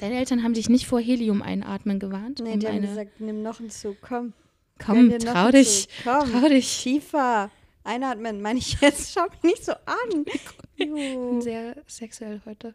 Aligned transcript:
Deine 0.00 0.18
Eltern 0.18 0.42
haben 0.42 0.54
dich 0.54 0.68
nicht 0.68 0.86
vor 0.86 1.00
Helium 1.00 1.42
einatmen 1.42 1.98
gewarnt? 1.98 2.40
Nee, 2.40 2.52
um 2.54 2.60
die 2.60 2.66
haben 2.66 2.76
eine- 2.76 2.86
gesagt, 2.88 3.20
nimm 3.20 3.42
noch 3.42 3.60
einen 3.60 3.70
Zug, 3.70 3.96
komm. 4.00 4.32
Komm, 4.84 5.18
trau 5.18 5.50
dich. 5.50 5.88
Zug. 5.88 6.04
Komm, 6.04 6.32
Trau 6.32 6.48
dich. 6.48 6.82
tiefer. 6.82 7.50
Einatmen, 7.84 8.40
meine 8.42 8.58
ich 8.58 8.80
jetzt. 8.80 9.12
Schau 9.12 9.26
mich 9.28 9.42
nicht 9.42 9.64
so 9.64 9.72
an. 9.72 10.24
Ich 10.82 10.86
bin 10.90 11.42
sehr 11.42 11.76
sexuell 11.86 12.40
heute. 12.46 12.74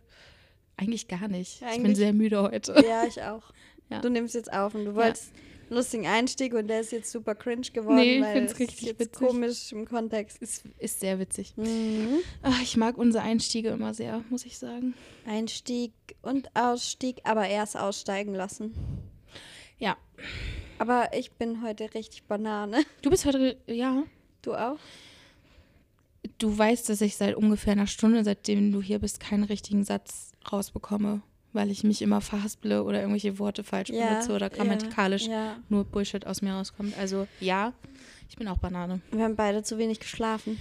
Eigentlich 0.77 1.07
gar 1.07 1.27
nicht. 1.27 1.53
Ich 1.53 1.59
bin 1.61 1.67
Eigentlich- 1.69 1.97
sehr 1.97 2.13
müde 2.13 2.39
heute. 2.43 2.73
Ja, 2.87 3.03
ich 3.05 3.21
auch. 3.23 3.41
Ja. 3.89 3.99
Du 4.01 4.09
nimmst 4.09 4.33
jetzt 4.33 4.51
auf 4.51 4.73
und 4.73 4.85
du 4.85 4.95
wolltest 4.95 5.31
einen 5.31 5.44
lustigen 5.69 6.05
Einstieg 6.07 6.53
und 6.53 6.67
der 6.67 6.79
ist 6.81 6.91
jetzt 6.91 7.11
super 7.11 7.35
cringe 7.35 7.67
geworden, 7.73 7.95
Nee, 7.97 8.19
ich 8.19 8.25
find's 8.25 8.53
es 8.53 8.59
richtig 8.59 8.99
witzig. 8.99 9.11
komisch 9.13 9.71
im 9.71 9.85
Kontext. 9.85 10.41
Ist, 10.41 10.63
ist 10.77 10.99
sehr 10.99 11.19
witzig. 11.19 11.53
Mhm. 11.57 12.19
Ach, 12.41 12.61
ich 12.61 12.77
mag 12.77 12.97
unsere 12.97 13.23
Einstiege 13.23 13.69
immer 13.69 13.93
sehr, 13.93 14.23
muss 14.29 14.45
ich 14.45 14.57
sagen. 14.57 14.93
Einstieg 15.25 15.91
und 16.21 16.49
Ausstieg, 16.55 17.21
aber 17.23 17.47
erst 17.47 17.77
aussteigen 17.77 18.33
lassen. 18.35 18.73
Ja. 19.77 19.97
Aber 20.77 21.09
ich 21.17 21.31
bin 21.31 21.61
heute 21.63 21.93
richtig 21.93 22.23
Banane. 22.23 22.83
Du 23.01 23.09
bist 23.09 23.25
heute, 23.25 23.57
ja, 23.67 24.03
Du 24.41 24.53
auch? 24.53 24.77
du 26.39 26.57
weißt, 26.57 26.89
dass 26.89 27.01
ich 27.01 27.15
seit 27.17 27.35
ungefähr 27.35 27.73
einer 27.73 27.87
Stunde, 27.87 28.23
seitdem 28.23 28.71
du 28.71 28.81
hier 28.81 28.99
bist, 28.99 29.19
keinen 29.19 29.43
richtigen 29.43 29.83
Satz 29.83 30.31
rausbekomme, 30.51 31.21
weil 31.55 31.71
ich 31.71 31.83
mich 31.83 32.01
immer 32.01 32.21
verhasple 32.21 32.83
oder 32.83 32.99
irgendwelche 32.99 33.39
Worte 33.39 33.63
falsch 33.63 33.89
benutze 33.89 34.33
oder 34.33 34.49
grammatikalisch 34.49 35.27
Ja. 35.27 35.57
nur 35.69 35.85
Bullshit 35.85 36.27
aus 36.27 36.41
mir 36.41 36.53
rauskommt. 36.53 36.97
Also 36.97 37.27
ja, 37.39 37.73
ich 38.29 38.35
bin 38.35 38.47
auch 38.47 38.57
Banane. 38.57 39.01
Wir 39.11 39.23
haben 39.23 39.35
beide 39.35 39.63
zu 39.63 39.77
wenig 39.77 39.99
geschlafen. 39.99 40.59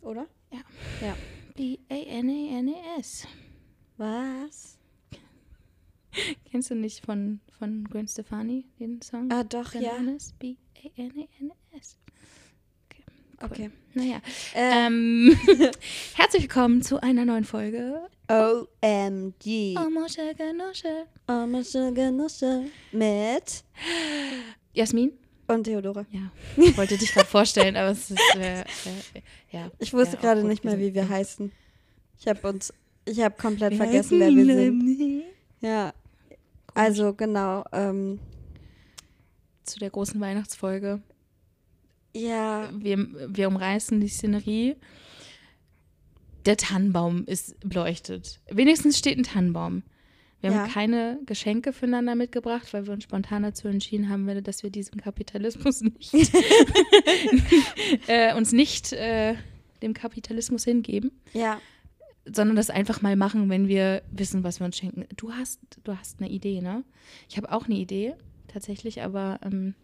Oder? 0.00 0.26
Ja. 0.50 0.60
Ja. 1.00 1.16
B-A-N-A-N-A-S. 1.56 3.26
Was? 3.98 4.78
Kennst 6.50 6.70
du 6.70 6.74
nicht 6.74 7.04
von, 7.04 7.40
von 7.58 7.84
Gwen 7.84 8.08
Stefani 8.08 8.66
den 8.78 9.00
Song? 9.00 9.30
Ah, 9.30 9.44
doch, 9.44 9.74
ja. 9.74 9.92
Bananas. 9.92 10.34
Okay. 10.38 10.92
Cool. 13.42 13.50
Okay. 13.50 13.70
Naja. 13.94 14.16
Äh, 14.54 14.86
Ähm, 14.86 15.36
herzlich 16.14 16.42
willkommen 16.42 16.82
zu 16.82 17.02
einer 17.02 17.24
neuen 17.24 17.44
Folge. 17.44 18.00
OMG. 18.28 19.76
Oh, 19.78 19.90
Mosche, 19.90 20.34
Genosche. 20.36 21.06
Masche, 21.26 21.92
Genusse. 21.92 22.64
Mit 22.92 23.64
Jasmin? 24.72 25.12
und 25.48 25.64
Theodore. 25.64 26.06
Ja. 26.10 26.30
Ich 26.56 26.76
wollte 26.78 26.96
dich 26.96 27.12
gerade 27.12 27.26
vorstellen, 27.28 27.76
aber 27.76 27.90
es 27.90 28.10
ist, 28.10 28.18
äh, 28.36 28.60
äh, 28.60 28.64
ja. 29.50 29.70
Ich 29.80 29.92
wusste 29.92 30.14
Ja, 30.16 30.22
gerade 30.22 30.44
nicht 30.44 30.64
mehr, 30.64 30.78
wie 30.78 30.94
wir 30.94 31.06
heißen. 31.06 31.52
Ich 32.18 32.26
habe 32.26 32.48
uns, 32.48 32.72
ich 33.04 33.20
habe 33.20 33.34
komplett 33.36 33.72
Wir 33.72 33.78
vergessen, 33.78 34.18
wer 34.20 34.30
wir 34.30 34.46
sind. 34.46 34.96
sind. 34.96 35.22
Ja. 35.60 35.92
Also 36.72 37.12
genau. 37.12 37.64
Ähm, 37.72 38.18
Zu 39.64 39.78
der 39.78 39.90
großen 39.90 40.18
Weihnachtsfolge. 40.20 41.02
Ja. 42.14 42.70
Wir, 42.74 43.06
wir 43.28 43.48
umreißen 43.48 44.00
die 44.00 44.08
Szenerie. 44.08 44.76
Der 46.44 46.56
Tannenbaum 46.56 47.24
ist 47.26 47.58
beleuchtet. 47.60 48.40
Wenigstens 48.50 48.98
steht 48.98 49.16
ein 49.18 49.22
Tannenbaum. 49.22 49.82
Wir 50.40 50.50
Ja. 50.50 50.56
haben 50.64 50.70
keine 50.72 51.20
Geschenke 51.24 51.72
füreinander 51.72 52.16
mitgebracht, 52.16 52.72
weil 52.72 52.86
wir 52.86 52.92
uns 52.92 53.04
spontan 53.04 53.44
dazu 53.44 53.68
entschieden 53.68 54.08
haben, 54.08 54.26
dass 54.42 54.64
wir 54.64 54.70
diesem 54.70 55.00
Kapitalismus 55.00 55.80
nicht, 55.82 56.12
äh, 58.08 58.34
uns 58.34 58.52
nicht 58.52 58.92
äh, 58.92 59.34
dem 59.82 59.94
Kapitalismus 59.94 60.64
hingeben, 60.64 61.12
Ja. 61.32 61.60
sondern 62.24 62.56
das 62.56 62.70
einfach 62.70 63.02
mal 63.02 63.14
machen, 63.14 63.48
wenn 63.50 63.68
wir 63.68 64.02
wissen, 64.10 64.42
was 64.42 64.58
wir 64.60 64.64
uns 64.64 64.76
schenken. 64.76 65.06
Du 65.16 65.32
hast, 65.32 65.60
du 65.84 65.96
hast 65.96 66.20
eine 66.20 66.28
Idee, 66.30 66.60
ne? 66.60 66.82
Ich 67.28 67.36
habe 67.36 67.52
auch 67.52 67.66
eine 67.66 67.76
Idee, 67.76 68.14
tatsächlich, 68.48 69.02
aber 69.02 69.38
ähm, 69.44 69.74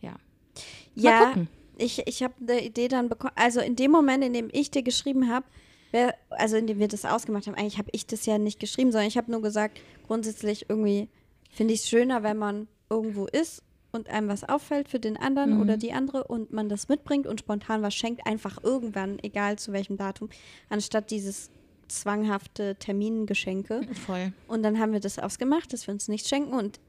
ja. 0.00 0.12
Mal 0.12 0.18
Ja. 0.96 1.24
gucken. 1.26 1.48
Ich, 1.78 2.06
ich 2.06 2.22
habe 2.22 2.34
eine 2.40 2.62
Idee 2.64 2.88
dann 2.88 3.08
bekommen. 3.08 3.32
Also 3.36 3.60
in 3.60 3.76
dem 3.76 3.90
Moment, 3.90 4.22
in 4.24 4.32
dem 4.32 4.48
ich 4.52 4.70
dir 4.70 4.82
geschrieben 4.82 5.28
habe, 5.30 5.46
also 6.30 6.56
in 6.56 6.66
dem 6.66 6.78
wir 6.78 6.88
das 6.88 7.04
ausgemacht 7.04 7.46
haben, 7.46 7.54
eigentlich 7.54 7.78
habe 7.78 7.90
ich 7.92 8.06
das 8.06 8.24
ja 8.26 8.38
nicht 8.38 8.58
geschrieben, 8.60 8.92
sondern 8.92 9.08
ich 9.08 9.16
habe 9.16 9.30
nur 9.30 9.42
gesagt, 9.42 9.78
grundsätzlich 10.06 10.66
irgendwie 10.68 11.08
finde 11.50 11.74
ich 11.74 11.80
es 11.80 11.88
schöner, 11.88 12.22
wenn 12.22 12.38
man 12.38 12.66
irgendwo 12.88 13.26
ist 13.26 13.62
und 13.90 14.08
einem 14.08 14.28
was 14.28 14.42
auffällt 14.44 14.88
für 14.88 14.98
den 15.00 15.18
anderen 15.18 15.54
Mhm. 15.56 15.60
oder 15.60 15.76
die 15.76 15.92
andere 15.92 16.24
und 16.24 16.50
man 16.50 16.70
das 16.70 16.88
mitbringt 16.88 17.26
und 17.26 17.40
spontan 17.40 17.82
was 17.82 17.94
schenkt, 17.94 18.26
einfach 18.26 18.62
irgendwann, 18.62 19.18
egal 19.22 19.58
zu 19.58 19.72
welchem 19.72 19.98
Datum, 19.98 20.30
anstatt 20.70 21.10
dieses 21.10 21.50
zwanghafte 21.88 22.76
Termingeschenke. 22.76 23.82
Voll. 24.06 24.32
Und 24.48 24.62
dann 24.62 24.78
haben 24.78 24.92
wir 24.94 25.00
das 25.00 25.18
ausgemacht, 25.18 25.72
dass 25.74 25.86
wir 25.86 25.92
uns 25.92 26.08
nichts 26.08 26.28
schenken 26.28 26.54
und 26.54 26.80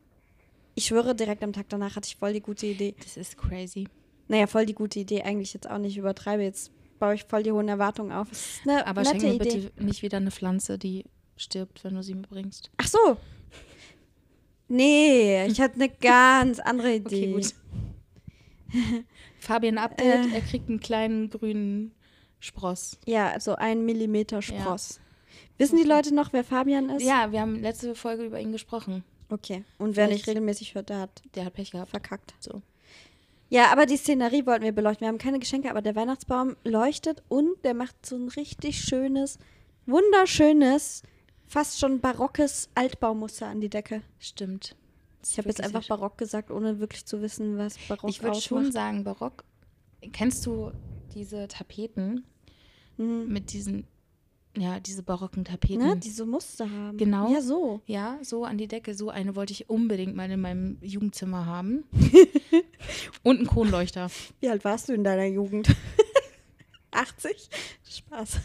ich 0.75 0.85
schwöre, 0.85 1.13
direkt 1.13 1.43
am 1.43 1.51
Tag 1.53 1.67
danach 1.69 1.97
hatte 1.97 2.07
ich 2.07 2.15
voll 2.15 2.33
die 2.33 2.41
gute 2.41 2.65
Idee. 2.67 2.95
Das 3.03 3.17
ist 3.17 3.37
crazy. 3.37 3.87
Naja, 4.33 4.47
voll 4.47 4.65
die 4.65 4.73
gute 4.73 4.99
Idee, 4.99 5.21
eigentlich 5.21 5.53
jetzt 5.53 5.69
auch 5.69 5.77
nicht 5.77 5.95
übertreibe. 5.95 6.41
Jetzt 6.41 6.71
baue 6.97 7.13
ich 7.13 7.23
voll 7.25 7.43
die 7.43 7.51
hohen 7.51 7.67
Erwartungen 7.69 8.11
auf. 8.11 8.27
Aber 8.85 9.03
nette 9.03 9.19
schenk 9.19 9.21
mir 9.21 9.33
Idee. 9.35 9.57
bitte 9.69 9.83
nicht 9.83 10.01
wieder 10.01 10.17
eine 10.17 10.31
Pflanze, 10.31 10.79
die 10.79 11.05
stirbt, 11.37 11.83
wenn 11.83 11.93
du 11.93 12.01
sie 12.01 12.15
mir 12.15 12.23
bringst. 12.27 12.71
Ach 12.77 12.87
so. 12.87 13.17
Nee, 14.67 15.45
ich 15.45 15.61
hatte 15.61 15.75
eine 15.75 15.89
ganz 15.89 16.59
andere 16.59 16.95
Idee. 16.95 17.31
gut. 17.33 17.53
Fabian 19.39 19.77
Update, 19.77 20.31
Äh. 20.31 20.35
er 20.35 20.41
kriegt 20.41 20.67
einen 20.67 20.79
kleinen 20.79 21.29
grünen 21.29 21.93
Spross. 22.39 22.97
Ja, 23.05 23.39
so 23.39 23.53
ein 23.55 23.85
Millimeter 23.85 24.41
Spross. 24.41 24.99
Wissen 25.59 25.77
die 25.77 25.83
Leute 25.87 26.13
noch, 26.15 26.33
wer 26.33 26.43
Fabian 26.43 26.89
ist? 26.89 27.03
Ja, 27.05 27.31
wir 27.31 27.39
haben 27.41 27.61
letzte 27.61 27.93
Folge 27.93 28.23
über 28.25 28.39
ihn 28.39 28.51
gesprochen. 28.51 29.03
Okay. 29.29 29.63
Und 29.77 29.95
wer 29.95 30.07
nicht 30.07 30.23
Vielleicht- 30.23 30.29
regelmäßig 30.29 30.73
hört, 30.75 30.89
der 30.89 30.99
hat 31.01 31.21
Der 31.35 31.45
hat 31.45 31.53
Pech 31.53 31.71
gehabt. 31.71 31.91
verkackt. 31.91 32.33
So. 32.39 32.61
Ja, 33.53 33.71
aber 33.71 33.85
die 33.85 33.97
Szenerie 33.97 34.47
wollten 34.47 34.63
wir 34.63 34.71
beleuchten. 34.71 35.05
Wir 35.05 35.09
haben 35.09 35.19
keine 35.19 35.37
Geschenke, 35.37 35.69
aber 35.69 35.83
der 35.83 35.95
Weihnachtsbaum 35.95 36.55
leuchtet 36.63 37.21
und 37.29 37.63
der 37.63 37.75
macht 37.75 38.03
so 38.03 38.15
ein 38.15 38.27
richtig 38.29 38.81
schönes, 38.81 39.37
wunderschönes, 39.85 41.03
fast 41.45 41.79
schon 41.79 41.99
barockes 41.99 42.69
Altbaumuster 42.73 43.45
an 43.45 43.61
die 43.61 43.69
Decke. 43.69 44.01
Stimmt. 44.17 44.75
Ich 45.23 45.37
habe 45.37 45.49
jetzt 45.49 45.61
einfach 45.61 45.87
barock 45.87 46.17
gesagt, 46.17 46.49
ohne 46.49 46.79
wirklich 46.79 47.05
zu 47.05 47.21
wissen, 47.21 47.59
was 47.59 47.77
barock 47.87 48.09
Ich 48.09 48.23
würde 48.23 48.41
schon 48.41 48.71
sagen, 48.71 49.03
barock. 49.03 49.43
Kennst 50.11 50.47
du 50.47 50.71
diese 51.13 51.47
Tapeten 51.47 52.25
Mhm. 52.97 53.27
mit 53.27 53.53
diesen, 53.53 53.87
ja, 54.57 54.79
diese 54.79 55.03
barocken 55.03 55.45
Tapeten? 55.45 55.79
Ne, 55.79 55.97
die 55.97 56.09
so 56.09 56.25
Muster 56.25 56.69
haben. 56.69 56.97
Genau. 56.97 57.31
Ja, 57.31 57.41
so. 57.41 57.81
Ja, 57.85 58.19
so 58.21 58.45
an 58.45 58.57
die 58.57 58.67
Decke. 58.67 58.93
So 58.93 59.09
eine 59.09 59.35
wollte 59.35 59.53
ich 59.53 59.69
unbedingt 59.69 60.15
mal 60.15 60.29
in 60.29 60.41
meinem 60.41 60.77
Jugendzimmer 60.81 61.45
haben. 61.45 61.83
Und 63.23 63.37
einen 63.37 63.47
Kronleuchter. 63.47 64.09
Wie 64.39 64.49
alt 64.49 64.63
warst 64.63 64.89
du 64.89 64.93
in 64.93 65.03
deiner 65.03 65.25
Jugend? 65.25 65.75
80? 66.91 67.49
Spaß. 67.89 68.39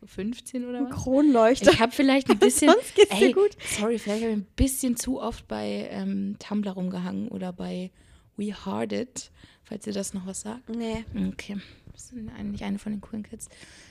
So 0.00 0.06
15 0.06 0.66
oder 0.68 0.78
Ein 0.78 0.90
was? 0.90 1.02
Kronleuchter. 1.02 1.72
Ich 1.72 1.80
habe 1.80 1.92
vielleicht 1.92 2.30
ein 2.30 2.38
bisschen. 2.38 2.70
Sonst 2.72 2.94
geht's 2.94 3.16
dir 3.16 3.26
ey, 3.26 3.32
gut. 3.32 3.56
Sorry, 3.78 3.98
vielleicht 3.98 4.22
habe 4.22 4.32
ich 4.32 4.38
ein 4.38 4.46
bisschen 4.56 4.96
zu 4.96 5.20
oft 5.20 5.48
bei 5.48 5.88
ähm, 5.90 6.36
Tumblr 6.38 6.72
rumgehangen 6.72 7.28
oder 7.28 7.52
bei 7.52 7.90
We 8.36 8.52
Hard 8.52 8.92
It, 8.92 9.30
falls 9.62 9.86
ihr 9.86 9.92
das 9.92 10.12
noch 10.12 10.26
was 10.26 10.42
sagt. 10.42 10.68
Nee. 10.68 11.04
Okay. 11.28 11.56
Das 11.92 12.08
sind 12.08 12.28
eigentlich 12.30 12.64
eine 12.64 12.78
von 12.78 12.92
den 12.92 13.00
coolen 13.00 13.22
Kids. 13.22 13.48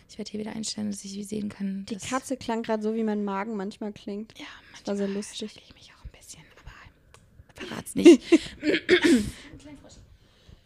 Ich 0.10 0.18
werde 0.18 0.30
hier 0.32 0.40
wieder 0.40 0.52
einstellen, 0.54 0.90
dass 0.92 1.04
ich 1.06 1.28
sehen 1.28 1.50
kann. 1.50 1.86
Die 1.90 1.96
Katze 1.98 2.36
klang 2.38 2.64
gerade 2.64 2.82
so, 2.84 2.94
wie 2.96 3.04
mein 3.04 3.24
Magen 3.24 3.56
manchmal 3.56 3.92
klingt. 3.94 4.38
Ja, 4.38 4.46
Das 4.74 4.88
war 4.88 4.96
sehr 4.98 5.08
manchmal 5.08 5.24
lustig. 5.42 5.62
ich 5.68 5.74
mich 5.76 5.92
auch 5.98 6.04
ein 6.04 6.12
bisschen, 6.18 6.42
aber 6.58 7.68
verrat's 7.68 7.96
nicht. 7.96 8.22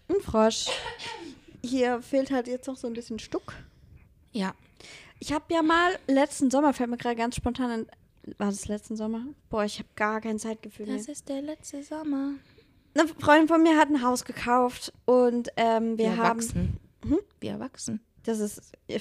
Ein 0.07 0.21
Frosch. 0.21 0.67
Hier 1.63 2.01
fehlt 2.01 2.31
halt 2.31 2.47
jetzt 2.47 2.67
noch 2.67 2.77
so 2.77 2.87
ein 2.87 2.93
bisschen 2.93 3.17
Stuck. 3.19 3.53
ja, 4.31 4.53
Ich 5.19 5.31
habe 5.33 5.51
ja 5.53 5.63
mal 5.63 5.97
letzten 6.07 6.51
Sommer, 6.51 6.73
fällt 6.73 6.89
mir 6.91 6.97
gerade 6.97 7.15
ganz 7.15 7.35
spontan 7.35 7.71
an. 7.71 7.87
War 8.37 8.47
das 8.49 8.67
letzten 8.67 8.95
Sommer? 8.95 9.25
Boah, 9.49 9.65
ich 9.65 9.79
habe 9.79 9.89
gar 9.95 10.21
kein 10.21 10.39
Zeitgefühl 10.39 10.85
mehr. 10.87 10.97
das 10.97 11.07
ist 11.07 11.27
der 11.29 11.41
letzte 11.41 11.83
Sommer. 11.83 12.31
Eine 12.95 13.07
Freundin 13.07 13.47
von 13.47 13.61
mir 13.63 13.77
hat 13.77 13.89
ein 13.89 14.01
Haus 14.03 14.25
gekauft 14.25 14.93
und 15.05 15.49
ähm, 15.57 15.97
wir 15.97 16.05
Wir 16.05 16.17
haben. 16.17 16.39
erwachsen. 16.39 16.77
Wir 17.45 17.51
erwachsen. 17.51 17.99
Das 18.23 18.39
ist. 18.39 18.71
Ja, 18.87 18.97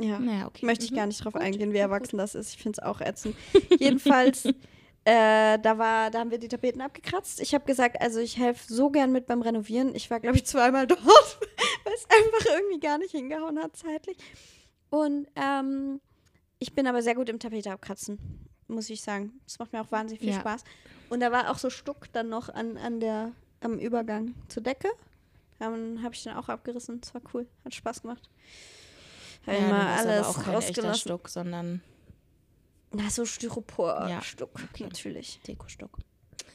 ja. 0.00 0.18
Naja, 0.18 0.46
okay. 0.46 0.66
möchte 0.66 0.84
ich 0.84 0.90
Mhm. 0.90 0.96
gar 0.96 1.06
nicht 1.06 1.24
drauf 1.24 1.34
Gut, 1.34 1.42
eingehen, 1.42 1.72
wie 1.72 1.78
erwachsen 1.78 2.18
das 2.18 2.34
ist. 2.34 2.50
Ich 2.54 2.62
finde 2.62 2.78
es 2.80 2.84
auch 2.84 3.00
ätzend. 3.00 3.36
Jedenfalls, 3.78 4.46
äh, 4.46 5.58
da, 5.60 5.78
war, 5.78 6.10
da 6.10 6.18
haben 6.20 6.30
wir 6.32 6.38
die 6.38 6.48
Tapeten 6.48 6.80
abgekratzt. 6.80 7.40
Ich 7.40 7.54
habe 7.54 7.64
gesagt, 7.66 8.00
also 8.00 8.18
ich 8.20 8.36
helfe 8.38 8.72
so 8.72 8.90
gern 8.90 9.12
mit 9.12 9.26
beim 9.26 9.42
Renovieren. 9.42 9.94
Ich 9.94 10.10
war, 10.10 10.18
glaube 10.18 10.36
ich, 10.38 10.44
zweimal 10.46 10.86
dort, 10.88 11.00
weil 11.84 11.94
es 11.94 12.04
einfach 12.10 12.46
irgendwie 12.56 12.80
gar 12.80 12.98
nicht 12.98 13.12
hingehauen 13.12 13.58
hat 13.60 13.76
zeitlich. 13.76 14.16
Und 14.90 15.28
ähm, 15.36 16.00
ich 16.58 16.72
bin 16.74 16.86
aber 16.88 17.02
sehr 17.02 17.14
gut 17.14 17.28
im 17.28 17.38
Tapete 17.38 17.70
abkratzen, 17.70 18.18
muss 18.66 18.90
ich 18.90 19.02
sagen. 19.02 19.38
Das 19.46 19.58
macht 19.60 19.72
mir 19.72 19.82
auch 19.82 19.92
wahnsinnig 19.92 20.20
viel 20.20 20.32
Ja. 20.32 20.40
Spaß. 20.40 20.64
Und 21.10 21.20
da 21.20 21.30
war 21.30 21.50
auch 21.50 21.58
so 21.58 21.70
Stuck 21.70 22.10
dann 22.12 22.28
noch 22.28 22.48
an, 22.48 22.76
an 22.78 22.98
der, 22.98 23.32
am 23.60 23.78
Übergang 23.78 24.34
zur 24.48 24.62
Decke. 24.64 24.88
Dann 25.58 26.02
habe 26.02 26.14
ich 26.14 26.22
den 26.22 26.32
auch 26.34 26.48
abgerissen. 26.48 27.00
Das 27.00 27.14
war 27.14 27.22
cool. 27.32 27.46
Hat 27.64 27.74
Spaß 27.74 28.02
gemacht. 28.02 28.28
Hab 29.46 29.54
Ja, 29.54 29.60
dann 29.60 29.70
aber 29.72 29.88
alles 30.10 30.26
auch 30.26 30.42
kein 30.42 30.54
rausgelassen. 30.54 31.00
Stuck, 31.00 31.28
sondern 31.28 31.80
Na, 32.92 33.08
so 33.10 33.24
Styropor 33.24 34.08
Ja, 34.08 34.20
natürlich. 34.80 35.40
Dekostuck. 35.46 35.98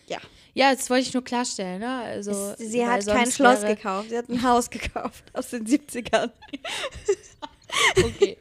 Ja. 0.08 0.18
Ja, 0.56 0.74
das 0.74 0.90
wollte 0.90 1.08
ich 1.08 1.14
nur 1.14 1.24
klarstellen, 1.24 1.80
ne? 1.82 2.00
Also, 2.02 2.32
Es- 2.32 2.58
sie 2.72 2.86
hat 2.86 3.06
kein 3.06 3.32
Schloss 3.32 3.62
gekauft. 3.62 4.10
Sie 4.10 4.18
hat 4.18 4.28
ein 4.30 4.42
Haus 4.42 4.70
gekauft 4.70 5.24
aus 5.34 5.50
den 5.50 5.66
70ern. 5.68 6.32
Okay. 8.04 8.38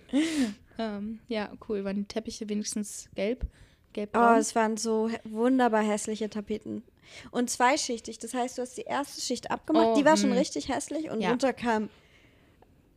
ähm, 0.79 1.21
ja, 1.29 1.53
cool. 1.69 1.85
Waren 1.85 1.97
die 1.97 2.05
Teppiche 2.05 2.49
wenigstens 2.49 3.09
gelb? 3.15 3.45
Oh, 3.89 3.93
Gelbbraun? 3.93 4.39
es 4.39 4.55
waren 4.55 4.77
so 4.77 5.11
wunderbar 5.25 5.83
hässliche 5.83 6.29
Tapeten. 6.31 6.83
Und 7.31 7.51
zweischichtig. 7.51 8.19
Das 8.19 8.35
heißt, 8.35 8.59
du 8.59 8.63
hast 8.63 8.77
die 8.77 8.83
erste 8.83 9.21
Schicht 9.21 9.51
abgemacht. 9.51 9.89
Oh, 9.89 9.95
die 9.97 10.05
war 10.05 10.17
schon 10.17 10.31
hm. 10.31 10.39
richtig 10.39 10.69
hässlich. 10.69 11.11
Und 11.11 11.21
Ja. 11.21 11.31
runter 11.31 11.53
kam 11.53 11.89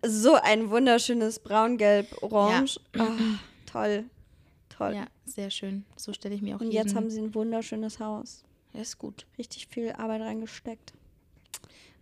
so 0.05 0.33
ein 0.33 0.69
wunderschönes 0.69 1.39
Braun-Gelb-Orange. 1.39 2.79
Oh, 2.97 3.03
toll. 3.65 4.05
Toll. 4.69 4.95
ja, 4.95 5.05
sehr 5.25 5.51
schön. 5.51 5.85
So 5.95 6.11
stelle 6.13 6.33
ich 6.33 6.41
mir 6.41 6.55
auch 6.55 6.61
Und 6.61 6.71
jetzt 6.71 6.95
haben 6.95 7.09
sie 7.09 7.21
ein 7.21 7.35
wunderschönes 7.35 7.99
Haus. 7.99 8.43
Ja, 8.73 8.81
ist 8.81 8.97
gut. 8.97 9.27
Richtig 9.37 9.67
viel 9.67 9.91
Arbeit 9.91 10.21
reingesteckt. 10.21 10.93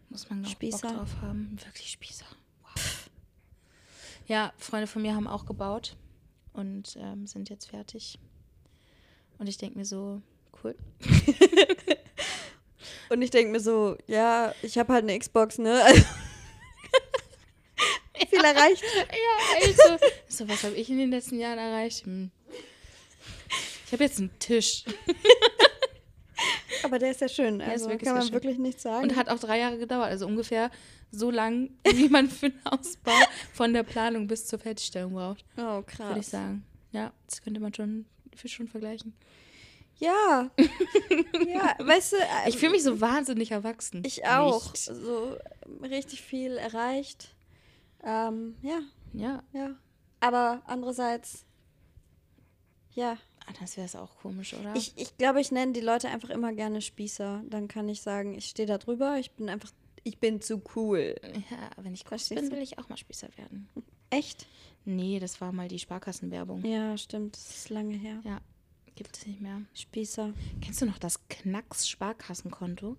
Muss 0.10 0.30
man 0.30 0.46
auch 0.46 0.50
Spießer. 0.50 0.88
Bock 0.88 0.98
drauf 0.98 1.16
haben. 1.22 1.58
Wirklich 1.66 1.92
Spießer. 1.92 2.26
Wow. 2.64 3.10
Ja, 4.28 4.54
Freunde 4.58 4.88
von 4.88 5.02
mir 5.02 5.16
haben 5.16 5.28
auch 5.28 5.46
gebaut 5.46 5.98
und 6.54 6.98
ähm, 7.00 7.28
sind 7.28 7.50
jetzt 7.50 7.66
fertig. 7.70 8.20
Und 9.40 9.48
ich 9.48 9.58
denke 9.58 9.78
mir 9.78 9.86
so, 9.86 10.22
cool. 10.64 10.76
Und 13.10 13.22
ich 13.24 13.32
denke 13.32 13.52
mir 13.52 13.60
so, 13.60 13.98
ja, 14.06 14.54
ich 14.62 14.78
habe 14.78 14.94
halt 14.94 15.04
eine 15.04 15.18
Xbox, 15.18 15.58
ne? 15.58 15.84
Also, 15.84 16.04
viel 18.30 18.44
erreicht. 18.44 18.84
Ja, 18.96 19.58
ey, 19.62 19.74
so, 19.74 19.98
so 20.28 20.50
was 20.50 20.64
habe 20.64 20.76
ich 20.76 20.90
in 20.90 21.00
den 21.00 21.10
letzten 21.10 21.40
Jahren 21.40 21.58
erreicht? 21.58 22.06
Hm. 22.06 22.30
Ich 23.86 23.94
habe 23.94 24.04
jetzt 24.04 24.20
einen 24.20 24.30
Tisch 24.38 24.86
Aber 26.84 27.00
der 27.00 27.12
ist 27.12 27.22
ja 27.22 27.28
schön. 27.28 27.60
ist 27.60 27.70
Also 27.70 27.90
kann 27.98 28.14
man 28.14 28.24
schön. 28.24 28.34
wirklich 28.34 28.58
nichts 28.58 28.84
sagen. 28.84 29.04
und 29.04 29.16
hat 29.16 29.30
auch 29.30 29.40
drei 29.40 29.60
Jahre 29.60 29.78
gedauert. 29.78 30.10
Also 30.10 30.28
ungefähr 30.28 30.72
so 31.12 31.32
lang, 31.32 31.72
wie 31.84 32.08
man 32.08 32.30
für 32.30 32.48
einen 32.48 32.66
Ausbau 32.66 33.12
von 33.54 33.74
der 33.74 33.84
Planung 33.84 34.28
bis 34.28 34.46
zur 34.46 34.60
Fertigstellung 34.60 35.14
braucht, 35.14 35.44
oh, 35.58 35.82
krass. 35.82 36.08
würde 36.08 36.20
ich 36.20 36.28
sagen. 36.28 36.64
Ja, 36.92 37.12
das 37.28 37.42
könnte 37.42 37.60
man 37.60 37.74
schon, 37.74 38.06
für 38.40 38.48
schon 38.48 38.68
vergleichen. 38.68 39.14
Ja. 39.98 40.50
ja, 41.48 41.76
weißt 41.80 42.14
du, 42.14 42.18
äh, 42.18 42.48
Ich 42.50 42.58
fühle 42.58 42.72
mich 42.72 42.84
so 42.84 43.02
wahnsinnig 43.02 43.52
erwachsen. 43.52 44.02
ich 44.06 44.26
auch. 44.26 44.72
Nicht. 44.72 44.86
So 44.86 45.38
richtig 45.84 46.22
viel 46.22 46.54
erreicht. 46.58 47.36
Ähm, 48.04 48.56
ja, 48.62 48.80
Ja, 49.14 49.44
ja. 49.52 49.76
Aber 50.22 50.62
andererseits, 50.66 51.46
ja. 52.94 53.18
anders 53.46 53.76
wäre 53.78 53.86
es 53.86 53.96
auch 53.96 54.16
komisch, 54.22 54.54
oder? 54.54 54.74
Ich, 54.76 54.94
ich 54.98 55.18
glaube, 55.18 55.42
ich 55.42 55.52
nenne 55.52 55.74
die 55.74 55.82
Leute 55.82 56.08
einfach 56.10 56.30
immer 56.30 56.54
gerne 56.54 56.82
Spießer. 56.82 57.44
Dann 57.50 57.68
kann 57.68 57.90
ich 57.90 58.02
sagen, 58.02 58.34
ich 58.36 58.46
stehe 58.46 58.68
da 58.68 58.78
drüber, 58.78 59.18
ich 59.18 59.32
bin 59.32 59.50
einfach, 59.50 59.72
ich 60.04 60.18
bin 60.20 60.42
zu 60.42 60.62
cool. 60.76 61.16
ja, 61.50 61.70
wenn 61.84 61.94
ich 61.94 62.02
groß 62.06 62.10
Verstehst 62.28 62.42
bin, 62.42 62.50
du? 62.50 62.56
will 62.56 62.64
ich 62.64 62.78
auch 62.80 62.88
mal 62.90 62.98
Spießer 62.98 63.30
werden. 63.38 63.68
Echt? 64.10 64.48
Nee, 64.86 65.20
das 65.20 65.40
war 65.42 65.52
mal 65.52 65.68
die 65.68 65.80
Sparkassenwerbung. 65.80 66.64
Ja, 66.66 66.98
stimmt. 66.98 67.36
Das 67.36 67.50
ist 67.56 67.70
lange 67.70 67.96
her. 67.96 68.20
Ja, 68.24 68.40
gibt 68.96 69.16
es 69.18 69.28
nicht 69.28 69.42
mehr. 69.42 69.62
Spießer. 69.74 70.34
Kennst 70.62 70.82
du 70.82 70.86
noch 70.86 70.98
das 70.98 71.20
Knacks-Sparkassenkonto? 71.28 72.98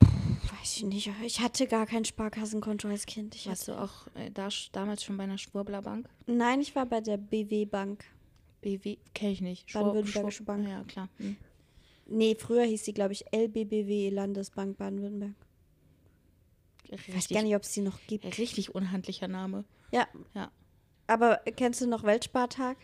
Weiß 0.00 0.76
ich 0.76 0.84
nicht. 0.84 1.10
Ich 1.24 1.40
hatte 1.40 1.66
gar 1.66 1.86
kein 1.86 2.04
Sparkassenkonto 2.04 2.88
als 2.88 3.06
Kind. 3.06 3.34
Ich 3.34 3.46
Warst 3.46 3.68
du 3.68 3.72
auch 3.72 4.06
äh, 4.14 4.30
da, 4.30 4.48
damals 4.72 5.02
schon 5.02 5.16
bei 5.16 5.24
einer 5.24 5.38
Schwurbler-Bank? 5.38 6.08
nein, 6.26 6.60
ich 6.60 6.74
war 6.76 6.86
bei 6.86 7.00
der 7.00 7.16
BW 7.16 7.64
Bank. 7.64 8.04
BW? 8.60 8.96
Kenne 9.14 9.32
ich 9.32 9.40
nicht. 9.40 9.72
Baden-Württembergische 9.72 10.44
Bank. 10.44 10.68
Ja, 10.68 10.84
klar. 10.84 11.08
Hm. 11.18 11.36
Nee, 12.06 12.36
früher 12.38 12.64
hieß 12.64 12.84
sie, 12.84 12.92
glaube 12.92 13.12
ich, 13.12 13.24
LBBW, 13.32 14.10
Landesbank 14.10 14.76
Baden-Württemberg. 14.76 15.34
Ich 16.88 17.14
weiß 17.14 17.28
gar 17.28 17.42
nicht, 17.42 17.56
ob 17.56 17.62
es 17.62 17.72
die 17.72 17.80
noch 17.80 17.98
gibt. 18.06 18.38
richtig 18.38 18.74
unhandlicher 18.74 19.28
Name. 19.28 19.64
Ja. 19.92 20.06
Ja. 20.34 20.50
Aber 21.06 21.40
kennst 21.56 21.80
du 21.80 21.86
noch 21.86 22.02
Weltspartag? 22.04 22.76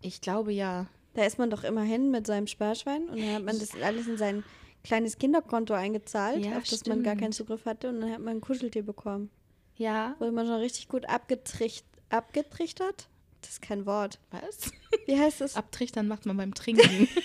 Ich 0.00 0.20
glaube 0.20 0.52
ja. 0.52 0.86
Da 1.14 1.24
ist 1.24 1.38
man 1.38 1.50
doch 1.50 1.64
immer 1.64 1.82
hin 1.82 2.10
mit 2.10 2.26
seinem 2.26 2.46
Sparschwein 2.46 3.08
und 3.08 3.18
dann 3.20 3.34
hat 3.34 3.44
man 3.44 3.58
das 3.58 3.74
alles 3.80 4.06
in 4.06 4.16
sein 4.16 4.44
kleines 4.82 5.16
Kinderkonto 5.18 5.72
eingezahlt, 5.74 6.44
Ja, 6.44 6.58
auf 6.58 6.64
das 6.64 6.84
man 6.86 7.02
gar 7.02 7.14
keinen 7.14 7.32
stimmt. 7.32 7.48
Zugriff 7.48 7.64
hatte 7.66 7.88
und 7.88 8.00
dann 8.00 8.12
hat 8.12 8.20
man 8.20 8.36
ein 8.36 8.40
Kuscheltier 8.40 8.82
bekommen. 8.84 9.30
Ja. 9.76 10.14
Wurde 10.18 10.32
man 10.32 10.46
schon 10.46 10.56
richtig 10.56 10.88
gut 10.88 11.08
abgetricht, 11.08 11.86
abgetrichtert? 12.10 13.08
Das 13.40 13.52
ist 13.52 13.62
kein 13.62 13.86
Wort. 13.86 14.18
Was? 14.30 14.72
Wie 15.06 15.18
heißt 15.18 15.40
das? 15.40 15.56
Abtrichtern 15.56 16.08
macht 16.08 16.26
man 16.26 16.36
beim 16.36 16.54
Trinken. 16.54 17.08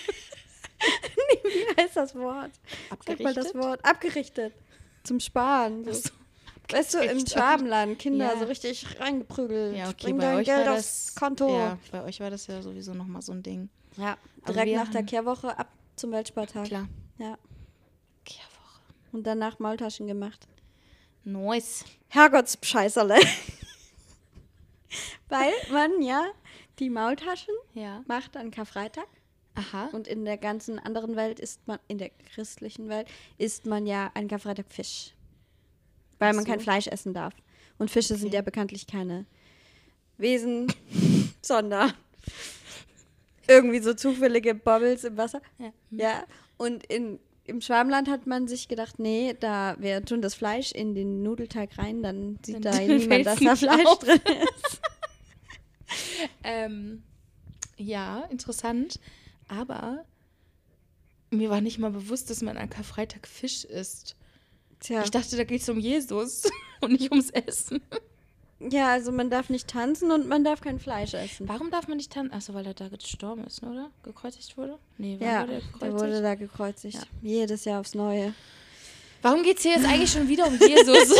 Wie 1.44 1.82
heißt 1.82 1.96
das 1.98 2.16
Wort? 2.16 2.52
Sag 3.06 3.20
mal 3.20 3.34
das 3.34 3.48
Abgerichtet? 3.48 3.56
Wort. 3.56 3.86
Abgerichtet. 3.86 4.54
Zum 5.10 5.20
Sparen. 5.20 5.84
So. 5.86 5.92
So. 5.94 6.10
Weißt 6.72 6.94
du, 6.94 7.00
im 7.00 7.18
Abgerichtet. 7.26 7.98
Kinder 8.00 8.32
Ja. 8.34 8.38
so 8.40 8.46
richtig 8.46 8.86
reingeprügelt. 9.00 9.76
Ja, 9.76 9.86
okay, 9.90 9.96
Bring 10.04 10.20
dein 10.20 10.38
euch 10.38 10.46
Geld 10.46 10.68
war 10.68 10.74
aufs 10.76 11.06
das 11.08 11.16
Konto. 11.16 11.50
Ja, 11.58 11.80
bei 11.92 12.04
euch 12.04 12.20
war 12.20 12.30
das 12.30 12.46
ja 12.46 12.62
sowieso 12.62 12.94
nochmal 12.94 13.24
so 13.24 13.32
ein 13.32 13.42
Ding. 13.42 13.70
Ja, 13.98 14.18
Also 14.44 14.54
direkt 14.54 14.70
wir 14.70 14.78
nach 14.78 14.92
der 14.92 15.02
Kehrwoche 15.04 15.58
ab 15.58 15.68
zum 15.96 16.12
Weltspartag. 16.12 16.66
Klar. 16.66 16.88
Ja. 17.18 17.40
Kehrwoche. 18.24 18.82
Und 19.12 19.26
danach 19.26 19.58
Maultaschen 19.58 20.06
gemacht. 20.06 20.48
Nice. 21.24 21.86
Herrgottsscheißerle. 22.10 23.16
Weil 25.28 25.54
man 25.72 26.04
ja 26.04 26.24
die 26.78 26.92
Maultaschen 26.92 27.54
Ja. 27.74 28.04
macht 28.08 28.38
an 28.38 28.52
Karfreitag. 28.52 29.08
Aha. 29.60 29.90
Und 29.92 30.08
in 30.08 30.26
der 30.26 30.38
ganzen 30.38 30.80
anderen 30.80 31.16
Welt 31.16 31.40
isst 31.40 31.68
man, 31.68 31.80
in 31.88 31.98
der 31.98 32.10
christlichen 32.34 32.90
Welt, 32.90 33.08
isst 33.38 33.66
man 33.66 33.86
ja 33.86 34.12
an 34.14 34.28
Karfreitag 34.28 34.66
Fisch. 34.70 35.14
Weil 36.18 36.32
Ach 36.32 36.36
man 36.36 36.46
kein 36.46 36.60
so. 36.60 36.64
Fleisch 36.64 36.88
essen 36.88 37.14
darf. 37.14 37.34
Und 37.78 37.90
Fische 37.92 38.16
sind 38.16 38.28
Okay. 38.28 38.36
ja 38.36 38.42
bekanntlich 38.42 38.88
keine 38.88 39.26
Wesen, 40.18 40.68
sondern 41.42 41.94
irgendwie 43.48 43.80
so 43.80 43.94
zufällige 43.94 44.54
Bobbles 44.54 45.04
im 45.06 45.18
Wasser. 45.18 45.42
Ja. 45.58 45.72
Ja, 45.92 46.24
und 46.58 46.86
in, 46.88 47.20
im 47.46 47.62
Schwarmland 47.62 48.10
hat 48.10 48.28
man 48.28 48.48
sich 48.48 48.68
gedacht, 48.68 49.00
nee, 49.00 49.34
da 49.40 49.76
wir 49.80 50.04
tun 50.04 50.22
das 50.22 50.36
Fleisch 50.36 50.72
in 50.72 50.94
den 50.94 51.24
Nudelteig 51.24 51.78
rein, 51.78 52.04
dann 52.04 52.38
sieht 52.46 52.64
Dann 52.66 52.74
da 52.74 52.80
niemand, 52.80 53.26
dass 53.26 53.40
da 53.40 53.56
Fleisch 53.56 53.86
auf. 53.86 54.00
drin 54.00 54.20
ist. 54.26 54.82
Ähm, 56.44 57.02
ja, 57.78 58.22
interessant. 58.30 59.00
Aber 59.50 60.06
mir 61.32 61.50
war 61.50 61.60
nicht 61.62 61.78
mal 61.80 61.92
bewusst, 61.92 62.30
dass 62.30 62.42
man 62.42 62.58
an 62.58 62.70
Karfreitag 62.70 63.28
Fisch 63.28 63.66
isst. 63.66 64.16
Tja, 64.80 65.04
Ich 65.04 65.12
dachte, 65.12 65.36
da 65.36 65.44
geht 65.44 65.62
es 65.62 65.68
um 65.70 65.80
Jesus 65.80 66.44
und 66.82 66.94
nicht 66.94 67.12
ums 67.12 67.30
Essen. 67.32 67.82
ja, 68.60 68.90
also 68.92 69.12
man 69.12 69.30
darf 69.30 69.50
nicht 69.50 69.68
tanzen 69.68 70.12
und 70.12 70.28
man 70.28 70.44
darf 70.46 70.62
kein 70.62 70.80
Fleisch 70.80 71.14
essen. 71.14 71.50
Warum 71.50 71.70
darf 71.72 71.88
man 71.90 71.98
nicht 71.98 72.12
tanzen? 72.14 72.34
Achso, 72.34 72.54
weil 72.54 72.66
er 72.66 72.74
da 72.74 72.88
gestorben 72.88 73.44
ist, 73.46 73.62
oder? 73.64 73.92
Gekreuzigt 74.04 74.56
wurde? 74.58 74.80
Nee, 74.98 75.18
wann 75.20 75.28
Ja, 75.28 75.42
wurde 75.42 75.52
er 75.54 75.60
der 75.60 75.68
gekreuzigt? 75.72 75.94
wurde 76.02 76.22
da 76.22 76.36
gekreuzigt. 76.36 76.96
Ja. 76.96 77.04
Jedes 77.22 77.66
Jahr 77.66 77.82
aufs 77.82 77.94
Neue. 77.96 78.34
Warum 79.22 79.44
geht 79.44 79.58
es 79.58 79.64
hier 79.64 79.74
jetzt 79.74 79.86
eigentlich 79.86 80.12
schon 80.12 80.30
wieder 80.30 80.48
um 80.48 80.58
Jesus? 80.58 81.14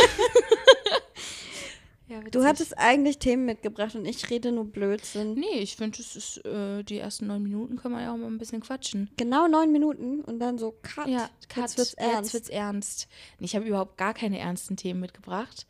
ja, 2.10 2.20
Du 2.30 2.44
hattest 2.44 2.76
eigentlich 2.76 3.18
Themen 3.18 3.44
mitgebracht 3.44 3.94
und 3.94 4.04
ich 4.04 4.28
rede 4.30 4.50
nur 4.50 4.64
Blödsinn. 4.64 5.34
Nee, 5.34 5.60
ich 5.60 5.76
finde, 5.76 6.00
es 6.00 6.16
ist, 6.16 6.44
äh, 6.44 6.82
die 6.82 6.98
ersten 6.98 7.28
neun 7.28 7.42
Minuten 7.42 7.76
kann 7.76 7.92
man 7.92 8.02
ja 8.02 8.12
auch 8.12 8.16
mal 8.16 8.26
ein 8.26 8.38
bisschen 8.38 8.60
quatschen. 8.60 9.10
Genau 9.16 9.46
neun 9.46 9.70
Minuten 9.70 10.20
und 10.22 10.40
dann 10.40 10.58
so 10.58 10.74
cut. 10.82 11.06
Ja, 11.06 11.30
Cut, 11.48 11.62
Jetzt 11.62 11.78
wird's 11.78 11.94
ernst. 11.94 12.14
Jetzt 12.16 12.34
wird's 12.34 12.48
ernst. 12.48 13.08
Ich 13.38 13.54
habe 13.54 13.64
überhaupt 13.64 13.96
gar 13.96 14.12
keine 14.12 14.38
ernsten 14.38 14.76
Themen 14.76 15.00
mitgebracht, 15.00 15.66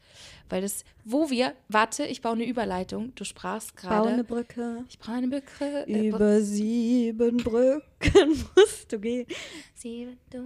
weil 0.51 0.63
das, 0.63 0.85
wo 1.05 1.31
wir, 1.31 1.55
warte, 1.69 2.05
ich 2.05 2.21
baue 2.21 2.33
eine 2.33 2.45
Überleitung. 2.45 3.13
Du 3.15 3.25
sprachst 3.25 3.75
Bau 3.83 4.03
eine 4.03 4.17
gerade. 4.17 4.25
Brücke. 4.25 4.85
Ich 4.89 4.99
brauche 4.99 5.17
eine 5.17 5.29
Brücke. 5.29 5.87
Äh, 5.87 6.09
Über 6.09 6.41
sieben 6.43 7.39
Brücken. 7.39 7.85
musst 8.57 8.93
du 8.93 8.99
gehen. 8.99 9.27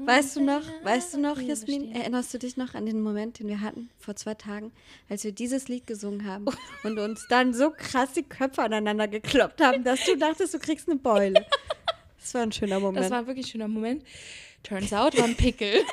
Weißt 0.04 0.36
du 0.36 0.44
noch, 0.44 0.62
weißt 0.82 1.14
du 1.14 1.20
noch, 1.20 1.40
Jasmin, 1.40 1.92
erinnerst 1.92 2.32
du 2.34 2.38
dich 2.38 2.56
noch 2.56 2.74
an 2.74 2.86
den 2.86 3.00
Moment, 3.00 3.38
den 3.38 3.48
wir 3.48 3.60
hatten 3.60 3.90
vor 3.98 4.14
zwei 4.16 4.34
Tagen, 4.34 4.72
als 5.08 5.24
wir 5.24 5.32
dieses 5.32 5.68
Lied 5.68 5.86
gesungen 5.86 6.26
haben 6.26 6.46
und 6.84 6.98
uns 6.98 7.26
dann 7.28 7.52
so 7.52 7.70
krass 7.70 8.12
die 8.12 8.22
Köpfe 8.22 8.62
aneinander 8.62 9.08
gekloppt 9.08 9.60
haben, 9.60 9.82
dass 9.82 10.04
du 10.04 10.16
dachtest, 10.16 10.54
du 10.54 10.58
kriegst 10.58 10.88
eine 10.88 10.98
Beule. 10.98 11.46
Das 12.18 12.32
war 12.32 12.40
ein 12.40 12.52
schöner 12.52 12.80
Moment. 12.80 13.04
Das 13.04 13.10
war 13.10 13.26
wirklich 13.26 13.44
ein 13.44 13.50
schöner 13.50 13.68
Moment. 13.68 14.02
Turns 14.62 14.94
out 14.94 15.14
war 15.18 15.24
ein 15.24 15.36
Pickel. 15.36 15.74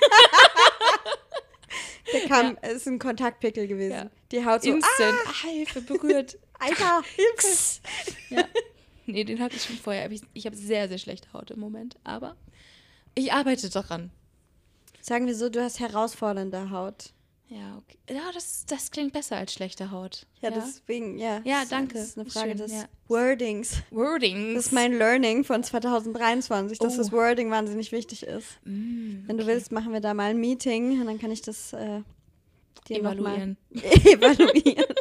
Der 2.13 2.27
kam, 2.27 2.57
ja. 2.61 2.69
ist 2.69 2.87
ein 2.87 2.99
Kontaktpickel 2.99 3.67
gewesen. 3.67 3.91
Ja. 3.91 4.09
Die 4.31 4.45
Haut 4.45 4.63
so, 4.63 4.71
Instant, 4.71 5.17
ah, 5.25 5.43
Hilfe, 5.43 5.81
berührt. 5.81 6.37
Alter, 6.59 7.03
Hilfe. 7.15 7.81
ja. 8.29 8.45
Nee, 9.07 9.23
den 9.23 9.39
hatte 9.39 9.55
ich 9.55 9.63
schon 9.63 9.77
vorher. 9.77 10.09
Ich, 10.11 10.21
ich 10.33 10.45
habe 10.45 10.55
sehr, 10.55 10.87
sehr 10.87 10.97
schlechte 10.97 11.31
Haut 11.33 11.51
im 11.51 11.59
Moment. 11.59 11.95
Aber 12.03 12.35
ich 13.15 13.33
arbeite 13.33 13.69
daran. 13.69 14.11
Sagen 15.01 15.25
wir 15.25 15.35
so, 15.35 15.49
du 15.49 15.61
hast 15.61 15.79
herausfordernde 15.79 16.69
Haut. 16.69 17.13
Ja, 17.51 17.77
okay. 17.77 17.97
Ja, 18.09 18.31
das, 18.33 18.65
das 18.65 18.91
klingt 18.91 19.11
besser 19.11 19.35
als 19.35 19.53
schlechte 19.53 19.91
Haut. 19.91 20.25
Ja, 20.39 20.49
ja. 20.49 20.55
deswegen, 20.55 21.17
ja. 21.17 21.41
Ja, 21.43 21.63
danke. 21.69 21.95
Das 21.95 22.07
ist 22.07 22.17
eine 22.17 22.29
Frage 22.29 22.51
Schön, 22.51 22.57
des 22.59 22.71
ja. 22.71 22.85
Wordings. 23.09 23.83
Wordings. 23.91 24.55
Das 24.55 24.65
ist 24.67 24.71
mein 24.71 24.97
Learning 24.97 25.43
von 25.43 25.61
2023, 25.61 26.79
dass 26.79 26.93
oh. 26.93 26.97
das 26.97 27.11
Wording 27.11 27.51
wahnsinnig 27.51 27.91
wichtig 27.91 28.23
ist. 28.23 28.47
Mm, 28.63 29.27
Wenn 29.27 29.37
du 29.37 29.45
willst, 29.47 29.73
machen 29.73 29.91
wir 29.91 29.99
da 29.99 30.13
mal 30.13 30.29
ein 30.29 30.37
Meeting 30.37 31.01
und 31.01 31.07
dann 31.07 31.19
kann 31.19 31.29
ich 31.29 31.41
das 31.41 31.73
äh, 31.73 31.99
dir 32.87 33.01
evaluieren. 33.01 33.57
evaluieren. 33.73 34.95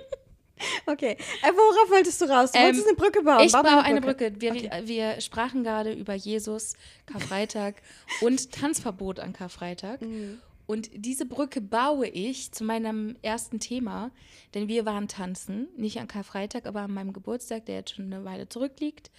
Okay, 0.87 1.16
äh, 1.42 1.52
worauf 1.52 1.90
wolltest 1.90 2.21
du 2.21 2.25
raus? 2.25 2.50
Du 2.50 2.59
ähm, 2.59 2.64
wolltest 2.64 2.88
eine 2.88 2.97
Brücke 2.97 3.23
bauen. 3.23 3.45
Ich 3.45 3.52
baue 3.52 3.64
eine 3.64 4.00
Brücke. 4.00 4.33
Brücke. 4.33 4.40
Wir, 4.40 4.50
okay. 4.50 4.83
wir, 4.87 5.21
sprachen 5.21 5.62
gerade 5.62 5.92
über 5.92 6.14
Jesus, 6.14 6.75
Karfreitag 7.07 7.76
und 8.23 8.50
Tanzverbot 8.61 9.21
an 9.21 9.33
Karfreitag. 9.33 10.02
Mhm. 10.02 10.40
Und 10.71 10.89
diese 10.95 11.27
Brücke 11.27 11.61
baue 11.61 12.07
ich 12.07 12.53
zu 12.53 12.62
meinem 12.62 13.17
ersten 13.23 13.59
Thema, 13.59 14.12
denn 14.55 14.69
wir 14.69 14.87
waren 14.87 15.09
tanzen, 15.09 15.67
nicht 15.77 15.99
an 15.99 16.07
Karfreitag, 16.07 16.65
aber 16.65 16.83
an 16.83 16.95
meinem 16.95 17.12
Geburtstag, 17.12 17.67
der 17.67 17.75
jetzt 17.75 17.97
schon 17.97 18.05
eine 18.05 18.25
Weile 18.25 18.49
zurückliegt. 18.49 19.11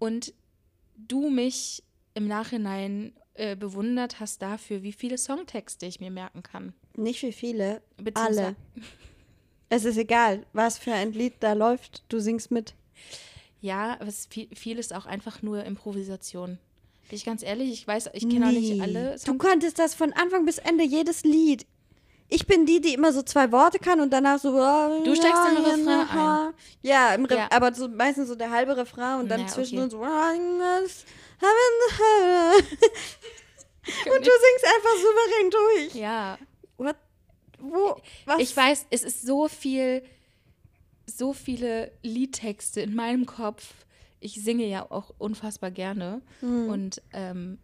Und 0.00 0.34
du 0.96 1.30
mich 1.30 1.84
im 2.14 2.26
Nachhinein 2.26 3.12
äh, 3.34 3.54
bewundert 3.54 4.18
hast 4.18 4.42
dafür, 4.42 4.82
wie 4.82 4.90
viele 4.90 5.18
Songtexte 5.18 5.86
ich 5.86 6.00
mir 6.00 6.10
merken 6.10 6.42
kann. 6.42 6.72
Nicht 6.96 7.22
wie 7.22 7.30
viele, 7.30 7.80
alle. 8.14 8.56
Es 9.68 9.84
ist 9.84 9.98
egal, 9.98 10.46
was 10.52 10.78
für 10.78 10.94
ein 10.94 11.12
Lied 11.12 11.34
da 11.38 11.52
läuft, 11.52 12.02
du 12.08 12.18
singst 12.18 12.50
mit. 12.50 12.74
Ja, 13.60 14.00
aber 14.00 14.10
viel, 14.10 14.48
viel 14.52 14.80
ist 14.80 14.92
auch 14.92 15.06
einfach 15.06 15.42
nur 15.42 15.62
Improvisation. 15.62 16.58
Bin 17.08 17.16
ich 17.16 17.24
ganz 17.24 17.42
ehrlich, 17.42 17.72
ich 17.72 17.86
weiß, 17.86 18.10
ich 18.14 18.28
kenne 18.28 18.46
nee. 18.46 18.46
auch 18.46 18.60
nicht 18.60 18.82
alle. 18.82 19.16
Du 19.24 19.38
konntest 19.38 19.78
das 19.78 19.94
von 19.94 20.12
Anfang 20.12 20.44
bis 20.44 20.58
Ende 20.58 20.84
jedes 20.84 21.22
Lied. 21.22 21.66
Ich 22.28 22.46
bin 22.46 22.66
die, 22.66 22.80
die 22.80 22.94
immer 22.94 23.12
so 23.12 23.22
zwei 23.22 23.52
Worte 23.52 23.78
kann 23.78 24.00
und 24.00 24.12
danach 24.12 24.40
so. 24.40 24.48
Oh, 24.48 25.04
du 25.04 25.14
steigst 25.14 25.36
ja, 25.36 25.48
im 25.50 25.64
Refrain 25.64 26.08
ein. 26.08 26.54
Ja, 26.82 27.14
im 27.14 27.24
Re 27.24 27.36
ja. 27.36 27.48
aber 27.50 27.72
so, 27.72 27.86
meistens 27.88 28.26
so 28.28 28.34
der 28.34 28.50
halbe 28.50 28.76
Refrain 28.76 29.20
und 29.20 29.28
dann 29.28 29.42
ja, 29.42 29.46
zwischendurch 29.46 29.94
okay. 29.94 30.02
so. 30.88 31.06
und 34.10 34.20
du 34.20 34.30
singst 34.30 34.64
einfach 34.64 34.96
souverän 34.96 35.50
durch. 35.50 35.94
Ja. 35.94 36.38
What? 36.76 36.96
Wo? 37.60 38.00
Was? 38.24 38.40
Ich 38.40 38.56
weiß, 38.56 38.86
es 38.90 39.04
ist 39.04 39.22
so 39.22 39.46
viel, 39.46 40.02
so 41.06 41.32
viele 41.32 41.92
Liedtexte 42.02 42.80
in 42.80 42.96
meinem 42.96 43.26
Kopf 43.26 43.72
ich 44.26 44.42
singe 44.42 44.66
ja 44.66 44.90
auch 44.90 45.14
unfassbar 45.18 45.70
gerne 45.70 46.20
mhm. 46.40 46.68
und 46.68 47.02
ähm, 47.12 47.58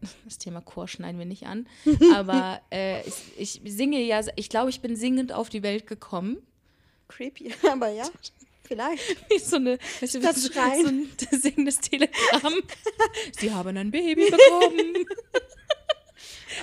das 0.24 0.38
Thema 0.38 0.60
Chor 0.60 0.86
schneiden 0.86 1.18
wir 1.18 1.26
nicht 1.26 1.46
an, 1.46 1.66
aber 2.14 2.60
äh, 2.70 3.02
ich, 3.06 3.32
ich, 3.36 3.60
singe 3.64 4.00
ja, 4.00 4.20
ich 4.36 4.48
glaube, 4.48 4.70
ich 4.70 4.80
bin 4.80 4.94
singend 4.96 5.32
auf 5.32 5.48
die 5.48 5.62
Welt 5.62 5.86
gekommen. 5.86 6.38
Creepy, 7.08 7.52
aber 7.70 7.88
ja. 7.88 8.08
Vielleicht. 8.62 9.30
Wie 9.30 9.38
so 9.38 9.56
eine, 9.56 9.78
weißt 10.00 10.16
du, 10.16 10.20
das 10.20 10.42
so, 10.42 10.52
so 10.52 10.60
ein 10.60 11.08
singendes 11.30 11.78
Telegramm. 11.78 12.54
Sie 13.38 13.52
haben 13.52 13.76
ein 13.76 13.92
Baby 13.92 14.28
bekommen. 14.28 15.06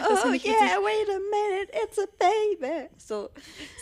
oh 0.09 0.33
yeah, 0.33 0.79
wait 0.81 1.09
a 1.09 1.19
minute, 1.19 1.71
it's 1.81 1.97
a 1.97 2.05
baby. 2.19 2.89
So. 2.97 3.29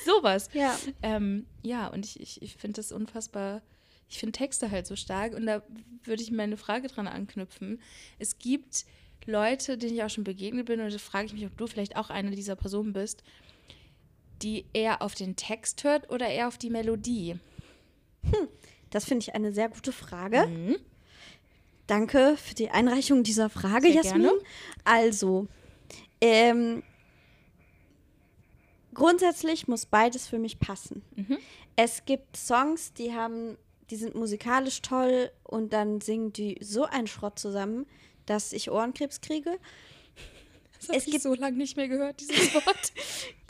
Sowas. 0.05 0.49
Ja. 0.53 0.77
Ähm, 1.01 1.47
ja, 1.63 1.87
und 1.87 2.05
ich, 2.05 2.19
ich, 2.19 2.43
ich 2.43 2.57
finde 2.57 2.75
das 2.75 2.91
unfassbar 2.91 3.63
ich 4.11 4.19
finde 4.19 4.37
Texte 4.37 4.69
halt 4.69 4.85
so 4.85 4.97
stark 4.97 5.33
und 5.33 5.45
da 5.45 5.63
würde 6.03 6.21
ich 6.21 6.31
meine 6.31 6.57
Frage 6.57 6.89
dran 6.89 7.07
anknüpfen. 7.07 7.81
Es 8.19 8.37
gibt 8.37 8.85
Leute, 9.25 9.77
denen 9.77 9.95
ich 9.95 10.03
auch 10.03 10.09
schon 10.09 10.25
begegnet 10.25 10.65
bin 10.65 10.81
und 10.81 10.93
da 10.93 10.97
frage 10.97 11.27
ich 11.27 11.33
mich, 11.33 11.45
ob 11.45 11.57
du 11.57 11.65
vielleicht 11.65 11.95
auch 11.95 12.09
eine 12.09 12.31
dieser 12.31 12.57
Personen 12.57 12.91
bist, 12.91 13.23
die 14.41 14.65
eher 14.73 15.01
auf 15.01 15.15
den 15.15 15.37
Text 15.37 15.85
hört 15.85 16.09
oder 16.11 16.27
eher 16.27 16.49
auf 16.49 16.57
die 16.57 16.69
Melodie. 16.69 17.39
Hm, 18.23 18.47
das 18.89 19.05
finde 19.05 19.23
ich 19.23 19.33
eine 19.33 19.53
sehr 19.53 19.69
gute 19.69 19.93
Frage. 19.93 20.45
Mhm. 20.45 20.75
Danke 21.87 22.35
für 22.35 22.53
die 22.53 22.69
Einreichung 22.69 23.23
dieser 23.23 23.49
Frage, 23.49 23.87
sehr 23.87 24.03
Jasmin. 24.03 24.23
Gerne. 24.23 24.39
Also, 24.83 25.47
ähm, 26.19 26.83
grundsätzlich 28.93 29.69
muss 29.69 29.85
beides 29.85 30.27
für 30.27 30.37
mich 30.37 30.59
passen. 30.59 31.01
Mhm. 31.15 31.37
Es 31.77 32.03
gibt 32.03 32.35
Songs, 32.35 32.91
die 32.93 33.13
haben 33.13 33.57
die 33.91 33.97
sind 33.97 34.15
musikalisch 34.15 34.81
toll 34.81 35.31
und 35.43 35.73
dann 35.73 35.99
singen 35.99 36.31
die 36.31 36.57
so 36.61 36.85
einen 36.85 37.07
Schrott 37.07 37.37
zusammen, 37.37 37.85
dass 38.25 38.53
ich 38.53 38.71
Ohrenkrebs 38.71 39.21
kriege. 39.21 39.59
Das 40.79 40.89
habe 40.89 41.15
ich 41.15 41.21
so 41.21 41.35
lange 41.35 41.57
nicht 41.57 41.77
mehr 41.77 41.87
gehört, 41.87 42.21
dieses 42.21 42.51
Wort. 42.55 42.91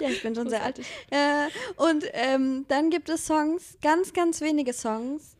ja, 0.01 0.09
ich 0.09 0.21
bin 0.21 0.35
schon 0.35 0.49
sehr 0.49 0.65
alt. 0.65 0.79
Äh, 1.11 1.47
und 1.77 2.03
ähm, 2.11 2.65
dann 2.67 2.89
gibt 2.89 3.07
es 3.07 3.25
Songs, 3.25 3.77
ganz, 3.81 4.11
ganz 4.11 4.41
wenige 4.41 4.73
Songs. 4.73 5.37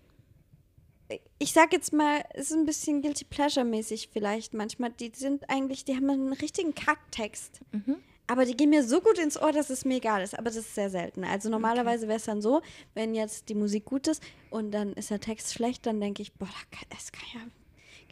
Ich 1.37 1.51
sag 1.51 1.73
jetzt 1.73 1.91
mal, 1.91 2.23
es 2.33 2.45
ist 2.45 2.53
ein 2.53 2.65
bisschen 2.65 3.01
Guilty 3.01 3.25
Pleasure-mäßig 3.25 4.07
vielleicht 4.07 4.53
manchmal. 4.53 4.91
Die 4.91 5.11
sind 5.13 5.49
eigentlich, 5.49 5.83
die 5.83 5.97
haben 5.97 6.09
einen 6.09 6.31
richtigen 6.31 6.73
Kacktext. 6.73 7.59
Mhm. 7.73 7.97
Aber 8.27 8.45
die 8.45 8.55
gehen 8.55 8.69
mir 8.69 8.83
so 8.83 9.01
gut 9.01 9.17
ins 9.17 9.39
Ohr, 9.41 9.51
dass 9.51 9.69
es 9.69 9.83
mir 9.83 9.97
egal 9.97 10.23
ist. 10.23 10.37
Aber 10.37 10.45
das 10.45 10.57
ist 10.57 10.75
sehr 10.75 10.89
selten. 10.89 11.23
Also 11.23 11.49
normalerweise 11.49 12.07
wäre 12.07 12.17
es 12.17 12.25
dann 12.25 12.41
so, 12.41 12.61
wenn 12.93 13.13
jetzt 13.13 13.49
die 13.49 13.55
Musik 13.55 13.85
gut 13.85 14.07
ist 14.07 14.23
und 14.49 14.71
dann 14.71 14.93
ist 14.93 15.09
der 15.09 15.19
Text 15.19 15.53
schlecht, 15.53 15.85
dann 15.85 15.99
denke 15.99 16.21
ich, 16.21 16.33
boah, 16.33 16.47
das 16.89 17.11
kann 17.11 17.25
ja. 17.33 17.41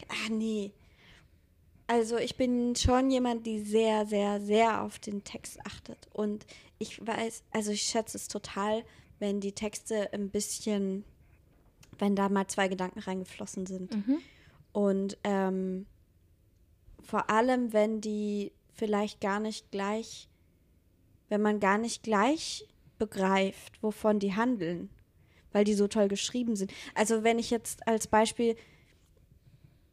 Ah, 0.09 0.29
nee. 0.29 0.73
Also 1.87 2.17
ich 2.17 2.35
bin 2.35 2.75
schon 2.75 3.09
jemand, 3.09 3.47
die 3.47 3.61
sehr, 3.61 4.05
sehr, 4.05 4.39
sehr 4.41 4.83
auf 4.83 4.99
den 4.99 5.23
Text 5.23 5.59
achtet. 5.65 6.07
Und 6.13 6.45
ich 6.77 7.05
weiß, 7.05 7.43
also 7.51 7.71
ich 7.71 7.81
schätze 7.81 8.17
es 8.17 8.27
total, 8.27 8.83
wenn 9.19 9.39
die 9.39 9.53
Texte 9.53 10.13
ein 10.13 10.29
bisschen, 10.29 11.03
wenn 11.97 12.15
da 12.15 12.29
mal 12.29 12.47
zwei 12.47 12.67
Gedanken 12.67 12.99
reingeflossen 12.99 13.65
sind. 13.65 13.95
Mhm. 13.95 14.17
Und 14.71 15.17
ähm, 15.23 15.85
vor 17.01 17.29
allem, 17.29 17.73
wenn 17.73 18.01
die 18.01 18.51
vielleicht 18.79 19.21
gar 19.21 19.39
nicht 19.39 19.69
gleich, 19.71 20.29
wenn 21.27 21.41
man 21.41 21.59
gar 21.59 21.77
nicht 21.77 22.01
gleich 22.01 22.67
begreift, 22.97 23.81
wovon 23.83 24.19
die 24.19 24.35
handeln, 24.35 24.89
weil 25.51 25.63
die 25.63 25.73
so 25.73 25.87
toll 25.87 26.07
geschrieben 26.07 26.55
sind. 26.55 26.71
Also 26.95 27.23
wenn 27.23 27.37
ich 27.37 27.51
jetzt 27.51 27.87
als 27.87 28.07
Beispiel, 28.07 28.55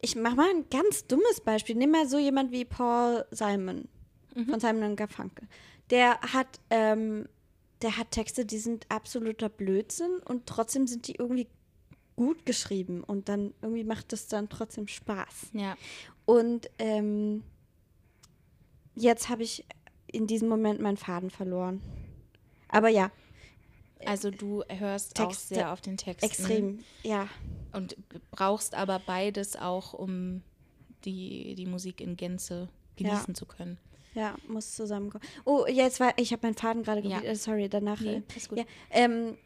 ich 0.01 0.15
mache 0.15 0.35
mal 0.35 0.49
ein 0.49 0.69
ganz 0.69 1.05
dummes 1.05 1.41
Beispiel, 1.41 1.75
nimm 1.75 1.91
mal 1.91 2.07
so 2.07 2.17
jemand 2.17 2.51
wie 2.51 2.65
Paul 2.65 3.25
Simon 3.31 3.87
mhm. 4.35 4.45
von 4.45 4.59
Simon 4.59 4.95
Garfunkel. 4.95 5.47
Der 5.89 6.19
hat, 6.21 6.59
ähm, 6.69 7.27
der 7.81 7.97
hat 7.97 8.11
Texte, 8.11 8.45
die 8.45 8.57
sind 8.57 8.85
absoluter 8.89 9.49
Blödsinn 9.49 10.19
und 10.25 10.47
trotzdem 10.47 10.87
sind 10.87 11.07
die 11.07 11.15
irgendwie 11.15 11.47
gut 12.15 12.45
geschrieben 12.45 13.03
und 13.03 13.29
dann 13.29 13.53
irgendwie 13.61 13.83
macht 13.83 14.11
es 14.11 14.27
dann 14.27 14.49
trotzdem 14.49 14.87
Spaß. 14.87 15.51
Ja. 15.53 15.77
Und 16.25 16.69
ähm, 16.79 17.43
jetzt 18.97 19.29
habe 19.29 19.43
ich 19.43 19.65
in 20.07 20.27
diesem 20.27 20.49
Moment 20.49 20.81
meinen 20.81 20.97
Faden 20.97 21.29
verloren. 21.29 21.81
Aber 22.69 22.89
ja. 22.89 23.11
Also 24.05 24.29
du 24.29 24.63
hörst 24.69 25.15
Texte, 25.15 25.23
auch 25.23 25.33
sehr 25.33 25.73
auf 25.73 25.81
den 25.81 25.97
Text. 25.97 26.23
Extrem, 26.23 26.79
ja. 27.03 27.27
Und 27.73 27.97
brauchst 28.31 28.75
aber 28.75 28.99
beides 28.99 29.55
auch, 29.55 29.93
um 29.93 30.43
die, 31.03 31.55
die 31.55 31.65
Musik 31.65 32.01
in 32.01 32.15
Gänze 32.15 32.69
genießen 32.95 33.29
ja. 33.29 33.33
zu 33.33 33.45
können. 33.45 33.77
Ja, 34.13 34.35
muss 34.47 34.75
zusammenkommen. 34.75 35.23
Oh, 35.45 35.65
jetzt 35.67 35.99
war 35.99 36.13
ich 36.17 36.31
habe 36.31 36.47
meinen 36.47 36.55
Faden 36.55 36.83
gerade 36.83 37.01
ja. 37.01 37.35
Sorry, 37.35 37.69
danach. 37.69 37.99
Nee, 37.99 38.23
äh, 38.33 38.37
ist 38.37 38.49
gut. 38.49 38.57
Ja, 38.57 38.65
ähm, 38.89 39.37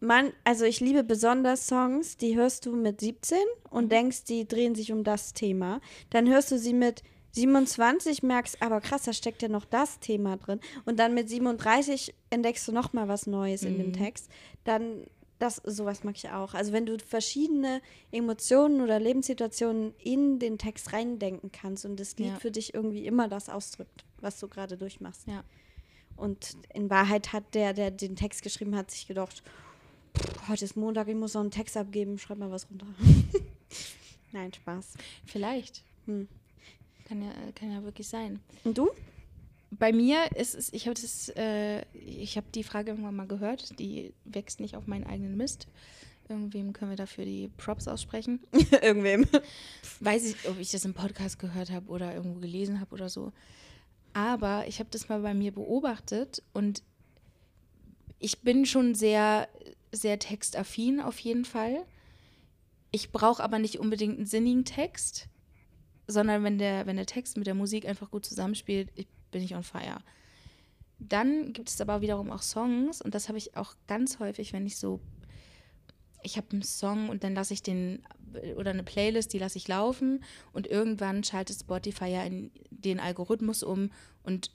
man, 0.00 0.32
also 0.44 0.64
ich 0.64 0.80
liebe 0.80 1.02
besonders 1.02 1.66
Songs, 1.66 2.16
die 2.16 2.36
hörst 2.36 2.66
du 2.66 2.76
mit 2.76 3.00
17 3.00 3.38
und 3.70 3.84
mhm. 3.84 3.88
denkst, 3.88 4.24
die 4.24 4.46
drehen 4.46 4.74
sich 4.74 4.92
um 4.92 5.02
das 5.02 5.32
Thema. 5.32 5.80
Dann 6.10 6.28
hörst 6.28 6.52
du 6.52 6.58
sie 6.58 6.74
mit 6.74 7.02
27 7.34 8.22
merkst, 8.22 8.62
aber 8.62 8.80
krass, 8.80 9.02
da 9.02 9.12
steckt 9.12 9.42
ja 9.42 9.48
noch 9.48 9.64
das 9.64 9.98
Thema 9.98 10.36
drin. 10.36 10.60
Und 10.84 10.98
dann 10.98 11.14
mit 11.14 11.28
37 11.28 12.14
entdeckst 12.30 12.66
du 12.66 12.72
noch 12.72 12.92
mal 12.92 13.08
was 13.08 13.26
Neues 13.26 13.62
mhm. 13.62 13.68
in 13.68 13.78
dem 13.78 13.88
mhm. 13.88 13.92
Text. 13.94 14.30
Dann 14.64 15.04
das, 15.38 15.56
sowas 15.64 16.04
mag 16.04 16.14
ich 16.16 16.30
auch. 16.30 16.54
Also 16.54 16.72
wenn 16.72 16.86
du 16.86 16.96
verschiedene 16.98 17.82
Emotionen 18.12 18.80
oder 18.80 19.00
Lebenssituationen 19.00 19.94
in 19.98 20.38
den 20.38 20.58
Text 20.58 20.92
reindenken 20.92 21.50
kannst 21.50 21.84
und 21.84 21.98
das 21.98 22.16
Lied 22.16 22.28
Ja. 22.28 22.38
für 22.38 22.50
dich 22.50 22.72
irgendwie 22.72 23.06
immer 23.06 23.28
das 23.28 23.48
ausdrückt, 23.48 24.04
was 24.20 24.38
du 24.38 24.48
gerade 24.48 24.76
durchmachst. 24.76 25.26
Ja. 25.26 25.42
Und 26.16 26.56
in 26.72 26.88
Wahrheit 26.88 27.32
hat 27.32 27.54
der, 27.54 27.72
der 27.72 27.90
den 27.90 28.14
Text 28.14 28.42
geschrieben 28.42 28.76
hat, 28.76 28.92
sich 28.92 29.08
gedacht, 29.08 29.42
"Pff, 30.16 30.48
heute 30.48 30.64
ist 30.64 30.76
Montag, 30.76 31.08
ich 31.08 31.16
muss 31.16 31.34
noch 31.34 31.40
einen 31.40 31.50
Text 31.50 31.76
abgeben, 31.76 32.16
schreib 32.18 32.38
mal 32.38 32.52
was 32.52 32.70
runter. 32.70 32.86
Nein, 34.32 34.52
Spaß. 34.52 34.94
Vielleicht. 35.26 35.82
Hm. 36.06 36.28
Kann 37.04 37.22
ja, 37.22 37.30
kann 37.54 37.70
ja 37.70 37.82
wirklich 37.82 38.08
sein. 38.08 38.40
Und 38.64 38.78
du? 38.78 38.90
Bei 39.70 39.92
mir 39.92 40.36
ist 40.36 40.54
es, 40.54 40.72
ich 40.72 40.86
habe 40.86 41.00
das, 41.00 41.30
äh, 41.36 41.84
ich 41.92 42.36
habe 42.36 42.46
die 42.54 42.62
Frage 42.62 42.90
irgendwann 42.90 43.16
mal 43.16 43.26
gehört, 43.26 43.78
die 43.78 44.14
wächst 44.24 44.60
nicht 44.60 44.76
auf 44.76 44.86
meinen 44.86 45.04
eigenen 45.04 45.36
Mist. 45.36 45.66
Irgendwem 46.28 46.72
können 46.72 46.90
wir 46.90 46.96
dafür 46.96 47.24
die 47.24 47.48
Props 47.56 47.86
aussprechen. 47.88 48.40
Irgendwem. 48.82 49.26
Weiß 50.00 50.24
ich, 50.24 50.48
ob 50.48 50.58
ich 50.58 50.70
das 50.70 50.84
im 50.84 50.94
Podcast 50.94 51.38
gehört 51.38 51.70
habe 51.70 51.88
oder 51.90 52.14
irgendwo 52.14 52.40
gelesen 52.40 52.80
habe 52.80 52.94
oder 52.94 53.08
so. 53.08 53.32
Aber 54.14 54.66
ich 54.68 54.78
habe 54.78 54.88
das 54.90 55.08
mal 55.08 55.20
bei 55.20 55.34
mir 55.34 55.52
beobachtet 55.52 56.42
und 56.52 56.82
ich 58.20 58.40
bin 58.40 58.64
schon 58.64 58.94
sehr, 58.94 59.48
sehr 59.92 60.18
textaffin 60.18 61.00
auf 61.00 61.18
jeden 61.18 61.44
Fall. 61.44 61.84
Ich 62.90 63.10
brauche 63.10 63.42
aber 63.42 63.58
nicht 63.58 63.80
unbedingt 63.80 64.16
einen 64.16 64.26
sinnigen 64.26 64.64
Text, 64.64 65.28
sondern 66.06 66.44
wenn 66.44 66.58
der, 66.58 66.86
wenn 66.86 66.96
der 66.96 67.06
Text 67.06 67.36
mit 67.36 67.46
der 67.46 67.54
Musik 67.54 67.86
einfach 67.86 68.10
gut 68.10 68.24
zusammenspielt, 68.24 68.90
ich, 68.94 69.06
bin 69.30 69.42
ich 69.42 69.54
on 69.54 69.62
fire. 69.62 69.98
Dann 70.98 71.52
gibt 71.52 71.68
es 71.68 71.80
aber 71.80 72.00
wiederum 72.00 72.30
auch 72.30 72.42
Songs 72.42 73.02
und 73.02 73.14
das 73.14 73.28
habe 73.28 73.38
ich 73.38 73.56
auch 73.56 73.74
ganz 73.86 74.18
häufig, 74.18 74.52
wenn 74.52 74.66
ich 74.66 74.76
so, 74.76 75.00
ich 76.22 76.36
habe 76.36 76.46
einen 76.52 76.62
Song 76.62 77.08
und 77.08 77.24
dann 77.24 77.34
lasse 77.34 77.52
ich 77.52 77.62
den 77.62 78.02
oder 78.56 78.70
eine 78.70 78.82
Playlist, 78.82 79.32
die 79.32 79.38
lasse 79.38 79.58
ich 79.58 79.68
laufen 79.68 80.24
und 80.52 80.66
irgendwann 80.66 81.22
schaltet 81.22 81.58
Spotify 81.60 82.06
ja 82.06 82.24
in 82.24 82.50
den 82.70 82.98
Algorithmus 83.00 83.62
um 83.62 83.90
und 84.22 84.50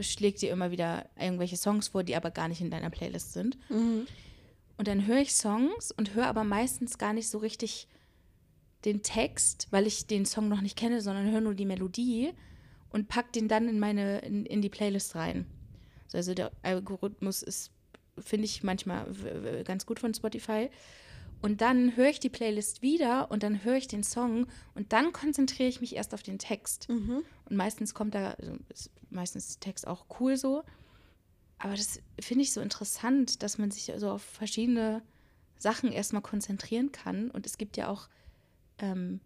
schlägt 0.00 0.40
dir 0.42 0.50
immer 0.50 0.70
wieder 0.70 1.08
irgendwelche 1.20 1.56
Songs 1.56 1.88
vor, 1.88 2.02
die 2.02 2.16
aber 2.16 2.30
gar 2.30 2.48
nicht 2.48 2.60
in 2.60 2.70
deiner 2.70 2.90
Playlist 2.90 3.32
sind. 3.32 3.58
Und 4.78 4.88
dann 4.88 5.06
höre 5.06 5.18
ich 5.20 5.34
Songs 5.34 5.92
und 5.92 6.14
höre 6.14 6.26
aber 6.26 6.44
meistens 6.44 6.98
gar 6.98 7.12
nicht 7.12 7.28
so 7.28 7.38
richtig 7.38 7.86
den 8.84 9.02
Text, 9.02 9.68
weil 9.70 9.86
ich 9.86 10.06
den 10.06 10.26
Song 10.26 10.48
noch 10.48 10.60
nicht 10.60 10.76
kenne, 10.76 11.00
sondern 11.00 11.30
höre 11.30 11.40
nur 11.40 11.54
die 11.54 11.66
Melodie 11.66 12.32
und 12.90 13.08
pack 13.08 13.32
den 13.32 13.48
dann 13.48 13.68
in 13.68 13.78
meine 13.78 14.18
in, 14.20 14.44
in 14.46 14.62
die 14.62 14.68
Playlist 14.68 15.14
rein. 15.14 15.46
So, 16.08 16.18
Also 16.18 16.34
der 16.34 16.52
Algorithmus 16.62 17.42
ist, 17.42 17.70
finde 18.18 18.44
ich 18.44 18.62
manchmal 18.62 19.06
ganz 19.64 19.86
gut 19.86 20.00
von 20.00 20.12
Spotify. 20.14 20.70
Und 21.40 21.60
dann 21.60 21.96
höre 21.96 22.08
ich 22.08 22.20
die 22.20 22.28
Playlist 22.28 22.82
wieder 22.82 23.30
und 23.32 23.42
dann 23.42 23.64
höre 23.64 23.76
ich 23.76 23.88
den 23.88 24.04
Song 24.04 24.46
und 24.76 24.92
dann 24.92 25.12
konzentriere 25.12 25.68
ich 25.68 25.80
mich 25.80 25.96
erst 25.96 26.14
auf 26.14 26.22
den 26.22 26.38
Text. 26.38 26.88
Und 27.46 27.56
meistens 27.56 27.94
kommt 27.94 28.14
da, 28.14 28.32
also 28.32 28.52
ist 28.68 28.90
meistens 29.10 29.58
der 29.58 29.60
Text 29.60 29.86
auch 29.88 30.06
cool 30.20 30.36
so. 30.36 30.62
Aber 31.58 31.74
das 31.74 32.00
finde 32.20 32.42
ich 32.42 32.52
so 32.52 32.60
interessant, 32.60 33.42
dass 33.42 33.58
man 33.58 33.72
sich 33.72 33.92
so 33.96 34.10
auf 34.10 34.22
verschiedene 34.22 35.02
Sachen 35.58 35.90
erstmal 35.92 36.22
konzentrieren 36.22 36.92
kann. 36.92 37.30
Und 37.30 37.44
es 37.46 37.58
gibt 37.58 37.76
ja 37.76 37.88
auch 37.88 38.08
ähm, 38.82 39.20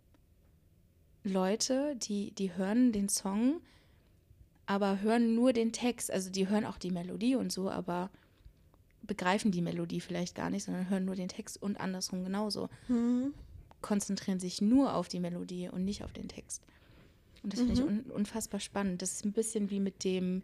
Leute, 1.24 1.96
die, 1.96 2.30
die 2.30 2.54
hören 2.54 2.92
den 2.92 3.08
Song, 3.08 3.60
aber 4.66 5.00
hören 5.00 5.34
nur 5.34 5.52
den 5.52 5.72
Text. 5.72 6.10
Also 6.12 6.30
die 6.30 6.48
hören 6.48 6.64
auch 6.64 6.78
die 6.78 6.92
Melodie 6.92 7.34
und 7.34 7.50
so, 7.50 7.68
aber 7.68 8.10
begreifen 9.02 9.50
die 9.50 9.62
Melodie 9.62 10.00
vielleicht 10.00 10.34
gar 10.34 10.50
nicht, 10.50 10.64
sondern 10.64 10.88
hören 10.88 11.04
nur 11.04 11.16
den 11.16 11.28
Text 11.28 11.60
und 11.60 11.80
andersrum 11.80 12.22
genauso. 12.22 12.68
Konzentrieren 13.80 14.40
sich 14.40 14.60
nur 14.60 14.94
auf 14.94 15.08
die 15.08 15.20
Melodie 15.20 15.68
und 15.68 15.84
nicht 15.84 16.04
auf 16.04 16.12
den 16.12 16.28
Text. 16.28 16.62
Und 17.42 17.52
das 17.52 17.60
finde 17.60 17.74
ich 17.74 17.82
un 17.82 18.00
unfassbar 18.10 18.60
spannend. 18.60 19.02
Das 19.02 19.12
ist 19.12 19.24
ein 19.24 19.32
bisschen 19.32 19.70
wie 19.70 19.78
mit 19.80 20.02
dem, 20.04 20.42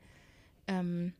ähm, 0.69 1.13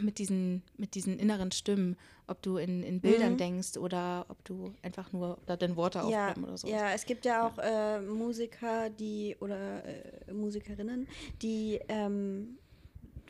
mit 0.00 0.18
diesen, 0.18 0.62
mit 0.76 0.94
diesen 0.94 1.18
inneren 1.18 1.52
Stimmen, 1.52 1.96
ob 2.26 2.42
du 2.42 2.56
in, 2.56 2.82
in 2.82 3.00
Bildern 3.00 3.36
denkst 3.36 3.76
oder 3.76 4.26
ob 4.28 4.44
du 4.44 4.72
einfach 4.82 5.12
nur 5.12 5.38
da 5.46 5.56
deine 5.56 5.76
Worte 5.76 5.98
Ja, 5.98 6.04
aufschreiben 6.04 6.44
oder 6.44 6.56
so. 6.56 6.68
ja, 6.68 6.92
es 6.92 7.04
gibt 7.06 7.24
ja 7.24 7.46
auch 7.46 7.58
äh, 7.58 8.00
Musiker, 8.00 8.90
die 8.90 9.36
oder 9.40 9.84
äh, 9.84 10.32
Musikerinnen, 10.32 11.06
die 11.42 11.80
ähm, 11.88 12.58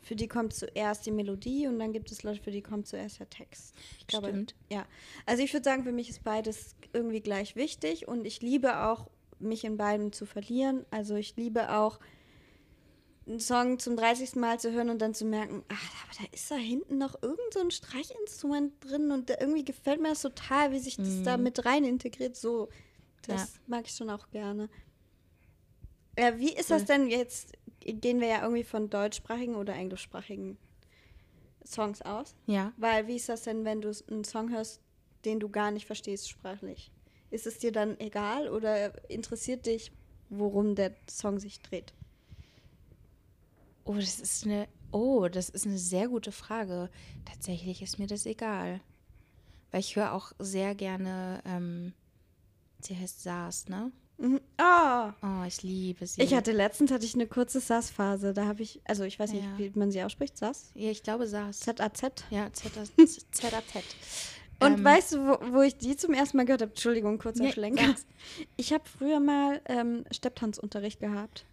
für 0.02 0.16
die 0.16 0.28
kommt 0.28 0.52
zuerst 0.52 1.06
die 1.06 1.10
Melodie 1.10 1.66
und 1.66 1.78
dann 1.78 1.92
gibt 1.92 2.12
es 2.12 2.22
Leute, 2.22 2.42
für 2.42 2.50
die 2.50 2.60
kommt 2.62 2.86
zuerst 2.86 3.20
der 3.20 3.30
Text. 3.30 3.74
Ich 3.98 4.06
glaube, 4.06 4.28
Stimmt. 4.28 4.54
ja. 4.70 4.84
Also 5.24 5.42
ich 5.42 5.52
würde 5.54 5.64
sagen, 5.64 5.82
für 5.82 5.92
mich 5.92 6.10
ist 6.10 6.22
beides 6.24 6.76
irgendwie 6.92 7.20
gleich 7.20 7.56
wichtig 7.56 8.06
und 8.06 8.26
ich 8.26 8.42
liebe 8.42 8.84
auch, 8.84 9.08
mich 9.40 9.64
in 9.64 9.76
beiden 9.76 10.12
zu 10.12 10.26
verlieren. 10.26 10.84
Also 10.90 11.16
ich 11.16 11.36
liebe 11.36 11.74
auch, 11.74 11.98
einen 13.26 13.40
Song 13.40 13.78
zum 13.78 13.96
30. 13.96 14.36
Mal 14.36 14.60
zu 14.60 14.72
hören 14.72 14.90
und 14.90 15.00
dann 15.00 15.14
zu 15.14 15.24
merken, 15.24 15.64
ach, 15.68 15.90
aber 16.04 16.24
da 16.26 16.34
ist 16.34 16.50
da 16.50 16.56
hinten 16.56 16.98
noch 16.98 17.22
irgend 17.22 17.52
so 17.52 17.60
ein 17.60 17.70
Streichinstrument 17.70 18.72
drin 18.84 19.10
und 19.10 19.30
da 19.30 19.34
irgendwie 19.40 19.64
gefällt 19.64 20.00
mir 20.00 20.10
das 20.10 20.22
total, 20.22 20.72
wie 20.72 20.78
sich 20.78 20.96
das 20.96 21.22
da 21.22 21.36
mit 21.36 21.64
rein 21.64 21.84
integriert. 21.84 22.36
So, 22.36 22.68
das 23.26 23.54
Ja. 23.54 23.60
mag 23.66 23.86
ich 23.86 23.94
schon 23.94 24.10
auch 24.10 24.28
gerne. 24.30 24.68
Ja, 26.18 26.38
wie 26.38 26.54
ist 26.54 26.70
das 26.70 26.84
denn 26.84 27.08
jetzt? 27.08 27.52
Gehen 27.80 28.20
wir 28.20 28.28
ja 28.28 28.42
irgendwie 28.42 28.64
von 28.64 28.88
deutschsprachigen 28.88 29.56
oder 29.56 29.74
englischsprachigen 29.74 30.58
Songs 31.66 32.02
aus? 32.02 32.34
Ja. 32.46 32.72
Weil 32.76 33.06
wie 33.06 33.16
ist 33.16 33.28
das 33.28 33.42
denn, 33.42 33.64
wenn 33.64 33.80
du 33.80 33.90
einen 34.10 34.24
Song 34.24 34.50
hörst, 34.50 34.80
den 35.24 35.40
du 35.40 35.48
gar 35.48 35.70
nicht 35.70 35.86
verstehst 35.86 36.28
sprachlich? 36.28 36.92
Ist 37.30 37.46
es 37.46 37.58
dir 37.58 37.72
dann 37.72 37.98
egal 37.98 38.48
oder 38.48 39.10
interessiert 39.10 39.66
dich, 39.66 39.90
worum 40.28 40.74
der 40.74 40.94
Song 41.10 41.38
sich 41.40 41.60
dreht? 41.60 41.92
Oh, 43.84 43.94
das 43.94 44.18
ist 44.20 44.44
eine, 44.44 44.66
oh, 44.92 45.28
das 45.28 45.48
ist 45.50 45.66
eine 45.66 45.78
sehr 45.78 46.08
gute 46.08 46.32
Frage. 46.32 46.88
Tatsächlich 47.24 47.82
ist 47.82 47.98
mir 47.98 48.06
das 48.06 48.26
egal. 48.26 48.80
Weil 49.70 49.80
ich 49.80 49.96
höre 49.96 50.12
auch 50.12 50.32
sehr 50.38 50.74
gerne, 50.74 51.40
ähm, 51.44 51.92
sie 52.80 52.96
heißt 52.96 53.22
Saas, 53.22 53.68
ne? 53.68 53.90
Mhm. 54.16 54.40
Ah, 54.58 55.12
Oh, 55.22 55.44
ich 55.44 55.62
liebe 55.64 56.06
sie. 56.06 56.22
ich 56.22 56.32
hatte 56.34 56.52
letztens 56.52 56.92
hatte 56.92 57.04
ich 57.04 57.14
eine 57.14 57.26
kurze 57.26 57.60
SAS-Phase. 57.60 58.32
Da 58.32 58.46
habe 58.46 58.62
ich, 58.62 58.80
also 58.84 59.02
ich 59.02 59.18
weiß 59.18 59.32
nicht, 59.32 59.42
Ja. 59.42 59.58
wie 59.58 59.72
man 59.74 59.90
sie 59.90 60.02
ausspricht, 60.04 60.38
SAS? 60.38 60.70
Ja, 60.74 60.90
ich 60.90 61.02
glaube 61.02 61.26
Saas. 61.26 61.58
Z-A-Z. 61.60 62.24
Ja, 62.30 62.52
ZAZ. 62.52 62.92
Und 64.60 64.72
Ähm, 64.74 64.84
weißt 64.84 65.14
du, 65.14 65.18
wo, 65.26 65.54
wo 65.56 65.62
ich 65.62 65.76
die 65.76 65.96
zum 65.96 66.14
ersten 66.14 66.36
Mal 66.36 66.46
gehört 66.46 66.62
habe? 66.62 66.70
Entschuldigung, 66.70 67.18
kurzer 67.18 67.42
Nee, 67.42 67.52
Schlenker. 67.52 67.96
Ich 68.56 68.72
habe 68.72 68.84
früher 68.88 69.18
mal 69.18 69.60
ähm, 69.66 70.04
Stepptanzunterricht 70.12 71.00
gehabt. 71.00 71.44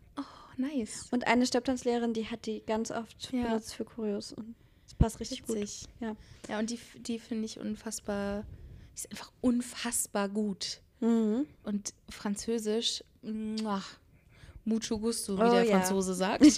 Nice. 0.61 1.07
Und 1.11 1.25
eine 1.27 1.45
Stepptanzlehrerin, 1.45 2.13
die 2.13 2.27
hat 2.29 2.45
die 2.45 2.61
ganz 2.65 2.91
oft 2.91 3.31
Ja. 3.31 3.43
benutzt 3.43 3.73
für 3.73 3.85
Choreos. 3.85 4.31
Und 4.33 4.55
es 4.85 4.93
passt 4.93 5.19
richtig 5.19 5.47
Witzig. 5.47 5.87
gut. 5.99 6.07
Ja. 6.07 6.15
Ja, 6.49 6.59
und 6.59 6.69
die, 6.69 6.79
die 6.99 7.19
finde 7.19 7.45
ich 7.45 7.59
unfassbar, 7.59 8.43
die 8.91 8.95
ist 8.95 9.09
einfach 9.11 9.31
unfassbar 9.41 10.29
gut. 10.29 10.81
Mhm. 10.99 11.47
Und 11.63 11.93
Französisch, 12.09 13.03
muah, 13.21 13.81
mucho 14.65 14.99
gusto, 14.99 15.37
wie 15.37 15.41
Oh, 15.43 15.51
der 15.51 15.63
ja. 15.63 15.77
Franzose 15.79 16.13
sagt. 16.13 16.43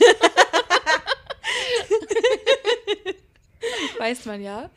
Weiß 3.97 4.25
man 4.25 4.41
ja. 4.41 4.69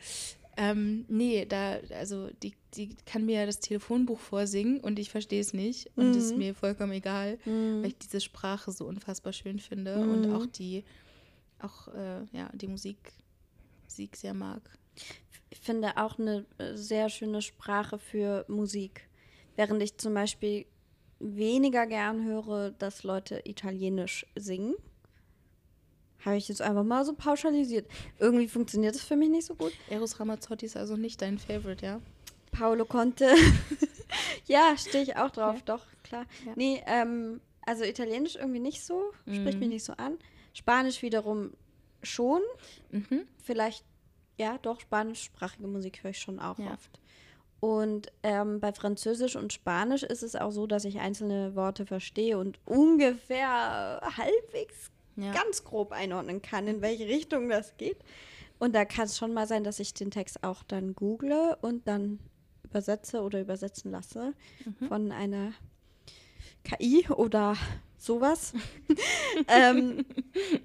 Ähm, 0.59 1.05
nee, 1.07 1.45
da, 1.45 1.77
also 1.91 2.29
die, 2.41 2.53
die 2.73 2.95
kann 3.05 3.25
mir 3.25 3.45
das 3.45 3.59
Telefonbuch 3.59 4.19
vorsingen 4.19 4.79
und 4.79 4.97
ich 4.97 5.11
verstehe 5.11 5.39
es 5.39 5.53
nicht. 5.53 5.91
Und 5.95 6.15
es 6.15 6.25
ist 6.27 6.31
Mhm. 6.33 6.39
mir 6.39 6.55
vollkommen 6.55 6.93
egal, 6.93 7.37
weil 7.45 7.87
ich 7.91 7.97
diese 7.99 8.19
Sprache 8.21 8.71
so 8.71 8.85
unfassbar 8.85 9.33
schön 9.33 9.59
finde 9.59 9.97
Mhm. 10.03 10.09
und 10.11 10.29
auch 10.31 10.45
die, 10.47 10.83
auch 11.59 11.87
äh, 11.89 12.25
ja, 12.31 12.49
die 12.53 12.67
Musik, 12.67 12.97
Musik 13.83 14.15
sehr 14.15 14.33
mag. 14.33 14.61
Ich 15.49 15.59
finde 15.59 15.95
auch 15.97 16.17
eine 16.17 16.45
äh, 16.57 16.75
sehr 16.75 17.09
schöne 17.09 17.41
Sprache 17.43 17.99
für 17.99 18.43
Musik. 18.47 19.07
Während 19.55 19.81
ich 19.83 19.97
zum 19.97 20.13
Beispiel 20.15 20.65
weniger 21.19 21.85
gern 21.87 22.25
höre, 22.25 22.71
dass 22.71 23.03
Leute 23.03 23.41
Italienisch 23.45 24.25
singen. 24.35 24.75
Habe 26.25 26.37
ich 26.37 26.47
jetzt 26.49 26.61
einfach 26.61 26.83
mal 26.83 27.05
so 27.05 27.13
pauschalisiert. 27.13 27.87
Irgendwie 28.19 28.47
funktioniert 28.47 28.95
das 28.95 29.01
für 29.03 29.15
mich 29.15 29.29
nicht 29.29 29.45
so 29.45 29.55
gut. 29.55 29.71
Eros 29.89 30.19
Ramazzotti 30.19 30.65
ist 30.65 30.75
also 30.77 30.95
nicht 30.97 31.21
dein 31.21 31.37
Favorite, 31.37 31.85
ja? 31.85 32.01
Paolo 32.51 32.85
Conte. 32.85 33.33
ja, 34.47 34.75
stehe 34.77 35.03
ich 35.03 35.15
auch 35.17 35.29
drauf, 35.31 35.57
Ja. 35.57 35.61
doch, 35.65 35.85
klar. 36.03 36.25
Ja. 36.45 36.53
Nee, 36.55 36.83
ähm, 36.87 37.39
also 37.65 37.83
Italienisch 37.83 38.35
irgendwie 38.35 38.59
nicht 38.59 38.83
so, 38.83 39.11
spricht 39.25 39.59
mich 39.59 39.67
Mhm. 39.67 39.73
nicht 39.73 39.83
so 39.83 39.93
an. 39.93 40.17
Spanisch 40.53 41.01
wiederum 41.01 41.51
schon. 42.01 42.41
Mhm. 42.91 43.23
Vielleicht, 43.43 43.85
ja, 44.37 44.57
doch, 44.59 44.79
spanischsprachige 44.79 45.67
Musik 45.67 46.03
höre 46.03 46.11
ich 46.11 46.19
schon 46.19 46.39
auch 46.39 46.57
Ja. 46.57 46.73
oft. 46.73 46.99
Und 47.59 48.11
ähm, 48.23 48.59
bei 48.59 48.71
Französisch 48.71 49.35
und 49.35 49.51
Spanisch 49.51 50.03
ist 50.03 50.21
es 50.23 50.35
auch 50.35 50.51
so, 50.51 50.67
dass 50.67 50.85
ich 50.85 50.99
einzelne 50.99 51.55
Worte 51.55 51.85
verstehe 51.87 52.37
und 52.37 52.59
ungefähr 52.65 53.99
halbwegs 54.17 54.91
Ja. 55.17 55.31
ganz 55.33 55.63
grob 55.63 55.91
einordnen 55.91 56.41
kann, 56.41 56.67
in 56.67 56.81
welche 56.81 57.07
Richtung 57.07 57.49
das 57.49 57.75
geht. 57.77 57.97
Und 58.59 58.73
da 58.73 58.85
kann 58.85 59.05
es 59.05 59.17
schon 59.17 59.33
mal 59.33 59.47
sein, 59.47 59.63
dass 59.63 59.79
ich 59.79 59.93
den 59.93 60.11
Text 60.11 60.43
auch 60.43 60.63
dann 60.63 60.95
google 60.95 61.57
und 61.61 61.87
dann 61.87 62.19
übersetze 62.63 63.21
oder 63.21 63.41
übersetzen 63.41 63.91
lasse 63.91 64.33
Mhm. 64.65 64.87
von 64.87 65.11
einer 65.11 65.53
KI 66.63 67.07
oder 67.09 67.55
sowas. 67.97 68.53
ähm, 69.47 70.05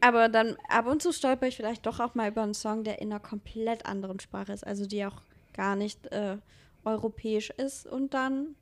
aber 0.00 0.28
dann 0.28 0.56
ab 0.68 0.86
und 0.86 1.02
zu 1.02 1.12
stolper 1.12 1.46
ich 1.48 1.56
vielleicht 1.56 1.86
doch 1.86 2.00
auch 2.00 2.14
mal 2.14 2.28
über 2.30 2.42
einen 2.42 2.54
Song, 2.54 2.84
der 2.84 3.00
in 3.00 3.10
einer 3.12 3.20
komplett 3.20 3.86
anderen 3.86 4.20
Sprache 4.20 4.52
ist, 4.52 4.66
also 4.66 4.86
die 4.86 5.04
auch 5.04 5.22
gar 5.52 5.76
nicht 5.76 6.06
äh, 6.12 6.38
europäisch 6.84 7.50
ist. 7.50 7.86
Und 7.86 8.14
dann, 8.14 8.54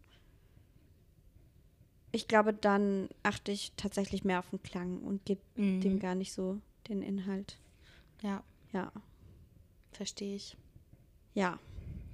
ich 2.12 2.28
glaube, 2.28 2.52
dann 2.52 3.08
achte 3.22 3.52
ich 3.52 3.72
tatsächlich 3.76 4.24
mehr 4.24 4.38
auf 4.40 4.50
den 4.50 4.62
Klang 4.62 4.98
und 5.00 5.24
gebe 5.24 5.40
Mhm. 5.56 5.80
dem 5.80 5.98
gar 6.00 6.14
nicht 6.14 6.32
so 6.32 6.58
den 6.88 7.02
Inhalt. 7.02 7.58
Ja, 8.22 8.42
Ja, 8.72 8.92
verstehe 9.92 10.36
ich. 10.36 10.56
ja. 11.34 11.58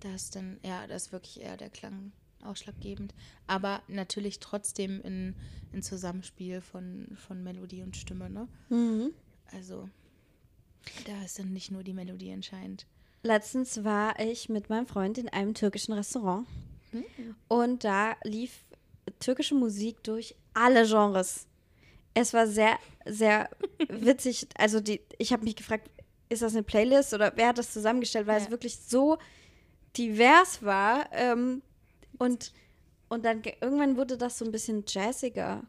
Da 0.01 0.15
ist 0.15 0.37
dann, 0.37 0.61
ja, 0.63 0.87
da 0.87 0.95
ist 0.95 1.11
wirklich 1.13 1.41
eher 1.41 1.57
der 1.57 1.71
Klang 1.71 2.13
ausschlaggebend. 2.45 3.15
Aber 3.47 3.83
natürlich 3.89 4.41
trotzdem 4.41 5.01
in, 5.01 5.35
in 5.73 5.83
Zusammenspiel 5.83 6.61
von, 6.61 7.09
von 7.17 7.43
Melodie 7.43 7.83
und 7.83 7.97
Stimme, 7.97 8.29
ne? 8.29 8.47
Mhm. 8.69 9.13
Also, 9.53 9.89
da 11.07 11.23
ist 11.25 11.39
dann 11.39 11.53
nicht 11.55 11.71
nur 11.71 11.83
die 11.83 11.95
Melodie 11.95 12.29
entscheidend. 12.31 12.87
Letztens 13.23 13.85
war 13.85 14.21
ich 14.21 14.51
mit 14.51 14.69
meinem 14.69 14.87
Freund 14.87 15.17
in 15.19 15.29
einem 15.31 15.55
türkischen 15.55 15.95
Restaurant 15.95 16.47
und 17.49 17.83
da 17.85 18.17
lief 18.23 18.65
türkische 19.21 19.55
Musik 19.55 20.03
durch 20.05 20.35
alle 20.55 20.87
Genres. 20.87 21.47
Es 22.15 22.33
war 22.35 22.47
sehr, 22.47 22.79
sehr 23.05 23.49
witzig. 23.89 24.47
Also 24.57 24.81
die, 24.81 25.01
ich 25.19 25.33
habe 25.33 25.45
mich 25.45 25.57
gefragt, 25.57 25.91
ist 26.29 26.43
das 26.43 26.53
eine 26.55 26.63
Playlist 26.63 27.15
oder 27.15 27.33
wer 27.37 27.49
hat 27.49 27.59
das 27.59 27.73
zusammengestellt, 27.73 28.27
weil 28.27 28.39
Ja. 28.39 28.45
es 28.45 28.51
wirklich 28.51 28.77
so 28.79 29.19
divers 29.97 30.63
war. 30.63 31.09
Ähm, 31.13 31.63
und, 32.19 32.53
und 33.09 33.25
dann 33.25 33.43
ge- 33.43 33.55
irgendwann 33.61 33.97
wurde 33.97 34.17
das 34.17 34.39
so 34.39 34.45
ein 34.45 34.51
bisschen 34.53 34.85
jazziger. 34.89 35.63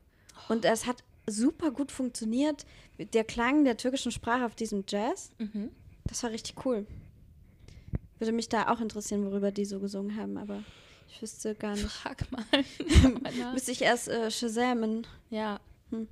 Und 0.49 0.65
es 0.65 0.85
hat 0.85 1.03
super 1.27 1.71
gut 1.71 1.91
funktioniert. 1.91 2.65
Der 3.13 3.23
Klang 3.23 3.65
der 3.65 3.77
türkischen 3.77 4.11
Sprache 4.11 4.45
auf 4.45 4.55
diesem 4.55 4.83
Jazz. 4.87 5.31
Mhm. 5.37 5.69
Das 6.05 6.23
war 6.23 6.31
richtig 6.31 6.65
cool. 6.65 6.87
Würde 8.17 8.31
mich 8.31 8.49
da 8.49 8.71
auch 8.73 8.79
interessieren, 8.81 9.25
worüber 9.25 9.51
die 9.51 9.65
so 9.65 9.79
gesungen 9.79 10.15
haben, 10.17 10.37
aber 10.37 10.63
ich 11.09 11.21
wüsste 11.21 11.55
gar 11.55 11.73
nicht. 11.73 11.87
Frag 11.87 12.31
mal. 12.31 12.45
Müsste 13.53 13.71
ich 13.71 13.81
erst 13.81 14.07
äh, 14.07 14.31
Shazamen. 14.31 15.07
Ja. 15.29 15.59
Hm. 15.89 16.07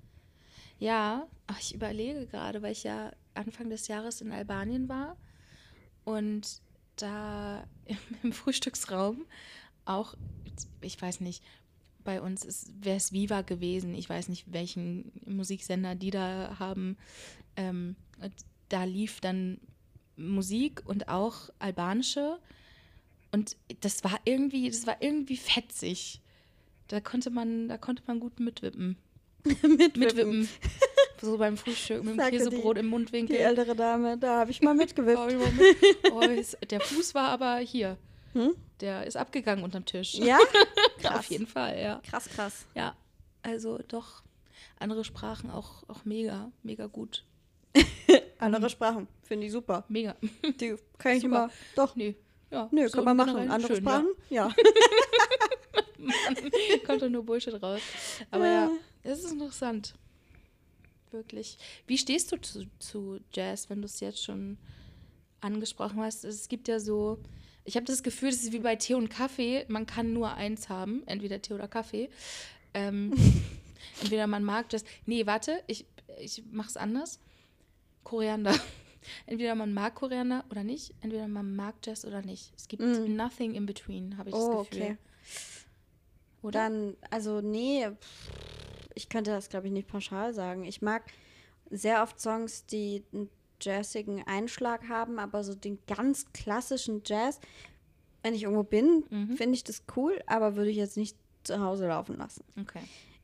Ja, 0.79 1.27
ach, 1.47 1.60
ich 1.60 1.73
überlege 1.73 2.25
gerade, 2.27 2.62
weil 2.62 2.71
ich 2.71 2.84
ja 2.84 3.12
Anfang 3.34 3.69
des 3.69 3.88
Jahres 3.88 4.21
in 4.21 4.31
Albanien 4.31 4.89
war 4.89 5.17
und 6.03 6.62
da 6.95 7.67
im, 8.23 8.31
Frühstücksraum 8.31 9.25
auch, 9.86 10.15
ich 10.81 11.01
weiß 11.01 11.21
nicht, 11.21 11.43
bei 12.03 12.21
uns 12.21 12.71
wäre 12.79 12.97
es 12.97 13.12
Viva 13.12 13.41
gewesen. 13.41 13.95
Ich 13.95 14.10
weiß 14.10 14.29
nicht, 14.29 14.53
welchen 14.53 15.12
Musiksender 15.25 15.95
die 15.95 16.12
da 16.12 16.58
haben. 16.60 16.97
Ähm, 17.55 17.95
da 18.69 18.84
lief 18.84 19.21
dann 19.21 19.60
Musik 20.15 20.84
und 20.86 21.10
auch 21.10 21.49
albanische. 21.60 22.39
Und 23.36 23.58
das 23.82 24.02
war 24.06 24.17
irgendwie, 24.24 24.69
das 24.69 24.88
war 24.88 24.95
irgendwie 25.02 25.36
fetzig. 25.36 26.21
Da 26.88 27.02
konnte 27.02 27.30
man, 27.32 27.67
da 27.67 27.78
konnte 27.78 28.02
man 28.08 28.21
gut 28.21 28.39
mitwippen. 28.39 28.95
Mitwippen. 29.62 30.48
So 31.21 31.38
beim 31.38 31.56
Frühstück 31.58 32.04
mit 32.04 32.19
dem 32.19 32.30
Käsebrot 32.30 32.76
die- 32.76 32.82
im 32.82 32.88
Mundwinkel. 32.88 33.36
Die 33.38 33.41
ältere 33.41 33.74
Dame, 33.74 34.17
da 34.17 34.39
habe 34.39 34.52
ich 34.52 34.62
mal 34.62 34.76
mitgewippt. 34.76 35.17
oh, 36.12 36.21
der 36.69 36.80
Fuß 36.82 37.15
war 37.15 37.30
aber 37.30 37.58
hier. 37.58 37.98
Hm? 38.34 38.54
Der 38.82 39.08
ist 39.08 39.15
abgegangen 39.15 39.63
unterm 39.63 39.86
Tisch. 39.86 40.15
Ja? 40.15 40.38
Auf 40.38 41.02
Krass. 41.02 41.30
jeden 41.30 41.48
Fall, 41.48 41.80
ja. 41.80 42.02
Krass, 42.08 42.28
krass. 42.30 42.65
Ja, 42.76 42.95
also 43.41 43.80
doch. 43.88 44.24
Andere 44.78 45.04
Sprachen 45.06 45.50
auch, 45.50 45.88
auch 45.88 46.04
mega, 46.04 46.52
mega 46.63 46.86
gut. 46.88 47.24
Andere 48.38 48.69
Sprachen, 48.69 49.08
finde 49.24 49.48
ich 49.48 49.54
super. 49.54 49.86
Mega. 49.88 50.15
Die 50.60 50.76
kann 50.98 51.13
ich 51.13 51.21
Super. 51.24 51.45
immer. 51.45 51.50
Doch. 51.76 51.95
Nö. 51.95 52.13
Ja, 52.51 52.69
Nö, 52.71 52.88
so 52.88 52.97
kann 52.97 53.05
man 53.05 53.17
machen. 53.17 53.49
Andere 53.49 53.73
schön, 53.73 53.84
Sprachen? 53.84 54.08
Ja. 54.29 54.47
Ja. 54.47 54.55
Kommt 56.86 57.01
doch 57.01 57.10
nur 57.10 57.23
Bullshit 57.23 57.62
raus. 57.62 57.81
Aber 58.31 58.47
ja, 58.47 58.71
es 59.03 59.23
ist 59.23 59.31
interessant. 59.31 59.95
Wirklich. 61.12 61.58
Wie 61.88 61.97
stehst 61.97 62.31
du 62.31 62.41
zu, 62.41 62.65
zu 62.79 63.19
Jazz, 63.34 63.69
wenn 63.69 63.81
du 63.81 63.86
es 63.86 63.99
jetzt 63.99 64.23
schon 64.23 64.58
angesprochen 65.41 66.01
hast? 66.01 66.25
Es 66.25 66.47
gibt 66.49 66.67
ja 66.67 66.79
so, 66.79 67.19
ich 67.63 67.75
habe 67.75 67.86
das 67.86 68.03
Gefühl, 68.03 68.29
das 68.29 68.43
ist 68.43 68.51
wie 68.51 68.60
bei 68.60 68.75
Tee 68.75 68.95
und 68.95 69.10
Kaffee. 69.10 69.65
Man 69.67 69.86
kann 69.86 70.13
nur 70.13 70.34
eins 70.34 70.69
haben, 70.69 71.03
entweder 71.08 71.41
Tee 71.41 71.53
oder 71.53 71.67
Kaffee. 71.67 72.10
Ähm, 72.73 73.13
entweder 74.01 74.27
man 74.27 74.43
mag 74.43 74.69
das. 74.69 74.84
Nee, 75.05 75.25
warte, 75.25 75.63
ich, 75.67 75.86
ich 76.19 76.43
mach's 76.51 76.77
anders. 76.77 77.19
Koriander. 78.03 78.53
Entweder 79.26 79.56
man 79.56 79.74
mag 79.74 79.96
Koriander 79.96 80.44
oder 80.50 80.63
nicht, 80.63 80.94
entweder 81.02 81.28
man 81.28 81.56
mag 81.56 81.76
Jazz 81.84 82.06
oder 82.06 82.22
nicht. 82.22 82.52
Es 82.56 82.68
gibt 82.68 82.84
Mm. 82.84 83.15
nothing 83.15 83.54
in 83.56 83.65
between, 83.65 84.18
habe 84.18 84.30
ich 84.30 84.36
Oh, 84.36 84.58
das 84.62 84.70
Gefühl. 84.70 84.82
okay. 84.84 84.98
Oder? 86.41 86.60
Dann, 86.60 86.96
also 87.10 87.41
nee, 87.41 87.88
ich 88.94 89.10
könnte 89.10 89.32
das, 89.32 89.50
glaube 89.50 89.68
ich, 89.68 89.74
nicht 89.74 89.88
pauschal 89.88 90.34
sagen. 90.34 90.63
Ich 90.65 90.82
mag 90.82 91.04
sehr 91.70 92.04
oft 92.04 92.20
Songs, 92.20 92.65
die 92.68 93.04
einen 93.13 93.30
jazzigen 93.62 94.24
Einschlag 94.28 94.88
haben, 94.88 95.18
aber 95.18 95.44
so 95.44 95.56
den 95.56 95.80
ganz 95.88 96.26
klassischen 96.34 97.02
Jazz, 97.06 97.39
wenn 98.22 98.34
ich 98.36 98.44
irgendwo 98.44 98.63
bin, 98.63 99.06
Mhm. 99.10 99.36
finde 99.38 99.56
ich 99.56 99.63
das 99.63 99.84
cool, 99.96 100.22
aber 100.28 100.56
würde 100.56 100.70
ich 100.70 100.78
jetzt 100.78 100.98
nicht 100.98 101.18
zu 101.44 101.60
Hause 101.60 101.88
laufen 101.88 102.18
lassen. 102.18 102.44
Okay. 102.60 102.82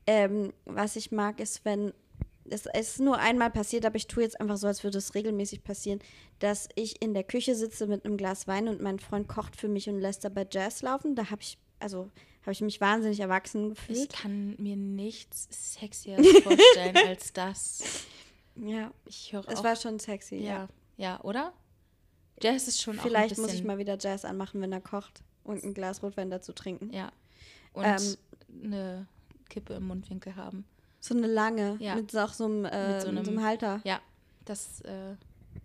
Ähm, 0.08 0.52
was 0.66 0.96
ich 0.96 1.12
mag, 1.12 1.40
ist, 1.40 1.64
wenn 1.64 1.94
es 2.52 2.66
es 2.66 2.90
ist 2.92 3.00
nur 3.00 3.18
einmal 3.18 3.50
passiert, 3.52 3.86
aber 3.86 3.96
ich 3.96 4.08
tue 4.08 4.24
jetzt 4.24 4.40
einfach 4.40 4.58
so, 4.58 4.68
als 4.68 4.84
würde 4.84 4.98
es 4.98 5.16
regelmäßig 5.16 5.64
passieren, 5.64 6.00
dass 6.40 6.68
ich 6.76 7.02
in 7.02 7.14
der 7.14 7.24
Küche 7.24 7.56
sitze 7.56 7.88
mit 7.88 8.06
einem 8.06 8.18
Glas 8.18 8.48
Wein 8.48 8.68
und 8.68 8.82
mein 8.82 9.00
Freund 9.00 9.28
kocht 9.28 9.56
für 9.56 9.68
mich 9.68 9.90
und 9.90 10.00
lässt 10.00 10.24
dabei 10.24 10.46
Jazz 10.52 10.82
laufen. 10.82 11.16
Da 11.16 11.30
habe 11.30 11.42
ich, 11.42 11.58
also 11.80 12.10
habe 12.42 12.52
ich 12.52 12.62
mich 12.62 12.82
wahnsinnig 12.82 13.20
erwachsen 13.20 13.72
Ich 13.72 13.78
gefühlt. 13.78 14.14
kann 14.14 14.56
mir 14.58 14.76
nichts 14.76 15.48
Sexieres 15.80 16.26
vorstellen 16.44 16.98
als 17.08 17.34
das. 17.34 17.84
Ja, 18.56 18.92
Ich 19.06 19.32
höre 19.34 19.48
es 19.48 19.60
auch. 19.60 19.64
war 19.64 19.76
schon 19.76 20.00
sexy. 20.00 20.36
ja. 20.38 20.44
Ja. 20.44 20.70
ja, 20.98 21.22
oder? 21.24 21.54
Jazz 22.42 22.68
ist 22.68 22.82
schon 22.82 23.00
Vielleicht 23.00 23.38
muss 23.38 23.54
ich 23.54 23.64
mal 23.64 23.78
wieder 23.78 23.98
Jazz 24.00 24.26
anmachen, 24.26 24.62
wenn 24.62 24.72
er 24.72 24.82
kocht 24.82 25.24
und 25.44 25.64
ein 25.64 25.74
Glas 25.74 26.02
Rotwein 26.04 26.30
dazu 26.32 26.54
trinken. 26.54 26.92
Ja. 26.92 27.12
Und 27.74 27.86
Ähm, 27.86 28.18
eine 28.64 29.08
Kippe 29.50 29.76
im 29.76 29.88
Mundwinkel 29.88 30.36
haben. 30.36 30.66
So 31.02 31.16
eine 31.16 31.28
lange 31.28 31.76
Ja. 31.80 31.96
mit 31.96 32.12
so, 32.12 32.20
auch 32.20 32.32
so 32.34 32.46
einem, 32.46 32.64
äh, 32.66 32.94
Mit 32.94 33.02
so 33.02 33.12
mit 33.12 33.26
so 33.26 33.32
einem 33.32 33.40
einem- 33.40 33.44
Halter. 33.48 33.82
Ja, 33.84 34.00
das 34.46 34.82
äh, 34.82 35.16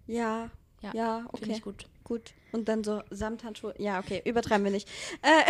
Ja, 0.09 0.51
Ja, 0.83 0.93
ja, 0.95 1.17
finde 1.19 1.31
okay. 1.33 1.53
ich 1.53 1.63
gut. 1.63 1.87
Gut. 2.05 2.33
Und 2.53 2.69
dann 2.69 2.83
so 2.85 3.03
Samthandschuhe. 3.11 3.75
Ja, 3.79 3.99
okay, 4.01 4.23
übertreiben 4.25 4.65
wir 4.65 4.71
nicht. 4.73 4.89
Äh, 5.23 5.45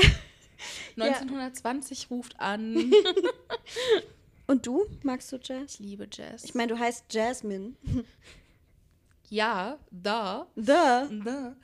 1920 1.00 2.10
ruft 2.10 2.38
an. 2.40 2.92
und 4.46 4.66
du? 4.66 4.86
Magst 5.02 5.30
du 5.32 5.36
Jazz? 5.42 5.74
Ich 5.74 5.78
liebe 5.80 6.08
Jazz. 6.10 6.44
Ich 6.44 6.54
meine, 6.54 6.72
du 6.72 6.78
heißt 6.78 7.12
Jasmine. 7.12 7.74
ja, 9.28 9.78
da. 9.90 10.46
Da. 10.56 11.08
da. 11.24 11.56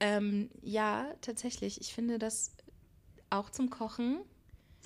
Ähm, 0.00 0.50
ja, 0.62 1.06
tatsächlich. 1.22 1.80
Ich 1.80 1.92
finde 1.94 2.18
das 2.18 2.52
auch 3.30 3.50
zum 3.50 3.70
Kochen 3.70 4.20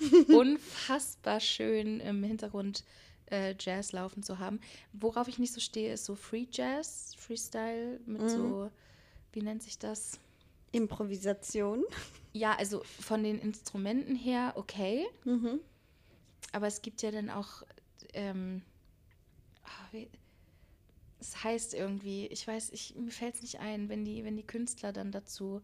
unfassbar 0.29 1.39
schön 1.39 1.99
im 1.99 2.23
Hintergrund 2.23 2.83
äh, 3.29 3.55
Jazz 3.59 3.91
laufen 3.91 4.23
zu 4.23 4.39
haben. 4.39 4.59
Worauf 4.93 5.27
ich 5.27 5.39
nicht 5.39 5.53
so 5.53 5.59
stehe, 5.59 5.93
ist 5.93 6.05
so 6.05 6.15
Free 6.15 6.47
Jazz, 6.51 7.15
Freestyle 7.17 7.99
mit 8.05 8.29
so, 8.29 8.69
wie 9.33 9.41
nennt 9.41 9.63
sich 9.63 9.77
das? 9.79 10.19
Improvisation. 10.71 11.83
Ja, 12.33 12.55
also 12.55 12.81
von 12.99 13.23
den 13.23 13.39
Instrumenten 13.39 14.15
her 14.15 14.53
okay, 14.55 15.05
Mhm. 15.25 15.59
aber 16.53 16.67
es 16.67 16.81
gibt 16.81 17.01
ja 17.01 17.11
dann 17.11 17.29
auch, 17.29 17.63
ähm, 18.13 18.61
ah, 19.63 19.87
wie, 19.91 20.09
es 21.19 21.43
heißt 21.43 21.73
irgendwie, 21.73 22.27
ich 22.27 22.47
weiß, 22.47 22.71
ich, 22.71 22.95
mir 22.95 23.11
fällt 23.11 23.35
es 23.35 23.41
nicht 23.41 23.59
ein, 23.59 23.89
wenn 23.89 24.05
die, 24.05 24.23
wenn 24.23 24.37
die 24.37 24.47
Künstler 24.47 24.91
dann 24.93 25.11
dazu 25.11 25.61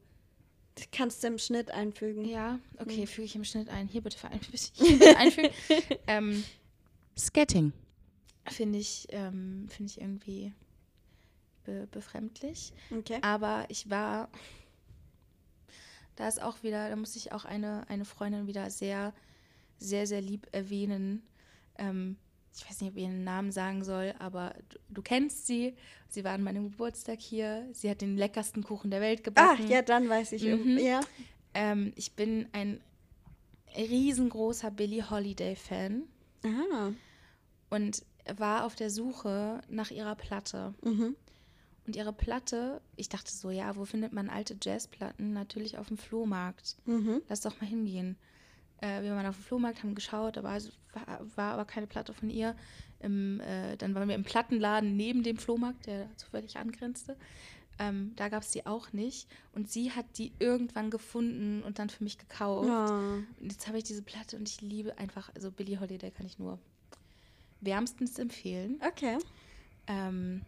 kannst 0.91 1.23
du 1.23 1.27
im 1.27 1.37
Schnitt 1.37 1.71
einfügen. 1.71 2.25
Ja, 2.25 2.59
okay, 2.79 3.05
füge 3.05 3.25
ich 3.25 3.35
im 3.35 3.43
Schnitt 3.43 3.69
ein. 3.69 3.87
Hier 3.87 4.01
bitte, 4.01 4.17
hier 4.73 4.99
bitte 4.99 5.17
einfügen. 5.17 5.51
ähm, 6.07 6.43
Sketting. 7.17 7.73
Finde 8.47 8.79
ich, 8.79 9.07
ähm, 9.09 9.67
finde 9.69 9.91
ich 9.91 10.01
irgendwie 10.01 10.53
be 11.63 11.87
befremdlich. 11.91 12.73
Okay. 12.91 13.19
Aber 13.21 13.65
ich 13.69 13.89
war, 13.89 14.29
da 16.15 16.27
ist 16.27 16.41
auch 16.41 16.63
wieder, 16.63 16.89
da 16.89 16.95
muss 16.95 17.15
ich 17.15 17.31
auch 17.33 17.45
eine, 17.45 17.87
eine 17.89 18.05
Freundin 18.05 18.47
wieder 18.47 18.69
sehr, 18.69 19.13
sehr, 19.77 20.07
sehr 20.07 20.21
lieb 20.21 20.47
erwähnen. 20.51 21.23
Ähm, 21.77 22.17
ich 22.57 22.67
weiß 22.67 22.81
nicht, 22.81 22.91
ob 22.91 22.97
ich 22.97 23.03
ihren 23.03 23.23
Namen 23.23 23.51
sagen 23.51 23.83
soll, 23.83 24.13
aber 24.19 24.55
du, 24.69 24.77
du, 24.89 25.01
kennst 25.01 25.45
sie. 25.45 25.75
Sie 26.09 26.23
war 26.23 26.33
an 26.33 26.43
meinem 26.43 26.71
Geburtstag 26.71 27.19
hier. 27.19 27.67
Sie 27.71 27.89
hat 27.89 28.01
den 28.01 28.17
leckersten 28.17 28.63
Kuchen 28.63 28.89
der 28.89 29.01
Welt 29.01 29.23
gebacken. 29.23 29.63
Ach, 29.65 29.69
ja, 29.69 29.81
dann 29.81 30.09
weiß 30.09 30.31
ich. 30.31 30.43
Mhm. 30.43 30.77
Ja. 30.79 31.01
Ähm, 31.53 31.93
ich 31.95 32.13
bin 32.13 32.47
ein 32.53 32.81
riesengroßer 33.77 34.71
Billie 34.71 35.09
Holiday-Fan. 35.09 36.03
Ah. 36.43 36.91
Und 37.69 38.03
war 38.35 38.65
auf 38.65 38.75
der 38.75 38.89
Suche 38.89 39.61
nach 39.69 39.91
ihrer 39.91 40.15
Platte. 40.15 40.73
Mhm. 40.83 41.15
Und 41.85 41.95
ihre 41.95 42.11
Platte, 42.11 42.81
ich 42.95 43.07
dachte 43.07 43.31
so, 43.31 43.49
ja, 43.49 43.75
wo 43.75 43.85
findet 43.85 44.13
man 44.13 44.29
alte 44.29 44.57
Jazzplatten? 44.61 45.31
Natürlich 45.31 45.77
auf 45.77 45.87
dem 45.87 45.97
Flohmarkt. 45.97 46.75
Mhm. 46.85 47.21
Lass 47.29 47.41
doch 47.41 47.61
mal 47.61 47.67
hingehen. 47.67 48.17
Äh, 48.81 49.01
wir 49.01 49.11
waren 49.11 49.25
auf 49.25 49.35
dem 49.35 49.43
Flohmarkt, 49.43 49.83
haben 49.83 49.95
geschaut, 49.95 50.37
es 50.37 50.43
war, 50.43 50.67
war, 51.35 51.53
aber 51.53 51.65
keine 51.65 51.87
Platte 51.87 52.13
von 52.13 52.29
ihr. 52.29 52.55
Im, 52.99 53.39
äh, 53.41 53.77
dann 53.77 53.93
waren 53.95 54.07
wir 54.07 54.15
im 54.15 54.23
Plattenladen 54.23 54.95
neben 54.95 55.23
dem 55.23 55.37
Flohmarkt, 55.37 55.85
der 55.85 56.09
zufällig 56.15 56.57
angrenzte. 56.57 57.15
Ähm, 57.79 58.13
da 58.15 58.29
gab 58.29 58.41
es 58.41 58.51
die 58.51 58.65
auch 58.65 58.91
nicht. 58.93 59.27
Und 59.53 59.69
sie 59.69 59.91
hat 59.91 60.05
die 60.17 60.31
irgendwann 60.39 60.89
gefunden 60.89 61.61
und 61.63 61.79
dann 61.79 61.89
für 61.89 62.03
mich 62.03 62.17
gekauft. 62.17 62.69
Oh. 62.69 63.41
Und 63.41 63.51
jetzt 63.51 63.67
habe 63.67 63.77
ich 63.77 63.83
diese 63.83 64.01
Platte 64.01 64.37
und 64.37 64.49
ich 64.49 64.61
liebe 64.61 64.97
einfach, 64.97 65.29
also 65.35 65.51
Billie 65.51 65.79
Holiday 65.79 66.09
kann 66.09 66.25
ich 66.25 66.39
nur 66.39 66.59
wärmstens 67.61 68.17
empfehlen. 68.17 68.81
Okay. 68.85 69.17
Ähm, 69.87 70.41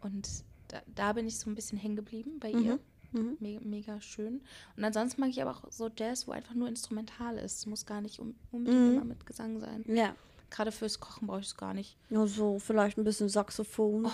und 0.00 0.28
da, 0.68 0.82
da, 0.94 1.12
bin 1.12 1.26
ich 1.26 1.38
so 1.38 1.50
ein 1.50 1.54
bisschen 1.54 1.78
hängen 1.78 1.96
geblieben 1.96 2.38
bei 2.40 2.50
ihr. 2.50 2.78
Mhm. 3.14 3.36
Mega, 3.40 3.60
mega, 3.64 4.00
schön. 4.00 4.42
Und 4.76 4.84
ansonsten 4.84 5.20
mag 5.20 5.30
ich 5.30 5.40
aber 5.40 5.52
auch 5.52 5.70
so 5.70 5.88
Jazz, 5.96 6.26
wo 6.28 6.32
einfach 6.32 6.54
nur 6.54 6.68
instrumental 6.68 7.38
ist. 7.38 7.66
Muss 7.66 7.86
gar 7.86 8.00
nicht 8.00 8.18
um, 8.18 8.34
unbedingt 8.52 8.82
Mhm. 8.82 8.94
immer 8.96 9.04
mit 9.04 9.24
Gesang 9.26 9.60
sein. 9.60 9.84
Ja. 9.86 10.14
Gerade 10.50 10.70
fürs 10.72 11.00
Kochen 11.00 11.26
brauche 11.26 11.40
ich 11.40 11.46
es 11.46 11.56
gar 11.56 11.74
nicht. 11.74 11.96
Ja, 12.10 12.26
so 12.26 12.58
vielleicht 12.58 12.96
ein 12.98 13.04
bisschen 13.04 13.28
Saxophon. 13.28 14.06
Oh, 14.06 14.10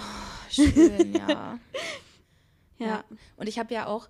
schön, 0.50 1.12
ja. 1.14 1.58
ja. 2.78 3.04
Und 3.36 3.48
ich 3.48 3.58
habe 3.58 3.74
ja 3.74 3.86
auch, 3.86 4.08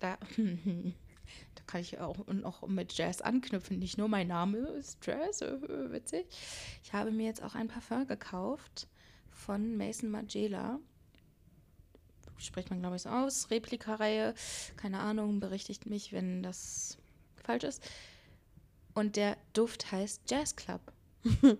da, 0.00 0.16
da 0.36 1.62
kann 1.66 1.80
ich 1.80 1.98
auch 1.98 2.26
noch 2.28 2.66
mit 2.66 2.94
Jazz 2.96 3.20
anknüpfen. 3.20 3.78
Nicht 3.78 3.98
nur 3.98 4.08
mein 4.08 4.28
Name 4.28 4.58
ist 4.58 4.98
Jazz, 5.04 5.42
äh, 5.42 5.92
witzig. 5.92 6.26
Ich 6.82 6.92
habe 6.94 7.10
mir 7.10 7.26
jetzt 7.26 7.42
auch 7.42 7.54
ein 7.54 7.68
Parfum 7.68 8.06
gekauft 8.06 8.88
von 9.30 9.76
Mason 9.76 10.10
Margiela. 10.10 10.78
Spricht 12.38 12.70
man, 12.70 12.80
glaube 12.80 12.96
ich, 12.96 13.02
so 13.02 13.08
aus. 13.08 13.50
Replikareihe. 13.50 14.34
Keine 14.76 15.00
Ahnung, 15.00 15.40
berichtigt 15.40 15.86
mich, 15.86 16.12
wenn 16.12 16.42
das 16.42 16.98
falsch 17.44 17.64
ist. 17.64 17.82
Und 18.94 19.16
der 19.16 19.36
Duft 19.52 19.90
heißt 19.92 20.22
Jazz 20.28 20.56
Club. 20.56 20.80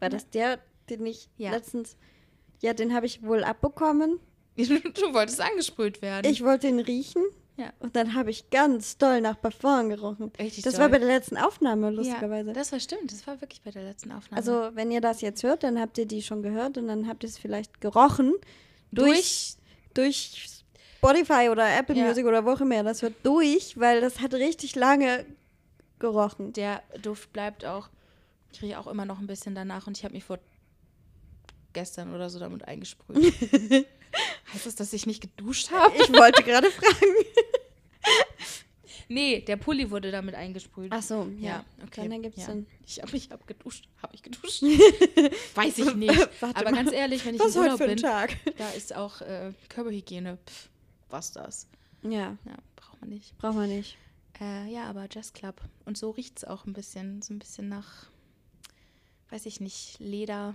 War 0.00 0.08
das 0.10 0.28
der, 0.30 0.58
den 0.90 1.04
ich 1.06 1.28
Ja. 1.36 1.50
letztens. 1.50 1.96
Ja, 2.62 2.72
den 2.74 2.94
habe 2.94 3.06
ich 3.06 3.22
wohl 3.22 3.44
abbekommen. 3.44 4.18
Du 4.56 5.12
wolltest 5.12 5.40
angesprüht 5.40 6.00
werden. 6.00 6.30
Ich 6.30 6.44
wollte 6.44 6.68
ihn 6.68 6.78
riechen. 6.78 7.22
Ja. 7.56 7.72
Und 7.80 7.94
dann 7.96 8.14
habe 8.14 8.30
ich 8.30 8.50
ganz 8.50 8.98
doll 8.98 9.20
nach 9.20 9.40
Parfum 9.40 9.88
gerochen. 9.88 10.30
Richtig 10.38 10.64
das 10.64 10.74
doll. 10.74 10.82
war 10.82 10.88
bei 10.90 10.98
der 10.98 11.08
letzten 11.08 11.36
Aufnahme, 11.36 11.90
lustigerweise. 11.90 12.48
Ja, 12.48 12.54
das 12.54 12.72
war 12.72 12.80
stimmt. 12.80 13.12
Das 13.12 13.26
war 13.26 13.40
wirklich 13.40 13.62
bei 13.62 13.70
der 13.72 13.82
letzten 13.84 14.10
Aufnahme. 14.12 14.36
also, 14.36 14.70
wenn 14.76 14.90
ihr 14.90 15.00
das 15.00 15.20
jetzt 15.20 15.42
hört, 15.42 15.62
dann 15.64 15.78
habt 15.80 15.98
ihr 15.98 16.06
die 16.06 16.22
schon 16.22 16.42
gehört 16.42 16.78
und 16.78 16.86
dann 16.88 17.06
habt 17.08 17.22
ihr 17.24 17.28
es 17.28 17.38
vielleicht 17.38 17.80
gerochen. 17.80 18.34
durch 18.92 19.10
durch 19.12 19.56
Spotify 19.96 21.48
oder 21.50 21.76
Apple 21.78 21.96
Ja. 21.96 22.06
Music 22.06 22.26
oder 22.26 22.44
wo 22.44 22.52
auch 22.52 22.60
immer. 22.60 22.82
Das 22.82 23.02
hört 23.02 23.14
durch, 23.22 23.78
weil 23.78 24.00
das 24.00 24.20
hat 24.20 24.34
richtig 24.34 24.74
lange 24.74 25.26
gerochen. 25.98 26.52
Der 26.52 26.82
Duft 27.02 27.32
bleibt 27.32 27.64
auch. 27.64 27.88
Ich 28.52 28.62
rieche 28.62 28.78
auch 28.78 28.86
immer 28.86 29.04
noch 29.04 29.18
ein 29.18 29.26
bisschen 29.26 29.54
danach 29.54 29.86
und 29.86 29.98
ich 29.98 30.04
habe 30.04 30.14
mich 30.14 30.24
vor 30.24 30.38
gestern 31.72 32.14
oder 32.14 32.30
so 32.30 32.38
damit 32.38 32.66
eingesprüht. 32.66 33.34
heißt 34.54 34.66
das, 34.66 34.76
dass 34.76 34.92
ich 34.92 35.06
nicht 35.06 35.20
geduscht 35.20 35.70
habe? 35.72 35.94
Ich 35.96 36.12
wollte 36.12 36.42
gerade 36.42 36.70
fragen. 36.70 36.94
Nee, 39.08 39.40
der 39.40 39.56
Pulli 39.56 39.90
wurde 39.90 40.10
damit 40.10 40.34
eingesprüht. 40.34 40.90
Ach 40.92 41.02
so, 41.02 41.28
ja. 41.38 41.48
ja, 41.48 41.64
okay. 41.82 42.02
Dann 42.02 42.12
ergibt's 42.12 42.40
ja. 42.40 42.46
Sinn. 42.46 42.66
Ich 42.86 43.00
habe 43.02 43.16
ich 43.16 43.30
hab 43.30 43.46
geduscht. 43.46 43.88
Habe 44.02 44.14
ich 44.14 44.22
geduscht? 44.22 44.62
Weiß 45.54 45.78
ich 45.78 45.94
nicht. 45.94 46.28
Aber 46.42 46.70
mal. 46.70 46.74
ganz 46.74 46.92
ehrlich, 46.92 47.24
wenn 47.24 47.34
ich 47.34 47.40
Was 47.40 47.56
im 47.56 47.62
Urlaub 47.62 47.78
bin, 47.78 47.96
Tag? 47.96 48.36
da 48.56 48.70
ist 48.70 48.94
auch 48.94 49.20
äh, 49.20 49.52
Körperhygiene. 49.68 50.38
Pff, 50.46 50.68
was 51.10 51.32
das? 51.32 51.68
Ja, 52.02 52.36
Ja, 52.44 52.56
braucht 52.76 53.00
man 53.00 53.10
nicht. 53.10 53.36
braucht 53.38 53.56
man 53.56 53.68
nicht. 53.68 53.96
Äh, 54.40 54.70
ja, 54.72 54.84
aber 54.84 55.06
Jazz 55.10 55.32
Club. 55.32 55.60
Und 55.84 55.96
so 55.96 56.10
riecht 56.10 56.38
es 56.38 56.44
auch 56.44 56.66
ein 56.66 56.72
bisschen, 56.72 57.22
so 57.22 57.32
ein 57.32 57.38
bisschen 57.38 57.68
nach, 57.68 58.06
weiß 59.30 59.46
ich 59.46 59.60
nicht, 59.60 59.96
Leder, 60.00 60.54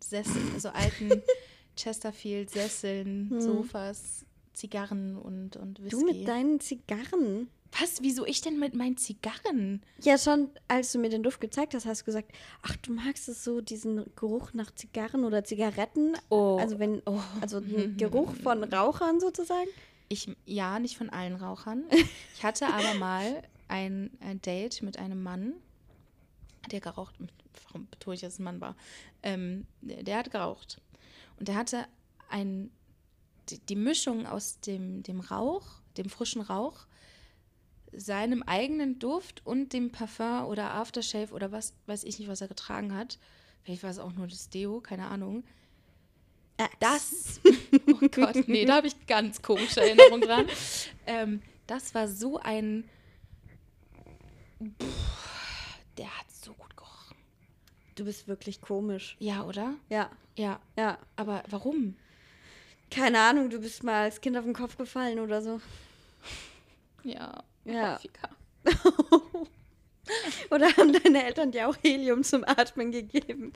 Sessel, 0.00 0.42
also 0.52 0.68
alten 0.68 1.22
Chesterfield-Sesseln, 1.76 3.40
Sofas, 3.40 4.24
Zigarren 4.52 5.16
und, 5.16 5.56
und 5.56 5.82
Whisky. 5.82 5.90
Du 5.96 6.04
mit 6.04 6.28
deinen 6.28 6.60
Zigarren. 6.60 7.48
Was? 7.80 8.02
Wieso 8.02 8.24
ich 8.24 8.40
denn 8.40 8.58
mit 8.58 8.74
meinen 8.74 8.96
Zigarren? 8.96 9.82
Ja, 10.02 10.16
schon, 10.18 10.50
als 10.68 10.92
du 10.92 10.98
mir 10.98 11.08
den 11.08 11.22
Duft 11.22 11.40
gezeigt 11.40 11.74
hast, 11.74 11.86
hast 11.86 12.02
du 12.02 12.04
gesagt, 12.04 12.30
ach, 12.62 12.76
du 12.76 12.92
magst 12.92 13.28
es 13.28 13.42
so, 13.42 13.60
diesen 13.60 14.04
Geruch 14.16 14.52
nach 14.52 14.70
Zigarren 14.74 15.24
oder 15.24 15.44
Zigaretten. 15.44 16.16
Oh. 16.28 16.56
Also 16.60 16.78
wenn, 16.78 17.02
Oh. 17.06 17.20
also 17.40 17.60
den 17.60 17.96
Geruch 17.96 18.34
von 18.36 18.62
Rauchern 18.64 19.18
sozusagen. 19.20 19.68
Ich, 20.08 20.28
ja, 20.44 20.78
nicht 20.78 20.96
von 20.96 21.10
allen 21.10 21.34
Rauchern. 21.36 21.84
Ich 22.36 22.44
hatte 22.44 22.66
aber 22.66 22.94
mal 22.94 23.42
ein, 23.68 24.10
ein 24.20 24.40
Date 24.42 24.82
mit 24.82 24.98
einem 24.98 25.22
Mann, 25.22 25.54
der 26.70 26.80
geraucht, 26.80 27.14
warum 27.66 27.86
betone 27.90 28.14
ich, 28.16 28.20
dass 28.20 28.34
es 28.34 28.38
ein 28.38 28.44
Mann 28.44 28.60
war? 28.60 28.76
Ähm, 29.22 29.66
der, 29.80 30.02
der 30.02 30.18
hat 30.18 30.30
geraucht. 30.30 30.80
Und 31.38 31.48
der 31.48 31.54
hatte 31.56 31.86
ein, 32.28 32.70
die, 33.48 33.58
die 33.60 33.76
Mischung 33.76 34.26
aus 34.26 34.60
dem, 34.60 35.02
dem 35.02 35.20
Rauch, 35.20 35.64
dem 35.96 36.10
frischen 36.10 36.42
Rauch, 36.42 36.86
seinem 37.96 38.42
eigenen 38.42 38.98
Duft 38.98 39.42
und 39.46 39.72
dem 39.72 39.90
Parfum 39.90 40.44
oder 40.46 40.72
Aftershave 40.72 41.32
oder 41.32 41.52
was 41.52 41.74
weiß 41.86 42.04
ich 42.04 42.18
nicht, 42.18 42.28
was 42.28 42.40
er 42.40 42.48
getragen 42.48 42.94
hat. 42.94 43.18
Vielleicht 43.62 43.82
war 43.82 43.90
es 43.90 43.98
auch 43.98 44.12
nur 44.12 44.26
das 44.26 44.48
Deo, 44.50 44.80
keine 44.80 45.06
Ahnung. 45.06 45.44
Das, 46.78 47.40
oh 47.88 48.08
Gott, 48.10 48.46
nee, 48.46 48.64
da 48.64 48.76
habe 48.76 48.86
ich 48.86 49.06
ganz 49.06 49.42
komische 49.42 49.80
Erinnerungen 49.80 50.20
dran. 50.20 50.46
Ähm, 51.06 51.42
das 51.66 51.94
war 51.94 52.06
so 52.06 52.38
ein, 52.38 52.84
Pff, 54.80 55.78
der 55.98 56.06
hat 56.06 56.30
so 56.30 56.52
gut 56.52 56.76
gerochen. 56.76 57.16
Du 57.96 58.04
bist 58.04 58.28
wirklich 58.28 58.60
komisch. 58.60 59.16
Ja, 59.18 59.44
oder? 59.44 59.74
Ja, 59.88 60.10
Ja, 60.36 60.60
ja. 60.76 60.98
aber 61.16 61.42
warum? 61.48 61.96
Keine 62.90 63.18
Ahnung, 63.20 63.50
du 63.50 63.58
bist 63.60 63.82
mal 63.82 64.04
als 64.04 64.20
Kind 64.20 64.36
auf 64.36 64.44
den 64.44 64.54
Kopf 64.54 64.76
gefallen 64.76 65.18
oder 65.18 65.42
so. 65.42 65.60
Ja, 67.02 67.42
Ja. 67.64 67.94
häufiger. 67.98 68.30
Oder 70.50 70.66
haben 70.76 70.92
deine 70.92 71.24
Eltern 71.24 71.50
dir 71.50 71.66
auch 71.68 71.76
Helium 71.82 72.22
zum 72.24 72.44
Atmen 72.44 72.90
gegeben? 72.92 73.52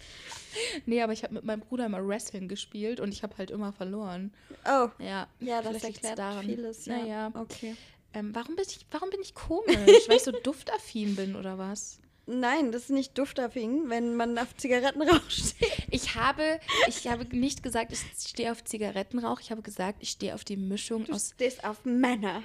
Nee, 0.87 1.03
aber 1.03 1.13
ich 1.13 1.23
habe 1.23 1.35
mit 1.35 1.45
meinem 1.45 1.61
Bruder 1.61 1.85
immer 1.87 2.07
Wrestling 2.07 2.49
gespielt 2.49 3.01
und 3.01 3.13
ich 3.13 3.23
habe 3.23 3.37
halt 3.37 3.51
immer 3.51 3.73
verloren. 3.73 4.33
Oh, 4.65 4.89
Ja, 4.99 5.29
ja, 5.41 5.61
das 5.61 5.85
erklärt 5.85 6.19
vieles. 6.41 6.87
Ja. 6.87 6.97
Naja, 6.97 7.31
Okay. 7.35 7.77
ähm, 8.15 8.35
warum, 8.35 8.57
bin 8.57 8.65
ich, 8.67 8.79
warum 8.91 9.11
bin 9.11 9.21
ich 9.21 9.35
komisch? 9.35 9.77
Weil 10.09 10.17
ich 10.17 10.23
so 10.23 10.33
duftaffin 10.33 11.17
bin 11.17 11.37
oder 11.37 11.59
was? 11.59 12.01
Nein, 12.25 12.73
das 12.73 12.85
ist 12.85 12.91
nicht 12.91 13.17
duftaffin, 13.19 13.89
wenn 13.91 14.15
man 14.17 14.39
auf 14.39 14.55
Zigarettenrauch 14.57 15.29
steht. 15.31 15.87
Ich 15.91 16.15
habe, 16.15 16.61
ich 16.87 17.07
habe 17.09 17.25
nicht 17.37 17.63
gesagt, 17.63 17.93
ich 17.93 18.01
stehe 18.29 18.53
auf 18.53 18.65
Zigarettenrauch. 18.65 19.41
Ich 19.41 19.51
habe 19.51 19.63
gesagt, 19.63 19.99
ich 20.03 20.11
stehe 20.11 20.35
auf 20.35 20.45
die 20.45 20.57
Mischung 20.59 21.05
Du 21.05 21.13
aus. 21.13 21.33
stehst 21.35 21.65
auf 21.65 21.85
Männer, 21.85 22.43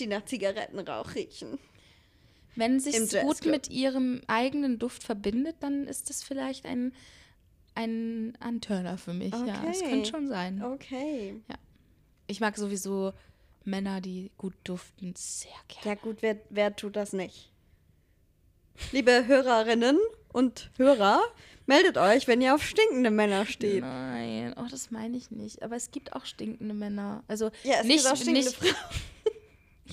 die 0.00 0.06
nach 0.06 0.24
Zigarettenrauch 0.24 1.14
riechen. 1.14 1.58
Wenn 2.56 2.80
sich 2.80 2.98
gut 3.22 3.44
mit 3.46 3.70
ihrem 3.70 4.22
eigenen 4.26 4.78
Duft 4.78 5.04
verbindet, 5.04 5.56
dann 5.60 5.86
ist 5.86 6.10
das 6.10 6.22
vielleicht 6.22 6.66
ein, 6.66 6.92
ein 7.74 8.36
Antörner 8.40 8.98
für 8.98 9.14
mich. 9.14 9.32
Ja, 9.32 9.62
das 9.64 9.80
Okay. 9.80 9.90
könnte 9.90 10.10
schon 10.10 10.26
sein. 10.28 10.62
Okay. 10.62 11.40
Ich 12.26 12.40
mag 12.40 12.56
sowieso 12.56 13.12
Männer, 13.64 14.00
die 14.00 14.30
gut 14.36 14.54
duften, 14.64 15.14
sehr 15.16 15.50
gerne. 15.68 15.86
Ja 15.88 15.94
gut, 15.94 16.18
wer, 16.22 16.38
wer 16.50 16.74
tut 16.74 16.96
das 16.96 17.12
nicht? 17.12 17.50
Liebe 18.92 19.26
Hörerinnen 19.26 19.98
und 20.32 20.70
Hörer, 20.76 21.20
meldet 21.66 21.98
euch, 21.98 22.26
wenn 22.26 22.40
ihr 22.40 22.54
auf 22.54 22.62
stinkende 22.62 23.10
Männer 23.10 23.46
steht. 23.46 23.82
Nein, 23.82 24.54
oh, 24.56 24.66
das 24.70 24.90
meine 24.90 25.16
ich 25.16 25.30
nicht. 25.30 25.62
Aber 25.62 25.76
es 25.76 25.90
gibt 25.90 26.14
auch 26.14 26.24
stinkende 26.24 26.74
Männer. 26.74 27.22
Also 27.28 27.50
Ja, 27.62 27.80
es 27.80 27.86
nicht, 27.86 27.98
gibt 28.02 28.12
auch 28.12 28.16
stinkende 28.16 28.48
nicht, 28.48 28.56
Frauen. 28.56 28.74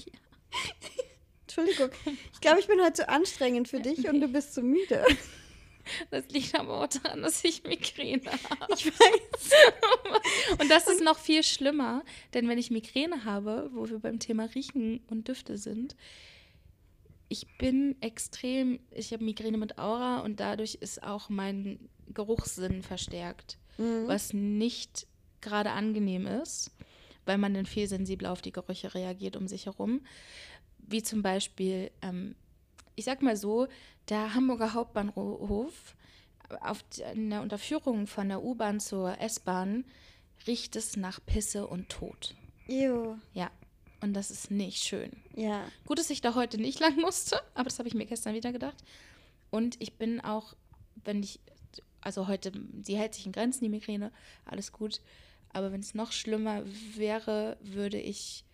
Entschuldigung, 1.43 1.89
ich 2.33 2.41
glaube, 2.41 2.59
ich 2.59 2.67
bin 2.67 2.79
heute 2.81 2.93
zu 2.93 3.09
anstrengend 3.09 3.67
für 3.67 3.79
dich 3.79 4.07
und 4.07 4.21
du 4.21 4.27
bist 4.27 4.53
zu 4.53 4.61
müde. 4.61 5.03
Das 6.11 6.27
liegt 6.27 6.53
aber 6.53 6.81
auch 6.83 6.87
daran, 6.87 7.21
dass 7.21 7.41
ich 7.45 7.63
Migräne 7.63 8.29
habe. 8.49 8.73
Ich 8.75 8.87
weiß. 8.87 9.51
Und 10.59 10.69
das 10.69 10.85
ist 10.89 11.01
noch 11.01 11.17
viel 11.17 11.43
schlimmer, 11.43 12.03
denn 12.33 12.49
wenn 12.49 12.57
ich 12.57 12.71
Migräne 12.71 13.23
habe, 13.23 13.69
wo 13.73 13.87
wir 13.89 13.99
beim 13.99 14.19
Thema 14.19 14.49
Riechen 14.53 14.99
und 15.09 15.29
Düfte 15.29 15.57
sind, 15.57 15.95
ich 17.29 17.47
bin 17.57 17.95
extrem, 18.01 18.81
ich 18.91 19.13
habe 19.13 19.23
Migräne 19.23 19.57
mit 19.57 19.77
Aura 19.79 20.19
und 20.19 20.41
dadurch 20.41 20.75
ist 20.75 21.03
auch 21.03 21.29
mein 21.29 21.79
Geruchssinn 22.13 22.83
verstärkt, 22.83 23.57
Mhm. 23.77 24.07
was 24.07 24.33
nicht 24.33 25.07
gerade 25.39 25.71
angenehm 25.71 26.27
ist, 26.27 26.71
weil 27.27 27.37
man 27.37 27.53
dann 27.53 27.65
viel 27.65 27.87
sensibler 27.87 28.31
auf 28.31 28.41
die 28.41 28.51
Gerüche 28.51 28.93
reagiert 28.93 29.35
um 29.35 29.47
sich 29.47 29.65
herum. 29.65 30.01
Wie 30.79 31.03
zum 31.03 31.21
Beispiel, 31.21 31.91
ähm, 32.01 32.35
ich 32.95 33.05
sag 33.05 33.21
mal 33.21 33.35
so, 33.37 33.67
der 34.09 34.33
Hamburger 34.33 34.73
Hauptbahnhof 34.73 35.95
auf 36.61 36.81
d- 36.83 37.03
in 37.13 37.29
der 37.29 37.41
Unterführung 37.41 38.07
von 38.07 38.29
der 38.29 38.41
U-Bahn 38.43 38.79
zur 38.79 39.19
S-Bahn 39.19 39.83
riecht 40.47 40.75
es 40.75 40.95
nach 40.95 41.19
Pisse 41.25 41.67
und 41.67 41.89
Tod. 41.89 42.35
Ew. 42.67 43.15
Ja, 43.33 43.51
und 44.01 44.13
das 44.13 44.31
ist 44.31 44.49
nicht 44.51 44.83
schön. 44.83 45.11
Ja. 45.35 45.65
Gut, 45.85 45.99
dass 45.99 46.09
ich 46.09 46.21
da 46.21 46.35
heute 46.35 46.57
nicht 46.57 46.79
lang 46.79 46.95
musste, 47.01 47.41
aber 47.53 47.65
das 47.65 47.79
habe 47.79 47.89
ich 47.89 47.95
mir 47.95 48.05
gestern 48.05 48.33
wieder 48.33 48.51
gedacht. 48.53 48.77
Und 49.49 49.75
ich 49.81 49.93
bin 49.93 50.21
auch, 50.21 50.55
wenn 51.03 51.21
ich, 51.21 51.39
also 52.01 52.27
heute, 52.27 52.51
sie 52.83 52.97
hält 52.97 53.13
sich 53.15 53.25
in 53.25 53.31
Grenzen, 53.33 53.63
die 53.63 53.69
Migräne, 53.69 54.11
alles 54.45 54.71
gut. 54.71 55.01
Aber 55.57 55.71
wenn 55.71 55.79
es 55.79 55.95
noch 55.95 56.11
schlimmer 56.11 56.61
wäre, 56.95 57.57
würde 57.61 57.99
ich, 57.99 58.45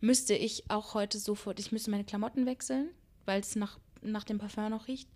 müsste 0.00 0.32
ich 0.34 0.70
auch 0.70 0.94
heute 0.94 1.18
sofort, 1.18 1.60
ich 1.60 1.72
müsste 1.72 1.90
meine 1.90 2.04
Klamotten 2.04 2.46
wechseln, 2.46 2.88
weil 3.26 3.40
es 3.40 3.54
nach, 3.54 3.78
nach 4.00 4.24
dem 4.24 4.38
Parfum 4.38 4.70
noch 4.70 4.88
riecht. 4.88 5.10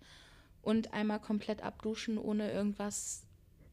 Und 0.61 0.93
einmal 0.93 1.19
komplett 1.19 1.63
abduschen 1.63 2.19
ohne 2.19 2.51
irgendwas, 2.51 3.23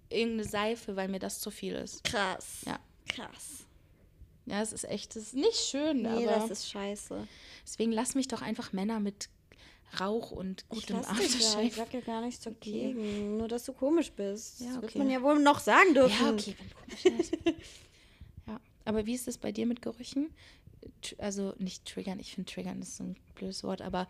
irgendeine 0.08 0.48
Seife, 0.48 0.96
weil 0.96 1.08
mir 1.08 1.18
das 1.18 1.38
zu 1.40 1.50
viel 1.50 1.74
ist. 1.74 2.02
Krass. 2.02 2.62
Ja. 2.64 2.78
Krass. 3.08 3.66
Ja, 4.46 4.62
es 4.62 4.72
ist 4.72 4.84
echt, 4.84 5.14
es 5.14 5.24
ist 5.24 5.34
nicht 5.34 5.60
schön, 5.60 6.00
Nee, 6.00 6.08
aber 6.08 6.24
das 6.24 6.50
ist 6.50 6.70
scheiße. 6.70 7.28
deswegen 7.62 7.92
lass 7.92 8.14
mich 8.14 8.28
doch 8.28 8.40
einfach 8.40 8.72
Männer 8.72 9.00
mit 9.00 9.28
Rauch 10.00 10.30
und 10.30 10.62
Ich 10.62 10.68
gutem 10.86 10.96
ja. 10.96 11.02
Ich 11.02 11.08
Aftershave. 11.08 11.70
sag 11.70 11.94
ja 11.94 12.00
gar 12.00 12.20
nichts 12.20 12.44
dagegen. 12.44 13.36
Nur, 13.38 13.48
dass 13.48 13.64
du 13.64 13.72
komisch 13.72 14.12
bist. 14.12 14.60
Ja, 14.60 14.66
Das 14.66 14.74
wird 14.76 14.84
okay. 14.92 14.98
man 14.98 15.10
ja 15.10 15.22
wohl 15.22 15.38
noch 15.40 15.58
sagen 15.60 15.94
dürfen. 15.94 16.26
Ja, 16.26 16.32
okay, 16.32 16.54
wenn 16.58 16.70
komisch 17.10 17.20
ist. 17.20 17.36
ja, 18.46 18.60
aber 18.84 19.06
wie 19.06 19.14
ist 19.14 19.28
es 19.28 19.38
bei 19.38 19.52
dir 19.52 19.66
mit 19.66 19.82
Gerüchen? 19.82 20.30
Also 21.18 21.54
nicht 21.58 21.84
triggern, 21.86 22.20
ich 22.20 22.34
finde 22.34 22.50
triggern 22.52 22.80
ist 22.80 22.96
so 22.96 23.04
ein 23.04 23.16
blödes 23.34 23.64
Wort, 23.64 23.82
aber 23.82 24.06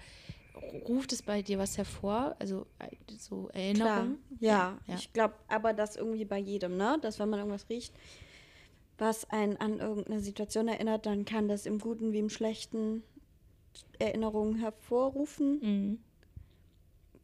ruft 0.89 1.13
es 1.13 1.23
bei 1.23 1.43
dir 1.43 1.59
was 1.59 1.79
hervor? 1.79 2.37
Also 2.39 2.67
äh, 2.79 2.89
so. 3.19 3.49
Erinnerungen? 3.53 4.19
Ja, 4.41 4.79
Ja. 4.87 4.95
ich 4.97 5.13
glaube 5.13 5.35
aber 5.49 5.73
das 5.73 5.97
irgendwie 5.97 6.25
bei 6.25 6.39
jedem, 6.39 6.77
ne? 6.77 6.99
Dass 7.01 7.19
wenn 7.19 7.29
man 7.31 7.39
irgendwas 7.41 7.69
riecht, 7.71 7.95
was 8.99 9.31
einen 9.31 9.57
an 9.59 9.79
irgendeine 9.79 10.21
Situation 10.21 10.67
erinnert, 10.69 11.07
dann 11.07 11.25
kann 11.25 11.47
das 11.49 11.67
im 11.67 11.79
Guten 11.79 12.13
wie 12.13 12.19
im 12.19 12.31
Schlechten 12.31 13.03
Erinnerungen 13.99 14.57
hervorrufen. 14.57 15.59
Mhm. 15.61 15.99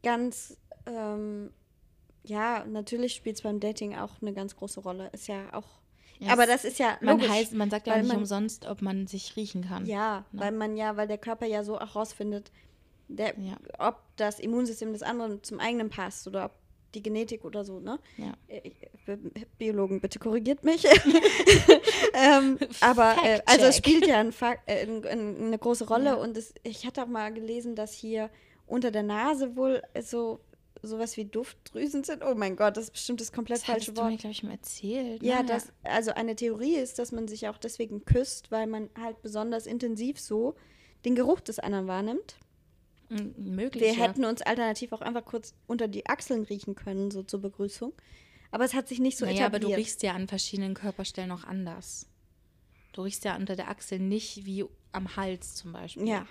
Ganz, 0.03 0.57
ähm, 0.85 1.51
ja, 2.23 2.65
natürlich 2.65 3.13
spielt 3.15 3.37
es 3.37 3.41
beim 3.41 3.59
Dating 3.59 3.95
auch 3.95 4.21
eine 4.21 4.33
ganz 4.33 4.55
große 4.55 4.79
Rolle. 4.81 5.09
Ist 5.13 5.27
ja 5.27 5.53
auch. 5.53 5.67
Ja, 6.19 6.31
aber 6.31 6.45
das 6.45 6.63
ist 6.63 6.79
ja 6.79 6.97
Man, 7.01 7.17
logisch. 7.17 7.29
heißt, 7.29 7.53
man 7.53 7.69
sagt 7.69 7.87
ja 7.87 7.97
nicht 7.97 8.07
man- 8.07 8.17
umsonst, 8.17 8.65
ob 8.67 8.81
man 8.81 9.05
sich 9.07 9.35
riechen 9.35 9.65
kann. 9.67 9.85
Ja, 9.85 10.25
Ne? 10.31 10.41
weil 10.41 10.51
man 10.51 10.77
ja, 10.77 10.95
weil 10.95 11.07
der 11.07 11.17
Körper 11.17 11.45
ja 11.45 11.63
so 11.63 11.77
auch 11.79 11.95
rausfindet, 11.95 12.51
der, 13.07 13.37
Ja. 13.39 13.57
ob 13.79 13.97
das 14.15 14.39
Immunsystem 14.39 14.93
des 14.93 15.03
anderen 15.03 15.43
zum 15.43 15.59
eigenen 15.59 15.89
passt 15.89 16.27
oder 16.27 16.45
ob 16.45 16.51
die 16.95 17.03
Genetik 17.03 17.45
oder 17.45 17.63
so, 17.63 17.79
ne? 17.79 17.99
Ja. 18.17 18.33
Äh, 18.47 18.71
Bi- 19.05 19.45
Biologen, 19.57 20.01
bitte 20.01 20.17
korrigiert 20.19 20.63
mich. 20.63 20.85
ähm, 22.13 22.57
aber 22.81 23.15
äh, 23.23 23.41
also 23.45 23.65
es 23.65 23.77
spielt 23.77 24.07
ja 24.07 24.19
ein 24.19 24.33
äh, 24.65 24.81
ein, 24.87 25.05
ein, 25.05 25.43
eine 25.47 25.57
große 25.59 25.87
Rolle 25.87 26.05
Ja. 26.05 26.13
und 26.15 26.37
es, 26.37 26.53
ich 26.63 26.85
hatte 26.85 27.03
auch 27.03 27.07
mal 27.07 27.33
gelesen, 27.33 27.75
dass 27.75 27.93
hier 27.93 28.29
unter 28.67 28.91
der 28.91 29.03
Nase 29.03 29.55
wohl 29.55 29.81
so 30.01 30.39
sowas 30.81 31.17
wie 31.17 31.25
Duftdrüsen 31.25 32.03
sind. 32.03 32.23
Oh 32.23 32.35
mein 32.35 32.55
Gott, 32.55 32.77
das 32.77 32.85
ist 32.85 32.91
bestimmt 32.91 33.19
das 33.21 33.31
komplett 33.31 33.59
Das 33.59 33.65
falsche 33.65 33.95
Wort. 33.97 34.19
glaube 34.19 34.31
ich, 34.31 34.43
mal 34.43 34.51
erzählt. 34.51 35.23
Ja, 35.23 35.41
ne? 35.41 35.45
das, 35.47 35.71
also 35.83 36.11
eine 36.11 36.35
Theorie 36.35 36.75
ist, 36.75 36.99
dass 36.99 37.11
man 37.11 37.27
sich 37.27 37.47
auch 37.47 37.57
deswegen 37.57 38.05
küsst, 38.05 38.51
weil 38.51 38.67
man 38.67 38.89
halt 38.99 39.21
besonders 39.23 39.65
intensiv 39.65 40.19
so 40.19 40.53
den 41.03 41.15
Geruch 41.15 41.39
des 41.39 41.57
anderen 41.59 41.87
wahrnimmt. 41.87 42.35
Möglich. 43.09 43.83
Wir 43.83 43.93
ja. 43.93 44.07
hätten 44.07 44.25
uns 44.25 44.41
alternativ 44.41 44.91
auch 44.91 45.01
einfach 45.01 45.25
kurz 45.25 45.53
unter 45.67 45.87
die 45.87 46.05
Achseln 46.07 46.43
riechen 46.43 46.75
können, 46.75 47.11
so 47.11 47.23
zur 47.23 47.41
Begrüßung. 47.41 47.93
Aber 48.51 48.63
es 48.63 48.73
hat 48.73 48.87
sich 48.87 48.99
nicht 48.99 49.17
so 49.17 49.25
naja, 49.25 49.45
aber 49.45 49.57
etabliert. 49.57 49.77
du 49.77 49.81
riechst 49.81 50.03
ja 50.03 50.13
an 50.13 50.27
verschiedenen 50.27 50.73
Körperstellen 50.73 51.31
auch 51.31 51.43
anders. 51.43 52.07
Du 52.93 53.01
riechst 53.01 53.25
ja 53.25 53.35
unter 53.35 53.55
der 53.55 53.69
Achsel 53.69 53.99
nicht 53.99 54.45
wie 54.45 54.65
am 54.91 55.15
Hals 55.17 55.55
zum 55.55 55.73
Beispiel. 55.73 56.07
Ja. 56.07 56.25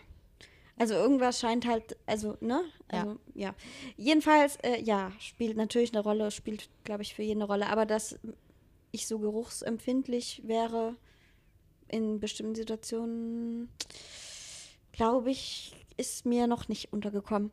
Also 0.76 0.94
irgendwas 0.94 1.38
scheint 1.38 1.66
halt, 1.66 1.96
also, 2.06 2.36
ne? 2.40 2.62
Ja. 2.90 3.02
Also, 3.02 3.18
ja. 3.34 3.54
Jedenfalls, 3.96 4.56
äh, 4.62 4.80
ja, 4.80 5.12
spielt 5.20 5.56
natürlich 5.56 5.92
eine 5.92 6.02
Rolle, 6.02 6.30
spielt, 6.30 6.68
glaube 6.82 7.02
ich, 7.02 7.14
für 7.14 7.22
jeden 7.22 7.42
eine 7.42 7.46
Rolle. 7.46 7.68
Aber 7.68 7.86
dass 7.86 8.18
ich 8.90 9.06
so 9.06 9.18
geruchsempfindlich 9.18 10.42
wäre 10.44 10.96
in 11.88 12.18
bestimmten 12.18 12.54
Situationen, 12.54 13.68
glaube 14.92 15.30
ich, 15.30 15.74
ist 15.96 16.26
mir 16.26 16.46
noch 16.46 16.68
nicht 16.68 16.92
untergekommen. 16.92 17.50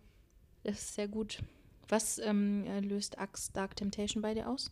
Das 0.64 0.80
ist 0.80 0.96
sehr 0.96 1.08
gut. 1.08 1.40
Was 1.88 2.20
ähm, 2.20 2.66
äh, 2.66 2.80
löst 2.80 3.20
Axe 3.20 3.52
Dark 3.54 3.76
Temptation 3.76 4.22
bei 4.22 4.34
dir 4.34 4.50
aus? 4.50 4.72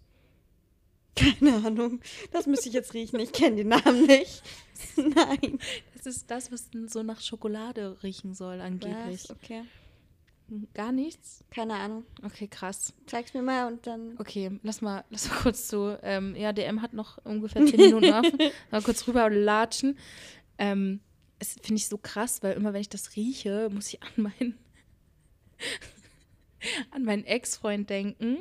Keine 1.15 1.55
Ahnung. 1.65 1.99
Das 2.31 2.47
müsste 2.47 2.69
ich 2.69 2.75
jetzt 2.75 2.93
riechen. 2.93 3.19
Ich 3.19 3.33
kenne 3.33 3.57
den 3.57 3.69
Namen 3.69 4.05
nicht. 4.05 4.41
Nein. 4.95 5.59
Das 5.95 6.05
ist 6.05 6.31
das, 6.31 6.51
was 6.51 6.69
so 6.87 7.03
nach 7.03 7.19
Schokolade 7.19 7.97
riechen 8.03 8.33
soll, 8.33 8.61
angeblich. 8.61 9.29
Was? 9.29 9.31
Okay. 9.31 9.63
Gar 10.73 10.91
nichts? 10.91 11.43
Keine 11.51 11.75
Ahnung. 11.75 12.05
Okay, 12.23 12.47
krass. 12.47 12.93
Zeig's 13.05 13.33
mir 13.33 13.41
mal 13.41 13.67
und 13.67 13.85
dann. 13.85 14.15
Okay, 14.17 14.59
lass 14.63 14.81
mal, 14.81 15.03
lass 15.09 15.29
mal 15.29 15.35
kurz 15.41 15.67
so. 15.67 15.95
Ähm, 16.01 16.35
ja, 16.35 16.53
DM 16.53 16.81
hat 16.81 16.93
noch 16.93 17.17
ungefähr 17.23 17.65
10 17.65 17.79
Minuten 17.79 18.13
auf. 18.13 18.25
Mal 18.71 18.81
kurz 18.81 19.07
rüber 19.07 19.29
latschen. 19.29 19.97
Ähm, 20.57 21.01
es 21.39 21.53
finde 21.61 21.75
ich 21.75 21.87
so 21.87 21.97
krass, 21.97 22.43
weil 22.43 22.55
immer 22.55 22.73
wenn 22.73 22.81
ich 22.81 22.89
das 22.89 23.15
rieche, 23.15 23.69
muss 23.71 23.87
ich 23.93 24.01
an 24.03 24.09
meinen, 24.23 24.57
an 26.91 27.03
meinen 27.03 27.25
Ex-Freund 27.25 27.89
denken. 27.89 28.37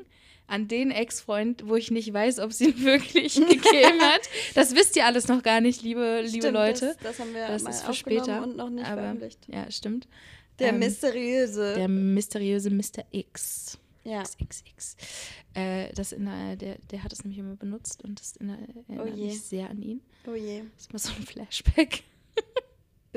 An 0.47 0.67
den 0.67 0.91
Ex-Freund, 0.91 1.69
wo 1.69 1.77
ich 1.77 1.91
nicht 1.91 2.11
weiß, 2.11 2.39
ob 2.39 2.55
sie 2.55 2.71
ihn 2.71 2.81
wirklich 2.85 3.35
gegeben 3.37 4.01
hat. 4.01 4.23
Das 4.55 4.75
wisst 4.75 4.97
ihr 4.97 5.05
alles 5.05 5.29
noch 5.29 5.43
gar 5.43 5.61
nicht, 5.61 5.83
liebe, 5.83 6.21
liebe 6.23 6.39
Stimmt, 6.39 6.55
Leute. 6.55 6.87
Das, 6.87 6.97
das 6.99 7.19
haben 7.21 7.35
wir 7.35 7.47
Das 7.49 7.63
mal 7.65 7.71
ist 7.71 7.83
für 7.85 7.93
später. 7.95 8.43
und 8.43 8.57
noch 8.57 8.71
nicht 8.71 8.87
aber, 8.87 9.03
veröffentlicht. 9.03 9.41
Ja, 9.49 9.71
stimmt. 9.71 10.09
Der 10.59 10.71
Ähm, 10.71 10.79
mysteriöse. 10.79 11.75
Der 11.77 11.89
mysteriöse 11.89 12.71
Mr. 12.71 13.05
X. 13.13 13.79
ja. 14.05 14.23
XXX. 14.23 14.97
Äh, 15.55 15.93
das 15.93 16.13
in 16.13 16.25
der, 16.25 16.57
der, 16.57 16.79
der 16.91 17.05
hat 17.05 17.13
es 17.13 17.23
nämlich 17.25 17.39
immer 17.39 17.55
benutzt 17.57 18.03
und 18.03 18.19
das 18.19 18.35
in 18.37 18.49
der, 18.49 18.57
erinnert 18.89 19.13
Oh 19.15 19.17
mich 19.17 19.43
sehr 19.43 19.69
an 19.69 19.83
ihn. 19.83 20.01
Oh 20.27 20.35
je. 20.35 20.63
Das 20.75 20.85
ist 20.85 20.93
mal 20.95 20.99
so 20.99 21.11
ein 21.13 21.27
Flashback. 21.27 22.03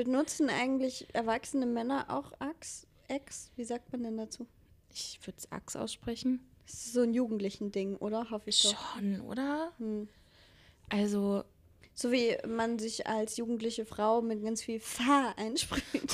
Benutzen 0.04 0.50
eigentlich 0.50 1.06
erwachsene 1.14 1.66
Männer 1.66 2.06
auch 2.08 2.32
Ax? 2.40 2.86
Ex? 3.08 3.50
Wie 3.56 3.64
sagt 3.64 3.92
man 3.92 4.02
denn 4.02 4.16
dazu? 4.16 4.46
Ich 4.92 5.20
würde 5.24 5.38
es 5.38 5.52
Ax 5.52 5.76
aussprechen. 5.76 6.40
Das 6.66 6.74
ist 6.74 6.92
so 6.94 7.02
ein 7.02 7.14
jugendlichen 7.14 7.70
Ding, 7.72 7.96
oder? 7.96 8.30
Hoffe 8.30 8.50
ich 8.50 8.62
doch. 8.62 8.94
Schon, 8.94 9.20
oder? 9.20 9.72
Hm. 9.78 10.08
Also, 10.88 11.44
So 11.94 12.10
wie 12.10 12.36
man 12.46 12.78
sich 12.78 13.06
als 13.06 13.36
jugendliche 13.36 13.84
Frau 13.84 14.22
mit 14.22 14.42
ganz 14.42 14.62
viel 14.62 14.80
Fa 14.80 15.34
einspricht. 15.36 16.10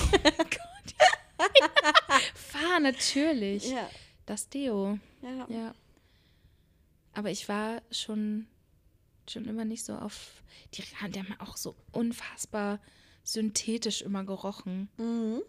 fahr 2.35 2.79
natürlich. 2.79 3.71
ja. 3.71 3.89
Das 4.25 4.49
Deo. 4.49 4.99
Ja. 5.23 5.47
Ja. 5.49 5.75
Aber 7.13 7.31
ich 7.31 7.49
war 7.49 7.81
schon, 7.89 8.45
schon 9.27 9.45
immer 9.45 9.65
nicht 9.65 9.83
so 9.83 9.95
auf. 9.95 10.43
Die, 10.75 10.83
die 10.83 11.19
haben 11.19 11.35
auch 11.39 11.57
so 11.57 11.75
unfassbar 11.91 12.79
synthetisch 13.33 14.01
immer 14.01 14.23
gerochen. 14.23 14.89
Mhm. 14.97 15.41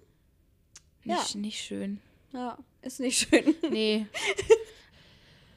Nicht, 1.04 1.34
nicht 1.36 1.60
schön. 1.60 2.00
Ja. 2.32 2.58
Ist 2.82 3.00
nicht 3.00 3.28
schön. 3.28 3.54
Nee. 3.70 4.06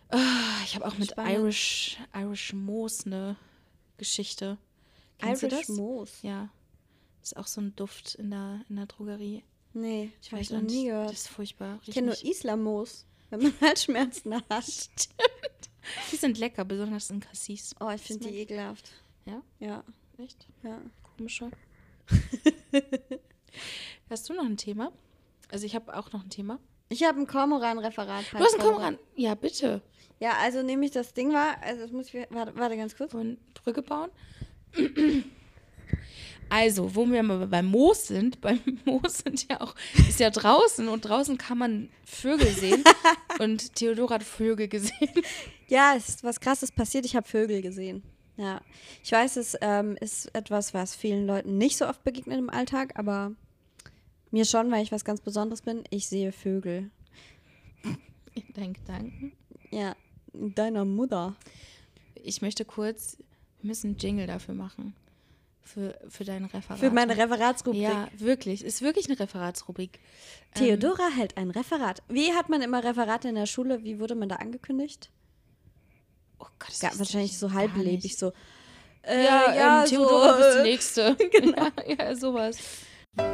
Ah, 0.10 0.62
ich 0.64 0.76
habe 0.76 0.86
auch 0.86 0.98
mit 1.00 1.10
Spannend. 1.12 1.32
Irish, 1.40 1.98
Irish 2.14 2.54
Moos 2.54 3.06
eine 3.08 3.36
Geschichte. 3.98 4.60
Kennst 5.18 5.42
du 5.42 5.48
Irish 5.48 5.66
das? 5.68 5.76
Moos. 5.76 6.12
Ja. 6.22 6.50
Ist 7.24 7.36
auch 7.36 7.48
so 7.48 7.62
ein 7.62 7.76
Duft 7.76 8.16
in 8.16 8.30
der, 8.30 8.62
in 8.70 8.76
der 8.76 8.86
Drogerie. 8.86 9.44
Nee, 9.74 10.12
Ich 10.22 10.32
weiß 10.32 10.52
noch 10.52 10.62
nie 10.62 10.86
gehört. 10.86 11.10
Das 11.10 11.22
ist 11.22 11.28
furchtbar. 11.30 11.80
ich 11.84 11.96
kenne 11.96 12.08
nur 12.08 12.24
Isla-Moos, 12.24 13.06
wenn 13.32 13.42
man 13.42 13.54
Halsschmerzen 13.62 14.36
hat. 14.36 14.66
Die 16.12 16.16
sind 16.16 16.38
lecker, 16.38 16.64
besonders 16.64 17.10
in 17.10 17.20
Cassis. 17.20 17.74
Oh, 17.80 17.90
ich 17.90 18.02
finde 18.02 18.30
die 18.30 18.38
ekelhaft. 18.38 18.92
Ja? 19.26 19.42
Ja, 19.60 19.84
Echt? 20.20 20.48
ja. 20.62 20.80
Komische. 21.18 21.50
Hast 24.10 24.30
du 24.30 24.34
noch 24.34 24.46
ein 24.46 24.58
Thema? 24.58 24.92
Also 25.52 25.66
ich 25.66 25.76
habe 25.76 25.96
auch 25.96 26.12
noch 26.12 26.24
ein 26.24 26.30
Thema. 26.30 26.60
Ich 26.90 27.04
habe 27.04 27.20
ein 27.20 27.28
Kormoran-Referat. 27.28 28.26
Du 28.32 28.38
hast 28.38 28.54
einen 28.54 28.64
Kormoran. 28.64 29.00
Ja, 29.16 29.36
bitte. 29.36 29.82
Ja, 30.20 30.34
also 30.42 30.62
nämlich 30.62 30.92
das 30.92 31.14
Ding 31.14 31.34
war, 31.34 31.62
also 31.62 31.82
das 31.82 31.92
muss 31.92 32.14
ich, 32.14 32.28
warte, 32.30 32.56
warte 32.56 32.78
ganz 32.78 32.96
kurz. 32.96 33.12
Von 33.12 33.38
Brücke 33.54 33.82
bauen. 33.82 34.10
Also, 36.50 36.96
wo 36.96 37.10
wir 37.10 37.24
mal 37.24 37.48
beim 37.48 37.66
Moos 37.66 38.08
sind, 38.08 38.40
beim 38.42 38.60
Moos 38.86 39.20
sind 39.20 39.50
ja 39.50 39.62
auch, 39.62 39.76
ist 40.08 40.20
ja 40.20 40.30
draußen 40.30 40.88
und 40.88 41.02
draußen 41.02 41.38
kann 41.38 41.58
man 41.58 41.90
Vögel 42.06 42.48
sehen. 42.48 42.84
und 43.40 43.76
Theodora 43.76 44.16
hat 44.16 44.24
Vögel 44.24 44.68
gesehen. 44.68 45.10
Ja, 45.68 45.96
es 45.98 46.10
ist 46.10 46.24
was 46.24 46.40
krasses 46.40 46.72
passiert. 46.72 47.06
Ich 47.06 47.16
habe 47.16 47.28
Vögel 47.28 47.62
gesehen. 47.62 48.04
Ja. 48.38 48.62
Ich 49.04 49.12
weiß, 49.12 49.38
es 49.38 49.58
ähm, 49.62 49.96
ist 50.00 50.34
etwas, 50.36 50.74
was 50.74 50.96
vielen 50.96 51.28
Leuten 51.28 51.58
nicht 51.58 51.78
so 51.78 51.88
oft 51.88 52.04
begegnet 52.04 52.38
im 52.38 52.50
Alltag, 52.50 52.94
aber 52.98 53.32
mir 54.32 54.46
schon, 54.46 54.72
weil 54.72 54.84
ich 54.84 54.92
was 54.92 55.06
ganz 55.06 55.22
Besonderes 55.22 55.62
bin. 55.62 55.84
Ich 55.92 56.08
sehe 56.08 56.32
Vögel. 56.32 56.90
In 58.34 58.54
deinen 58.54 58.74
Gedanken. 58.74 59.34
Ja, 59.70 59.96
deiner 60.34 60.86
Mutter. 60.86 61.36
Ich 62.16 62.42
möchte 62.42 62.66
kurz, 62.66 63.18
wir 63.62 63.68
müssen 63.68 63.92
einen 63.92 63.98
Jingle 63.98 64.28
dafür 64.28 64.56
machen. 64.56 64.96
Für, 65.62 65.98
für 66.10 66.26
dein 66.26 66.44
Referat. 66.46 66.80
Für 66.80 66.92
meine 66.92 67.16
Referatsrubrik. 67.16 67.84
Ja, 67.84 68.10
wirklich. 68.18 68.66
Ist 68.66 68.82
wirklich 68.82 69.08
eine 69.08 69.18
Referatsrubrik. 69.18 70.00
Theodora 70.56 71.08
ähm, 71.08 71.16
hält 71.16 71.38
ein 71.38 71.52
Referat. 71.52 72.04
Wie 72.10 72.34
hat 72.34 72.50
man 72.50 72.62
immer 72.62 72.84
Referate 72.84 73.30
in 73.30 73.36
der 73.36 73.46
Schule? 73.46 73.84
Wie 73.84 74.00
wurde 74.00 74.16
man 74.16 74.28
da 74.28 74.38
angekündigt? 74.38 75.10
Oh 76.44 76.50
Gott, 76.60 76.70
das 76.70 76.82
ja, 76.82 77.00
wahrscheinlich 77.00 77.38
so 77.38 77.54
halblebig, 77.54 78.18
so. 78.18 78.34
Äh, 79.04 79.24
ja, 79.24 79.54
ja, 79.54 79.84
ähm, 79.84 79.90
Theodora 79.90 80.34
so, 80.34 80.38
bist 80.40 80.58
die 80.58 80.64
Nächste. 80.70 81.16
genau. 81.32 81.68
Ja, 81.88 82.06
ja, 82.06 82.16
sowas. 82.16 82.58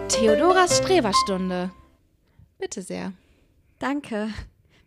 Theodoras 0.10 0.78
Streberstunde. 0.78 1.72
Bitte 2.60 2.82
sehr. 2.84 3.14
Danke. 3.80 4.30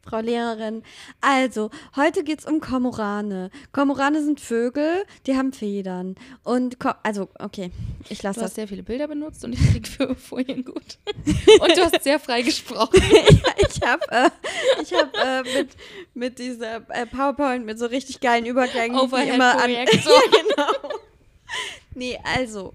Frau 0.05 0.20
Lehrerin. 0.20 0.82
Also, 1.20 1.70
heute 1.94 2.24
geht 2.24 2.40
es 2.40 2.44
um 2.44 2.61
Kormorane. 2.61 3.50
Kormorane 3.72 4.22
sind 4.22 4.40
Vögel, 4.40 5.05
die 5.26 5.36
haben 5.36 5.53
Federn. 5.53 6.16
Und, 6.42 6.80
Ko 6.80 6.90
also, 7.03 7.28
okay, 7.38 7.70
ich 8.09 8.22
lasse 8.22 8.40
das. 8.40 8.42
Du 8.42 8.42
hast 8.46 8.55
sehr 8.57 8.68
viele 8.68 8.82
Bilder 8.82 9.07
benutzt 9.07 9.44
und 9.44 9.53
ich 9.53 9.61
kriege 9.70 9.88
für 9.88 10.14
vorhin 10.16 10.64
gut. 10.64 10.98
Und 11.61 11.76
du 11.76 11.82
hast 11.82 12.03
sehr 12.03 12.18
frei 12.18 12.42
gesprochen. 12.42 13.00
ja, 13.12 13.53
ich 13.59 13.82
habe 13.82 14.03
äh, 14.11 14.30
ich 14.82 14.92
hab, 14.92 15.16
äh, 15.16 15.42
mit, 15.57 15.70
mit 16.14 16.38
dieser 16.38 16.88
äh, 16.90 17.07
PowerPoint 17.07 17.64
mit 17.64 17.78
so 17.78 17.86
richtig 17.86 18.20
geilen 18.20 18.44
Übergängen 18.44 18.98
Overhead 18.98 19.34
immer 19.34 19.62
an. 19.62 19.70
ja, 19.70 19.84
genau. 19.84 20.98
Nee, 21.94 22.18
also, 22.24 22.72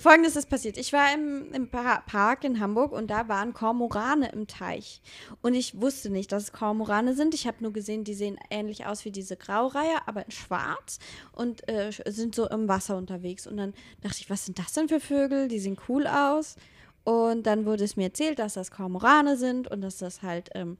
Folgendes 0.00 0.36
ist 0.36 0.48
passiert. 0.48 0.76
Ich 0.76 0.92
war 0.92 1.12
im, 1.14 1.52
im 1.52 1.68
Park 1.68 2.44
in 2.44 2.60
Hamburg 2.60 2.92
und 2.92 3.08
da 3.10 3.28
waren 3.28 3.52
Kormorane 3.52 4.30
im 4.32 4.46
Teich. 4.46 5.00
Und 5.42 5.54
ich 5.54 5.80
wusste 5.80 6.10
nicht, 6.10 6.32
dass 6.32 6.44
es 6.44 6.52
Kormorane 6.52 7.14
sind. 7.14 7.34
Ich 7.34 7.46
habe 7.46 7.58
nur 7.60 7.72
gesehen, 7.72 8.04
die 8.04 8.14
sehen 8.14 8.38
ähnlich 8.50 8.86
aus 8.86 9.04
wie 9.04 9.10
diese 9.10 9.36
Graureihe, 9.36 10.06
aber 10.06 10.24
in 10.24 10.30
schwarz 10.30 10.98
und 11.32 11.68
äh, 11.68 11.90
sind 12.06 12.34
so 12.34 12.48
im 12.48 12.68
Wasser 12.68 12.96
unterwegs. 12.96 13.46
Und 13.46 13.56
dann 13.56 13.74
dachte 14.02 14.18
ich, 14.20 14.30
was 14.30 14.46
sind 14.46 14.58
das 14.58 14.72
denn 14.72 14.88
für 14.88 15.00
Vögel? 15.00 15.48
Die 15.48 15.58
sehen 15.58 15.78
cool 15.88 16.06
aus. 16.06 16.56
Und 17.04 17.46
dann 17.46 17.64
wurde 17.64 17.84
es 17.84 17.96
mir 17.96 18.04
erzählt, 18.04 18.38
dass 18.38 18.54
das 18.54 18.70
Kormorane 18.70 19.36
sind 19.36 19.70
und 19.70 19.80
dass 19.80 19.96
das 19.96 20.22
halt 20.22 20.50
ähm, 20.54 20.76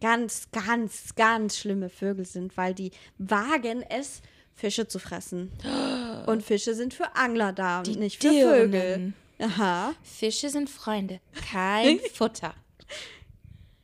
ganz, 0.00 0.50
ganz, 0.52 1.14
ganz 1.14 1.56
schlimme 1.56 1.88
Vögel 1.88 2.26
sind, 2.26 2.58
weil 2.58 2.74
die 2.74 2.90
wagen 3.16 3.82
es, 3.88 4.20
Fische 4.54 4.86
zu 4.88 4.98
fressen. 4.98 5.52
Und 6.26 6.42
Fische 6.42 6.74
sind 6.74 6.94
für 6.94 7.14
Angler 7.16 7.52
da 7.52 7.80
und 7.80 7.98
nicht 7.98 8.22
für 8.22 8.30
Vögel. 8.30 9.12
Aha. 9.38 9.92
Fische 10.02 10.48
sind 10.48 10.70
Freunde, 10.70 11.20
kein 11.50 11.98
Futter. 12.14 12.54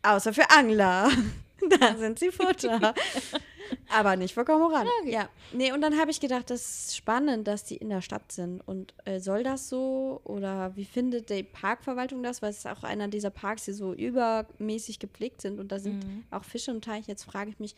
Außer 0.03 0.33
für 0.33 0.49
Angler. 0.49 1.11
da 1.81 1.97
sind 1.97 2.19
sie 2.19 2.31
Futter. 2.31 2.95
Aber 3.89 4.17
nicht 4.17 4.35
für 4.35 4.45
Kormoran. 4.45 4.87
Okay. 5.03 5.13
Ja. 5.13 5.29
Nee, 5.53 5.73
und 5.73 5.81
dann 5.81 5.99
habe 5.99 6.11
ich 6.11 6.21
gedacht, 6.21 6.51
das 6.51 6.87
ist 6.87 6.97
spannend, 6.97 7.47
dass 7.47 7.65
die 7.65 7.77
in 7.77 7.89
der 7.89 8.01
Stadt 8.01 8.33
sind. 8.33 8.61
Und 8.67 8.95
äh, 9.05 9.21
soll 9.21 9.43
das 9.43 9.69
so? 9.69 10.21
Oder 10.25 10.75
wie 10.77 10.85
findet 10.85 11.31
die 11.31 11.43
Parkverwaltung 11.43 12.23
das? 12.23 12.43
Weil 12.43 12.51
es 12.51 12.59
ist 12.59 12.67
auch 12.67 12.83
einer 12.83 13.09
dieser 13.09 13.31
Parks, 13.31 13.67
die 13.67 13.73
so 13.73 13.93
übermäßig 13.93 14.99
gepflegt 14.99 15.43
sind. 15.43 15.61
Und 15.61 15.71
da 15.71 15.79
sind 15.79 16.05
mhm. 16.05 16.25
auch 16.31 16.45
Fische 16.45 16.71
im 16.71 16.81
Teich. 16.81 17.07
Jetzt 17.07 17.25
frage 17.25 17.51
ich 17.51 17.59
mich, 17.59 17.75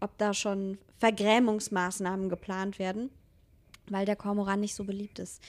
ob 0.00 0.16
da 0.18 0.34
schon 0.34 0.78
Vergrämungsmaßnahmen 0.98 2.28
geplant 2.28 2.78
werden, 2.78 3.10
weil 3.88 4.06
der 4.06 4.16
Kormoran 4.16 4.60
nicht 4.60 4.74
so 4.74 4.84
beliebt 4.84 5.18
ist. 5.18 5.42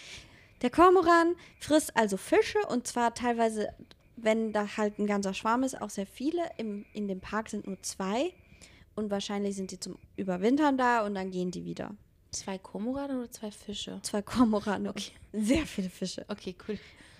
Der 0.61 0.69
Kormoran 0.69 1.35
frisst 1.59 1.95
also 1.95 2.17
Fische 2.17 2.59
und 2.69 2.87
zwar 2.87 3.13
teilweise, 3.13 3.69
wenn 4.15 4.51
da 4.53 4.77
halt 4.77 4.97
ein 4.99 5.07
ganzer 5.07 5.33
Schwarm 5.33 5.63
ist, 5.63 5.79
auch 5.79 5.89
sehr 5.89 6.07
viele. 6.07 6.41
Im, 6.57 6.85
in 6.93 7.07
dem 7.07 7.21
Park 7.21 7.49
sind 7.49 7.67
nur 7.67 7.81
zwei 7.83 8.33
und 8.95 9.11
wahrscheinlich 9.11 9.55
sind 9.55 9.71
die 9.71 9.79
zum 9.79 9.97
Überwintern 10.15 10.77
da 10.77 11.05
und 11.05 11.13
dann 11.15 11.29
gehen 11.29 11.51
die 11.51 11.65
wieder. 11.65 11.95
Zwei 12.31 12.57
Kormorane 12.57 13.19
oder 13.19 13.31
zwei 13.31 13.51
Fische? 13.51 13.99
Zwei 14.01 14.21
Kormorane. 14.21 14.89
Okay. 14.89 15.11
Sehr 15.33 15.65
viele 15.65 15.89
Fische. 15.89 16.25
Okay, 16.27 16.55
cool. 16.67 16.77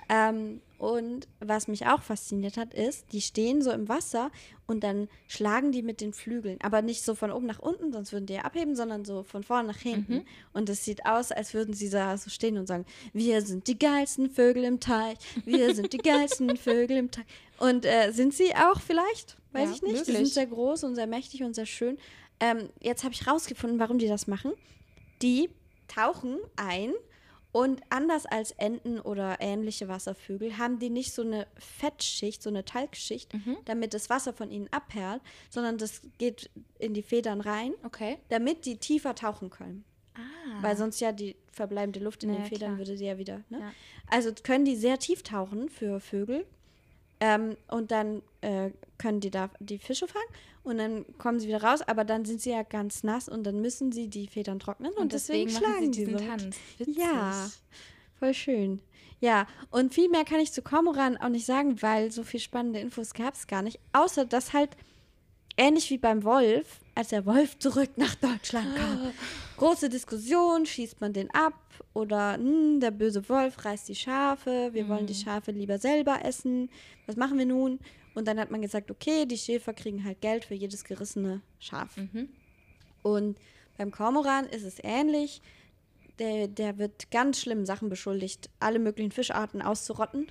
Ähm, 0.10 0.62
und 0.78 1.28
was 1.40 1.68
mich 1.68 1.88
auch 1.88 2.04
fasziniert 2.04 2.56
hat, 2.56 2.74
ist, 2.74 3.12
die 3.12 3.22
stehen 3.22 3.64
so 3.64 3.72
im 3.72 3.90
Wasser 3.90 4.30
und 4.68 4.84
dann 4.84 5.10
schlagen 5.28 5.72
die 5.72 5.82
mit 5.82 6.02
den 6.02 6.14
Flügeln. 6.14 6.60
Aber 6.62 6.84
nicht 6.84 7.04
so 7.04 7.16
von 7.16 7.32
oben 7.32 7.48
nach 7.48 7.60
unten, 7.60 7.92
sonst 7.92 8.14
würden 8.14 8.28
die 8.28 8.34
ja 8.34 8.42
abheben, 8.42 8.76
sondern 8.76 9.04
so 9.04 9.24
von 9.24 9.42
vorne 9.42 9.70
nach 9.70 9.80
hinten. 9.80 10.18
Mhm. 10.18 10.26
Und 10.54 10.70
es 10.70 10.86
sieht 10.86 11.06
aus, 11.06 11.32
als 11.32 11.56
würden 11.56 11.74
sie 11.74 11.90
da 11.90 12.16
so 12.18 12.30
stehen 12.30 12.60
und 12.60 12.68
sagen, 12.68 12.86
wir 13.12 13.42
sind 13.42 13.68
die 13.68 13.80
geilsten 13.80 14.30
Vögel 14.30 14.66
im 14.66 14.80
Teich, 14.80 15.18
wir 15.46 15.74
sind 15.74 15.94
die 15.94 15.98
geilsten 15.98 16.56
Vögel 16.58 16.98
im 16.98 17.10
Teich. 17.10 17.26
Und 17.58 17.86
äh, 17.86 18.12
sind 18.12 18.36
sie 18.36 18.54
auch 18.56 18.80
vielleicht? 18.80 19.38
Weiß 19.54 19.70
ja, 19.70 19.76
ich 19.76 19.82
nicht. 19.82 19.94
Möglich. 19.94 20.06
Die 20.06 20.26
sind 20.26 20.28
sehr 20.28 20.46
groß 20.46 20.84
und 20.84 20.94
sehr 20.94 21.08
mächtig 21.08 21.42
und 21.42 21.56
sehr 21.56 21.66
schön. 21.66 21.98
Ähm, 22.40 22.70
jetzt 22.80 23.04
habe 23.04 23.16
ich 23.16 23.26
rausgefunden, 23.26 23.80
warum 23.80 23.98
die 23.98 24.08
das 24.08 24.28
machen. 24.28 24.52
Die 25.24 25.50
tauchen 25.88 26.38
ein 26.56 26.94
und 27.52 27.82
anders 27.90 28.26
als 28.26 28.52
Enten 28.52 29.00
oder 29.00 29.38
ähnliche 29.40 29.88
Wasservögel 29.88 30.58
haben 30.58 30.80
die 30.80 30.90
nicht 30.90 31.14
so 31.14 31.22
eine 31.22 31.48
Fettschicht, 31.58 32.44
so 32.44 32.50
eine 32.50 32.66
Talgschicht, 32.66 33.34
mhm. 33.34 33.58
damit 33.66 33.94
das 33.94 34.10
Wasser 34.10 34.34
von 34.34 34.52
ihnen 34.52 34.68
abperlt, 34.72 35.22
sondern 35.50 35.78
das 35.78 36.02
geht 36.18 36.50
in 36.78 36.94
die 36.94 37.02
Federn 37.02 37.42
rein, 37.42 37.74
okay. 37.84 38.18
damit 38.30 38.66
die 38.66 38.78
tiefer 38.78 39.16
tauchen 39.16 39.50
können. 39.50 39.86
Ah. 40.14 40.62
Weil 40.62 40.78
sonst 40.78 41.00
ja 41.00 41.12
die 41.12 41.36
verbleibende 41.52 42.00
Luft 42.00 42.24
in 42.24 42.30
ja, 42.30 42.36
den 42.36 42.46
Federn 42.46 42.76
klar. 42.76 42.78
würde 42.80 42.98
sie 42.98 43.06
ja 43.06 43.18
wieder. 43.18 43.44
Ne? 43.50 43.60
Ja. 43.60 43.72
Also 44.10 44.32
können 44.44 44.66
die 44.66 44.76
sehr 44.76 45.00
tief 45.00 45.24
tauchen 45.24 45.70
für 45.70 46.00
Vögel. 46.00 46.46
Ähm, 47.20 47.58
und 47.68 47.92
dann 47.92 48.22
äh, 48.42 48.72
können 48.98 49.20
die 49.20 49.32
da 49.32 49.50
die 49.60 49.80
Fische 49.80 50.08
fangen 50.08 50.28
und 50.64 50.78
dann 50.78 51.06
kommen 51.18 51.40
sie 51.40 51.48
wieder 51.48 51.64
raus, 51.64 51.82
aber 51.82 52.04
dann 52.04 52.26
sind 52.26 52.42
sie 52.42 52.52
ja 52.52 52.64
ganz 52.64 53.04
nass 53.04 53.28
und 53.28 53.44
dann 53.44 53.62
müssen 53.62 53.92
sie 53.92 54.08
die 54.08 54.28
Federn 54.28 54.60
trocknen 54.60 54.92
und, 54.94 55.04
und 55.04 55.14
deswegen, 55.14 55.50
deswegen 55.50 55.66
schlagen 55.66 55.94
sie 55.94 56.06
diesen 56.06 56.18
so. 56.20 56.26
Tanz. 56.26 56.58
Witzig. 56.78 56.98
Ja, 56.98 57.50
voll 58.20 58.34
schön. 58.34 58.82
Ja, 59.20 59.48
und 59.72 59.94
viel 59.94 60.10
mehr 60.10 60.26
kann 60.26 60.40
ich 60.40 60.52
zu 60.52 60.62
Kormoran 60.62 61.18
auch 61.18 61.30
nicht 61.30 61.46
sagen, 61.46 61.82
weil 61.82 62.12
so 62.12 62.24
viel 62.24 62.40
spannende 62.40 62.80
Infos 62.80 63.14
gab 63.14 63.34
es 63.34 63.48
gar 63.48 63.64
nicht. 63.64 63.80
Außer, 63.94 64.26
dass 64.26 64.54
halt 64.54 64.78
ähnlich 65.58 65.90
wie 65.90 65.98
beim 65.98 66.24
Wolf, 66.24 66.80
als 66.96 67.10
der 67.10 67.26
Wolf 67.26 67.58
zurück 67.60 67.92
nach 67.98 68.16
Deutschland 68.16 68.76
kam, 68.76 69.12
große 69.58 69.90
Diskussion, 69.90 70.66
schießt 70.66 71.02
man 71.02 71.14
den 71.14 71.30
ab 71.32 71.56
oder 71.94 72.38
mh, 72.38 72.44
hm, 72.44 72.80
der 72.80 72.92
böse 72.92 73.28
Wolf 73.28 73.66
reißt 73.66 73.90
die 73.90 73.96
Schafe, 73.96 74.70
wir 74.74 74.86
mhm. 74.86 74.90
wollen 74.90 75.08
die 75.08 75.14
mhm. 75.14 75.24
Schafe 75.24 75.52
lieber 75.52 75.80
selber 75.80 76.24
essen. 76.24 76.70
Was 77.06 77.16
machen 77.16 77.38
wir 77.38 77.46
nun? 77.46 77.80
Und 78.14 78.28
dann 78.28 78.40
hat 78.40 78.52
man 78.52 78.62
gesagt, 78.62 78.90
okay, 78.90 79.26
die 79.26 79.38
Schäfer 79.38 79.74
kriegen 79.74 80.04
halt 80.04 80.22
Geld 80.22 80.46
für 80.46 80.56
jedes 80.56 80.84
gerissene 80.84 81.42
Schaf. 81.60 81.98
Mhm. 81.98 82.30
Und 83.04 83.38
beim 83.78 83.92
Kormoran 83.92 84.46
ist 84.48 84.64
es 84.64 84.78
ähnlich. 84.84 85.42
Der, 86.18 86.48
der 86.48 86.80
wird 86.80 87.12
ganz 87.12 87.40
schlimmen 87.40 87.68
Sachen 87.68 87.90
beschuldigt, 87.90 88.50
alle 88.60 88.80
möglichen 88.80 89.12
Fischarten 89.12 89.62
auszurotten. 89.62 90.28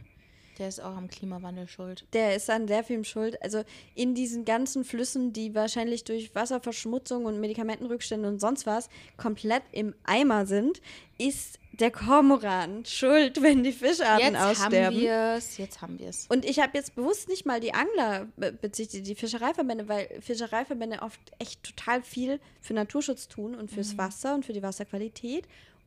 Der 0.59 0.69
ist 0.69 0.81
auch 0.81 0.97
am 0.97 1.09
Klimawandel 1.09 1.69
schuld. 1.69 2.07
Der 2.13 2.35
ist 2.35 2.49
an 2.49 2.67
sehr 2.67 2.83
vielem 2.83 3.05
schuld. 3.05 3.41
Also 3.43 3.63
in 3.95 4.15
diesen 4.15 4.45
ganzen 4.45 4.85
Flüssen, 4.85 5.33
die 5.33 5.55
wahrscheinlich 5.55 6.05
durch 6.05 6.35
Wasserverschmutzung 6.35 7.27
und 7.27 7.41
Medikamentenrückstände 7.41 8.29
und 8.29 8.41
sonst 8.41 8.67
was 8.67 8.89
komplett 9.17 9.63
im 9.73 9.95
Eimer 10.05 10.47
sind, 10.47 10.81
ist 11.19 11.59
der 11.73 11.91
Kormoran 11.91 12.85
schuld, 12.85 13.43
wenn 13.43 13.63
die 13.63 13.73
Fischarten 13.73 14.35
jetzt 14.35 14.43
aussterben. 14.43 14.73
Jetzt 14.73 14.87
haben 14.87 15.01
wir 15.01 15.35
es, 15.37 15.59
jetzt 15.59 15.83
haben 15.83 15.99
wir 15.99 16.09
es. 16.09 16.27
Und 16.29 16.45
ich 16.45 16.59
habe 16.59 16.73
jetzt 16.75 16.95
bewusst 16.95 17.29
nicht 17.29 17.45
mal 17.45 17.61
die 17.61 17.75
Angler 17.75 18.27
bezichtigt, 18.61 19.07
die 19.07 19.15
Fischereiverbände, 19.15 19.89
weil 19.89 20.09
Fischereiverbände 20.21 21.03
oft 21.03 21.21
echt 21.39 21.63
total 21.63 22.03
viel 22.03 22.41
für 22.61 22.75
Naturschutz 22.75 23.29
tun 23.29 23.55
und 23.55 23.71
fürs 23.71 23.93
mhm. 23.93 23.99
Wasser 23.99 24.35
und 24.35 24.45
für 24.45 24.53
die 24.53 24.63
Wasserqualität 24.63 25.47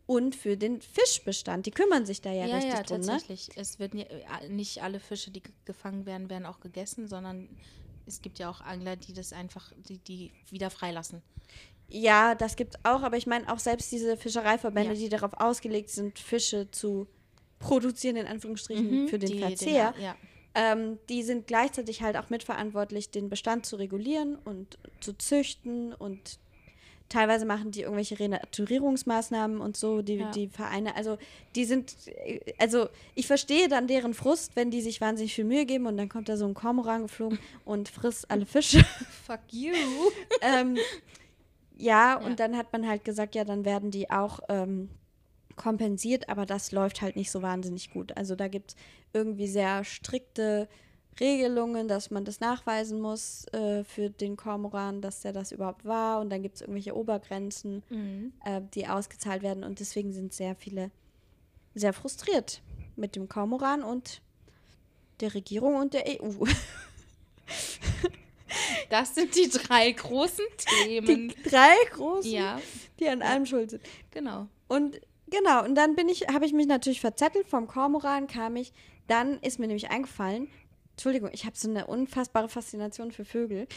und 0.09 0.35
für 0.35 0.57
den 0.57 0.81
Fischbestand. 0.81 1.67
Die 1.67 1.71
kümmern 1.71 2.03
sich 2.07 2.19
da 2.19 2.31
ja, 2.31 2.47
ja 2.47 2.55
richtig 2.55 2.73
ja, 2.73 2.81
drum. 2.81 3.01
Ne? 3.01 3.05
tatsächlich. 3.05 3.49
Ne? 3.49 3.53
Es 3.61 3.77
wird 3.77 3.93
äh, 3.93 4.49
nicht 4.49 4.81
alle 4.81 4.99
Fische, 4.99 5.29
die 5.29 5.43
gefangen 5.65 6.07
werden, 6.07 6.31
werden 6.31 6.47
auch 6.47 6.61
gegessen, 6.61 7.07
sondern 7.07 7.47
es 8.07 8.23
gibt 8.23 8.39
ja 8.39 8.49
auch 8.49 8.59
Angler, 8.59 8.95
die 8.95 9.13
das 9.13 9.33
einfach, 9.33 9.71
die, 9.87 9.99
die 9.99 10.31
wieder 10.49 10.71
freilassen. 10.71 11.21
Ja, 11.89 12.33
das 12.33 12.55
gibt 12.55 12.73
es 12.73 12.85
auch, 12.85 13.03
aber 13.03 13.17
ich 13.17 13.27
meine 13.27 13.53
auch 13.53 13.59
selbst 13.59 13.91
diese 13.91 14.17
Fischereiverbände, 14.17 14.93
ja. 14.93 14.99
die 14.99 15.09
darauf 15.09 15.33
ausgelegt 15.35 15.91
sind, 15.91 16.17
Fische 16.17 16.71
zu 16.71 17.05
produzieren, 17.59 18.15
in 18.15 18.25
Anführungsstrichen, 18.25 19.03
mhm, 19.03 19.07
für 19.09 19.19
den 19.19 19.33
die, 19.33 19.39
Verzehr. 19.39 19.91
Den, 19.91 20.03
ja. 20.03 20.15
ähm, 20.55 20.97
die 21.09 21.21
sind 21.21 21.45
gleichzeitig 21.45 22.01
halt 22.01 22.17
auch 22.17 22.31
mitverantwortlich, 22.31 23.11
den 23.11 23.29
Bestand 23.29 23.67
zu 23.67 23.75
regulieren 23.75 24.37
und 24.37 24.79
zu 25.01 25.13
züchten 25.13 25.93
und 25.93 26.39
teilweise 27.09 27.45
machen 27.45 27.71
die 27.71 27.81
irgendwelche 27.81 28.19
Renaturierungsmaßnahmen 28.19 29.59
und 29.59 29.75
so, 29.75 30.01
die, 30.01 30.15
Ja. 30.15 30.31
die 30.31 30.47
Vereine. 30.47 30.95
Also 30.95 31.17
die 31.55 31.65
sind, 31.65 31.95
also 32.59 32.87
ich 33.15 33.27
verstehe 33.27 33.67
dann 33.67 33.87
deren 33.87 34.13
Frust, 34.13 34.55
wenn 34.55 34.71
die 34.71 34.81
sich 34.81 35.01
wahnsinnig 35.01 35.33
viel 35.33 35.45
Mühe 35.45 35.65
geben 35.65 35.87
und 35.87 35.97
dann 35.97 36.07
kommt 36.09 36.29
da 36.29 36.37
so 36.37 36.45
ein 36.45 36.53
Kormoran 36.53 37.03
geflogen 37.03 37.39
und 37.65 37.89
frisst 37.89 38.29
alle 38.31 38.45
Fische. 38.45 38.83
Fuck 39.25 39.39
you. 39.51 39.73
ähm, 40.41 40.77
ja, 41.77 42.19
Ja. 42.19 42.25
und 42.25 42.39
dann 42.39 42.55
hat 42.57 42.71
man 42.71 42.87
halt 42.87 43.03
gesagt, 43.03 43.35
ja, 43.35 43.43
dann 43.43 43.65
werden 43.65 43.91
die 43.91 44.09
auch 44.11 44.39
ähm, 44.49 44.89
kompensiert, 45.55 46.29
aber 46.29 46.45
das 46.45 46.71
läuft 46.71 47.01
halt 47.01 47.15
nicht 47.15 47.31
so 47.31 47.41
wahnsinnig 47.41 47.91
gut. 47.91 48.15
Also 48.15 48.35
da 48.35 48.47
gibt 48.47 48.71
es 48.71 48.75
irgendwie 49.13 49.47
sehr 49.47 49.83
strikte 49.83 50.69
Regelungen, 51.19 51.87
dass 51.87 52.11
man 52.11 52.25
das 52.25 52.39
nachweisen 52.39 53.01
muss 53.01 53.45
äh, 53.53 53.83
für 53.83 54.09
den 54.09 54.37
Kormoran, 54.37 55.01
dass 55.01 55.21
der 55.21 55.33
das 55.33 55.51
überhaupt 55.51 55.85
war. 55.85 56.19
Und 56.21 56.29
dann 56.29 56.41
gibt 56.41 56.55
es 56.55 56.61
irgendwelche 56.61 56.95
Obergrenzen, 56.95 57.83
Mhm. 57.89 58.33
äh, 58.45 58.61
die 58.73 58.87
ausgezahlt 58.87 59.41
werden. 59.43 59.63
Und 59.63 59.79
deswegen 59.79 60.13
sind 60.13 60.33
sehr 60.33 60.55
viele 60.55 60.91
sehr 61.75 61.93
frustriert 61.93 62.61
mit 62.95 63.15
dem 63.15 63.27
Kormoran 63.29 63.83
und 63.83 64.21
der 65.21 65.33
Regierung 65.33 65.75
und 65.75 65.93
der 65.93 66.05
EU. 66.07 66.45
Das 68.89 69.13
sind 69.13 69.35
die 69.35 69.47
drei 69.49 69.91
großen 69.91 70.43
Die 70.59 70.83
Themen. 71.01 71.33
drei 71.43 71.75
großen, 71.91 72.31
ja, 72.31 72.59
die 72.99 73.07
an 73.07 73.21
allem 73.21 73.45
schuld 73.45 73.69
sind. 73.69 73.83
genau. 74.09 74.47
Und 74.67 74.99
genau, 75.29 75.63
und 75.63 75.75
dann 75.75 75.95
bin 75.95 76.09
ich, 76.09 76.27
habe 76.29 76.45
ich 76.47 76.53
mich 76.53 76.65
natürlich 76.65 76.99
verzettelt. 76.99 77.47
Vom 77.47 77.67
Kormoran 77.67 78.25
kam 78.27 78.55
ich. 78.55 78.73
Dann 79.07 79.39
ist 79.41 79.59
mir 79.59 79.67
nämlich 79.67 79.91
eingefallen, 79.91 80.47
Entschuldigung, 80.99 81.29
ich 81.31 81.45
habe 81.45 81.55
so 81.55 81.69
eine 81.69 81.87
unfassbare 81.87 82.49
Faszination 82.49 83.13
für 83.13 83.23
Vögel. 83.23 83.67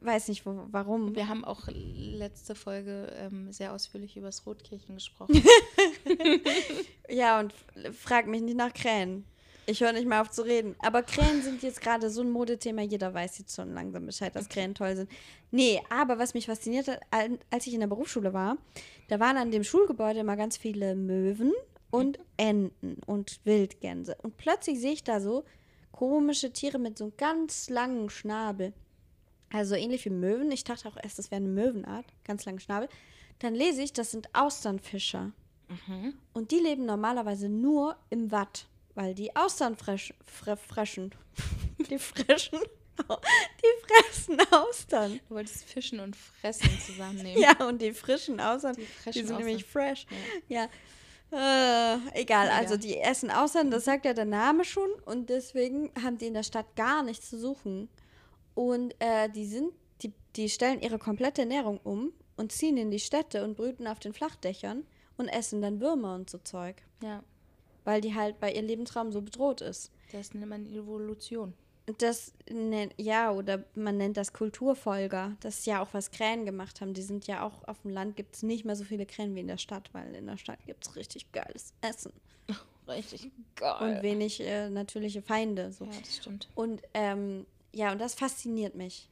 Weiß 0.00 0.28
nicht, 0.28 0.46
wo, 0.46 0.64
warum. 0.70 1.14
Wir 1.14 1.28
haben 1.28 1.44
auch 1.44 1.68
letzte 1.68 2.54
Folge 2.54 3.12
ähm, 3.18 3.52
sehr 3.52 3.74
ausführlich 3.74 4.16
über 4.16 4.28
das 4.28 4.46
Rotkirchen 4.46 4.94
gesprochen. 4.94 5.42
Ja, 7.10 7.40
und 7.40 7.52
frag 7.92 8.26
mich 8.26 8.40
nicht 8.40 8.56
nach 8.56 8.72
Krähen. 8.72 9.26
Ich 9.66 9.82
höre 9.82 9.92
nicht 9.92 10.06
mehr 10.08 10.22
auf 10.22 10.30
zu 10.30 10.40
reden. 10.42 10.74
Aber 10.78 11.02
Krähen 11.02 11.42
sind 11.42 11.62
jetzt 11.62 11.82
gerade 11.82 12.08
so 12.08 12.22
ein 12.22 12.30
Modethema. 12.30 12.80
Jeder 12.80 13.12
weiß 13.12 13.38
jetzt 13.38 13.54
schon 13.54 13.74
langsam 13.74 14.06
Bescheid, 14.06 14.34
dass 14.34 14.48
Krähen 14.48 14.74
toll 14.74 14.96
sind. 14.96 15.10
Nee, 15.50 15.78
aber 15.90 16.18
was 16.18 16.32
mich 16.32 16.46
fasziniert 16.46 16.88
hat, 16.88 17.00
al- 17.10 17.38
als 17.50 17.66
ich 17.66 17.74
in 17.74 17.80
der 17.80 17.86
Berufsschule 17.86 18.32
war, 18.32 18.56
da 19.08 19.20
waren 19.20 19.36
an 19.36 19.50
dem 19.50 19.62
Schulgebäude 19.62 20.20
immer 20.20 20.36
ganz 20.36 20.56
viele 20.56 20.94
Möwen 20.96 21.52
und 21.90 22.18
Enten 22.38 22.96
und 23.04 23.40
Wildgänse. 23.44 24.16
Und 24.22 24.38
plötzlich 24.38 24.80
sehe 24.80 24.92
ich 24.92 25.04
da 25.04 25.20
so 25.20 25.44
komische 25.92 26.52
Tiere 26.52 26.78
mit 26.78 26.98
so 26.98 27.04
einem 27.04 27.16
ganz 27.16 27.70
langen 27.70 28.10
Schnabel. 28.10 28.72
Also 29.52 29.74
ähnlich 29.74 30.04
wie 30.04 30.10
Möwen. 30.10 30.50
Ich 30.50 30.64
dachte 30.64 30.88
auch 30.88 30.96
erst, 31.02 31.18
das 31.18 31.30
wäre 31.30 31.40
eine 31.40 31.48
Möwenart. 31.50 32.06
Ganz 32.24 32.44
langen 32.44 32.60
Schnabel. 32.60 32.88
Dann 33.38 33.54
lese 33.54 33.82
ich, 33.82 33.92
das 33.92 34.10
sind 34.10 34.28
Austernfischer. 34.34 35.32
Und 36.34 36.50
die 36.50 36.58
leben 36.58 36.84
normalerweise 36.84 37.48
nur 37.48 37.96
im 38.10 38.30
Watt, 38.30 38.66
weil 38.94 39.14
die 39.14 39.34
Austern 39.34 39.74
fresh, 39.76 40.12
fre, 40.26 40.56
freschen. 40.56 41.14
Die 41.90 41.98
freschen. 41.98 42.58
Die 42.98 43.86
fressen 43.86 44.38
Austern. 44.52 45.18
Du 45.28 45.34
wolltest 45.34 45.64
Fischen 45.64 46.00
und 46.00 46.14
Fressen 46.14 46.70
zusammennehmen. 46.86 47.40
Ja, 47.42 47.66
und 47.66 47.80
die 47.80 47.92
frischen 47.92 48.38
Austern, 48.38 48.76
die, 48.76 48.84
frischen 48.84 49.26
sind 49.26 49.38
nämlich 49.38 49.64
Austern. 49.64 49.70
fresh. 49.96 50.06
Ja. 50.48 50.68
Äh, 51.32 52.20
egal, 52.20 52.46
Ja. 52.48 52.56
also 52.58 52.76
die 52.76 52.98
essen 52.98 53.30
Austern, 53.30 53.70
das 53.70 53.84
sagt 53.84 54.04
ja 54.04 54.12
der 54.14 54.24
Name 54.26 54.64
schon. 54.64 54.90
Und 55.06 55.30
deswegen 55.30 55.90
haben 56.02 56.18
die 56.18 56.26
in 56.26 56.34
der 56.34 56.42
Stadt 56.42 56.76
gar 56.76 57.02
nichts 57.02 57.30
zu 57.30 57.38
suchen. 57.38 57.88
Und 58.54 58.94
äh, 58.98 59.28
die 59.30 59.46
sind, 59.46 59.72
die, 60.02 60.12
die 60.36 60.48
stellen 60.48 60.80
ihre 60.82 60.98
komplette 60.98 61.42
Ernährung 61.42 61.80
um 61.84 62.12
und 62.36 62.52
ziehen 62.52 62.76
in 62.76 62.90
die 62.90 62.98
Städte 63.00 63.44
und 63.44 63.56
brüten 63.56 63.86
auf 63.86 63.98
den 63.98 64.12
Flachdächern 64.12 64.84
und 65.16 65.28
essen 65.28 65.62
dann 65.62 65.80
Würmer 65.80 66.14
und 66.14 66.28
so 66.28 66.38
Zeug. 66.38 66.76
ja, 67.02 67.22
weil 67.84 68.00
die 68.00 68.14
halt 68.14 68.38
bei 68.38 68.52
ihrem 68.52 68.66
Lebensraum 68.66 69.10
so 69.10 69.20
bedroht 69.22 69.60
ist. 69.60 69.90
das 70.12 70.34
nennt 70.34 70.48
man 70.48 70.66
Evolution. 70.66 71.54
Das 71.98 72.32
nennt, 72.48 72.94
ja, 72.96 73.32
oder 73.32 73.64
man 73.74 73.96
nennt 73.96 74.16
das 74.16 74.32
Kulturfolger. 74.32 75.36
Das 75.40 75.58
ist 75.58 75.66
ja 75.66 75.82
auch, 75.82 75.88
was 75.92 76.12
Krähen 76.12 76.46
gemacht 76.46 76.80
haben. 76.80 76.94
Die 76.94 77.02
sind 77.02 77.26
ja 77.26 77.44
auch 77.44 77.66
auf 77.66 77.82
dem 77.82 77.90
Land 77.90 78.16
gibt 78.16 78.36
es 78.36 78.42
nicht 78.42 78.64
mehr 78.64 78.76
so 78.76 78.84
viele 78.84 79.04
Krähen 79.04 79.34
wie 79.34 79.40
in 79.40 79.48
der 79.48 79.58
Stadt, 79.58 79.90
weil 79.92 80.14
in 80.14 80.26
der 80.26 80.36
Stadt 80.36 80.64
gibt 80.66 80.86
es 80.86 80.94
richtig 80.94 81.32
geiles 81.32 81.72
Essen. 81.80 82.12
Richtig 82.88 83.30
geil. 83.54 83.96
Und 83.96 84.02
wenig 84.02 84.40
äh, 84.40 84.68
natürliche 84.68 85.22
Feinde. 85.22 85.70
So. 85.70 85.84
ja, 85.84 85.92
das 86.00 86.16
stimmt. 86.16 86.48
Und 86.56 86.82
ähm, 86.94 87.46
ja, 87.72 87.92
und 87.92 88.00
das 88.00 88.14
fasziniert 88.14 88.74
mich. 88.74 89.08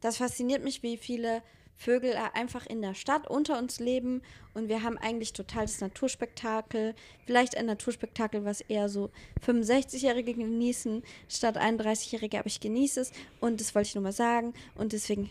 Das 0.00 0.18
fasziniert 0.18 0.62
mich, 0.62 0.82
wie 0.82 0.98
viele 0.98 1.42
Vögel 1.76 2.12
äh, 2.12 2.30
einfach 2.34 2.66
in 2.66 2.82
der 2.82 2.94
Stadt 2.94 3.28
unter 3.28 3.58
uns 3.58 3.80
leben 3.80 4.22
und 4.54 4.68
wir 4.68 4.82
haben 4.82 4.98
eigentlich 4.98 5.32
total 5.32 5.66
das 5.66 5.80
Naturspektakel. 5.80 6.94
Vielleicht 7.26 7.56
ein 7.56 7.66
Naturspektakel, 7.66 8.44
was 8.44 8.60
eher 8.60 8.88
so 8.88 9.10
65-Jährige 9.46 10.34
genießen 10.34 11.02
statt 11.28 11.56
31-Jährige, 11.56 12.38
aber 12.38 12.46
ich 12.46 12.60
genieße 12.60 13.00
es 13.00 13.12
und 13.40 13.60
das 13.60 13.74
wollte 13.74 13.88
ich 13.88 13.94
nur 13.94 14.04
mal 14.04 14.12
sagen 14.12 14.54
und 14.74 14.92
deswegen, 14.92 15.30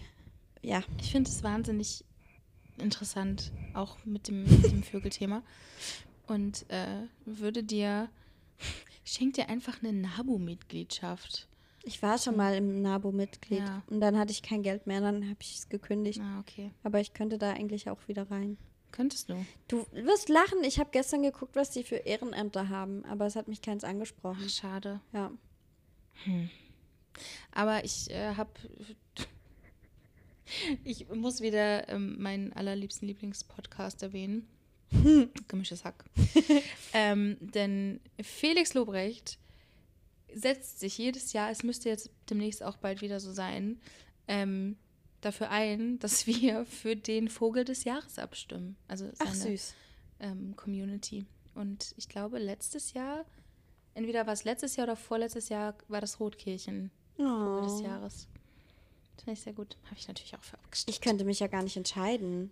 ja, 0.62 0.84
Ich 1.02 1.12
finde 1.12 1.30
es 1.30 1.44
wahnsinnig 1.44 2.06
interessant, 2.78 3.52
auch 3.74 3.98
mit 4.06 4.28
dem, 4.28 4.44
mit 4.44 4.72
dem 4.72 4.84
Vögelthema. 4.84 5.44
Und 6.28 6.66
äh, 6.70 7.08
würde 7.26 7.64
dir, 7.64 8.10
schenk 9.04 9.34
dir 9.34 9.50
einfach 9.50 9.84
eine 9.84 9.94
NABU-Mitgliedschaft. 9.94 11.48
Ich 11.84 12.02
war 12.02 12.18
schon 12.18 12.36
mal 12.36 12.56
im 12.56 12.82
NABU-Mitglied 12.82 13.60
Ja. 13.60 13.84
und 13.88 14.00
dann 14.00 14.18
hatte 14.18 14.32
ich 14.32 14.42
kein 14.42 14.64
Geld 14.64 14.88
mehr, 14.88 15.02
dann 15.02 15.26
habe 15.30 15.38
ich 15.42 15.56
es 15.56 15.70
gekündigt. 15.70 16.22
Ah, 16.22 16.40
okay. 16.40 16.72
Aber 16.84 17.00
ich 17.00 17.14
könnte 17.14 17.38
da 17.38 17.52
eigentlich 17.52 17.90
auch 17.90 18.08
wieder 18.08 18.30
rein. 18.32 18.58
Könntest 18.92 19.30
du. 19.30 19.46
Du 19.68 19.86
wirst 19.92 20.30
lachen. 20.30 20.64
Ich 20.64 20.80
habe 20.80 20.92
gestern 20.92 21.24
geguckt, 21.24 21.56
was 21.56 21.72
die 21.72 21.84
für 21.84 21.96
Ehrenämter 21.96 22.70
haben, 22.70 23.04
aber 23.06 23.26
es 23.26 23.36
hat 23.36 23.48
mich 23.48 23.62
keins 23.62 23.84
angesprochen. 23.84 24.44
Ach, 24.46 24.50
schade. 24.50 25.02
Ja. 25.14 25.32
Aber 27.52 27.84
ich 27.84 28.10
äh, 28.12 28.36
habe. 28.36 28.52
Ich 30.84 31.10
muss 31.10 31.42
wieder 31.42 31.88
ähm, 31.90 32.22
meinen 32.22 32.54
allerliebsten 32.54 33.08
Lieblingspodcast 33.08 34.04
erwähnen. 34.04 34.46
Gemischtes 35.48 35.84
Hack. 35.86 36.04
ähm, 36.94 37.38
denn 37.40 38.02
Felix 38.22 38.74
Lobrecht 38.74 39.40
setzt 40.36 40.80
sich 40.80 40.98
jedes 40.98 41.34
Jahr, 41.34 41.50
es 41.52 41.64
müsste 41.64 41.90
jetzt 41.90 42.10
demnächst 42.30 42.64
auch 42.64 42.78
bald 42.78 43.02
wieder 43.02 43.20
so 43.20 43.32
sein, 43.32 43.80
ähm, 44.28 44.78
dafür 45.22 45.50
ein, 45.50 46.00
dass 46.00 46.28
wir 46.28 46.66
für 46.66 46.96
den 46.96 47.30
Vogel 47.30 47.66
des 47.66 47.84
Jahres 47.84 48.20
abstimmen. 48.20 48.76
Also 48.88 49.10
Ach, 49.20 49.34
seine 49.34 49.58
süß. 49.58 49.74
ähm, 50.20 50.56
Community. 50.56 51.26
Und 51.56 51.94
ich 51.98 52.10
glaube, 52.10 52.40
letztes 52.40 52.94
Jahr, 52.94 53.26
entweder 53.94 54.26
war 54.26 54.34
es 54.34 54.44
letztes 54.44 54.76
Jahr 54.76 54.88
oder 54.88 54.96
vorletztes 54.96 55.50
Jahr, 55.50 55.76
war 55.88 56.02
das 56.02 56.20
Rotkirchen 56.20 56.90
Vogel 57.16 57.62
des 57.64 57.74
Oh. 57.74 57.84
Jahres. 57.84 58.28
Das 59.16 59.24
finde 59.26 59.34
ich 59.38 59.42
sehr 59.42 59.54
gut. 59.54 59.78
Habe 59.86 59.96
ich 59.98 60.08
natürlich 60.08 60.34
auch 60.36 60.54
abgestimmt. 60.54 60.96
Ich 60.96 61.02
könnte 61.02 61.24
mich 61.26 61.40
ja 61.40 61.48
gar 61.48 61.62
nicht 61.62 61.78
entscheiden. 61.78 62.50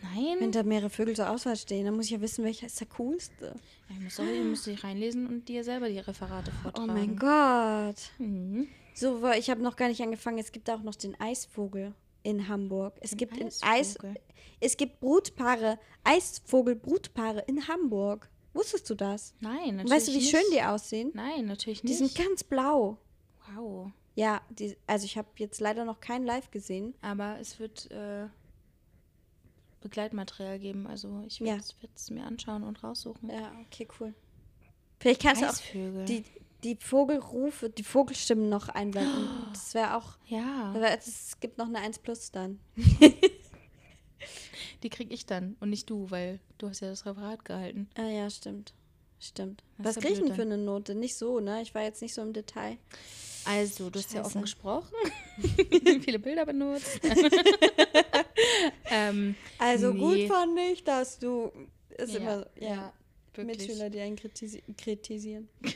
Wenn 0.00 0.38
Nein. 0.40 0.52
da 0.52 0.62
mehrere 0.62 0.90
Vögel 0.90 1.16
zur 1.16 1.28
Auswahl 1.30 1.56
stehen, 1.56 1.84
dann 1.84 1.94
muss 1.96 2.04
ich 2.06 2.12
ja 2.12 2.20
wissen, 2.20 2.44
welcher 2.44 2.66
ist 2.66 2.78
der 2.78 2.86
coolste. 2.88 3.46
Ja, 3.88 3.96
ich 3.96 4.00
muss 4.00 4.16
doch, 4.16 4.24
ich 4.24 4.44
muss 4.44 4.62
dich 4.64 4.84
reinlesen 4.84 5.26
und 5.26 5.48
dir 5.48 5.64
selber 5.64 5.88
die 5.88 5.98
Referate 5.98 6.50
Oh 6.54 6.62
vortragen. 6.62 6.92
mein 6.92 7.16
Gott. 7.16 8.10
Mhm. 8.18 8.68
So, 8.94 9.28
ich 9.32 9.50
habe 9.50 9.62
noch 9.62 9.76
gar 9.76 9.88
nicht 9.88 10.00
angefangen. 10.02 10.38
Es 10.38 10.52
gibt 10.52 10.68
auch 10.70 10.82
noch 10.82 10.94
den 10.94 11.18
Eisvogel 11.20 11.94
in 12.22 12.48
Hamburg. 12.48 12.94
Es 13.00 13.10
Den 13.10 13.18
gibt 13.18 13.34
Eis, 13.62 13.96
es 14.60 14.76
gibt 14.76 15.00
Brutpaare, 15.00 15.78
Eisvogelbrutpaare 16.04 17.44
in 17.46 17.66
Hamburg. 17.68 18.28
Wusstest 18.54 18.88
du 18.90 18.94
das? 18.94 19.34
Nein, 19.40 19.76
natürlich 19.76 19.90
Weißt 19.90 20.08
du, 20.08 20.12
wie 20.12 20.16
nicht. 20.16 20.30
schön 20.30 20.42
die 20.52 20.62
aussehen? 20.62 21.10
Nein, 21.14 21.46
natürlich 21.46 21.80
Die 21.82 21.88
nicht. 21.88 21.98
sind 21.98 22.14
ganz 22.14 22.42
blau. 22.44 22.98
wow. 23.54 23.90
Ja, 24.14 24.40
die, 24.50 24.76
also 24.88 25.04
ich 25.04 25.16
habe 25.16 25.28
jetzt 25.36 25.60
leider 25.60 25.84
noch 25.84 26.00
kein 26.00 26.24
Live 26.24 26.50
gesehen. 26.50 26.94
Aber 27.02 27.38
es 27.40 27.60
wird 27.60 27.88
äh, 27.92 28.26
Begleitmaterial 29.80 30.58
geben. 30.58 30.86
Also 30.86 31.22
ich 31.26 31.38
Ja. 31.40 31.46
werde 31.54 31.64
es 31.94 32.10
mir 32.10 32.24
anschauen 32.24 32.64
und 32.64 32.82
raussuchen. 32.82 33.30
Ja, 33.30 33.52
okay, 33.66 33.86
cool. 34.00 34.14
Vielleicht 35.00 35.22
kannst 35.22 35.42
du 35.42 35.46
auch 35.48 36.04
die, 36.06 36.24
die 36.64 36.76
Vogelrufe, 36.76 37.70
die 37.70 37.84
Vogelstimmen 37.84 38.48
noch 38.48 38.68
einblenden. 38.68 39.28
Das 39.52 39.74
wäre 39.74 39.96
auch. 39.96 40.16
ja, 40.26 40.74
Es 40.96 41.38
gibt 41.40 41.58
noch 41.58 41.66
eine 41.66 41.78
1 41.78 42.00
Plus 42.00 42.30
dann. 42.32 42.58
die 44.82 44.90
krieg 44.90 45.12
ich 45.12 45.26
dann 45.26 45.56
und 45.60 45.70
nicht 45.70 45.88
du, 45.90 46.10
weil 46.10 46.40
du 46.58 46.68
hast 46.68 46.80
ja 46.80 46.88
das 46.88 47.06
Referat 47.06 47.44
gehalten. 47.44 47.88
Ah 47.96 48.08
ja, 48.08 48.28
stimmt. 48.30 48.72
Stimmt. 49.20 49.64
Das 49.78 49.86
Was 49.86 49.96
ja 49.96 50.02
kriege 50.02 50.14
ich 50.14 50.20
denn 50.26 50.34
für 50.34 50.42
eine 50.42 50.58
Note? 50.58 50.94
Nicht 50.94 51.16
so, 51.16 51.40
ne? 51.40 51.60
Ich 51.62 51.74
war 51.74 51.82
jetzt 51.82 52.02
nicht 52.02 52.14
so 52.14 52.22
im 52.22 52.32
Detail. 52.32 52.78
Also, 53.44 53.90
du 53.90 53.98
hast 53.98 54.12
ja 54.12 54.18
Scheiße. 54.18 54.26
offen 54.26 54.42
gesprochen, 54.42 54.94
viele 56.02 56.18
Bilder 56.18 56.44
benutzt. 56.46 57.00
ähm, 58.90 59.34
Also 59.58 59.92
Nee. 59.92 60.00
gut 60.26 60.32
fand 60.32 60.58
ich, 60.72 60.84
dass 60.84 61.18
du. 61.18 61.52
Ist 61.96 62.12
Ja, 62.14 62.18
immer. 62.18 62.46
Ja. 62.60 62.68
ja, 62.68 62.92
wirklich. 63.34 63.58
Mitschüler, 63.58 63.90
die 63.90 64.00
einen 64.00 64.16
kritisi 64.16 64.62
kritisieren. 64.76 65.48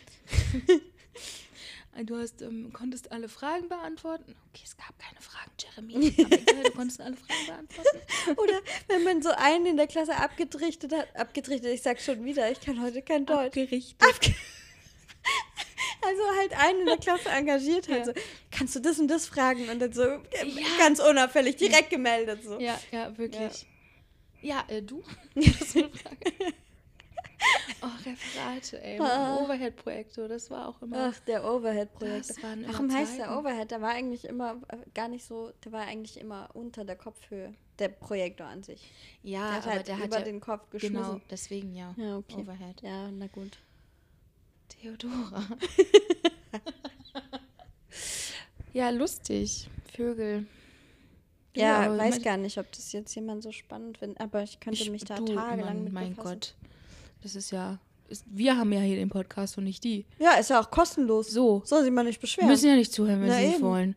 du 2.07 2.17
hast, 2.17 2.43
ähm, 2.43 2.73
konntest 2.73 3.11
alle 3.13 3.29
Fragen 3.29 3.69
beantworten. 3.69 4.35
Okay, 4.53 4.63
es 4.65 4.77
gab 4.77 4.99
keine 4.99 5.21
Fragen, 5.21 5.51
Jeremy. 5.59 6.13
Aber 6.25 6.37
egal, 6.37 6.63
du 6.65 6.71
konntest 6.73 7.01
alle 7.01 7.17
Fragen 7.17 7.47
beantworten. 7.47 7.99
Oder 8.41 8.61
wenn 8.89 9.05
man 9.05 9.23
so 9.23 9.31
einen 9.31 9.67
in 9.67 9.77
der 9.77 9.87
Klasse 9.87 10.17
abgetrichtet 10.17 10.93
hat, 10.93 11.15
abgetrichtet, 11.17 11.73
ich 11.73 11.83
sag 11.83 12.01
schon 12.01 12.25
wieder, 12.25 12.51
ich 12.51 12.61
kann 12.61 12.81
heute 12.83 13.03
kein 13.03 13.27
Deutsch. 13.27 13.47
Abgerichtet. 13.59 13.97
Abge 14.03 14.35
also 16.05 16.23
halt 16.39 16.53
einen 16.59 16.81
in 16.81 16.87
der 16.87 16.97
Klasse 16.99 17.29
engagiert 17.31 17.89
hat, 17.89 17.99
Ja. 17.99 18.05
so, 18.07 18.13
kannst 18.51 18.75
du 18.77 18.81
das 18.81 18.99
und 18.99 19.09
das 19.09 19.27
fragen? 19.27 19.69
Und 19.69 19.79
dann 19.81 19.93
so 19.93 20.03
äh, 20.03 20.21
ganz 20.79 20.99
unauffällig 21.01 21.57
direkt 21.57 21.91
gemeldet. 21.91 22.43
So. 22.45 22.59
Ja, 22.59 22.79
ja, 22.91 23.17
wirklich. 23.19 23.67
Ja, 24.41 24.65
äh, 24.69 24.83
du? 24.83 25.03
Das 25.35 25.47
ist 25.47 25.77
eine 25.77 25.89
Frage. 25.91 26.55
oh, 27.83 27.87
Referate, 28.05 28.83
ey. 28.83 29.01
Ah. 29.01 29.37
Overhead-Projekte, 29.39 30.29
das 30.29 30.51
war 30.51 30.69
auch 30.69 30.81
immer. 30.83 31.11
Ach, 31.13 31.19
der 31.21 31.45
Overhead-Projekt. 31.45 32.31
Das 32.31 32.43
waren 32.43 32.63
immer 32.65 32.73
Warum 32.73 32.93
heißt 32.95 33.19
der. 33.19 33.37
Overhead? 33.39 33.71
Der 33.71 33.81
war 33.83 33.91
eigentlich 33.91 34.25
immer 34.25 34.61
äh, 34.69 34.77
gar 34.95 35.09
nicht 35.09 35.25
so, 35.25 35.53
der 35.65 35.73
war 35.73 35.83
eigentlich 35.83 36.19
immer 36.21 36.49
unter 36.55 36.85
der 36.85 36.97
Kopfhöhe, 36.97 37.55
der 37.79 37.89
Projektor 37.89 38.47
an 38.47 38.63
sich. 38.63 38.91
ja, 39.23 39.41
der 39.41 39.53
hat 39.57 39.63
aber 39.67 39.75
halt 39.75 39.89
der 39.89 39.99
hat 39.99 40.07
über 40.07 40.19
ja, 40.19 40.25
den 40.25 40.41
Kopf 40.41 40.69
Genau, 40.71 40.81
geschmissen. 41.01 41.23
deswegen 41.31 41.75
ja. 41.75 41.95
Ja, 41.97 42.17
okay. 42.17 42.37
Overhead. 42.43 42.81
Ja, 42.83 43.11
na 43.11 43.27
gut. 43.27 43.59
Theodora. 44.83 45.43
ja, 48.73 48.91
lustig. 48.91 49.69
Vögel. 49.95 50.47
Ja, 51.55 51.83
aber 51.83 51.99
weiß 51.99 52.15
mein- 52.17 52.23
gar 52.23 52.37
nicht, 52.39 52.59
ob 52.59 52.71
das 52.73 52.93
jetzt 52.93 53.15
jemand 53.15 53.43
so 53.43 53.53
spannend 53.53 53.99
findet, 53.99 54.21
aber 54.21 54.43
ich 54.43 54.59
könnte 54.59 54.83
Ich- 54.83 54.91
mich 54.91 55.05
da 55.05 55.17
du, 55.17 55.27
tagelang 55.35 55.75
Mann, 55.75 55.85
mit 55.85 55.93
Mein 55.93 56.15
befassen. 56.17 56.41
Gott. 56.41 56.55
Das 57.23 57.37
ist 57.37 57.51
ja. 57.53 57.79
Ist, 58.09 58.25
wir 58.27 58.57
haben 58.57 58.73
ja 58.73 58.81
hier 58.81 58.97
den 58.97 59.09
Podcast 59.09 59.57
und 59.57 59.65
nicht 59.65 59.85
die. 59.85 60.05
Ja, 60.19 60.33
ist 60.35 60.51
ja 60.51 60.61
auch 60.61 60.71
kostenlos. 60.71 61.31
So. 61.31 61.63
Soll 61.65 61.85
sie 61.85 61.91
mal 61.91 62.03
nicht 62.05 62.19
Wir 62.19 62.23
beschweren. 62.23 62.49
müssen 62.51 62.69
ja 62.69 62.75
nicht 62.77 62.93
zuhören, 62.93 63.21
wenn 63.21 63.29
Na 63.29 63.37
sie 63.39 63.47
nicht 63.47 63.55
eben. 63.57 63.65
wollen. 63.65 63.97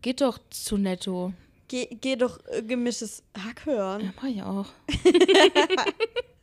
Geht 0.00 0.20
doch 0.22 0.38
zu 0.50 0.78
netto. 0.78 1.32
Geh, 1.68 1.86
geh 2.00 2.16
doch 2.16 2.40
äh, 2.46 2.62
gemischtes 2.62 3.22
Hack 3.36 3.66
hören. 3.66 4.02
Ja, 4.04 4.12
mach 4.16 4.24
ich 4.24 4.42
auch. 4.42 4.66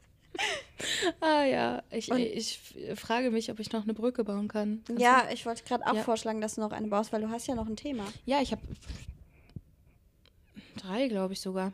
ah 1.21 1.43
ja, 1.43 1.83
ich, 1.91 2.09
Und- 2.11 2.19
ich 2.19 2.59
frage 2.95 3.31
mich, 3.31 3.51
ob 3.51 3.59
ich 3.59 3.71
noch 3.71 3.83
eine 3.83 3.93
Brücke 3.93 4.23
bauen 4.23 4.47
kann. 4.47 4.81
Kannst 4.85 5.01
Ja, 5.01 5.27
ich 5.31 5.45
wollte 5.45 5.63
gerade 5.63 5.85
auch 5.87 5.95
Ja. 5.95 6.03
vorschlagen, 6.03 6.41
dass 6.41 6.55
du 6.55 6.61
noch 6.61 6.71
eine 6.71 6.87
baust, 6.87 7.11
weil 7.13 7.21
du 7.21 7.29
hast 7.29 7.47
ja 7.47 7.55
noch 7.55 7.67
ein 7.67 7.75
Thema. 7.75 8.03
Du? 8.05 8.11
Ja, 8.25 8.41
ich 8.41 8.51
habe 8.51 8.61
drei, 10.77 11.07
glaube 11.07 11.33
ich 11.33 11.41
sogar. 11.41 11.73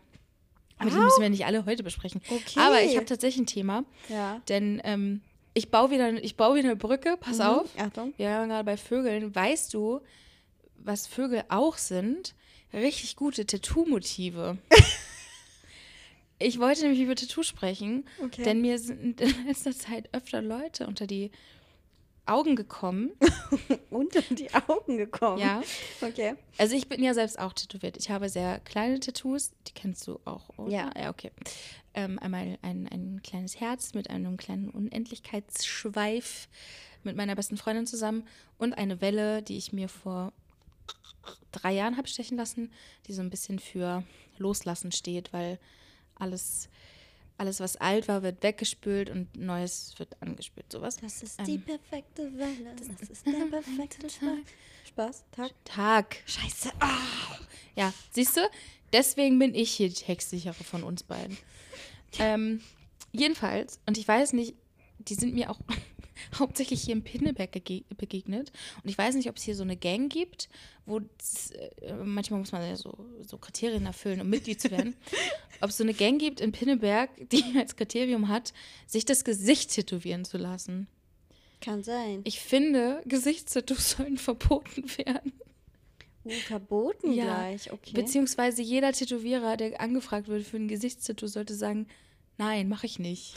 Aber 0.77 0.89
die 0.89 0.95
Wow. 0.95 1.03
müssen 1.03 1.21
wir 1.21 1.29
nicht 1.29 1.45
alle 1.45 1.65
heute 1.65 1.83
besprechen. 1.83 2.21
Okay. 2.29 2.59
Aber 2.59 2.81
ich 2.81 2.95
habe 2.95 3.05
tatsächlich 3.05 3.43
ein 3.43 3.47
Thema, 3.47 3.83
Ja. 4.07 4.41
denn 4.47 4.81
ähm, 4.85 5.21
ich 5.53 5.71
baue 5.71 5.91
wieder, 5.91 6.11
ich 6.23 6.37
baue 6.37 6.55
wieder 6.57 6.69
eine 6.69 6.75
Brücke. 6.77 7.17
Pass 7.19 7.37
Mhm. 7.39 7.43
auf. 7.43 7.67
Achtung. 7.77 8.13
Wir 8.17 8.29
waren 8.29 8.49
gerade 8.49 8.63
bei 8.63 8.77
Vögeln. 8.77 9.33
Weißt 9.35 9.73
du, 9.73 9.99
was 10.77 11.05
Vögel 11.07 11.43
auch 11.49 11.77
sind? 11.77 12.33
Richtig 12.71 13.15
gute 13.15 13.45
Tattoo-Motive. 13.45 14.57
ich 16.39 16.59
wollte 16.59 16.81
nämlich 16.83 17.01
über 17.01 17.15
Tattoo 17.15 17.43
sprechen, 17.43 18.05
Okay. 18.23 18.43
denn 18.43 18.61
mir 18.61 18.79
sind 18.79 19.21
in 19.21 19.29
letzter 19.47 19.71
Zeit 19.73 20.09
öfter 20.13 20.41
Leute 20.41 20.87
unter 20.87 21.05
die 21.07 21.31
Augen 22.25 22.55
gekommen. 22.55 23.11
Unter 23.89 24.21
die 24.21 24.53
Augen 24.67 24.97
gekommen. 24.97 25.39
Ja. 25.39 25.63
Okay. 25.99 26.35
Also 26.59 26.75
ich 26.75 26.87
bin 26.87 27.01
ja 27.01 27.15
selbst 27.15 27.39
auch 27.39 27.53
tätowiert. 27.53 27.97
Ich 27.97 28.11
habe 28.11 28.29
sehr 28.29 28.59
kleine 28.59 28.99
Tattoos, 28.99 29.51
die 29.67 29.71
kennst 29.73 30.05
du 30.05 30.19
auch, 30.25 30.47
oder? 30.57 30.71
Ja. 30.71 30.91
Ja, 30.95 31.09
okay. 31.09 31.31
Ähm, 31.95 32.19
einmal 32.19 32.59
ein, 32.61 32.87
ein 32.87 33.21
kleines 33.23 33.59
Herz 33.59 33.95
mit 33.95 34.11
einem 34.11 34.37
kleinen 34.37 34.69
Unendlichkeitsschweif 34.69 36.47
mit 37.03 37.15
meiner 37.15 37.35
besten 37.35 37.57
Freundin 37.57 37.87
zusammen 37.87 38.27
und 38.59 38.73
eine 38.73 39.01
Welle, 39.01 39.41
die 39.41 39.57
ich 39.57 39.73
mir 39.73 39.89
vor 39.89 40.31
drei 41.51 41.73
Jahren 41.73 41.97
habe 41.97 42.07
stechen 42.07 42.37
lassen, 42.37 42.71
die 43.07 43.13
so 43.13 43.21
ein 43.23 43.29
bisschen 43.31 43.57
für 43.57 44.03
Loslassen 44.37 44.91
steht, 44.91 45.33
weil 45.33 45.57
alles, 46.19 46.69
alles 47.37 47.59
was 47.59 47.75
alt 47.77 48.07
war, 48.07 48.21
wird 48.23 48.43
weggespült 48.43 49.09
und 49.09 49.35
Neues 49.35 49.93
wird 49.97 50.21
angespült. 50.21 50.71
Sowas. 50.71 50.97
Das 50.97 51.23
ist 51.23 51.39
Ähm, 51.39 51.45
die 51.45 51.57
perfekte 51.57 52.37
Welle. 52.37 52.75
Das 52.77 53.09
ist 53.09 53.25
der 53.25 53.45
perfekte 53.49 54.07
Tag. 54.07 54.37
Spaß. 54.87 55.23
Tag. 55.31 55.51
Tag. 55.65 56.17
Scheiße. 56.25 56.71
Ah. 56.79 56.97
Ja, 57.75 57.93
siehst 58.11 58.37
du? 58.37 58.41
Deswegen 58.91 59.37
bin 59.39 59.53
ich 59.55 59.71
hier 59.71 59.87
die 59.89 59.95
Textsichere 59.95 60.53
von 60.63 60.83
uns 60.83 61.03
beiden. 61.03 61.37
Ähm, 62.17 62.61
jedenfalls, 63.11 63.79
und 63.85 63.97
ich 63.97 64.07
weiß 64.07 64.33
nicht, 64.33 64.55
die 64.97 65.13
sind 65.13 65.33
mir 65.33 65.49
auch 65.51 65.59
hauptsächlich 66.39 66.81
hier 66.81 66.93
in 66.93 67.03
Pinneberg 67.03 67.51
begegnet. 67.51 68.51
Und 68.83 68.89
ich 68.89 68.97
weiß 68.97 69.15
nicht, 69.15 69.29
ob 69.29 69.37
es 69.37 69.43
hier 69.43 69.55
so 69.55 69.63
eine 69.63 69.77
Gang 69.77 70.11
gibt, 70.11 70.49
wo 70.85 70.99
äh, 70.99 71.93
manchmal 72.03 72.39
muss 72.39 72.51
man 72.51 72.61
ja 72.61 72.75
so, 72.75 73.05
so 73.25 73.37
Kriterien 73.37 73.85
erfüllen, 73.85 74.21
um 74.21 74.29
Mitglied 74.29 74.61
zu 74.61 74.71
werden. 74.71 74.95
ob 75.61 75.69
es 75.69 75.77
so 75.77 75.83
eine 75.83 75.93
Gang 75.93 76.19
gibt 76.19 76.41
in 76.41 76.51
Pinneberg, 76.51 77.09
die 77.29 77.43
als 77.57 77.75
Kriterium 77.75 78.27
hat, 78.27 78.53
sich 78.87 79.05
das 79.05 79.23
Gesicht 79.23 79.71
tätowieren 79.71 80.25
zu 80.25 80.37
lassen. 80.37 80.87
Kann 81.61 81.83
sein. 81.83 82.21
Ich 82.23 82.39
finde, 82.39 83.01
Gesichtstattoos 83.05 83.91
sollen 83.91 84.17
verboten 84.17 84.85
werden. 84.97 85.33
Uh, 86.25 86.31
verboten 86.31 87.11
Ja, 87.13 87.25
gleich. 87.25 87.71
Okay. 87.71 87.91
Beziehungsweise 87.93 88.61
jeder 88.61 88.91
Tätowierer, 88.91 89.57
der 89.57 89.79
angefragt 89.79 90.27
wird 90.27 90.45
für 90.45 90.57
ein 90.57 90.67
Gesichtstattoo, 90.67 91.27
sollte 91.27 91.55
sagen, 91.55 91.87
nein, 92.37 92.69
mache 92.69 92.85
ich 92.85 92.99
nicht. 92.99 93.35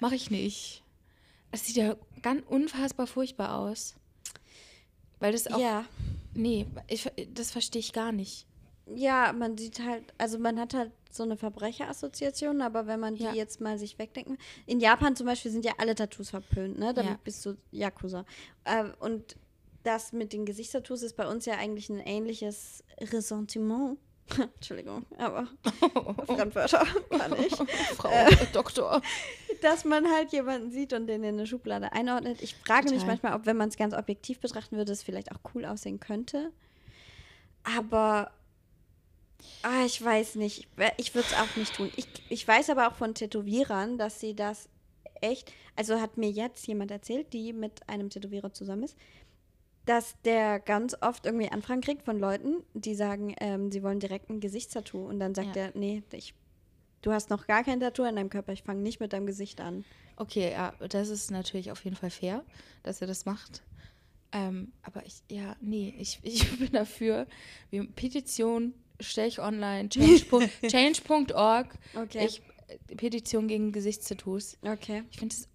mache 0.00 0.14
ich 0.14 0.30
nicht. 0.30 0.82
Es 1.50 1.66
sieht 1.66 1.76
ja 1.76 1.96
ganz 2.22 2.42
unfassbar 2.46 3.06
furchtbar 3.06 3.58
aus. 3.58 3.94
Weil 5.20 5.32
das 5.32 5.46
auch, 5.48 5.58
ja. 5.58 5.84
nee, 6.34 6.66
ich, 6.86 7.10
das 7.34 7.50
verstehe 7.50 7.80
ich 7.80 7.92
gar 7.92 8.12
nicht. 8.12 8.46
Ja, 8.94 9.32
man 9.32 9.58
sieht 9.58 9.80
halt, 9.80 10.14
also 10.16 10.38
man 10.38 10.58
hat 10.58 10.74
halt 10.74 10.92
so 11.10 11.22
eine 11.22 11.36
Verbrecherassoziation, 11.36 12.62
aber 12.62 12.86
wenn 12.86 13.00
man 13.00 13.16
die 13.16 13.24
Ja. 13.24 13.32
jetzt 13.34 13.60
mal 13.60 13.78
sich 13.78 13.98
wegdenken. 13.98 14.38
In 14.66 14.80
Japan 14.80 15.16
zum 15.16 15.26
Beispiel 15.26 15.50
sind 15.50 15.64
ja 15.64 15.72
alle 15.78 15.94
Tattoos 15.94 16.30
verpönt, 16.30 16.78
ne? 16.78 16.94
Damit 16.94 17.12
Ja. 17.12 17.18
bist 17.24 17.44
du 17.44 17.56
Yakuza. 17.72 18.24
Äh, 18.64 18.84
und 19.00 19.36
das 19.82 20.12
mit 20.12 20.32
den 20.32 20.44
Gesichtstattoos 20.46 21.02
ist 21.02 21.16
bei 21.16 21.26
uns 21.28 21.44
ja 21.46 21.54
eigentlich 21.54 21.88
ein 21.90 21.98
ähnliches 22.00 22.84
Ressentiment. 23.00 23.98
Entschuldigung, 24.56 25.06
aber 25.18 25.46
Fremdwörter 26.26 26.84
kann 27.10 27.34
ich. 27.38 27.54
Frau 27.96 28.08
Äh. 28.10 28.34
Doktor. 28.52 29.00
Dass 29.62 29.84
man 29.84 30.06
halt 30.10 30.32
jemanden 30.32 30.70
sieht 30.70 30.92
und 30.92 31.06
den 31.06 31.24
in 31.24 31.34
eine 31.34 31.46
Schublade 31.46 31.92
einordnet. 31.92 32.42
Ich 32.42 32.54
frage 32.54 32.84
mich 32.90 33.00
Total. 33.00 33.06
manchmal, 33.08 33.34
ob, 33.34 33.46
wenn 33.46 33.56
man 33.56 33.68
es 33.68 33.76
ganz 33.76 33.94
objektiv 33.94 34.40
betrachten 34.40 34.76
würde, 34.76 34.92
es 34.92 35.02
vielleicht 35.02 35.32
auch 35.32 35.38
cool 35.54 35.64
aussehen 35.64 35.98
könnte. 36.00 36.52
Aber 37.64 38.30
ah, 39.62 39.84
ich 39.84 40.02
weiß 40.02 40.36
nicht. 40.36 40.68
Ich 40.96 41.14
würde 41.14 41.28
es 41.28 41.36
auch 41.36 41.56
nicht 41.56 41.74
tun. 41.74 41.90
Ich, 41.96 42.06
ich 42.28 42.46
weiß 42.46 42.70
aber 42.70 42.88
auch 42.88 42.94
von 42.94 43.14
Tätowierern, 43.14 43.98
dass 43.98 44.20
sie 44.20 44.34
das 44.34 44.68
echt. 45.20 45.52
Also 45.76 46.00
hat 46.00 46.16
mir 46.16 46.30
jetzt 46.30 46.66
jemand 46.66 46.90
erzählt, 46.90 47.32
die 47.32 47.52
mit 47.52 47.88
einem 47.88 48.10
Tätowierer 48.10 48.52
zusammen 48.52 48.84
ist, 48.84 48.96
dass 49.88 50.16
der 50.22 50.60
ganz 50.60 50.94
oft 51.00 51.24
irgendwie 51.24 51.50
Anfragen 51.50 51.80
kriegt 51.80 52.02
von 52.02 52.18
Leuten, 52.18 52.62
die 52.74 52.94
sagen, 52.94 53.34
ähm, 53.40 53.72
sie 53.72 53.82
wollen 53.82 54.00
direkt 54.00 54.28
ein 54.28 54.38
Gesichtstattoo. 54.40 55.06
Und 55.08 55.18
dann 55.18 55.34
sagt 55.34 55.56
Ja. 55.56 55.62
er, 55.62 55.72
nee, 55.74 56.02
ich, 56.12 56.34
du 57.00 57.10
hast 57.12 57.30
noch 57.30 57.46
gar 57.46 57.64
kein 57.64 57.80
Tattoo 57.80 58.02
an 58.02 58.16
deinem 58.16 58.28
Körper, 58.28 58.52
ich 58.52 58.62
fange 58.64 58.82
nicht 58.82 59.00
mit 59.00 59.14
deinem 59.14 59.26
Gesicht 59.26 59.60
an. 59.62 59.84
Okay, 60.16 60.50
ja, 60.52 60.74
das 60.90 61.08
ist 61.08 61.30
natürlich 61.30 61.70
auf 61.70 61.82
jeden 61.84 61.96
Fall 61.96 62.10
fair, 62.10 62.44
dass 62.82 63.00
er 63.00 63.06
das 63.06 63.24
macht. 63.24 63.62
Ähm, 64.30 64.72
aber 64.82 65.06
ich, 65.06 65.22
ja, 65.30 65.56
nee, 65.62 65.94
ich, 65.98 66.20
ich 66.22 66.58
bin 66.58 66.72
dafür. 66.72 67.26
Petition 67.96 68.74
stelle 69.00 69.28
ich 69.28 69.40
online, 69.40 69.88
change.org. 69.88 70.50
change.org. 70.68 71.78
Okay. 71.94 72.26
Ich, 72.26 72.42
äh, 72.66 72.94
Petition 72.96 73.48
gegen 73.48 73.72
Gesichtstattoos. 73.72 74.58
Okay. 74.60 75.04
Ich 75.10 75.18
finde 75.18 75.34
es 75.34 75.48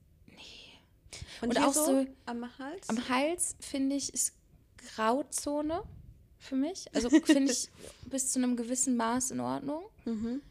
Und, 1.42 1.50
Und 1.50 1.60
auch 1.60 1.74
so 1.74 2.06
am 2.26 2.58
Hals? 2.58 2.90
am 2.90 3.10
Hals, 3.10 3.56
finde 3.60 3.96
ich, 3.96 4.14
ist 4.14 4.34
Grauzone 4.96 5.84
für 6.40 6.56
mich. 6.56 6.94
Also 6.94 7.10
finde 7.26 7.52
ich 7.52 7.70
bis 8.06 8.32
zu 8.32 8.40
einem 8.40 8.56
gewissen 8.56 8.96
Maß 8.96 9.32
in 9.32 9.40
Ordnung. 9.40 9.84
mhm. 10.06 10.42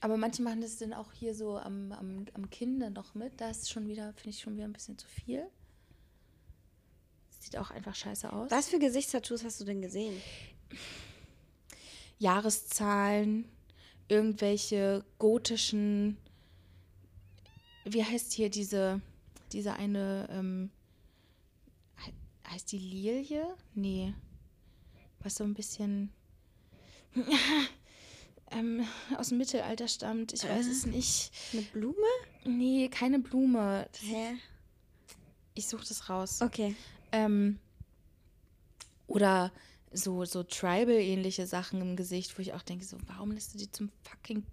Aber 0.00 0.18
manche 0.18 0.42
machen 0.42 0.60
das 0.60 0.76
dann 0.76 0.92
auch 0.92 1.12
hier 1.12 1.34
so 1.34 1.56
am, 1.56 1.90
am, 1.90 2.26
am 2.34 2.50
Kinn 2.50 2.78
dann 2.78 2.92
noch 2.92 3.14
mit. 3.14 3.40
Da 3.40 3.50
ist 3.50 3.70
schon 3.70 3.88
wieder, 3.88 4.12
finde 4.12 4.30
ich 4.30 4.40
schon 4.40 4.54
wieder 4.54 4.66
ein 4.66 4.72
bisschen 4.72 4.98
zu 4.98 5.08
viel. 5.08 5.46
Sieht 7.40 7.56
auch 7.56 7.70
einfach 7.70 7.94
scheiße 7.94 8.32
aus. 8.32 8.50
Was 8.50 8.68
für 8.68 8.78
Gesichtstattoos 8.78 9.42
hast 9.42 9.60
du 9.60 9.64
denn 9.64 9.80
gesehen? 9.80 10.20
Jahreszahlen, 12.18 13.48
irgendwelche 14.08 15.04
gotischen, 15.18 16.18
wie 17.84 18.04
heißt 18.04 18.32
hier 18.32 18.50
diese, 18.50 19.00
diese 19.52 19.74
eine, 19.74 20.28
ähm, 20.30 20.70
he- 22.04 22.12
heißt 22.50 22.70
die 22.72 22.78
Lilie? 22.78 23.46
Nee. 23.74 24.14
Was 25.20 25.36
so 25.36 25.44
ein 25.44 25.54
bisschen 25.54 26.12
ähm, 28.50 28.86
aus 29.16 29.28
dem 29.30 29.38
Mittelalter 29.38 29.88
stammt. 29.88 30.32
Ich 30.32 30.44
weiß 30.44 30.66
es 30.66 30.86
nicht. 30.86 31.32
Mit 31.52 31.72
Blume? 31.72 31.96
Nee, 32.44 32.88
keine 32.88 33.18
Blume. 33.18 33.88
Hä? 34.00 34.34
Ich 35.54 35.66
suche 35.68 35.86
das 35.86 36.08
raus. 36.08 36.42
Okay. 36.42 36.76
Ähm, 37.12 37.58
oder 39.06 39.52
so, 39.92 40.24
so 40.24 40.42
Tribal-ähnliche 40.42 41.46
Sachen 41.46 41.80
im 41.80 41.96
Gesicht, 41.96 42.36
wo 42.36 42.42
ich 42.42 42.52
auch 42.52 42.62
denke, 42.62 42.84
so, 42.84 42.98
warum 43.06 43.32
lässt 43.32 43.54
du 43.54 43.58
dir 43.58 43.70
zum 43.72 43.90
fucking 44.02 44.44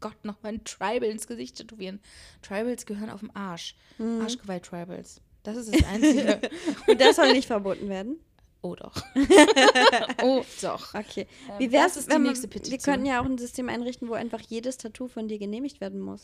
Gott 0.00 0.24
noch 0.24 0.42
mal 0.42 0.50
ein 0.54 0.64
Tribal 0.64 1.04
ins 1.10 1.26
Gesicht 1.26 1.56
tätowieren? 1.56 2.00
Tribals 2.42 2.86
gehören 2.86 3.10
auf 3.10 3.20
dem 3.20 3.30
Arsch. 3.34 3.74
Mhm. 3.98 4.20
Arschgeweih-Tribals. 4.22 5.20
Das 5.42 5.56
ist 5.56 5.74
das 5.74 5.84
Einzige. 5.88 6.40
Und 6.86 7.00
das 7.00 7.16
soll 7.16 7.32
nicht 7.32 7.46
verboten 7.46 7.88
werden? 7.88 8.18
oh 8.62 8.74
doch. 8.74 8.94
oh 10.22 10.44
doch. 10.60 10.94
Okay. 10.94 11.26
Ähm, 11.48 11.58
Wie 11.58 11.72
wär's, 11.72 11.94
das 11.94 12.04
ist 12.04 12.10
wenn 12.10 12.22
nächste 12.22 12.44
wir 12.44 12.50
Petition. 12.50 12.80
könnten 12.82 13.06
ja 13.06 13.20
auch 13.20 13.24
ein 13.24 13.38
System 13.38 13.68
einrichten, 13.68 14.08
wo 14.08 14.14
einfach 14.14 14.40
jedes 14.40 14.78
Tattoo 14.78 15.08
von 15.08 15.28
dir 15.28 15.38
genehmigt 15.38 15.80
werden 15.80 16.00
muss. 16.00 16.22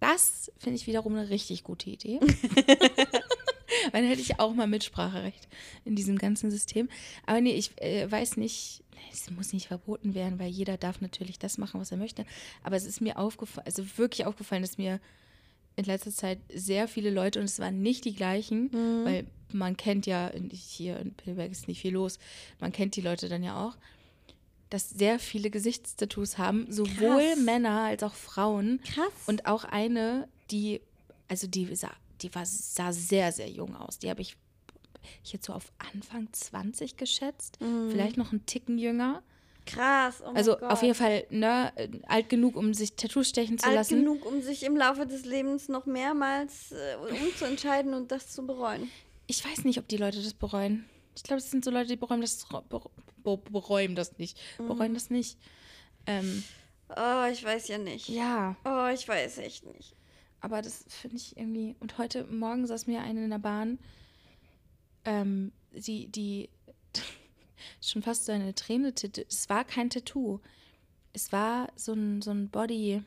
Das 0.00 0.52
finde 0.58 0.76
ich 0.76 0.86
wiederum 0.86 1.14
eine 1.14 1.30
richtig 1.30 1.64
gute 1.64 1.88
Idee. 1.90 2.20
Dann 3.92 4.04
hätte 4.04 4.20
ich 4.20 4.40
auch 4.40 4.54
mal 4.54 4.66
Mitspracherecht 4.66 5.48
in 5.84 5.96
diesem 5.96 6.18
ganzen 6.18 6.50
System. 6.50 6.88
Aber 7.26 7.40
nee, 7.40 7.54
ich 7.54 7.80
äh, 7.80 8.10
weiß 8.10 8.36
nicht, 8.36 8.82
es 9.12 9.30
muss 9.30 9.52
nicht 9.52 9.68
verboten 9.68 10.14
werden, 10.14 10.38
weil 10.38 10.50
jeder 10.50 10.76
darf 10.76 11.00
natürlich 11.00 11.38
das 11.38 11.58
machen, 11.58 11.80
was 11.80 11.90
er 11.90 11.98
möchte. 11.98 12.24
Aber 12.62 12.76
es 12.76 12.84
ist 12.84 13.00
mir 13.00 13.18
aufgefallen, 13.18 13.66
also 13.66 13.84
wirklich 13.96 14.26
aufgefallen, 14.26 14.62
dass 14.62 14.78
mir 14.78 15.00
in 15.76 15.84
letzter 15.84 16.12
Zeit 16.12 16.38
sehr 16.52 16.86
viele 16.88 17.10
Leute, 17.10 17.40
und 17.40 17.46
es 17.46 17.58
waren 17.58 17.82
nicht 17.82 18.04
die 18.04 18.14
gleichen, 18.14 18.70
weil 19.04 19.26
man 19.52 19.76
kennt 19.76 20.06
ja, 20.06 20.30
hier 20.52 20.98
in 20.98 21.14
Pilberg 21.14 21.50
ist 21.50 21.68
nicht 21.68 21.80
viel 21.80 21.94
los, 21.94 22.18
man 22.60 22.72
kennt 22.72 22.96
die 22.96 23.00
Leute 23.00 23.28
dann 23.28 23.42
ja 23.42 23.64
auch, 23.64 23.76
dass 24.70 24.90
sehr 24.90 25.18
viele 25.18 25.50
Gesichtstattoos 25.50 26.38
haben, 26.38 26.70
sowohl 26.70 27.22
Krass. 27.22 27.38
Männer 27.38 27.82
als 27.82 28.02
auch 28.02 28.14
Frauen. 28.14 28.80
Krass. 28.84 29.12
Und 29.26 29.46
auch 29.46 29.64
eine, 29.64 30.28
die, 30.50 30.80
also 31.28 31.46
die 31.46 31.74
sah, 31.74 31.92
die 32.22 32.34
war, 32.34 32.44
sah 32.46 32.92
sehr, 32.92 33.32
sehr 33.32 33.48
jung 33.50 33.74
aus. 33.76 33.98
Die 33.98 34.10
habe 34.10 34.22
ich, 34.22 34.36
ich 35.22 35.32
jetzt 35.32 35.46
so 35.46 35.52
auf 35.52 35.72
Anfang 35.92 36.28
20 36.32 36.96
geschätzt. 36.96 37.58
Vielleicht 37.58 38.16
noch 38.16 38.32
einen 38.32 38.46
Ticken 38.46 38.78
jünger. 38.78 39.22
Krass. 39.66 40.20
Oh 40.20 40.26
mein 40.26 40.36
Also 40.36 40.58
auf 40.60 40.82
jeden 40.82 40.94
Fall 40.94 41.24
ne, 41.30 41.72
alt 42.06 42.28
genug, 42.28 42.54
um 42.56 42.74
sich 42.74 42.96
Tattoos 42.96 43.30
stechen 43.30 43.58
zu 43.58 43.66
alt 43.66 43.76
lassen. 43.76 43.96
genug, 44.00 44.26
um 44.26 44.42
sich 44.42 44.62
im 44.62 44.76
Laufe 44.76 45.06
des 45.06 45.24
Lebens 45.24 45.68
noch 45.68 45.86
mehrmals 45.86 46.72
äh, 46.72 46.96
umzuentscheiden 47.24 47.94
und 47.94 48.12
das 48.12 48.28
zu 48.30 48.46
bereuen. 48.46 48.90
Ich 49.26 49.42
weiß 49.42 49.64
nicht, 49.64 49.78
ob 49.78 49.88
die 49.88 49.96
Leute 49.96 50.22
das 50.22 50.34
bereuen. 50.34 50.84
Ich 51.16 51.22
glaube, 51.22 51.38
es 51.38 51.50
sind 51.50 51.64
so 51.64 51.70
Leute, 51.70 51.86
die 51.88 51.96
bereuen 51.96 52.20
das, 52.20 52.46
bere- 52.46 52.90
be- 53.22 53.38
bereuen 53.50 53.94
das 53.94 54.18
nicht. 54.18 54.38
Bereuen 54.58 54.92
das 54.94 55.08
nicht. 55.10 55.38
Ähm, 56.06 56.44
Oh, 56.94 57.24
ich 57.32 57.42
weiß 57.42 57.68
ja 57.68 57.78
nicht. 57.78 58.08
ja, 58.10 58.56
Oh, 58.66 58.88
ich 58.92 59.08
weiß 59.08 59.38
echt 59.38 59.64
nicht. 59.64 59.94
Aber 60.44 60.60
das 60.60 60.84
finde 60.88 61.16
ich 61.16 61.38
irgendwie. 61.38 61.74
Und 61.80 61.96
heute 61.96 62.24
Morgen 62.24 62.66
saß 62.66 62.86
mir 62.86 63.00
eine 63.00 63.24
in 63.24 63.30
der 63.30 63.38
Bahn, 63.38 63.78
ähm, 65.06 65.52
die, 65.72 66.06
die 66.08 66.50
schon 67.80 68.02
fast 68.02 68.26
so 68.26 68.32
eine 68.32 68.54
Träne. 68.54 68.92
Es 69.26 69.48
war 69.48 69.64
kein 69.64 69.88
Tattoo. 69.88 70.40
Es 71.14 71.32
war 71.32 71.72
so 71.76 71.94
ein, 71.94 72.20
so 72.20 72.30
ein 72.30 72.50
Body 72.50 73.02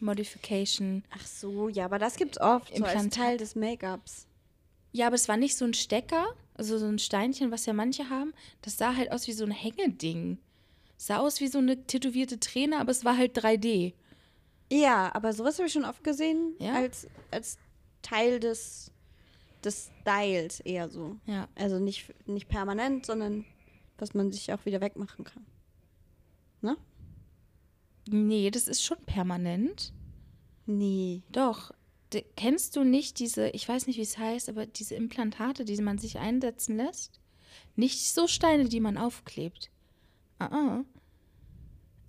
Modification. 0.00 1.04
Ach 1.10 1.24
so, 1.24 1.68
ja, 1.68 1.84
aber 1.84 2.00
das 2.00 2.16
gibt's 2.16 2.40
oft 2.40 2.76
so 2.76 2.84
als. 2.84 3.08
Teil 3.10 3.36
des 3.36 3.54
Make-ups. 3.54 4.26
Ja, 4.90 5.06
aber 5.06 5.14
es 5.14 5.28
war 5.28 5.36
nicht 5.36 5.56
so 5.56 5.64
ein 5.64 5.74
Stecker, 5.74 6.34
also 6.54 6.76
so 6.76 6.86
ein 6.86 6.98
Steinchen, 6.98 7.52
was 7.52 7.66
ja 7.66 7.72
manche 7.72 8.10
haben. 8.10 8.34
Das 8.62 8.78
sah 8.78 8.96
halt 8.96 9.12
aus 9.12 9.28
wie 9.28 9.32
so 9.32 9.44
ein 9.44 9.52
Hängeding. 9.52 10.38
Es 10.98 11.06
sah 11.06 11.18
aus 11.18 11.40
wie 11.40 11.46
so 11.46 11.58
eine 11.58 11.86
tätowierte 11.86 12.40
Träne, 12.40 12.80
aber 12.80 12.90
es 12.90 13.04
war 13.04 13.16
halt 13.16 13.38
3D. 13.38 13.92
Ja, 14.70 15.14
aber 15.14 15.32
sowas 15.32 15.58
habe 15.58 15.66
ich 15.66 15.72
schon 15.72 15.84
oft 15.84 16.04
gesehen 16.04 16.54
Ja? 16.58 16.74
als, 16.74 17.08
als 17.30 17.58
Teil 18.02 18.40
des, 18.40 18.92
des 19.64 19.90
Styles 20.00 20.60
eher 20.60 20.88
so. 20.88 21.16
Ja. 21.26 21.48
Also 21.56 21.78
nicht, 21.78 22.12
nicht 22.26 22.48
permanent, 22.48 23.04
sondern 23.06 23.44
was 23.98 24.14
man 24.14 24.32
sich 24.32 24.52
auch 24.52 24.64
wieder 24.64 24.80
wegmachen 24.80 25.24
kann. 25.24 25.44
Ne? 26.62 26.76
Nee, 28.08 28.50
das 28.50 28.68
ist 28.68 28.82
schon 28.82 28.98
permanent. 29.04 29.92
Nee. 30.66 31.22
Doch. 31.30 31.72
D 32.12 32.24
kennst 32.36 32.74
du 32.76 32.82
nicht 32.82 33.18
diese, 33.20 33.50
ich 33.50 33.68
weiß 33.68 33.86
nicht, 33.86 33.96
wie 33.96 34.02
es 34.02 34.18
heißt, 34.18 34.48
aber 34.48 34.66
diese 34.66 34.94
Implantate, 34.94 35.64
die 35.64 35.80
man 35.80 35.98
sich 35.98 36.18
einsetzen 36.18 36.76
lässt? 36.76 37.20
Nicht 37.76 38.12
so 38.12 38.26
Steine, 38.26 38.68
die 38.68 38.80
man 38.80 38.96
aufklebt. 38.96 39.70
Ah, 40.38 40.46
ah. 40.46 40.84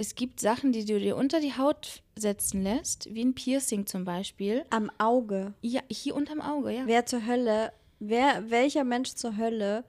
Es 0.01 0.15
gibt 0.15 0.39
Sachen, 0.39 0.71
die 0.71 0.83
du 0.83 0.99
dir 0.99 1.15
unter 1.15 1.39
die 1.39 1.55
Haut 1.55 2.01
setzen 2.15 2.63
lässt, 2.63 3.13
wie 3.13 3.23
ein 3.23 3.35
Piercing 3.35 3.85
zum 3.85 4.03
Beispiel. 4.03 4.65
Am 4.71 4.89
Auge. 4.97 5.53
Ja, 5.61 5.81
hier 5.91 6.15
unterm 6.15 6.41
Auge, 6.41 6.71
ja. 6.71 6.87
Wer 6.87 7.05
zur 7.05 7.27
Hölle, 7.27 7.71
wer, 7.99 8.49
welcher 8.49 8.83
Mensch 8.83 9.13
zur 9.13 9.37
Hölle 9.37 9.85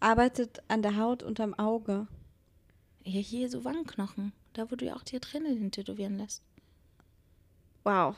arbeitet 0.00 0.60
an 0.66 0.82
der 0.82 0.96
Haut 0.96 1.22
unterm 1.22 1.54
Auge? 1.54 2.08
Ja, 3.04 3.20
hier 3.20 3.48
so 3.48 3.64
Wangenknochen. 3.64 4.32
Da, 4.54 4.72
wo 4.72 4.74
du 4.74 4.86
ja 4.86 4.96
auch 4.96 5.04
die 5.04 5.20
Träne 5.20 5.50
hin 5.50 5.70
tätowieren 5.70 6.18
lässt. 6.18 6.42
Wow. 7.84 8.16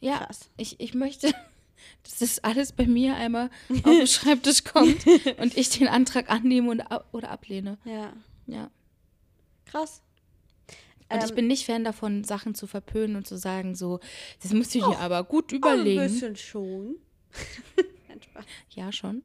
Ja, 0.00 0.18
Krass. 0.18 0.50
ich, 0.58 0.78
ich 0.78 0.92
möchte, 0.92 1.32
dass 2.02 2.18
das 2.18 2.38
alles 2.40 2.72
bei 2.72 2.86
mir 2.86 3.16
einmal 3.16 3.48
auf 3.70 3.80
den 3.82 4.06
Schreibtisch 4.06 4.62
kommt 4.62 5.06
und 5.38 5.56
ich 5.56 5.70
den 5.70 5.88
Antrag 5.88 6.28
annehme 6.28 6.70
und, 6.70 6.82
oder 7.12 7.30
ablehne. 7.30 7.78
Ja. 7.86 8.12
Ja. 8.46 8.70
Krass. 9.70 10.02
Und 11.12 11.24
ich 11.24 11.30
Ähm, 11.30 11.34
bin 11.36 11.46
nicht 11.48 11.66
Fan 11.66 11.82
davon, 11.84 12.22
Sachen 12.24 12.54
zu 12.54 12.66
verpönen 12.66 13.16
und 13.16 13.26
zu 13.26 13.36
sagen, 13.36 13.74
so, 13.74 13.98
das 14.42 14.52
musst 14.52 14.74
du 14.74 14.78
dir 14.78 14.98
aber 14.98 15.24
gut 15.24 15.50
überlegen. 15.52 16.00
Ein 16.00 16.10
bisschen 16.12 16.36
schon. 16.36 16.96
Ja, 18.70 18.92
schon. 18.92 19.24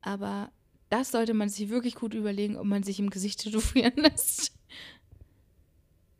Aber 0.00 0.50
das 0.88 1.10
sollte 1.10 1.34
man 1.34 1.48
sich 1.48 1.68
wirklich 1.68 1.94
gut 1.94 2.14
überlegen, 2.14 2.56
ob 2.56 2.64
man 2.66 2.82
sich 2.82 2.98
im 2.98 3.10
Gesicht 3.10 3.40
tätowieren 3.40 3.94
lässt. 3.96 4.52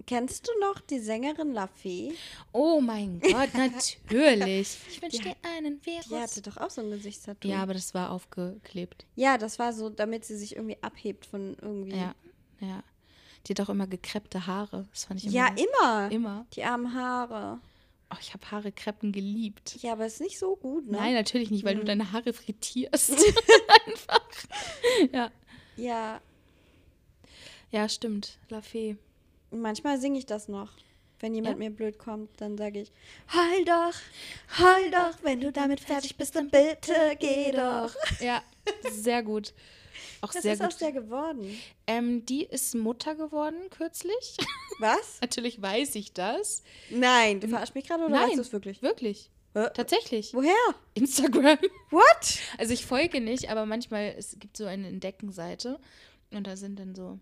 Kennst 0.07 0.49
du 0.49 0.53
noch 0.61 0.80
die 0.80 0.99
Sängerin 0.99 1.53
La 1.53 1.68
Fee? 1.68 2.12
Oh 2.53 2.80
mein 2.80 3.20
Gott, 3.20 3.55
natürlich. 3.55 4.76
Ich 4.90 5.01
wünsche 5.01 5.22
dir 5.22 5.36
einen 5.43 5.84
Virus. 5.84 6.09
Die 6.09 6.16
hatte 6.16 6.43
doch 6.43 6.57
auch 6.57 6.70
so 6.70 6.80
ein 6.82 6.90
Gesichtstattoo. 6.90 7.49
Ja, 7.49 7.62
aber 7.62 7.74
das 7.74 7.95
war 7.95 8.11
aufgeklebt. 8.11 9.07
Ja, 9.14 9.38
das 9.38 9.59
war 9.61 9.72
so, 9.72 9.90
damit 9.90 10.24
sie 10.24 10.36
sich 10.36 10.57
irgendwie 10.57 10.78
abhebt 10.82 11.24
von 11.24 11.57
irgendwie. 11.61 11.97
Ja, 11.97 12.14
ja. 12.61 12.82
Die 13.47 13.53
hat 13.53 13.61
auch 13.61 13.68
immer 13.70 13.86
gekreppte 13.86 14.47
Haare. 14.47 14.86
Das 14.93 15.05
fand 15.05 15.20
ich 15.20 15.26
immer. 15.26 15.34
Ja, 15.34 15.49
immer. 15.49 16.11
Immer. 16.11 16.47
Die 16.55 16.62
armen 16.64 16.95
Haare. 16.95 17.59
Oh, 18.12 18.16
ich 18.20 18.34
habe 18.34 18.51
Haare 18.51 18.72
kreppen 18.72 19.11
geliebt. 19.12 19.76
Ja, 19.82 19.93
aber 19.93 20.07
ist 20.07 20.20
nicht 20.20 20.38
so 20.38 20.55
gut, 20.57 20.86
ne? 20.86 20.99
Nein, 20.99 21.14
natürlich 21.14 21.51
nicht, 21.51 21.64
weil 21.64 21.76
du 21.76 21.84
deine 21.84 22.12
Haare 22.12 22.32
frittierst. 22.32 23.11
Einfach. 23.86 24.20
Ja. 25.12 25.30
Ja, 25.76 26.20
Ja, 27.70 27.88
stimmt. 27.88 28.38
La 28.51 28.61
Fee. 28.61 28.97
manchmal 29.51 29.99
singe 29.99 30.18
ich 30.18 30.26
das 30.26 30.49
noch. 30.49 30.70
Wenn 31.20 31.34
jemand 31.34 31.55
Ja? 31.55 31.59
mir 31.61 31.70
blöd 31.70 31.99
kommt, 31.99 32.28
dann 32.40 32.59
sage 32.59 32.80
ich, 32.80 32.93
heul 33.32 33.64
doch, 33.64 33.95
heul 34.59 34.90
doch, 34.90 35.22
wenn 35.22 35.40
du 35.40 35.53
damit 35.53 35.80
fertig 35.80 36.16
bist, 36.16 36.34
dann 36.36 36.51
bitte 36.51 36.93
geh 37.18 37.53
doch. 37.53 37.95
Ja, 38.20 38.43
sehr 38.90 39.22
gut. 39.22 39.55
Auch 40.22 40.32
Was 40.34 40.42
sehr 40.42 40.52
ist 40.54 40.60
gut. 40.60 40.68
aus 40.68 40.76
der 40.78 40.92
geworden? 40.92 41.58
Ähm, 41.86 42.24
die 42.24 42.44
ist 42.44 42.74
Mutter 42.76 43.16
geworden 43.16 43.56
kürzlich. 43.70 44.36
Was? 44.78 45.20
Natürlich 45.20 45.60
weiß 45.60 45.96
ich 45.96 46.12
das. 46.12 46.62
Nein, 46.90 47.40
du 47.40 47.48
verarschst 47.48 47.74
mich 47.74 47.86
gerade 47.88 48.04
oder 48.04 48.14
Nein, 48.14 48.28
weißt 48.28 48.38
du 48.38 48.40
es 48.42 48.52
wirklich? 48.52 48.82
Wirklich. 48.82 49.30
Äh, 49.54 49.70
Tatsächlich. 49.74 50.32
Woher? 50.32 50.54
Instagram. 50.94 51.58
What? 51.90 52.38
Also 52.56 52.72
ich 52.72 52.86
folge 52.86 53.20
nicht, 53.20 53.50
aber 53.50 53.66
manchmal, 53.66 54.14
es 54.16 54.36
gibt 54.38 54.56
so 54.56 54.64
eine 54.64 54.86
Entdeckenseite 54.86 55.78
und 56.30 56.46
da 56.46 56.56
sind 56.56 56.78
dann 56.78 56.94
so 56.94 57.18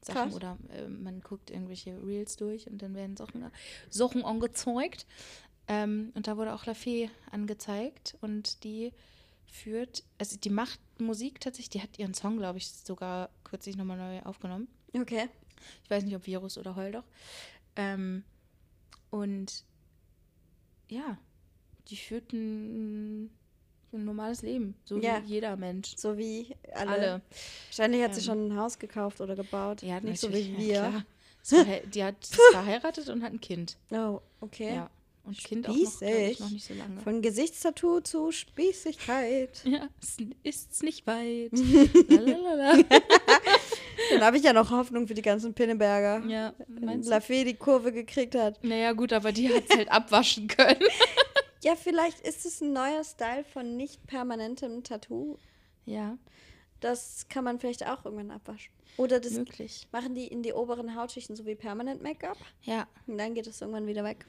Sachen 0.00 0.30
Krass. 0.30 0.34
oder 0.34 0.56
äh, 0.76 0.88
man 0.88 1.20
guckt 1.22 1.50
irgendwelche 1.50 2.00
Reels 2.06 2.36
durch 2.36 2.68
und 2.68 2.80
dann 2.82 2.94
werden 2.94 3.16
Sachen, 3.16 3.50
Sachen 3.90 4.24
angezeigt. 4.24 5.06
Ähm, 5.66 6.12
und 6.14 6.28
da 6.28 6.36
wurde 6.36 6.54
auch 6.54 6.66
La 6.66 6.74
Fee 6.74 7.10
angezeigt 7.30 8.16
und 8.20 8.62
die 8.64 8.92
führt, 9.54 10.02
also 10.18 10.36
die 10.36 10.50
macht 10.50 10.80
Musik 10.98 11.40
tatsächlich, 11.40 11.70
die 11.70 11.82
hat 11.82 11.98
ihren 11.98 12.12
Song, 12.14 12.38
glaube 12.38 12.58
ich, 12.58 12.68
sogar 12.70 13.30
kürzlich 13.44 13.76
nochmal 13.76 13.96
neu 13.98 14.20
aufgenommen. 14.22 14.66
Okay. 14.96 15.28
Ich 15.84 15.90
weiß 15.90 16.02
nicht, 16.04 16.14
ob 16.16 16.26
Virus 16.26 16.58
oder 16.58 16.74
Heul 16.76 16.92
doch. 16.92 17.04
Ähm, 17.76 18.24
und 19.10 19.64
ja, 20.88 21.16
die 21.88 21.96
führt 21.96 22.32
ein, 22.32 23.26
ein 23.92 24.04
normales 24.04 24.42
Leben, 24.42 24.74
so 24.84 24.98
Ja. 24.98 25.22
wie 25.22 25.28
jeder 25.34 25.56
Mensch. 25.56 25.94
So 25.96 26.18
wie 26.18 26.54
alle. 26.74 26.90
Alle. 26.90 27.22
Wahrscheinlich 27.68 28.02
hat 28.02 28.14
sie 28.14 28.20
Ähm, 28.20 28.26
schon 28.26 28.48
ein 28.48 28.56
Haus 28.58 28.78
gekauft 28.78 29.20
oder 29.20 29.36
gebaut. 29.36 29.82
Ja, 29.82 30.00
Nicht 30.00 30.20
so 30.20 30.32
wie 30.32 30.40
ja, 30.66 30.92
wir. 30.92 31.06
Sie 31.42 31.56
verhe- 31.56 31.86
Die 31.86 32.02
hat 32.04 32.22
ist 32.22 32.34
verheiratet 32.52 33.08
und 33.08 33.22
hat 33.22 33.32
ein 33.32 33.40
Kind. 33.40 33.76
oh, 33.90 34.20
okay. 34.40 34.74
Ja. 34.74 34.90
Und 35.24 35.38
Kind 35.38 35.66
auch 35.68 35.74
noch, 35.74 35.78
Spießig. 35.78 36.40
noch 36.40 36.50
nicht 36.50 36.66
so 36.66 36.74
lange. 36.74 37.00
Von 37.00 37.22
Gesichtstattoo 37.22 38.00
zu 38.00 38.30
Spießigkeit. 38.30 39.62
ja, 39.64 39.88
es 40.02 40.16
ist's 40.42 40.82
nicht 40.82 41.06
weit. 41.06 41.52
Dann 44.10 44.22
habe 44.22 44.36
ich 44.36 44.42
ja 44.44 44.52
noch 44.52 44.70
Hoffnung 44.70 45.06
für 45.06 45.14
die 45.14 45.22
ganzen 45.22 45.54
Pinneberger. 45.54 46.24
ja, 46.26 46.52
meinst 46.68 47.06
du? 47.06 47.10
Lafay 47.10 47.44
die 47.44 47.54
Kurve 47.54 47.92
gekriegt 47.92 48.34
hat. 48.34 48.62
Naja, 48.62 48.92
gut, 48.92 49.12
aber 49.12 49.32
die 49.32 49.52
hat 49.52 49.64
halt 49.74 49.90
abwaschen 49.90 50.48
können. 50.48 50.82
Ja, 51.62 51.76
vielleicht 51.76 52.20
ist 52.20 52.44
es 52.44 52.60
ein 52.60 52.72
neuer 52.74 53.02
Style 53.04 53.44
von 53.44 53.76
nicht 53.76 54.06
permanentem 54.06 54.82
Tattoo. 54.82 55.38
Ja, 55.86 56.18
Das 56.80 57.26
kann 57.30 57.44
man 57.44 57.58
vielleicht 57.58 57.86
auch 57.86 58.04
irgendwann 58.04 58.30
abwaschen. 58.30 58.72
Oder 58.98 59.18
das 59.18 59.32
möglich. 59.32 59.88
machen 59.90 60.14
die 60.14 60.26
in 60.26 60.42
die 60.42 60.52
oberen 60.52 60.94
Hautschichten 60.94 61.34
so 61.34 61.46
wie 61.46 61.54
permanent 61.54 62.02
Make-up. 62.02 62.36
Ja, 62.62 62.86
Und 63.06 63.16
dann 63.18 63.34
geht 63.34 63.46
es 63.46 63.60
irgendwann 63.60 63.86
wieder 63.86 64.04
weg. 64.04 64.26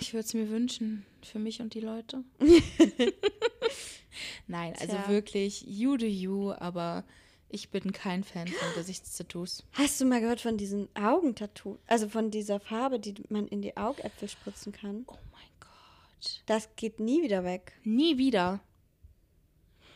Ich 0.00 0.12
würde 0.12 0.24
es 0.26 0.34
mir 0.34 0.48
wünschen 0.50 1.04
für 1.22 1.38
mich 1.38 1.60
und 1.60 1.74
die 1.74 1.80
Leute. 1.80 2.24
Nein, 4.46 4.74
also 4.80 4.96
Tja. 4.96 5.08
wirklich, 5.08 5.62
you 5.66 5.96
do 5.96 6.06
you, 6.06 6.52
aber 6.52 7.04
ich 7.48 7.70
bin 7.70 7.92
kein 7.92 8.24
Fan 8.24 8.48
von 8.48 8.68
Gesichtstattoos. 8.74 9.64
Hast 9.72 10.00
du 10.00 10.04
mal 10.04 10.20
gehört 10.20 10.40
von 10.40 10.56
diesen 10.56 10.88
Augentattoo? 10.94 11.78
Also 11.86 12.08
von 12.08 12.30
dieser 12.30 12.60
Farbe, 12.60 12.98
die 13.00 13.14
man 13.28 13.46
in 13.48 13.62
die 13.62 13.76
Augäpfel 13.76 14.28
spritzen 14.28 14.72
kann? 14.72 15.04
Oh 15.06 15.14
mein 15.32 15.42
Gott. 15.60 16.42
Das 16.46 16.68
geht 16.76 17.00
nie 17.00 17.22
wieder 17.22 17.44
weg. 17.44 17.72
Nie 17.84 18.18
wieder. 18.18 18.60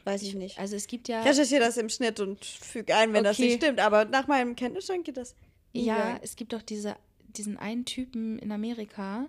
Weiß 0.05 0.23
ich 0.23 0.35
nicht. 0.35 0.59
Also 0.59 0.77
es 0.77 0.87
gibt 0.87 1.09
ja. 1.09 1.23
Recherchiere 1.23 1.65
das 1.65 1.77
im 1.77 1.89
Schnitt 1.89 2.21
und 2.21 2.45
füge 2.45 2.95
ein, 2.95 3.13
wenn 3.13 3.25
das 3.25 3.39
Okay. 3.39 3.47
nicht 3.47 3.63
stimmt. 3.63 3.81
Aber 3.81 4.05
nach 4.05 4.27
meinem 4.27 4.55
Kenntnisstand 4.55 5.05
geht 5.05 5.17
das 5.17 5.35
Ja, 5.73 6.15
weg. 6.15 6.21
es 6.23 6.37
gibt 6.37 6.53
doch 6.53 6.63
diese, 6.63 6.97
diesen 7.29 7.57
einen 7.57 7.85
Typen 7.85 8.39
in 8.39 8.53
Amerika, 8.53 9.27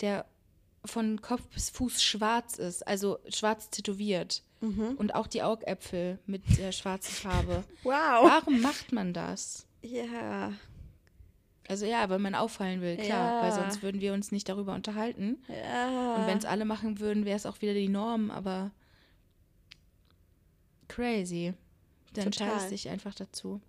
der 0.00 0.26
von 0.84 1.20
Kopf 1.20 1.42
bis 1.48 1.70
Fuß 1.70 2.02
schwarz 2.02 2.58
ist, 2.58 2.86
also 2.86 3.18
schwarz 3.28 3.70
tätowiert. 3.70 4.42
Mhm. 4.60 4.94
Und 4.96 5.14
auch 5.14 5.26
die 5.26 5.42
Augäpfel 5.42 6.18
mit 6.26 6.42
der 6.58 6.72
schwarzen 6.72 7.12
Farbe. 7.14 7.64
Wow. 7.82 7.92
Warum 8.30 8.60
macht 8.60 8.92
man 8.92 9.12
das? 9.14 9.66
Ja. 9.82 10.52
Also 11.68 11.86
ja, 11.86 12.08
weil 12.10 12.18
man 12.18 12.34
auffallen 12.34 12.80
will, 12.80 12.96
klar, 12.96 13.42
weil 13.42 13.50
Ja. 13.50 13.54
sonst 13.54 13.82
würden 13.82 14.00
wir 14.00 14.12
uns 14.12 14.32
nicht 14.32 14.48
darüber 14.48 14.74
unterhalten. 14.74 15.38
Ja. 15.48 16.16
Und 16.16 16.26
wenn 16.26 16.36
es 16.38 16.44
alle 16.44 16.64
machen 16.64 16.98
würden, 16.98 17.24
wäre 17.24 17.36
es 17.36 17.46
auch 17.46 17.60
wieder 17.62 17.74
die 17.74 17.88
Norm, 17.88 18.30
aber 18.30 18.70
crazy. 20.88 21.54
Dann 22.14 22.26
entscheidest 22.26 22.70
dich 22.70 22.88
einfach 22.88 23.14
dazu. 23.14 23.60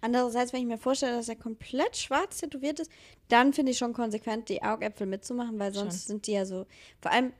Andererseits, 0.00 0.52
wenn 0.52 0.60
ich 0.60 0.66
mir 0.66 0.78
vorstelle, 0.78 1.16
dass 1.16 1.28
er 1.28 1.36
komplett 1.36 1.96
schwarz 1.96 2.38
tätowiert 2.38 2.78
ist, 2.80 2.90
dann 3.28 3.52
finde 3.52 3.72
ich 3.72 3.78
schon 3.78 3.92
konsequent, 3.92 4.48
die 4.48 4.62
Augäpfel 4.62 5.06
mitzumachen, 5.06 5.58
weil 5.58 5.74
sonst 5.74 6.02
Schon. 6.02 6.08
sind 6.08 6.26
die 6.26 6.32
ja 6.32 6.46
so. 6.46 6.66
Vor 7.00 7.10
allem, 7.10 7.32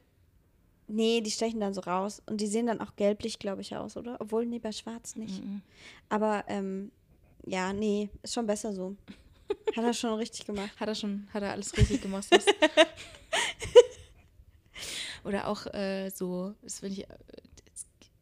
nee, 0.89 1.21
die 1.21 1.31
stechen 1.31 1.61
dann 1.61 1.73
so 1.75 1.83
raus 1.83 2.21
und 2.27 2.41
die 2.41 2.49
sehen 2.49 2.67
dann 2.67 2.81
auch 2.81 2.97
gelblich, 2.97 3.39
glaube 3.39 3.61
ich, 3.61 3.77
aus, 3.77 3.97
oder? 3.97 4.21
Obwohl, 4.21 4.45
nee, 4.45 4.59
bei 4.59 4.73
schwarz 4.73 5.15
nicht. 5.15 5.45
Mhm. 5.45 5.63
Aber, 6.09 6.45
ähm, 6.49 6.91
ja, 7.47 7.73
nee, 7.73 8.11
ist 8.23 8.35
schon 8.35 8.47
besser 8.47 8.73
so. 8.73 8.97
Hat 9.77 9.85
er 9.85 9.95
schon 9.95 10.15
richtig 10.15 10.45
gemacht. 10.45 10.71
Hat 10.79 10.89
er 10.89 10.95
schon, 10.95 11.29
hat 11.33 11.43
er 11.43 11.53
alles 11.53 11.77
richtig 11.77 12.03
gemacht. 12.03 12.27
Oder 15.25 15.47
auch 15.49 15.67
äh, 15.67 16.11
so, 16.11 16.55
das 16.63 16.81
finde 16.81 16.95
ich, 16.95 17.09
äh, 17.09 17.17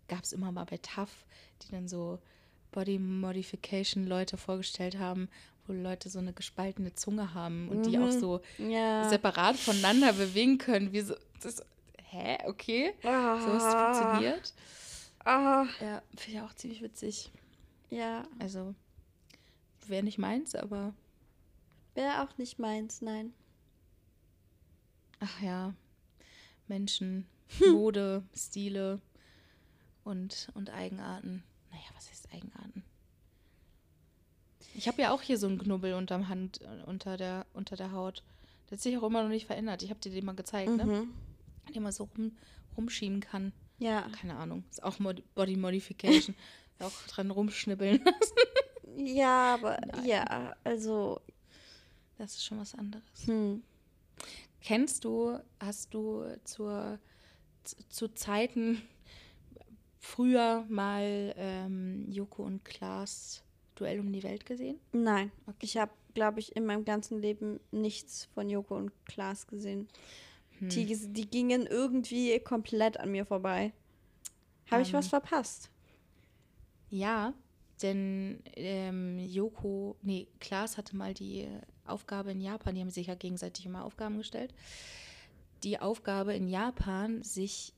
gab 0.08 0.22
es 0.24 0.32
immer 0.32 0.52
mal 0.52 0.64
bei 0.64 0.76
TAF, 0.78 1.10
die 1.62 1.70
dann 1.70 1.88
so 1.88 2.18
Body 2.76 2.98
Modification 2.98 4.06
Leute 4.06 4.36
vorgestellt 4.36 4.98
haben, 4.98 5.30
wo 5.66 5.72
Leute 5.72 6.10
so 6.10 6.18
eine 6.18 6.34
gespaltene 6.34 6.92
Zunge 6.92 7.32
haben 7.32 7.70
und 7.70 7.86
die 7.86 7.98
auch 7.98 8.10
so 8.10 8.40
Ja. 8.58 9.08
separat 9.08 9.56
voneinander 9.56 10.12
bewegen 10.12 10.58
können. 10.58 10.92
Wie 10.92 11.00
so, 11.00 11.14
das, 11.42 11.62
hä, 12.10 12.36
okay, 12.44 12.92
so 13.02 13.08
hast 13.08 13.68
es 13.68 13.74
funktioniert. 13.74 14.52
Ah, 15.24 15.64
Ja, 15.80 16.02
finde 16.14 16.38
ich 16.38 16.44
auch 16.44 16.54
ziemlich 16.54 16.82
witzig. 16.82 17.30
ja, 17.88 18.28
Also, 18.38 18.74
wäre 19.86 20.02
nicht 20.04 20.18
meins, 20.18 20.54
aber 20.54 20.92
wäre 21.94 22.22
auch 22.22 22.36
nicht 22.36 22.58
meins, 22.58 23.00
nein. 23.00 23.32
ach 25.20 25.40
ja, 25.40 25.72
Menschen. 26.68 27.26
Mode, 27.72 28.22
Stile 28.36 29.00
und, 30.04 30.50
und 30.54 30.68
Eigenarten. 30.70 31.42
Naja, 31.76 31.88
was 31.94 32.08
heißt 32.08 32.32
Eigenarten? 32.32 32.82
Ich 34.74 34.88
habe 34.88 35.02
ja 35.02 35.10
auch 35.12 35.20
hier 35.20 35.36
so 35.38 35.46
einen 35.46 35.58
Knubbel 35.58 35.92
unterm 35.94 36.28
Hand, 36.28 36.62
äh, 36.62 36.82
unter 36.86 37.16
der, 37.18 37.44
unter 37.52 37.76
der 37.76 37.92
Haut. 37.92 38.22
Der 38.68 38.76
hat 38.76 38.82
sich 38.82 38.96
auch 38.96 39.02
immer 39.02 39.22
noch 39.22 39.28
nicht 39.28 39.46
verändert. 39.46 39.82
Ich 39.82 39.90
habe 39.90 40.00
dir 40.00 40.10
den 40.10 40.24
mal 40.24 40.34
gezeigt, 40.34 40.74
ne? 40.74 40.84
Mhm. 40.84 41.14
Den 41.74 41.82
man 41.82 41.92
so 41.92 42.04
rum, 42.04 42.36
rumschieben 42.76 43.20
kann. 43.20 43.52
Ja. 43.78 44.08
Keine 44.18 44.36
Ahnung. 44.36 44.64
Ist 44.70 44.82
auch 44.82 44.98
Mod 44.98 45.22
Body 45.34 45.56
Modification. 45.56 46.34
auch 46.78 46.92
dran 47.08 47.30
rumschnibbeln. 47.30 48.02
Ja, 48.96 49.54
aber 49.54 49.78
Nein. 49.86 50.06
ja, 50.06 50.54
also, 50.64 51.20
Das 52.16 52.32
ist 52.36 52.44
schon 52.44 52.58
was 52.58 52.74
anderes. 52.74 53.04
hm. 53.26 53.62
Kennst 54.62 55.04
du, 55.04 55.38
hast 55.60 55.92
du 55.92 56.24
zur, 56.44 56.98
zu, 57.64 57.76
zu 57.90 58.08
Zeiten 58.08 58.82
früher 60.06 60.64
mal 60.68 61.34
ähm, 61.36 62.06
Joko 62.10 62.44
und 62.44 62.64
Klaas 62.64 63.42
Duell 63.74 64.00
um 64.00 64.12
die 64.12 64.22
Welt 64.22 64.46
gesehen? 64.46 64.78
Nein. 64.92 65.30
Ich 65.60 65.76
habe, 65.76 65.92
glaube 66.14 66.40
ich, 66.40 66.56
in 66.56 66.64
meinem 66.64 66.84
ganzen 66.84 67.20
Leben 67.20 67.60
nichts 67.72 68.28
von 68.32 68.48
Joko 68.48 68.76
und 68.76 68.92
Klaas 69.04 69.46
gesehen. 69.46 69.88
Hm. 70.58 70.68
Die, 70.70 71.12
die 71.12 71.28
gingen 71.28 71.66
irgendwie 71.66 72.38
komplett 72.40 72.98
an 72.98 73.10
mir 73.10 73.26
vorbei. 73.26 73.72
Habe 74.70 74.82
ich 74.82 74.88
Ähm. 74.88 74.94
was 74.94 75.08
verpasst? 75.08 75.70
Ja, 76.88 77.34
denn 77.82 78.42
ähm, 78.54 79.18
Joko, 79.18 79.96
nee, 80.02 80.28
Klaas 80.40 80.78
hatte 80.78 80.96
mal 80.96 81.12
die 81.12 81.46
Aufgabe 81.84 82.30
in 82.32 82.40
Japan, 82.40 82.74
die 82.74 82.80
haben 82.80 82.90
sich 82.90 83.08
ja 83.08 83.14
gegenseitig 83.14 83.66
immer 83.66 83.84
Aufgaben 83.84 84.16
gestellt, 84.16 84.54
die 85.62 85.78
Aufgabe 85.78 86.34
in 86.34 86.48
Japan, 86.48 87.22
sich 87.22 87.74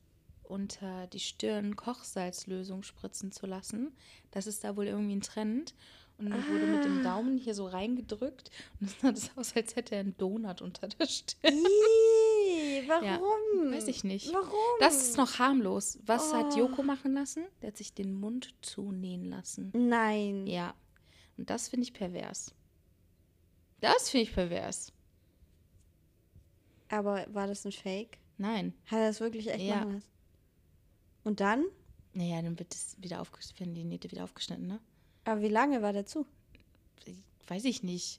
unter 0.49 1.07
die 1.09 1.20
Stirn 1.20 1.76
Kochsalzlösung 1.76 2.82
spritzen 2.82 3.32
zu 3.32 3.46
lassen. 3.46 3.92
Das 4.30 4.46
ist 4.46 4.64
da 4.64 4.76
wohl 4.76 4.86
irgendwie 4.86 5.16
ein 5.16 5.20
Trend. 5.20 5.74
Und 6.18 6.30
dann 6.30 6.49
wurde 6.49 6.66
mit 6.66 6.84
dem 6.84 7.05
Daumen 7.05 7.38
hier 7.38 7.55
so 7.55 7.66
reingedrückt 7.68 8.51
und 8.80 8.88
es 8.90 8.99
sah 9.01 9.12
das 9.12 9.30
aus, 9.36 9.55
als 9.55 9.76
hätte 9.76 9.94
er 9.94 10.01
einen 10.01 10.16
Donut 10.18 10.61
unter 10.62 10.88
der 10.88 11.07
Stirn. 11.07 11.55
Ih, 11.55 12.82
warum? 12.88 13.72
Weiß 13.72 13.86
ich 13.86 14.03
nicht. 14.03 14.32
Warum? 14.34 14.51
Das 14.80 14.96
ist 14.96 15.16
noch 15.16 15.38
harmlos. 15.38 15.99
Was 16.07 16.32
hat 16.34 16.55
Oh. 16.55 16.59
Joko 16.59 16.82
machen 16.82 17.14
lassen? 17.14 17.44
Der 17.62 17.68
hat 17.68 17.76
sich 17.76 17.94
den 17.94 18.12
Mund 18.14 18.53
zunähen 18.62 19.30
lassen. 19.30 19.70
Nein. 19.74 20.49
Ja. 20.49 20.74
Und 21.36 21.51
das 21.51 21.68
finde 21.68 21.84
ich 21.84 21.92
pervers. 21.92 22.53
Das 23.80 24.11
finde 24.11 24.24
ich 24.24 24.34
pervers. 24.34 24.92
Aber 26.88 27.26
war 27.32 27.46
das 27.46 27.64
ein 27.64 27.70
Fake? 27.72 28.18
Nein. 28.38 28.72
Hat 28.86 28.99
er 28.99 29.09
das 29.09 29.20
wirklich 29.20 29.46
echt 29.49 29.61
Ja. 29.62 29.76
machen 29.76 29.92
lassen? 29.94 30.09
Und 31.29 31.41
dann? 31.41 31.66
Naja, 32.14 32.41
dann 32.41 32.59
wird 32.59 32.74
es 32.74 32.97
wieder 33.03 33.20
aufgeschnitten, 33.20 33.59
werden 33.66 33.74
die 33.74 33.85
Nähte 33.85 34.11
wieder 34.11 34.24
aufgeschnitten, 34.24 34.66
ne? 34.66 34.81
Aber 35.26 35.43
wie 35.43 35.49
lange 35.49 35.83
war 35.83 35.93
der 35.93 36.07
zu? 36.07 36.24
Weiß 37.49 37.66
ich 37.66 37.83
nicht. 37.83 38.18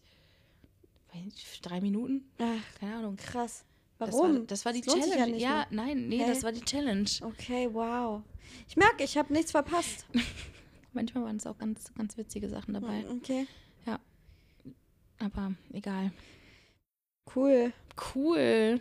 Drei 1.64 1.82
Minuten? 1.82 2.30
Ach, 2.38 2.80
Keine 2.80 2.98
Ahnung. 2.98 3.16
krass. 3.16 3.66
Das 3.98 4.12
Warum? 4.14 4.34
war, 4.36 4.40
das 4.46 4.64
war 4.64 4.74
die 4.74 4.82
Das 4.82 4.94
Challenge. 4.94 5.38
Ja, 5.40 5.50
mehr. 5.50 5.68
nein, 5.72 6.08
nee, 6.08 6.20
Hä? 6.20 6.28
das 6.28 6.44
war 6.44 6.52
die 6.52 6.62
Challenge. 6.62 7.10
Okay, 7.22 7.68
wow. 7.74 8.22
Ich 8.68 8.78
merke, 8.78 9.04
ich 9.04 9.18
habe 9.18 9.34
nichts 9.34 9.50
verpasst. 9.50 10.06
Manchmal 10.94 11.24
waren 11.24 11.38
es 11.38 11.48
auch 11.48 11.58
ganz, 11.58 11.92
ganz 11.96 12.16
witzige 12.16 12.48
Sachen 12.48 12.76
dabei. 12.76 13.06
Okay. 13.10 13.48
Aber 15.18 15.54
egal. 15.74 16.12
Cool. 17.36 17.74
Cool. 18.14 18.80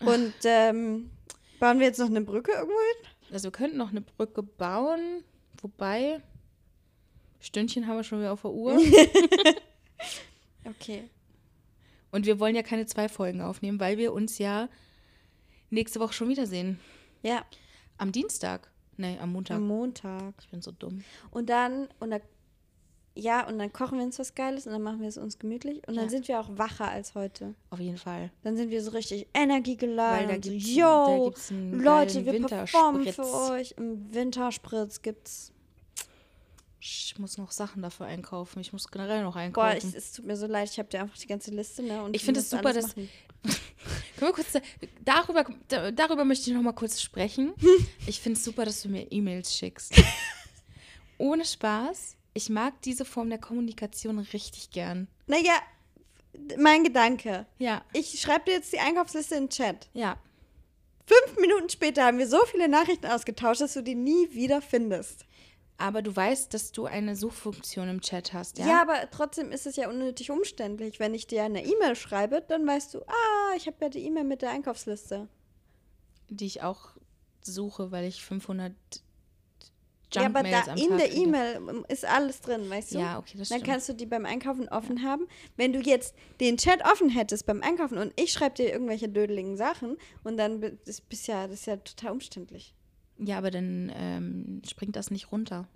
Und 0.00 0.34
ähm, 0.42 1.10
bauen 1.60 1.78
wir 1.78 1.86
jetzt 1.86 1.98
noch 2.00 2.08
eine 2.08 2.20
Brücke 2.22 2.50
irgendwo 2.50 2.76
hin? 2.78 3.11
Also 3.32 3.44
wir 3.44 3.52
könnten 3.52 3.78
noch 3.78 3.90
eine 3.90 4.02
Brücke 4.02 4.42
bauen. 4.42 5.24
Wobei, 5.60 6.20
Stündchen 7.40 7.86
haben 7.86 7.96
wir 7.96 8.04
schon 8.04 8.20
wieder 8.20 8.32
auf 8.32 8.42
der 8.42 8.50
Uhr. 8.52 8.78
Okay. 10.64 11.08
Und 12.10 12.26
wir 12.26 12.38
wollen 12.38 12.54
ja 12.54 12.62
keine 12.62 12.86
zwei 12.86 13.08
Folgen 13.08 13.40
aufnehmen, 13.40 13.80
weil 13.80 13.98
wir 13.98 14.12
uns 14.12 14.38
ja 14.38 14.68
nächste 15.70 15.98
Woche 15.98 16.12
schon 16.12 16.28
wiedersehen. 16.28 16.78
Ja, 17.22 17.44
Am 17.98 18.12
Dienstag. 18.12 18.70
Nee, 18.96 19.18
am 19.20 19.32
Montag. 19.32 19.56
am 19.56 19.66
Montag. 19.66 20.34
Ich 20.40 20.48
bin 20.50 20.60
so 20.60 20.70
dumm. 20.70 21.02
Und 21.30 21.48
dann, 21.48 21.88
und 21.98 22.10
dann, 22.10 22.20
ja, 23.14 23.46
und 23.46 23.58
dann 23.58 23.72
kochen 23.72 23.98
wir 23.98 24.04
uns 24.04 24.18
was 24.18 24.34
Geiles 24.34 24.66
und 24.66 24.72
dann 24.72 24.82
machen 24.82 25.00
wir 25.00 25.08
es 25.08 25.18
uns 25.18 25.38
gemütlich. 25.38 25.76
Und 25.86 25.96
dann 25.96 26.04
Ja. 26.04 26.10
sind 26.10 26.28
wir 26.28 26.40
auch 26.40 26.48
wacher 26.56 26.88
als 26.90 27.14
heute. 27.14 27.54
Auf 27.70 27.78
jeden 27.80 27.98
Fall. 27.98 28.30
Dann 28.42 28.56
sind 28.56 28.70
wir 28.70 28.82
so 28.82 28.90
richtig 28.92 29.26
energiegeladen. 29.34 30.28
Weil 30.28 30.28
da 30.28 30.34
und 30.36 30.44
so, 30.44 30.50
gibt's, 30.50 30.74
yo, 30.74 30.84
da 30.84 31.24
gibt's 31.24 31.50
Leute, 31.84 32.24
wir 32.24 32.46
performen 32.46 33.12
für 33.12 33.26
euch. 33.50 33.74
Im 33.76 34.12
Winterspritz 34.14 35.02
gibt's. 35.02 35.52
Ich 36.80 37.14
muss 37.18 37.38
noch 37.38 37.52
Sachen 37.52 37.80
dafür 37.80 38.06
einkaufen. 38.06 38.58
Ich 38.60 38.72
muss 38.72 38.88
generell 38.88 39.22
noch 39.22 39.34
Boah, 39.34 39.40
einkaufen. 39.40 39.88
ich, 39.90 39.94
es 39.94 40.12
tut 40.12 40.24
mir 40.26 40.36
so 40.36 40.46
leid, 40.46 40.68
ich 40.68 40.78
habe 40.80 40.88
dir 40.88 41.00
einfach 41.02 41.16
die 41.16 41.28
ganze 41.28 41.52
Liste, 41.52 41.82
ne? 41.82 42.02
Und 42.02 42.16
Ich 42.16 42.24
finde 42.24 42.40
es 42.40 42.50
super, 42.50 42.72
dass-. 42.72 42.94
Können 44.16 44.30
wir 44.30 44.32
kurz 44.32 44.52
da, 44.52 44.60
darüber, 45.04 45.44
da, 45.68 45.90
darüber 45.92 46.24
möchte 46.24 46.50
ich 46.50 46.56
noch 46.56 46.62
mal 46.62 46.72
kurz 46.72 47.00
sprechen. 47.00 47.52
Ich 48.06 48.20
finde 48.20 48.36
es 48.38 48.44
super, 48.44 48.64
dass 48.64 48.82
du 48.82 48.88
mir 48.88 49.06
E-Mails 49.12 49.54
schickst. 49.56 49.92
Ohne 51.18 51.44
Spaß. 51.44 52.16
Ich 52.34 52.48
mag 52.48 52.80
diese 52.82 53.04
Form 53.04 53.28
der 53.28 53.38
Kommunikation 53.38 54.18
richtig 54.18 54.70
gern. 54.70 55.08
Naja, 55.26 55.52
mein 56.58 56.84
Gedanke. 56.84 57.46
Ja. 57.58 57.82
Ich 57.92 58.20
schreibe 58.20 58.46
dir 58.46 58.52
jetzt 58.52 58.72
die 58.72 58.78
Einkaufsliste 58.78 59.34
in 59.34 59.44
den 59.44 59.50
Chat. 59.50 59.88
Ja. 59.92 60.16
Fünf 61.06 61.38
Minuten 61.38 61.68
später 61.68 62.04
haben 62.04 62.18
wir 62.18 62.28
so 62.28 62.38
viele 62.46 62.68
Nachrichten 62.68 63.06
ausgetauscht, 63.06 63.60
dass 63.60 63.74
du 63.74 63.82
die 63.82 63.94
nie 63.94 64.32
wieder 64.32 64.62
findest. 64.62 65.26
Aber 65.76 66.00
du 66.00 66.14
weißt, 66.14 66.54
dass 66.54 66.70
du 66.70 66.86
eine 66.86 67.16
Suchfunktion 67.16 67.88
im 67.88 68.00
Chat 68.00 68.32
hast, 68.32 68.58
ja? 68.58 68.66
Ja, 68.66 68.82
aber 68.82 69.10
trotzdem 69.10 69.50
ist 69.50 69.66
es 69.66 69.76
ja 69.76 69.88
unnötig 69.88 70.30
umständlich. 70.30 71.00
Wenn 71.00 71.12
ich 71.12 71.26
dir 71.26 71.42
eine 71.42 71.64
E-Mail 71.64 71.96
schreibe, 71.96 72.40
dann 72.46 72.66
weißt 72.66 72.94
du, 72.94 73.02
ah, 73.02 73.56
ich 73.56 73.66
habe 73.66 73.78
ja 73.80 73.88
die 73.88 74.04
E-Mail 74.04 74.24
mit 74.24 74.42
der 74.42 74.50
Einkaufsliste. 74.50 75.28
Die 76.28 76.46
ich 76.46 76.62
auch 76.62 76.90
suche, 77.40 77.90
weil 77.90 78.04
ich 78.04 78.22
500 78.22 78.72
ja, 80.14 80.26
aber 80.26 80.40
Junk-Mails 80.40 80.66
da 80.66 80.74
in 80.74 80.96
der. 80.96 81.12
E-Mail 81.12 81.84
ist 81.88 82.04
alles 82.04 82.40
drin, 82.40 82.68
weißt 82.68 82.94
du? 82.94 82.98
Ja, 82.98 83.18
okay, 83.18 83.38
das 83.38 83.48
Dann 83.48 83.58
stimmt. 83.58 83.70
kannst 83.70 83.88
du 83.88 83.92
die 83.94 84.06
beim 84.06 84.26
Einkaufen 84.26 84.68
offen 84.68 85.02
haben. 85.02 85.26
Wenn 85.56 85.72
du 85.72 85.80
jetzt 85.80 86.14
den 86.40 86.56
Chat 86.56 86.84
offen 86.84 87.08
hättest 87.08 87.46
beim 87.46 87.62
Einkaufen 87.62 87.98
und 87.98 88.12
ich 88.20 88.32
schreibe 88.32 88.54
dir 88.56 88.72
irgendwelche 88.72 89.08
dödeligen 89.08 89.56
Sachen 89.56 89.96
und 90.24 90.36
dann 90.36 90.60
bi- 90.60 90.76
das 90.84 91.00
bist 91.00 91.26
ja, 91.28 91.46
das 91.46 91.60
ist 91.60 91.66
ja 91.66 91.76
total 91.76 92.12
umständlich. 92.12 92.74
Ja, 93.18 93.38
aber 93.38 93.50
dann 93.50 93.92
ähm, 93.94 94.62
springt 94.68 94.96
das 94.96 95.10
nicht 95.10 95.30
runter. 95.32 95.68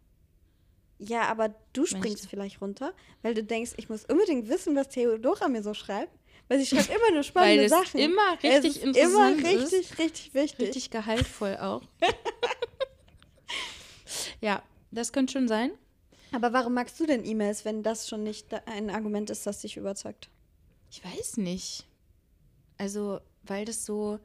Ja, 0.99 1.23
aber 1.29 1.55
du 1.75 1.85
springst 1.85 2.27
vielleicht 2.29 2.63
runter, 2.63 2.95
weil 3.23 3.35
du 3.35 3.45
denkst, 3.45 3.73
ich 3.77 3.89
muss 3.91 4.07
unbedingt 4.07 4.49
wissen, 4.49 4.75
was 4.75 4.89
Theodora 4.89 5.47
mir 5.49 5.63
so 5.63 5.75
schreibt. 5.75 6.11
Weil 6.49 6.59
sie 6.61 6.67
schreibt 6.67 6.89
immer 6.95 7.11
nur 7.13 7.23
spannende 7.23 7.65
es 7.65 7.71
Sachen. 7.71 7.99
immer 8.01 8.39
Es 8.41 8.63
richtig 8.65 8.83
ist 8.83 8.97
immer 8.97 9.29
interessant 9.33 9.45
ist. 9.63 9.73
richtig, 9.73 9.99
richtig 9.99 10.35
wichtig. 10.35 10.67
Richtig 10.69 10.91
gehaltvoll 10.91 11.57
auch. 11.59 11.83
ja, 14.47 14.63
das 14.93 15.13
könnte 15.13 15.33
schon 15.33 15.49
sein. 15.49 15.73
Aber 16.33 16.53
warum 16.53 16.75
magst 16.75 17.01
du 17.01 17.07
denn 17.07 17.25
E-Mails, 17.25 17.65
wenn 17.65 17.83
das 17.83 18.09
schon 18.09 18.23
nicht 18.23 18.47
ein 18.67 18.91
Argument 18.91 19.29
ist, 19.29 19.45
das 19.45 19.61
dich 19.61 19.77
überzeugt? 19.77 20.29
Ich 20.89 21.05
weiß 21.05 21.39
nicht. 21.39 21.85
Also, 22.79 23.19
weil 23.43 23.65
das 23.65 23.85
so, 23.85 24.21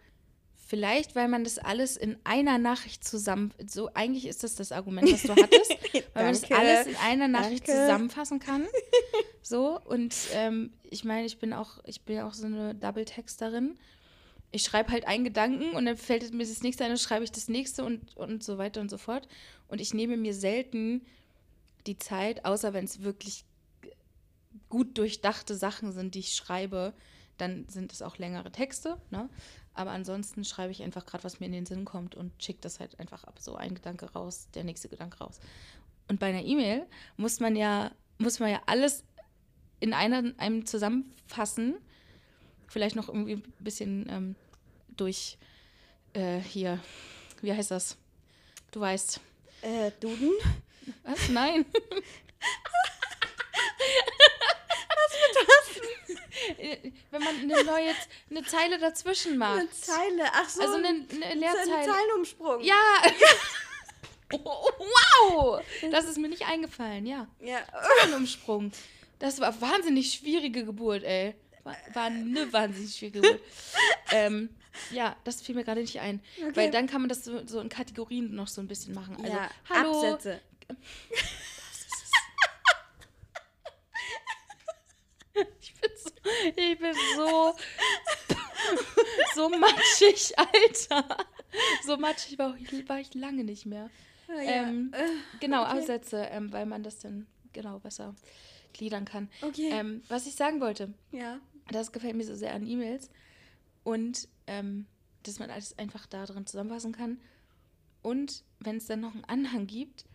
vielleicht, 0.67 1.15
weil 1.15 1.27
man 1.27 1.43
das 1.43 1.57
alles 1.57 1.97
in 1.97 2.17
einer 2.23 2.59
Nachricht 2.59 3.03
zusammen, 3.03 3.51
so 3.65 3.89
eigentlich 3.95 4.27
ist 4.27 4.43
das 4.43 4.53
das 4.53 4.71
Argument, 4.71 5.11
was 5.11 5.23
du 5.23 5.35
hattest, 5.35 5.71
weil 6.13 6.25
man 6.25 6.33
das 6.33 6.51
alles 6.51 6.85
in 6.85 6.95
einer 6.97 7.27
Nachricht 7.27 7.67
Danke. 7.67 7.81
zusammenfassen 7.81 8.39
kann. 8.39 8.67
So, 9.43 9.81
und 9.83 10.15
ähm, 10.33 10.71
ich 10.83 11.03
meine, 11.03 11.25
ich 11.25 11.39
bin 11.39 11.51
auch, 11.51 11.79
ich 11.83 12.03
bin 12.03 12.21
auch 12.21 12.33
so 12.33 12.45
eine 12.45 12.73
Double-Texterin. 12.73 13.77
Ich 14.51 14.63
schreibe 14.63 14.91
halt 14.91 15.07
einen 15.07 15.23
Gedanken 15.23 15.75
und 15.75 15.85
dann 15.85 15.97
fällt 15.97 16.33
mir 16.33 16.45
das 16.45 16.61
nächste 16.61 16.83
ein, 16.83 16.89
dann 16.89 16.97
schreibe 16.97 17.23
ich 17.23 17.31
das 17.31 17.47
nächste 17.47 17.85
und, 17.85 18.17
und 18.17 18.43
so 18.43 18.57
weiter 18.57 18.81
und 18.81 18.89
so 18.89 18.97
fort. 18.97 19.27
Und 19.67 19.79
ich 19.79 19.93
nehme 19.93 20.17
mir 20.17 20.33
selten 20.33 21.05
die 21.87 21.97
Zeit, 21.97 22.45
außer 22.45 22.73
wenn 22.73 22.85
es 22.85 23.01
wirklich 23.01 23.45
gut 24.69 24.97
durchdachte 24.97 25.55
Sachen 25.55 25.91
sind, 25.91 26.15
die 26.15 26.19
ich 26.19 26.35
schreibe, 26.35 26.93
dann 27.37 27.67
sind 27.69 27.91
es 27.93 28.01
auch 28.01 28.17
längere 28.17 28.51
Texte. 28.51 28.97
Ne? 29.09 29.29
Aber 29.73 29.91
ansonsten 29.91 30.43
schreibe 30.43 30.71
ich 30.71 30.83
einfach 30.83 31.05
gerade, 31.05 31.23
was 31.23 31.39
mir 31.39 31.45
in 31.47 31.53
den 31.53 31.65
Sinn 31.65 31.85
kommt 31.85 32.15
und 32.15 32.31
schicke 32.43 32.61
das 32.61 32.79
halt 32.79 32.99
einfach 32.99 33.23
ab. 33.23 33.39
So 33.39 33.55
ein 33.55 33.75
Gedanke 33.75 34.11
raus, 34.11 34.47
der 34.53 34.63
nächste 34.63 34.89
Gedanke 34.89 35.19
raus. 35.19 35.39
Und 36.07 36.19
bei 36.19 36.27
einer 36.27 36.43
E-Mail 36.43 36.85
muss 37.17 37.39
man 37.39 37.55
ja, 37.55 37.91
muss 38.17 38.39
man 38.39 38.51
ja 38.51 38.61
alles 38.65 39.03
in 39.79 39.93
einer, 39.93 40.33
einem 40.37 40.65
zusammenfassen. 40.65 41.75
Vielleicht 42.67 42.95
noch 42.95 43.07
irgendwie 43.07 43.35
ein 43.35 43.53
bisschen 43.59 44.07
ähm, 44.09 44.35
durch 45.01 45.37
äh, 46.13 46.37
hier, 46.39 46.79
wie 47.41 47.51
heißt 47.51 47.71
das? 47.71 47.97
Du 48.71 48.79
weißt. 48.79 49.19
Äh, 49.63 49.91
Duden? 49.99 50.31
Was? 51.03 51.27
Nein. 51.29 51.65
Was 54.93 55.79
Wenn 57.11 57.23
man 57.23 57.35
eine 57.39 57.63
neue, 57.63 57.95
eine 58.29 58.43
Zeile 58.43 58.77
dazwischen 58.77 59.37
macht. 59.37 59.59
Eine 59.59 59.71
Zeile, 59.71 60.23
ach 60.33 60.49
so. 60.49 60.61
Also 60.61 60.75
eine, 60.75 60.87
eine 60.87 61.07
so 61.09 61.23
ein 61.23 61.39
Leerzeile. 61.39 61.91
Zeilenumsprung. 61.91 62.61
Ja. 62.61 63.01
Oh, 64.33 64.69
wow. 64.79 65.61
Das 65.89 66.05
ist 66.05 66.17
mir 66.17 66.29
nicht 66.29 66.45
eingefallen, 66.47 67.05
ja. 67.05 67.27
ja. 67.39 67.59
Zeilenumsprung. 67.99 68.71
Das 69.19 69.39
war 69.39 69.59
wahnsinnig 69.61 70.13
schwierige 70.13 70.63
Geburt, 70.63 71.03
ey. 71.03 71.35
War, 71.63 71.75
war 71.93 72.03
eine 72.05 72.51
wahnsinnig 72.53 72.95
schwierige 72.95 73.21
Geburt. 73.21 73.41
ähm, 74.11 74.49
ja, 74.91 75.15
das 75.23 75.41
fiel 75.41 75.55
mir 75.55 75.63
gerade 75.63 75.81
nicht 75.81 75.99
ein. 75.99 76.21
Okay. 76.37 76.55
Weil 76.55 76.71
dann 76.71 76.87
kann 76.87 77.01
man 77.01 77.09
das 77.09 77.23
so, 77.23 77.45
so 77.45 77.59
in 77.59 77.69
Kategorien 77.69 78.33
noch 78.35 78.47
so 78.47 78.61
ein 78.61 78.67
bisschen 78.67 78.93
machen. 78.93 79.15
Also, 79.17 79.31
ja. 79.31 79.49
hallo. 79.69 80.13
Absätze. 80.13 80.41
Ich 85.33 85.73
bin 85.79 85.91
so, 86.05 86.11
ich 86.55 86.79
bin 86.79 86.93
so, 87.15 87.55
so 89.35 89.49
matschig, 89.49 90.33
Alter. 90.37 91.17
So 91.85 91.97
matschig 91.97 92.37
war 92.37 92.55
ich, 92.57 92.89
war 92.89 92.99
ich 92.99 93.13
lange 93.13 93.43
nicht 93.43 93.65
mehr. 93.65 93.89
Ah, 94.27 94.39
Ähm, 94.41 94.93
genau, 95.39 95.63
okay. 95.63 95.79
Absätze, 95.79 96.17
ähm, 96.31 96.51
weil 96.51 96.65
man 96.65 96.83
das 96.83 96.99
dann 96.99 97.27
genau 97.53 97.79
besser 97.79 98.15
gliedern 98.73 99.05
kann. 99.05 99.29
Okay. 99.41 99.69
Ähm, 99.71 100.03
was 100.07 100.25
ich 100.25 100.35
sagen 100.35 100.61
wollte, 100.61 100.93
ja. 101.11 101.39
das 101.71 101.91
gefällt 101.91 102.15
mir 102.15 102.23
so 102.23 102.35
sehr 102.35 102.53
an 102.53 102.65
E-Mails 102.65 103.09
und 103.83 104.27
ähm, 104.51 104.85
dass 105.23 105.39
man 105.39 105.49
alles 105.49 105.77
einfach 105.79 106.05
da 106.05 106.25
drin 106.25 106.45
zusammenfassen 106.45 106.91
kann. 106.91 107.21
Und 108.01 108.43
wenn 108.59 108.77
es 108.77 108.87
dann 108.87 108.99
noch 108.99 109.13
einen 109.13 109.23
Anhang 109.25 109.65
gibt, 109.67 110.05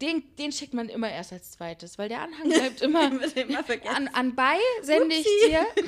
den, 0.00 0.22
den 0.36 0.52
schickt 0.52 0.74
man 0.74 0.88
immer 0.88 1.10
erst 1.10 1.32
als 1.32 1.50
zweites, 1.52 1.98
weil 1.98 2.08
der 2.08 2.22
Anhang 2.22 2.48
bleibt 2.48 2.82
immer 2.82 3.10
immer 3.34 3.64
an, 3.88 4.08
anbei, 4.08 4.56
sende 4.82 5.14
ich 5.16 5.26
Upsi. 5.26 5.48
dir. 5.48 5.66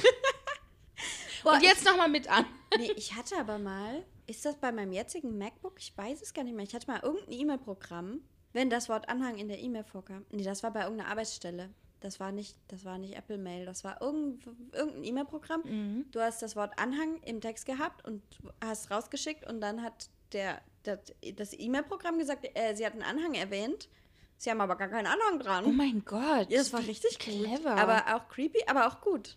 Boah, 1.45 1.55
Und 1.55 1.63
jetzt 1.63 1.85
nochmal 1.85 2.09
mit 2.09 2.29
an. 2.29 2.47
Nee, 2.77 2.93
ich 2.97 3.15
hatte 3.15 3.37
aber 3.37 3.59
mal, 3.59 4.05
ist 4.27 4.45
das 4.45 4.57
bei 4.57 4.73
meinem 4.73 4.93
jetzigen 4.93 5.39
MacBook? 5.39 5.75
Ich 5.79 5.97
weiß 5.97 6.21
es 6.21 6.35
gar 6.35 6.43
nicht 6.43 6.55
mehr. 6.55 6.65
Ich 6.65 6.75
hatte 6.75 6.91
mal 6.91 7.01
irgendein 7.01 7.33
E-Mail-Programm, 7.33 8.21
wenn 8.53 8.71
das 8.71 8.89
Wort 8.89 9.09
Anhang 9.09 9.39
in 9.39 9.49
der 9.49 9.61
E-Mail 9.61 9.85
vorkam. 9.85 10.25
Nee, 10.31 10.43
das 10.43 10.63
war 10.63 10.73
bei 10.73 10.83
irgendeiner 10.83 11.11
Arbeitsstelle. 11.11 11.71
Das 12.01 12.21
war 12.21 12.31
nicht, 12.31 12.57
das 12.69 12.85
war 12.85 12.97
nicht 12.99 13.17
Apple 13.17 13.39
Mail, 13.39 13.67
das 13.67 13.83
war 13.83 14.01
irgend, 14.01 14.47
irgendein 14.73 15.05
E-Mail-Programm. 15.05 15.63
Mhm. 15.65 16.05
Du 16.13 16.21
hast 16.21 16.41
das 16.43 16.55
Wort 16.55 16.79
Anhang 16.79 17.21
im 17.25 17.41
Text 17.41 17.67
gehabt 17.67 18.07
und 18.07 18.23
hast 18.63 18.91
rausgeschickt 18.91 19.47
und 19.49 19.61
dann 19.61 19.83
hat 19.83 20.09
der, 20.33 20.61
der 20.85 21.01
das 21.35 21.53
E-Mail-Programm 21.59 22.19
gesagt, 22.19 22.47
äh, 22.55 22.75
sie 22.75 22.87
hat 22.87 22.93
einen 22.93 23.03
Anhang 23.03 23.35
erwähnt. 23.35 23.89
Sie 24.37 24.51
haben 24.51 24.61
aber 24.61 24.77
gar 24.77 24.89
keinen 24.89 25.09
Anhang 25.09 25.41
dran. 25.41 25.65
Oh 25.65 25.73
mein 25.73 26.05
Gott. 26.05 26.49
ja, 26.49 26.59
das 26.59 26.73
war 26.73 26.81
richtig 26.87 27.19
gut. 27.19 27.35
clever. 27.35 27.77
Aber 27.77 28.15
auch 28.15 28.29
creepy, 28.29 28.61
aber 28.69 28.87
auch 28.87 29.01
gut. 29.01 29.37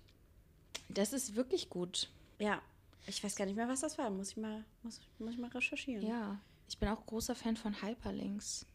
das 0.89 1.13
ist 1.13 1.35
wirklich 1.35 1.69
gut. 1.69 2.09
Ja. 2.37 2.61
Ich 3.07 3.23
weiß 3.23 3.35
gar 3.35 3.45
nicht 3.45 3.55
mehr, 3.55 3.67
was 3.67 3.81
das 3.81 3.97
war. 3.97 4.11
Muss 4.11 4.29
ich 4.29 4.37
mal, 4.37 4.63
muss, 4.83 5.01
muss 5.17 5.33
ich 5.33 5.39
mal 5.39 5.49
recherchieren. 5.49 6.05
Ja. 6.05 6.39
Ich 6.69 6.77
bin 6.77 6.87
auch 6.89 7.03
großer 7.05 7.33
Fan 7.33 7.57
von 7.57 7.81
Hyperlinks. 7.81 8.67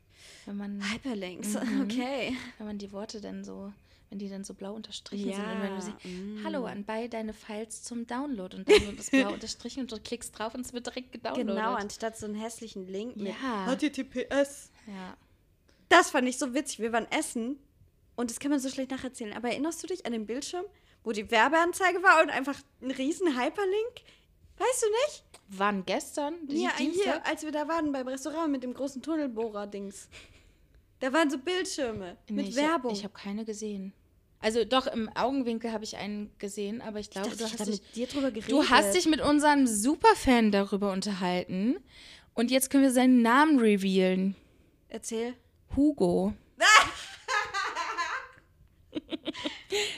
Wenn 0.47 0.57
man, 0.57 0.93
Hyperlinks, 0.93 1.55
Mhm. 1.55 1.83
okay. 1.83 2.37
wenn 2.59 2.67
man 2.67 2.79
die 2.79 2.93
Worte 2.93 3.21
dann 3.21 3.45
so, 3.45 3.73
wenn 4.11 4.19
die 4.19 4.29
dann 4.29 4.45
so 4.45 4.55
blau 4.55 4.75
unterstrichen 4.75 5.33
sind 5.33 5.43
Ja, 5.43 5.53
und 5.53 5.62
wenn 5.62 5.75
du 5.77 5.83
sie, 5.83 6.09
mm. 6.09 6.45
hallo, 6.45 6.64
anbei 6.64 7.09
deine 7.09 7.33
Files 7.33 7.83
zum 7.83 8.07
Download 8.07 8.57
und 8.57 8.69
dann 8.69 8.87
wird 8.87 8.99
das 8.99 9.11
blau 9.11 9.33
unterstrichen 9.35 9.81
und 9.81 9.93
du 9.93 9.99
klickst 9.99 10.39
drauf 10.39 10.55
und 10.55 10.64
es 10.64 10.73
wird 10.73 10.87
direkt 10.87 11.11
gedownloadet. 11.12 11.57
Genau, 11.57 11.75
anstatt 11.75 12.17
so 12.17 12.27
einen 12.27 12.37
hässlichen 12.37 12.87
Link 12.87 13.17
mit 13.17 13.35
Ja. 13.43 13.67
HTTPS. 13.75 14.71
Ja. 14.87 15.17
Das 15.89 16.11
fand 16.11 16.29
ich 16.29 16.39
so 16.39 16.55
witzig. 16.55 16.79
Wir 16.81 16.93
waren 16.93 17.11
essen 17.11 17.59
und 18.14 18.31
das 18.31 18.39
kann 18.41 18.51
man 18.53 18.61
so 18.61 18.69
schlecht 18.69 18.91
nacherzählen. 18.93 19.33
Aber 19.33 19.49
erinnerst 19.51 19.83
du 19.83 19.87
dich 19.89 20.07
an 20.07 20.12
den 20.12 20.27
Bildschirm, 20.27 20.64
wo 21.05 21.12
die 21.12 21.31
Werbeanzeige 21.31 22.03
war 22.03 22.23
und 22.23 22.31
einfach 22.31 22.59
ein 22.83 22.91
riesen 22.93 23.29
Hyperlink? 23.39 24.03
Weißt 24.59 24.83
du 24.83 24.87
nicht? 24.87 25.25
Wann 25.49 25.85
gestern? 25.85 26.35
Ja, 26.49 26.71
hier, 26.77 27.25
als 27.27 27.45
wir 27.45 27.53
da 27.53 27.69
waren 27.69 27.93
beim 27.93 28.09
Restaurant 28.09 28.51
mit 28.51 28.63
dem 28.63 28.75
großen 28.75 29.03
Tunnelbohrer-Dings. 29.03 30.09
Da 31.01 31.13
waren 31.13 31.31
so 31.31 31.39
Bildschirme 31.39 32.17
Nee, 32.29 32.37
mit 32.37 32.49
ich, 32.49 32.57
Werbung. 32.57 32.93
Ich 32.93 33.05
habe 33.05 33.15
keine 33.15 33.45
gesehen. 33.45 33.93
Also 34.41 34.65
doch, 34.65 34.87
im 34.87 35.09
Augenwinkel 35.15 35.73
habe 35.73 35.85
ich 35.85 35.97
einen 35.97 36.31
gesehen, 36.39 36.81
aber 36.81 37.01
ich 37.01 37.11
glaube, 37.11 37.31
dachte, 37.31 37.39
du, 37.39 37.45
ich 37.47 37.59
hast 37.59 37.67
dich, 37.67 37.83
mit 37.83 37.97
dir 37.97 38.07
drüber 38.07 38.31
geredet. 38.31 38.51
du 38.51 38.69
hast 38.69 38.95
dich 38.95 39.07
mit 39.07 39.21
unserem 39.21 39.67
Superfan 39.67 40.53
darüber 40.53 40.93
unterhalten. 40.93 41.77
Und 42.35 42.51
jetzt 42.51 42.71
können 42.71 42.83
wir 42.83 42.93
seinen 42.93 43.23
Namen 43.23 43.59
revealen. 43.59 44.37
Erzähl. 44.89 45.35
Hugo. 45.75 46.35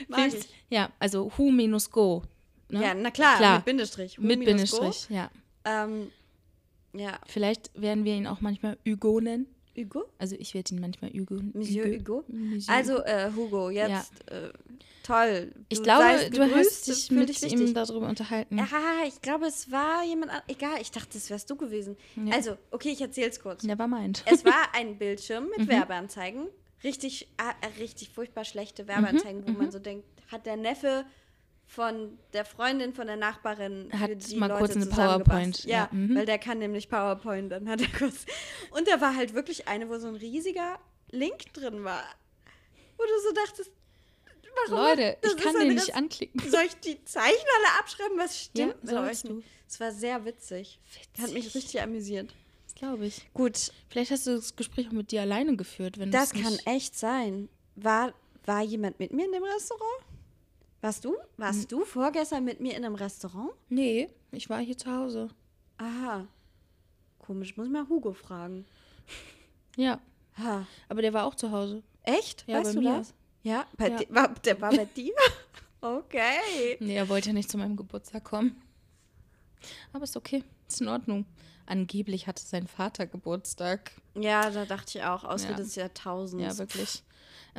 Mag 0.07 0.33
ich. 0.33 0.47
Ja, 0.69 0.91
also 0.99 1.31
Hu 1.37 1.51
minus 1.51 1.91
Go. 1.91 2.23
Ne? 2.69 2.81
Ja, 2.83 2.93
na 2.93 3.11
klar, 3.11 3.37
Klar. 3.37 3.55
mit 3.57 3.65
Bindestrich. 3.65 4.17
Hu 4.17 4.21
Mit 4.21 4.39
Go. 4.39 4.45
Bindestrich, 4.45 5.07
ja. 5.09 5.29
Ähm, 5.65 6.11
ja, 6.93 7.19
Vielleicht 7.27 7.69
werden 7.79 8.03
wir 8.05 8.13
ihn 8.15 8.27
auch 8.27 8.41
manchmal 8.41 8.77
Hugo 8.87 9.19
nennen. 9.19 9.47
Hugo? 9.77 10.05
Also 10.17 10.35
ich 10.37 10.53
werde 10.53 10.73
ihn 10.75 10.81
manchmal 10.81 11.11
Hugo. 11.11 11.39
Monsieur 11.53 11.85
Hugo? 11.85 12.23
Monsieur 12.27 12.73
Also, 12.73 12.97
äh, 13.03 13.31
Hugo, 13.35 13.69
jetzt 13.69 14.11
äh, 14.29 14.49
toll. 15.03 15.51
ich 15.69 15.77
Du 15.77 15.83
glaube, 15.83 16.03
seist 16.03 16.35
du 16.37 16.43
hast 16.43 16.87
dich 16.87 17.11
mit 17.11 17.29
dich 17.29 17.51
ihm 17.51 17.73
darüber 17.73 18.07
unterhalten. 18.09 18.57
Ja, 18.57 18.67
ich 19.07 19.21
glaube, 19.21 19.45
es 19.45 19.71
war 19.71 20.03
jemand 20.03 20.31
an 20.31 20.41
Egal, 20.47 20.81
ich 20.81 20.91
dachte, 20.91 21.09
das 21.13 21.29
wärst 21.29 21.49
du 21.49 21.55
gewesen. 21.55 21.95
Ja. 22.25 22.33
Also, 22.35 22.57
okay, 22.71 22.89
ich 22.89 23.01
erzähl's 23.01 23.39
kurz. 23.39 23.63
Never 23.63 23.87
mind. 23.87 24.23
Es 24.25 24.43
war 24.43 24.53
ein 24.73 24.97
Bildschirm 24.97 25.45
Mhm. 25.45 25.51
mit 25.57 25.67
Werbeanzeigen. 25.69 26.47
Richtig, 26.83 27.27
ah, 27.37 27.51
äh, 27.61 27.79
richtig 27.81 28.09
furchtbar 28.09 28.45
schlechte 28.45 28.87
Werbeanzeigen, 28.87 29.41
Mhm, 29.41 29.47
wo 29.47 29.51
man 29.53 29.71
so 29.71 29.79
denkt, 29.79 30.05
hat 30.31 30.45
der 30.45 30.57
Neffe 30.57 31.05
von 31.69 32.17
der 32.33 32.45
Freundin 32.45 32.93
von 32.93 33.05
der 33.05 33.15
Nachbarin 33.15 33.91
Hat 33.93 34.09
die 34.27 34.35
mal 34.37 34.47
Leute 34.47 34.59
kurz 34.59 34.75
eine. 34.75 34.85
PowerPoint, 34.87 35.63
Ja, 35.65 35.77
ja, 35.77 35.89
mhm. 35.91 36.15
weil 36.15 36.25
der 36.25 36.39
kann 36.39 36.57
nämlich 36.57 36.89
PowerPoint. 36.89 37.51
Dann 37.51 37.69
hat 37.69 37.79
er 37.79 37.87
kurz. 37.95 38.25
Und 38.71 38.87
da 38.87 38.99
war 38.99 39.15
halt 39.15 39.35
wirklich 39.35 39.67
eine, 39.67 39.87
wo 39.87 39.99
so 39.99 40.07
ein 40.07 40.15
riesiger 40.15 40.79
Link 41.11 41.53
drin 41.53 41.83
war. 41.83 42.03
Wo 42.97 43.03
du 43.03 43.27
so 43.27 43.33
dachtest, 43.35 43.71
warum? 44.67 44.83
Leute, 44.83 45.17
ich 45.23 45.37
kann 45.37 45.53
den 45.59 45.75
nicht 45.75 45.95
anklicken. 45.95 46.41
Soll 46.49 46.63
ich 46.65 46.75
die 46.77 47.05
Zeichen 47.05 47.45
alle 47.59 47.79
abschreiben? 47.79 48.17
Was 48.17 48.39
stimmt 48.45 48.75
Ja, 48.83 49.01
mit 49.01 49.11
euch? 49.11 49.23
nicht? 49.23 49.47
Es 49.67 49.79
war 49.79 49.91
sehr 49.91 50.25
witzig. 50.25 50.79
Hat 51.21 51.31
mich 51.33 51.53
richtig 51.53 51.79
amüsiert. 51.81 52.33
Glaube 52.75 53.05
ich. 53.05 53.27
Gut, 53.35 53.71
Vielleicht 53.89 54.09
hast 54.09 54.25
du 54.25 54.35
das 54.37 54.55
Gespräch 54.55 54.87
auch 54.87 54.91
mit 54.93 55.11
dir 55.11 55.21
alleine 55.21 55.55
geführt, 55.55 55.99
wenn 55.99 56.09
das 56.09 56.31
kann 56.31 56.57
echt 56.65 56.97
sein. 56.97 57.47
War, 57.75 58.13
war 58.45 58.63
jemand 58.63 58.99
mit 58.99 59.13
mir 59.13 59.25
in 59.25 59.31
dem 59.33 59.43
Restaurant? 59.43 60.03
Warst 60.81 61.03
du? 61.05 61.15
Warst 61.37 61.71
du 61.71 61.83
vorgestern 61.83 62.45
mit 62.45 62.61
mir 62.61 62.75
in 62.75 62.85
einem 62.85 62.95
Restaurant? 62.95 63.51
Nee, 63.69 64.09
ich 64.31 64.49
war 64.49 64.59
hier 64.59 64.77
zu 64.77 64.89
Hause. 64.91 65.29
Aha. 65.77 66.25
Komisch, 67.19 67.57
muss 67.57 67.67
ich 67.67 67.71
mal 67.73 67.87
Hugo 67.89 68.13
fragen. 68.13 68.65
Ja, 69.75 69.99
Ha. 70.37 70.65
aber 70.87 71.01
der 71.01 71.13
war 71.13 71.25
auch 71.25 71.35
zu 71.35 71.51
Hause. 71.51 71.83
Echt? 72.03 72.45
Ja, 72.47 72.59
weißt 72.59 72.75
bei 72.75 72.81
du 72.81 72.87
mir. 72.89 72.97
das? 72.97 73.13
Ja, 73.43 73.65
bei 73.77 73.89
Ja. 73.89 73.97
Di- 73.97 74.07
war, 74.09 74.29
der 74.33 74.61
war 74.61 74.71
bei 74.75 74.85
dir? 74.85 75.13
okay. 75.81 76.77
Nee, 76.79 76.95
er 76.95 77.09
wollte 77.09 77.33
nicht 77.33 77.49
zu 77.51 77.57
meinem 77.57 77.75
Geburtstag 77.75 78.23
kommen. 78.23 78.61
Aber 79.93 80.05
ist 80.05 80.15
okay, 80.17 80.43
ist 80.67 80.81
in 80.81 80.87
Ordnung. 80.87 81.25
Angeblich 81.65 82.25
hatte 82.27 82.41
sein 82.43 82.67
Vater 82.67 83.05
Geburtstag. 83.05 83.91
Ja, 84.15 84.49
da 84.49 84.65
dachte 84.65 84.97
ich 84.97 85.03
auch, 85.03 85.23
Ausrede 85.23 85.51
Ja. 85.53 85.57
des 85.59 85.75
Jahrtausends. 85.75 86.43
Ja, 86.43 86.57
wirklich. 86.57 87.03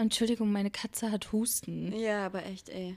Entschuldigung, 0.03 0.51
meine 0.53 0.71
Katze 0.71 1.11
hat 1.11 1.33
Husten. 1.33 1.93
Ja, 1.99 2.27
aber 2.27 2.45
echt, 2.47 2.69
ey. 2.69 2.97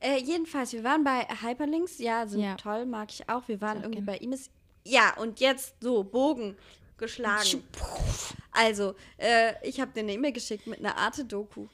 Äh, 0.00 0.18
jedenfalls, 0.20 0.72
wir 0.72 0.84
waren 0.84 1.04
bei 1.04 1.26
Hyperlinks. 1.42 1.98
Ja, 1.98 2.26
sind 2.26 2.40
Ja. 2.40 2.56
toll, 2.56 2.84
mag 2.86 3.10
ich 3.10 3.28
auch. 3.28 3.48
Wir 3.48 3.60
waren 3.60 3.82
irgendwie 3.82 4.02
bei 4.02 4.16
Imis. 4.18 4.50
Ja, 4.84 5.16
und 5.18 5.40
jetzt 5.40 5.74
so, 5.80 6.04
Bogen 6.04 6.56
geschlagen. 6.98 7.64
Also, 8.52 8.94
äh, 9.18 9.54
ich 9.66 9.80
habe 9.80 9.92
dir 9.92 10.00
eine 10.00 10.12
E-Mail 10.12 10.32
geschickt 10.32 10.66
mit 10.66 10.78
einer 10.78 10.96
Arte-Doku. 10.96 11.66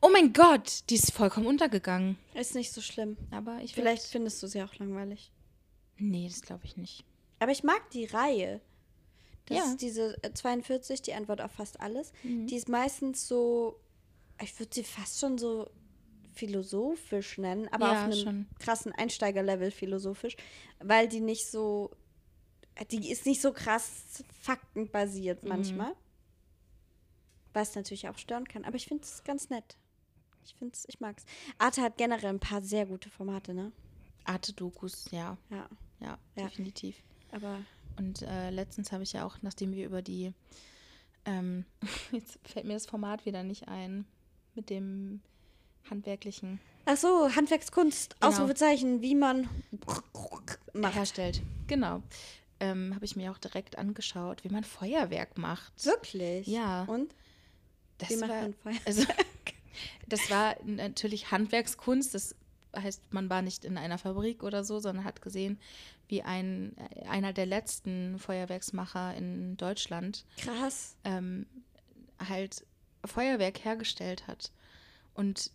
Oh 0.00 0.08
mein 0.10 0.32
Gott, 0.32 0.84
die 0.88 0.94
ist 0.94 1.12
vollkommen 1.12 1.46
untergegangen. 1.46 2.16
Ist 2.32 2.54
nicht 2.54 2.72
so 2.72 2.80
schlimm. 2.80 3.16
Aber 3.30 3.58
ich 3.62 3.74
Vielleicht 3.74 4.04
findest 4.04 4.42
du 4.42 4.46
sie 4.46 4.62
auch 4.62 4.74
langweilig. 4.76 5.30
Nee, 5.98 6.26
das 6.28 6.40
glaube 6.40 6.64
ich 6.64 6.76
nicht. 6.76 7.04
Aber 7.38 7.52
ich 7.52 7.62
mag 7.64 7.90
die 7.90 8.06
Reihe. 8.06 8.60
Das 9.46 9.58
Ja. 9.58 9.64
ist 9.64 9.82
diese 9.82 10.22
äh, 10.22 10.32
42, 10.32 11.02
die 11.02 11.14
Antwort 11.14 11.40
auf 11.40 11.52
fast 11.52 11.80
alles. 11.80 12.12
Mhm. 12.22 12.46
Die 12.46 12.56
ist 12.56 12.68
meistens 12.68 13.26
so, 13.28 13.78
ich 14.42 14.58
würde 14.58 14.74
sie 14.74 14.84
fast 14.84 15.20
schon 15.20 15.36
so 15.38 15.70
philosophisch 16.32 17.38
nennen, 17.38 17.68
aber 17.70 17.86
Ja, 17.86 17.92
auf 17.92 18.04
einem 18.04 18.18
schon. 18.18 18.46
krassen 18.58 18.92
Einsteigerlevel 18.92 19.70
philosophisch, 19.70 20.36
weil 20.80 21.08
die 21.08 21.20
nicht 21.20 21.48
so, 21.50 21.90
die 22.90 23.10
ist 23.10 23.24
nicht 23.26 23.40
so 23.40 23.52
krass 23.52 24.24
faktenbasiert 24.40 25.42
Mhm. 25.44 25.48
manchmal. 25.48 25.94
Was 27.52 27.76
natürlich 27.76 28.08
auch 28.08 28.18
stören 28.18 28.48
kann, 28.48 28.64
aber 28.64 28.74
ich 28.76 28.86
finde 28.86 29.04
es 29.04 29.22
ganz 29.22 29.48
nett. 29.48 29.76
Ich 30.44 30.54
finde 30.56 30.74
es, 30.74 30.84
ich 30.88 30.98
mag's. 31.00 31.24
Arte 31.58 31.82
hat 31.82 31.96
generell 31.96 32.30
ein 32.30 32.40
paar 32.40 32.62
sehr 32.62 32.84
gute 32.86 33.08
Formate, 33.10 33.54
ne? 33.54 33.70
Arte-Dokus, 34.24 35.06
ja, 35.12 35.38
Ja, 35.50 35.68
ja, 36.00 36.18
Ja. 36.34 36.44
definitiv. 36.48 36.96
aber 37.30 37.60
Und 37.96 38.22
äh, 38.22 38.50
letztens 38.50 38.92
habe 38.92 39.02
ich 39.02 39.12
ja 39.12 39.24
auch, 39.24 39.36
nachdem 39.42 39.72
wir 39.72 39.86
über 39.86 40.02
die, 40.02 40.32
ähm, 41.24 41.64
jetzt 42.12 42.38
fällt 42.44 42.66
mir 42.66 42.74
das 42.74 42.86
Format 42.86 43.24
wieder 43.26 43.42
nicht 43.42 43.68
ein, 43.68 44.06
mit 44.54 44.70
dem 44.70 45.20
handwerklichen 45.90 46.60
Ach 46.86 46.96
so, 46.96 47.34
Handwerkskunst, 47.34 48.20
Genau. 48.20 48.32
Ausrufezeichen, 48.32 49.00
wie 49.00 49.14
man 49.14 49.48
macht. 50.74 50.94
herstellt. 50.94 51.42
Genau. 51.66 52.02
Ähm, 52.60 52.94
habe 52.94 53.04
ich 53.04 53.16
mir 53.16 53.30
auch 53.32 53.38
direkt 53.38 53.78
angeschaut, 53.78 54.44
wie 54.44 54.50
man 54.50 54.64
Feuerwerk 54.64 55.38
macht. 55.38 55.72
Wirklich? 55.84 56.46
Ja. 56.46 56.84
Und? 56.84 57.14
Das 57.98 58.10
Wie 58.10 58.16
macht 58.16 58.30
war, 58.30 58.42
man 58.42 58.54
Feuerwerk? 58.54 58.86
Also, 58.86 59.04
das 60.08 60.30
war 60.30 60.56
natürlich 60.64 61.30
Handwerkskunst. 61.30 62.14
Das 62.14 62.34
heißt, 62.76 63.02
man 63.12 63.28
war 63.30 63.42
nicht 63.42 63.64
in 63.64 63.76
einer 63.78 63.98
Fabrik 63.98 64.42
oder 64.42 64.64
so, 64.64 64.78
sondern 64.80 65.04
hat 65.04 65.22
gesehen, 65.22 65.58
wie 66.08 66.22
ein, 66.22 66.76
einer 67.08 67.32
der 67.32 67.46
letzten 67.46 68.18
Feuerwerksmacher 68.18 69.14
in 69.16 69.56
Deutschland 69.56 70.24
Krass. 70.36 70.96
ähm, 71.04 71.46
halt 72.18 72.66
Feuerwerk 73.04 73.64
hergestellt 73.64 74.26
hat. 74.26 74.50
Und 75.14 75.50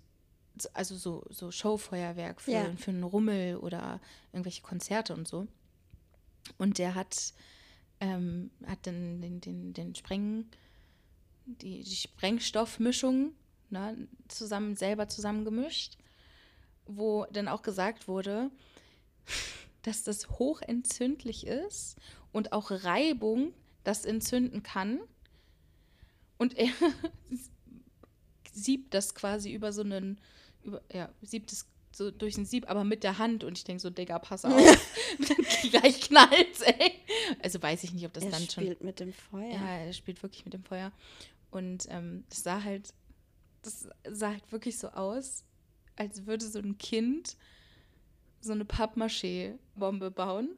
so- 0.58 0.70
also 0.74 0.96
so, 0.96 1.24
so 1.30 1.52
Showfeuerwerk 1.52 2.42
für, 2.42 2.52
Ja. 2.52 2.74
für 2.78 2.92
einen 2.92 3.04
Rummel 3.04 3.58
oder 3.58 4.00
irgendwelche 4.34 4.62
Konzerte 4.62 5.14
und 5.14 5.28
so. 5.28 5.48
Und 6.58 6.78
der 6.78 6.96
hat, 6.96 7.34
ähm, 8.00 8.50
hat 8.66 8.86
den, 8.86 9.22
den, 9.22 9.42
den, 9.42 9.74
den 9.74 9.96
Spreng, 9.96 10.46
die, 11.46 11.84
die 11.84 11.96
Sprengstoffmischung 11.96 13.34
ne, 13.70 14.08
zusammen, 14.28 14.76
selber 14.76 15.08
zusammengemischt, 15.10 15.98
wo 16.90 17.26
dann 17.32 17.48
auch 17.48 17.62
gesagt 17.62 18.08
wurde, 18.08 18.52
dass 19.84 20.04
das 20.04 20.30
hochentzündlich 20.30 21.48
ist 21.48 21.96
und 22.32 22.52
auch 22.52 22.72
Reibung 22.72 23.54
das 23.84 24.06
entzünden 24.06 24.64
kann. 24.64 25.00
Und 26.38 26.58
er 26.58 26.70
siebt 28.52 28.94
das 28.94 29.16
quasi 29.16 29.52
über 29.52 29.74
so 29.74 29.82
einen, 29.82 30.20
über, 30.64 30.82
ja, 30.92 31.10
siebt 31.22 31.52
es 31.52 31.68
so 31.92 32.12
durch 32.12 32.38
ein 32.38 32.46
Sieb, 32.46 32.70
aber 32.70 32.84
mit 32.84 33.04
der 33.04 33.18
Hand. 33.18 33.44
Und 33.44 33.58
ich 33.58 33.64
denke 33.64 33.82
so, 33.82 33.90
Digga, 33.90 34.20
pass 34.20 34.46
auf. 34.46 34.54
Gleich 35.72 36.02
knallt 36.02 36.62
ey. 36.62 36.94
Also 37.42 37.62
weiß 37.62 37.84
ich 37.84 37.94
nicht, 37.94 38.06
ob 38.06 38.14
das 38.14 38.26
er 38.26 38.32
dann 38.32 38.42
schon. 38.42 38.64
spielt 38.64 38.84
mit 38.84 39.00
dem 39.00 39.14
Feuer. 39.14 39.54
Ja, 39.54 39.78
er 39.80 39.94
spielt 39.94 40.22
wirklich 40.24 40.46
mit 40.46 40.54
dem 40.54 40.64
Feuer. 40.64 40.92
Und 41.52 41.88
ähm, 41.90 42.24
das 42.30 42.44
sah 42.44 42.64
halt, 42.64 42.94
das 43.64 43.90
sah 44.10 44.30
halt 44.30 44.52
wirklich 44.52 44.78
so 44.78 44.90
aus, 44.90 45.44
als 46.00 46.26
würde 46.26 46.46
so 46.46 46.60
ein 46.60 46.78
Kind 46.78 47.38
so 48.42 48.54
eine 48.54 48.66
Pappmaché-Bombe 48.66 50.12
bauen. 50.12 50.58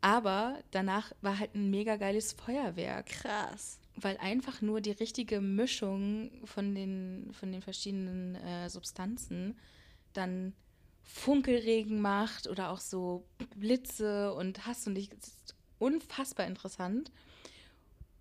Aber 0.00 0.58
danach 0.70 1.12
war 1.22 1.38
halt 1.38 1.54
ein 1.54 1.70
mega 1.70 1.96
geiles 1.96 2.32
Feuerwerk, 2.32 3.06
Krass. 3.06 3.80
weil 3.96 4.16
einfach 4.18 4.60
nur 4.60 4.80
die 4.80 4.92
richtige 4.92 5.40
Mischung 5.40 6.30
von 6.44 6.74
den, 6.74 7.30
von 7.32 7.50
den 7.50 7.62
verschiedenen 7.62 8.36
äh, 8.36 8.68
Substanzen 8.68 9.58
dann 10.12 10.52
Funkelregen 11.02 12.00
macht 12.00 12.48
oder 12.48 12.70
auch 12.70 12.80
so 12.80 13.24
Blitze 13.56 14.34
und 14.34 14.66
hast 14.66 14.86
du 14.86 14.90
nicht. 14.90 15.12
Es 15.12 15.28
ist 15.28 15.54
unfassbar 15.78 16.46
interessant. 16.46 17.10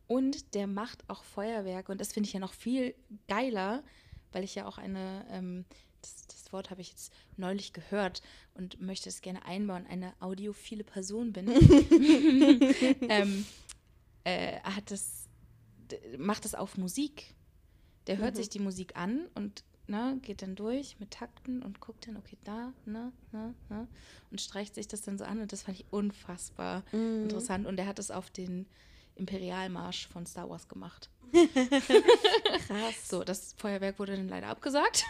Und 0.07 0.53
der 0.53 0.67
macht 0.67 1.09
auch 1.09 1.23
Feuerwerke. 1.23 1.91
Und 1.91 1.99
das 1.99 2.13
finde 2.13 2.27
ich 2.27 2.33
ja 2.33 2.39
noch 2.39 2.53
viel 2.53 2.93
geiler, 3.27 3.83
weil 4.31 4.43
ich 4.43 4.53
ja 4.53 4.67
auch 4.67 4.77
eine, 4.77 5.25
ähm, 5.31 5.65
das 6.01 6.27
Wort 6.55 6.69
habe 6.71 6.81
ich 6.81 6.89
jetzt 6.89 7.11
neulich 7.37 7.73
gehört 7.73 8.21
und 8.55 8.79
möchte 8.81 9.09
es 9.09 9.21
gerne 9.21 9.45
einbauen, 9.45 9.85
eine 9.87 10.13
audiophile 10.19 10.83
Person 10.83 11.33
bin. 11.33 11.47
ähm, 13.09 13.45
äh, 14.23 14.59
hat 14.61 14.89
das, 14.91 15.27
macht 16.17 16.45
das 16.45 16.55
auf 16.55 16.77
Musik. 16.77 17.33
Der 18.07 18.17
hört 18.17 18.33
Mhm. 18.33 18.37
sich 18.37 18.49
die 18.49 18.59
Musik 18.59 18.95
an 18.95 19.27
und 19.35 19.63
ne, 19.87 20.17
geht 20.21 20.41
dann 20.41 20.55
durch 20.55 20.99
mit 20.99 21.11
Takten 21.11 21.61
und 21.61 21.79
guckt 21.79 22.07
dann, 22.07 22.17
okay, 22.17 22.37
da, 22.43 22.73
ne, 22.85 23.11
ne, 23.31 23.53
ne, 23.69 23.87
und 24.31 24.41
streicht 24.41 24.73
sich 24.75 24.87
das 24.87 25.01
dann 25.01 25.17
so 25.17 25.25
an. 25.25 25.41
Und 25.41 25.51
das 25.51 25.63
fand 25.63 25.79
ich 25.79 25.85
unfassbar 25.91 26.83
Mhm. 26.91 27.23
interessant. 27.23 27.67
Und 27.67 27.77
er 27.79 27.85
hat 27.87 27.99
es 27.99 28.11
auf 28.11 28.29
den 28.31 28.65
Imperialmarsch 29.15 30.07
von 30.07 30.25
Star 30.25 30.49
Wars 30.49 30.67
gemacht. 30.67 31.09
Krass. 32.67 33.09
So, 33.09 33.23
das 33.23 33.53
Feuerwerk 33.57 33.99
wurde 33.99 34.15
dann 34.15 34.27
leider 34.29 34.47
abgesagt. 34.47 35.05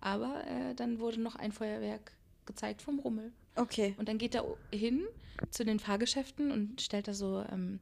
Aber 0.00 0.44
äh, 0.46 0.74
dann 0.74 0.98
wurde 0.98 1.20
noch 1.20 1.36
ein 1.36 1.52
Feuerwerk 1.52 2.12
gezeigt 2.46 2.82
vom 2.82 2.98
Rummel. 2.98 3.32
Okay. 3.56 3.94
Und 3.98 4.08
dann 4.08 4.18
geht 4.18 4.34
er 4.34 4.44
hin 4.72 5.04
zu 5.50 5.64
den 5.64 5.78
Fahrgeschäften 5.80 6.50
und 6.52 6.80
stellt 6.80 7.08
da 7.08 7.14
so 7.14 7.44
ähm, 7.50 7.80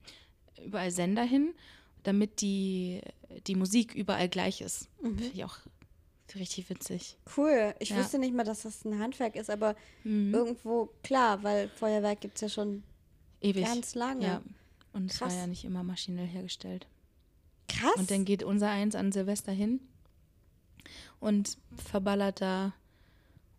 überall 0.65 0.90
Sender 0.90 1.23
hin, 1.24 1.52
damit 2.02 2.40
die, 2.40 3.01
die 3.47 3.55
Musik 3.56 3.94
überall 3.94 4.28
gleich 4.28 4.61
ist. 4.61 4.89
Finde 5.01 5.24
ich 5.24 5.44
auch 5.44 5.56
richtig 6.35 6.69
witzig. 6.70 7.16
Cool. 7.36 7.74
Ich 7.78 7.90
Ja. 7.90 7.98
wusste 7.98 8.19
nicht 8.19 8.35
mal, 8.35 8.44
dass 8.44 8.62
das 8.62 8.85
ein 8.85 8.98
Handwerk 8.98 9.36
ist, 9.36 9.51
aber 9.51 9.77
Mhm. 10.05 10.32
irgendwo 10.35 10.90
klar, 11.02 11.43
weil 11.43 11.69
Feuerwerk 11.69 12.20
gibt 12.20 12.36
es 12.36 12.40
ja 12.40 12.48
schon 12.48 12.82
Ewig. 13.40 13.65
ganz 13.65 13.94
lange. 13.94 14.24
Ja. 14.27 14.43
Und 14.93 15.11
es 15.12 15.20
war 15.20 15.28
Krass. 15.28 15.39
ja 15.39 15.47
nicht 15.47 15.65
immer 15.65 15.82
maschinell 15.82 16.27
hergestellt. 16.27 16.86
Krass. 17.69 17.97
Und 17.97 18.11
dann 18.11 18.24
geht 18.24 18.43
unser 18.43 18.70
Eins 18.70 18.94
an 18.94 19.12
Silvester 19.12 19.52
hin 19.52 19.81
und 21.21 21.57
verballert 21.77 22.41
da 22.41 22.73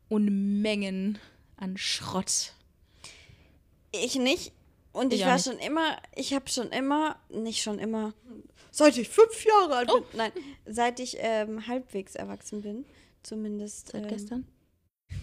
Unmengen 0.10 1.18
an 1.58 1.78
Schrott. 1.78 2.54
ich 3.92 4.16
nicht. 4.16 4.52
Und 4.92 5.12
ich, 5.14 5.22
Ich 5.22 5.26
war 5.26 5.40
schon 5.40 5.58
immer, 5.58 5.98
ich 6.16 6.34
habe 6.34 6.50
schon 6.50 6.70
immer, 6.70 7.18
nicht 7.30 7.62
schon 7.62 7.80
immer, 7.80 8.14
seit 8.72 8.98
ich 8.98 9.10
fünf 9.10 9.44
Jahre 9.46 9.76
alt 9.78 9.88
bin, 9.88 9.98
Oh. 9.98 10.06
nein, 10.14 10.32
seit 10.66 11.00
ich 11.02 11.18
ähm, 11.20 11.68
halbwegs 11.68 12.16
erwachsen 12.16 12.62
bin, 12.62 12.86
zumindest. 13.24 13.90
Seit 13.92 14.04
ähm, 14.04 14.08
gestern? 14.08 14.48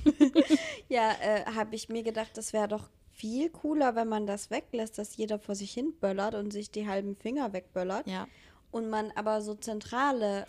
ja, 0.89 1.13
äh, 1.23 1.45
habe 1.55 1.75
ich 1.75 1.89
mir 1.89 2.03
gedacht, 2.03 2.31
das 2.35 2.53
wäre 2.53 2.69
doch 2.69 2.91
viel 3.13 3.49
cooler, 3.51 3.95
wenn 3.95 4.09
man 4.09 4.27
das 4.27 4.51
weglässt, 4.51 4.99
dass 4.99 5.17
jeder 5.17 5.39
vor 5.39 5.55
sich 5.55 5.73
hin 5.73 5.95
böllert 6.01 6.35
und 6.35 6.51
sich 6.51 6.71
die 6.71 6.87
halben 6.87 7.17
Finger 7.17 7.53
wegböllert. 7.53 8.07
Ja. 8.07 8.27
Und 8.71 8.91
man 8.91 9.11
aber 9.13 9.43
so 9.43 9.55
zentrale, 9.55 10.47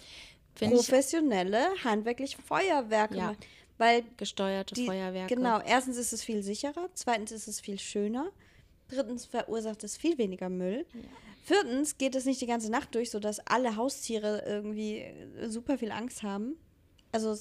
Find 0.55 0.73
professionelle, 0.73 1.67
handwerkliche 1.83 2.41
Feuerwerke 2.41 3.17
Ja. 3.17 3.35
Weil 3.77 4.03
Gesteuerte 4.17 4.75
die, 4.75 4.85
Feuerwerke. 4.85 5.35
Genau, 5.35 5.59
erstens 5.59 5.97
ist 5.97 6.13
es 6.13 6.23
viel 6.23 6.43
sicherer, 6.43 6.89
zweitens 6.93 7.31
ist 7.31 7.47
es 7.47 7.59
viel 7.59 7.79
schöner, 7.79 8.31
drittens 8.87 9.25
verursacht 9.25 9.83
es 9.83 9.97
viel 9.97 10.17
weniger 10.17 10.49
Müll. 10.49 10.85
Viertens 11.43 11.97
geht 11.97 12.15
es 12.15 12.25
nicht 12.25 12.39
die 12.39 12.45
ganze 12.45 12.71
Nacht 12.71 12.95
durch, 12.95 13.09
sodass 13.11 13.39
alle 13.41 13.75
Haustiere 13.75 14.43
irgendwie 14.45 14.99
äh, 14.99 15.49
super 15.49 15.77
viel 15.77 15.91
Angst 15.91 16.23
haben. 16.23 16.55
Also 17.11 17.35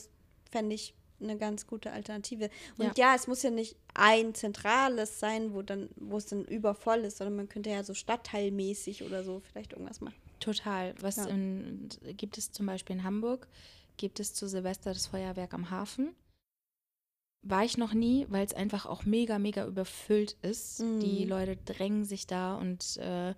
fände 0.50 0.74
ich 0.74 0.94
eine 1.20 1.38
ganz 1.38 1.66
gute 1.66 1.92
Alternative. 1.92 2.50
Und 2.78 2.98
ja. 2.98 3.14
es 3.14 3.28
muss 3.28 3.42
ja 3.42 3.50
nicht 3.50 3.76
ein 3.94 4.34
zentrales 4.34 5.20
sein, 5.20 5.54
wo 5.54 5.62
dann, 5.62 5.88
wo 5.96 6.16
es 6.16 6.26
dann 6.26 6.44
übervoll 6.44 7.00
ist, 7.00 7.18
sondern 7.18 7.36
man 7.36 7.48
könnte 7.48 7.70
ja 7.70 7.84
so 7.84 7.94
stadtteilmäßig 7.94 9.04
oder 9.04 9.22
so 9.22 9.40
vielleicht 9.40 9.72
irgendwas 9.72 10.00
machen. 10.00 10.16
Total. 10.42 10.94
Was 11.00 11.16
Ja. 11.16 11.26
in, 11.26 11.88
gibt 12.16 12.36
es 12.38 12.50
zum 12.50 12.66
Beispiel 12.66 12.96
in 12.96 13.04
Hamburg? 13.04 13.48
Gibt 13.96 14.20
es 14.20 14.34
zu 14.34 14.48
Silvester 14.48 14.92
das 14.92 15.06
Feuerwerk 15.06 15.54
am 15.54 15.70
Hafen? 15.70 16.14
War 17.42 17.64
ich 17.64 17.76
noch 17.76 17.92
nie, 17.92 18.26
weil 18.28 18.46
es 18.46 18.54
einfach 18.54 18.86
auch 18.86 19.04
mega, 19.04 19.38
mega 19.38 19.66
überfüllt 19.66 20.36
ist. 20.42 20.80
Die 20.80 21.24
Leute 21.24 21.56
drängen 21.56 22.04
sich 22.04 22.26
da 22.26 22.54
und 22.56 22.96
äh, 22.98 23.34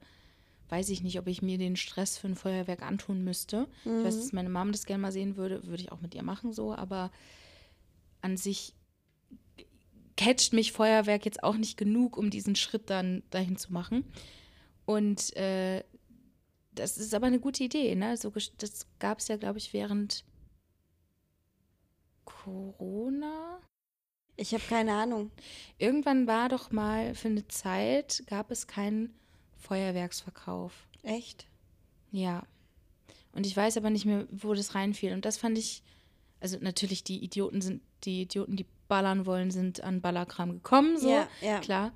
weiß 0.69 0.91
ich 0.91 1.03
nicht, 1.03 1.19
ob 1.19 1.27
ich 1.27 1.41
mir 1.43 1.59
den 1.59 1.77
Stress 1.77 2.19
für 2.19 2.27
ein 2.29 2.35
Feuerwerk 2.37 2.83
antun 2.83 3.25
müsste. 3.25 3.67
Ich 3.85 3.91
weiß, 3.91 4.17
dass 4.17 4.33
meine 4.33 4.51
Mom 4.51 4.73
das 4.73 4.85
gerne 4.87 5.03
mal 5.03 5.13
sehen 5.13 5.37
würde, 5.37 5.65
würde 5.67 5.83
ich 5.83 5.93
auch 5.93 6.01
mit 6.01 6.15
ihr 6.15 6.23
machen 6.23 6.53
so, 6.53 6.75
aber 6.75 7.11
an 8.21 8.37
sich 8.37 8.75
catcht 10.17 10.53
mich 10.53 10.73
Feuerwerk 10.73 11.25
jetzt 11.25 11.43
auch 11.43 11.57
nicht 11.57 11.77
genug, 11.77 12.17
um 12.17 12.31
diesen 12.31 12.57
Schritt 12.57 12.89
dann 12.91 13.23
dahin 13.31 13.57
zu 13.57 13.73
machen. 13.73 14.05
Und 14.87 15.35
äh, 15.37 15.83
das 16.75 16.99
ist 16.99 17.15
aber 17.15 17.27
eine 17.27 17.41
gute 17.41 17.65
Idee, 17.65 17.95
ne? 17.95 18.17
So, 18.17 18.33
das 18.59 18.87
gab 18.99 19.19
es 19.19 19.29
ja, 19.29 19.37
glaube 19.37 19.59
ich, 19.59 19.73
während 19.73 20.25
Corona. 22.25 23.61
Ich 24.37 24.53
habe 24.53 24.65
keine 24.69 24.95
Ahnung. 24.95 25.31
Irgendwann 25.79 26.27
war 26.27 26.49
doch 26.49 26.73
mal 26.73 27.15
für 27.15 27.29
eine 27.29 27.47
Zeit, 27.49 28.25
gab 28.27 28.51
es 28.51 28.67
keinen 28.67 29.15
Feuerwerksverkauf. 29.59 30.89
Echt? 31.03 31.47
Ja. 32.11 32.43
Und 33.33 33.47
ich 33.47 33.57
weiß 33.57 33.77
aber 33.77 33.91
nicht 33.91 34.05
mehr, 34.07 34.27
wo 34.31 34.55
das 34.55 34.75
reinfiel. 34.75 35.13
Und 35.13 35.25
das 35.25 35.37
fand 35.37 35.59
ich, 35.59 35.83
also 36.41 36.59
natürlich, 36.61 37.05
die 37.05 37.23
Idioten 37.23 37.61
sind, 37.61 37.83
die 38.05 38.23
Idioten, 38.23 38.57
die 38.57 38.67
ballern 38.89 39.27
wollen, 39.27 39.51
sind 39.51 39.83
an 39.83 40.01
Ballerkram 40.01 40.53
gekommen, 40.53 40.99
so. 40.99 41.11
Ja, 41.11 41.29
ja. 41.41 41.61
Klar. 41.61 41.93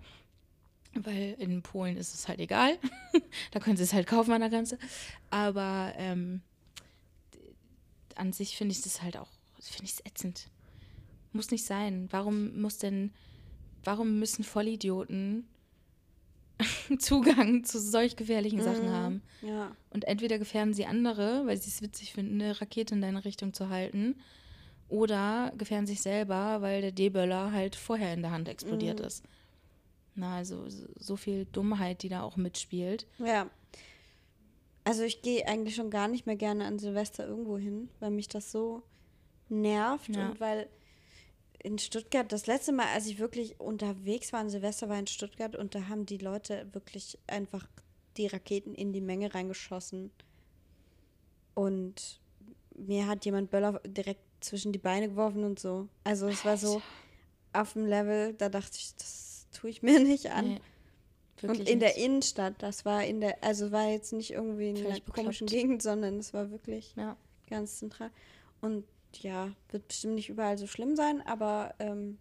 Weil 1.04 1.36
in 1.38 1.62
Polen 1.62 1.96
ist 1.96 2.14
es 2.14 2.28
halt 2.28 2.40
egal. 2.40 2.78
da 3.52 3.60
können 3.60 3.76
sie 3.76 3.84
es 3.84 3.92
halt 3.92 4.06
kaufen 4.06 4.32
an 4.32 4.40
der 4.40 4.50
Grenze. 4.50 4.78
Aber 5.30 5.92
ähm, 5.96 6.40
an 8.16 8.32
sich 8.32 8.56
finde 8.56 8.72
ich 8.72 8.82
das 8.82 9.02
halt 9.02 9.16
auch, 9.16 9.28
finde 9.60 9.84
ich 9.84 9.92
es 9.92 10.06
ätzend. 10.06 10.48
Muss 11.32 11.50
nicht 11.50 11.64
sein. 11.64 12.08
Warum 12.10 12.60
muss 12.60 12.78
denn, 12.78 13.12
warum 13.84 14.18
müssen 14.18 14.44
Vollidioten 14.44 15.46
Zugang 16.98 17.64
zu 17.64 17.80
solch 17.80 18.16
gefährlichen 18.16 18.62
Sachen 18.62 18.90
haben? 18.90 19.22
Ja. 19.42 19.76
Und 19.90 20.04
entweder 20.04 20.38
gefährden 20.38 20.74
sie 20.74 20.86
andere, 20.86 21.46
weil 21.46 21.56
sie 21.56 21.70
es 21.70 21.82
witzig 21.82 22.12
finden, 22.12 22.40
eine 22.40 22.60
Rakete 22.60 22.94
in 22.94 23.02
deine 23.02 23.24
Richtung 23.24 23.54
zu 23.54 23.68
halten, 23.68 24.16
oder 24.88 25.52
gefährden 25.56 25.86
sich 25.86 26.00
selber, 26.00 26.62
weil 26.62 26.80
der 26.80 26.92
D-Böller 26.92 27.52
halt 27.52 27.76
vorher 27.76 28.14
in 28.14 28.22
der 28.22 28.30
Hand 28.30 28.48
explodiert 28.48 29.00
ist. 29.00 29.22
Na, 30.18 30.36
also 30.36 30.64
so- 30.68 31.16
viel 31.16 31.44
Dummheit, 31.46 32.02
die 32.02 32.08
da 32.08 32.22
auch 32.22 32.36
mitspielt. 32.36 33.06
Ja. 33.18 33.48
Also 34.84 35.02
ich 35.04 35.22
gehe 35.22 35.46
eigentlich 35.46 35.76
schon 35.76 35.90
gar 35.90 36.08
nicht 36.08 36.26
mehr 36.26 36.34
gerne 36.36 36.64
an 36.64 36.78
Silvester 36.78 37.26
irgendwo 37.26 37.56
hin, 37.58 37.88
weil 38.00 38.10
mich 38.10 38.26
das 38.28 38.50
so 38.50 38.82
nervt 39.48 40.08
Ja. 40.16 40.30
und 40.30 40.40
weil 40.40 40.68
in 41.62 41.78
Stuttgart, 41.78 42.30
das 42.32 42.46
letzte 42.46 42.72
Mal, 42.72 42.86
als 42.94 43.06
ich 43.06 43.18
wirklich 43.18 43.60
unterwegs 43.60 44.32
war 44.32 44.40
an 44.40 44.50
Silvester, 44.50 44.88
war 44.88 44.98
in 44.98 45.06
Stuttgart 45.06 45.54
und 45.56 45.74
da 45.74 45.88
haben 45.88 46.04
die 46.06 46.18
Leute 46.18 46.66
wirklich 46.72 47.18
einfach 47.26 47.66
die 48.16 48.26
Raketen 48.26 48.74
in 48.74 48.92
die 48.92 49.00
Menge 49.00 49.34
reingeschossen. 49.34 50.10
Und 51.54 52.20
mir 52.76 53.06
hat 53.06 53.24
jemand 53.24 53.50
Böller 53.50 53.80
direkt 53.86 54.20
zwischen 54.40 54.72
die 54.72 54.78
Beine 54.78 55.08
geworfen 55.08 55.44
und 55.44 55.58
so. 55.58 55.88
Also 56.04 56.26
es 56.28 56.44
war 56.44 56.56
so 56.56 56.80
auf 57.52 57.72
dem 57.74 57.86
Level, 57.86 58.34
da 58.34 58.48
dachte 58.48 58.76
ich, 58.78 58.94
das 58.96 59.27
tue 59.58 59.70
ich 59.70 59.82
mir 59.82 59.98
nicht 60.00 60.30
an. 60.30 60.58
Nee, 61.42 61.48
Und 61.48 61.68
in 61.68 61.80
der 61.80 61.90
nicht. 61.90 61.98
Innenstadt, 62.04 62.54
das 62.58 62.84
war 62.84 63.04
in 63.04 63.20
der, 63.20 63.42
also 63.42 63.70
war 63.72 63.88
jetzt 63.88 64.12
nicht 64.12 64.30
irgendwie 64.32 64.70
in 64.70 64.76
einer 64.78 65.00
komischen 65.00 65.46
bekloppt. 65.46 65.50
Gegend, 65.50 65.82
sondern 65.82 66.18
es 66.18 66.32
war 66.34 66.50
wirklich 66.50 66.94
Ja. 66.96 67.16
ganz 67.48 67.78
zentral. 67.78 68.10
Und 68.60 68.84
ja, 69.20 69.52
wird 69.70 69.88
bestimmt 69.88 70.14
nicht 70.16 70.28
überall 70.28 70.58
so 70.58 70.66
schlimm 70.66 70.96
sein, 70.96 71.22
aber 71.26 71.74
ähm, 71.78 72.18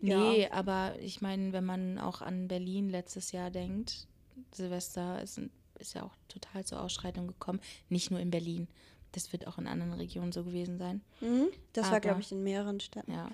Nee, 0.00 0.48
aber 0.50 0.94
ich 1.00 1.20
meine, 1.20 1.52
wenn 1.52 1.64
man 1.64 1.98
auch 1.98 2.22
an 2.22 2.48
Berlin 2.48 2.88
letztes 2.88 3.32
Jahr 3.32 3.50
denkt, 3.50 4.06
Silvester 4.52 5.20
ist, 5.22 5.40
ist 5.78 5.94
ja 5.94 6.02
auch 6.04 6.14
total 6.28 6.64
zur 6.64 6.80
Ausschreitung 6.80 7.26
gekommen. 7.26 7.60
Nicht 7.88 8.10
nur 8.10 8.20
in 8.20 8.30
Berlin. 8.30 8.68
Das 9.12 9.32
wird 9.32 9.46
auch 9.46 9.58
in 9.58 9.66
anderen 9.66 9.92
Regionen 9.94 10.32
so 10.32 10.44
gewesen 10.44 10.78
sein. 10.78 11.00
mhm, 11.20 11.48
das 11.72 11.86
war, 11.86 11.92
Aber- 11.92 12.00
glaube 12.00 12.20
ich, 12.20 12.32
in 12.32 12.42
mehreren 12.42 12.80
Städten. 12.80 13.12
Ja. 13.12 13.30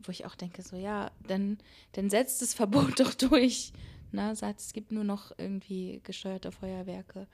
Wo 0.00 0.12
ich 0.12 0.26
auch 0.26 0.34
denke, 0.34 0.62
so, 0.62 0.76
ja, 0.76 1.10
dann, 1.26 1.58
dann 1.92 2.10
setzt 2.10 2.42
das 2.42 2.54
Verbot 2.54 3.00
doch 3.00 3.14
durch. 3.14 3.72
Ne? 4.12 4.34
Sagt, 4.34 4.60
es 4.60 4.72
gibt 4.72 4.92
nur 4.92 5.04
noch 5.04 5.32
irgendwie 5.36 6.00
gesteuerte 6.04 6.52
Feuerwerke. 6.52 7.26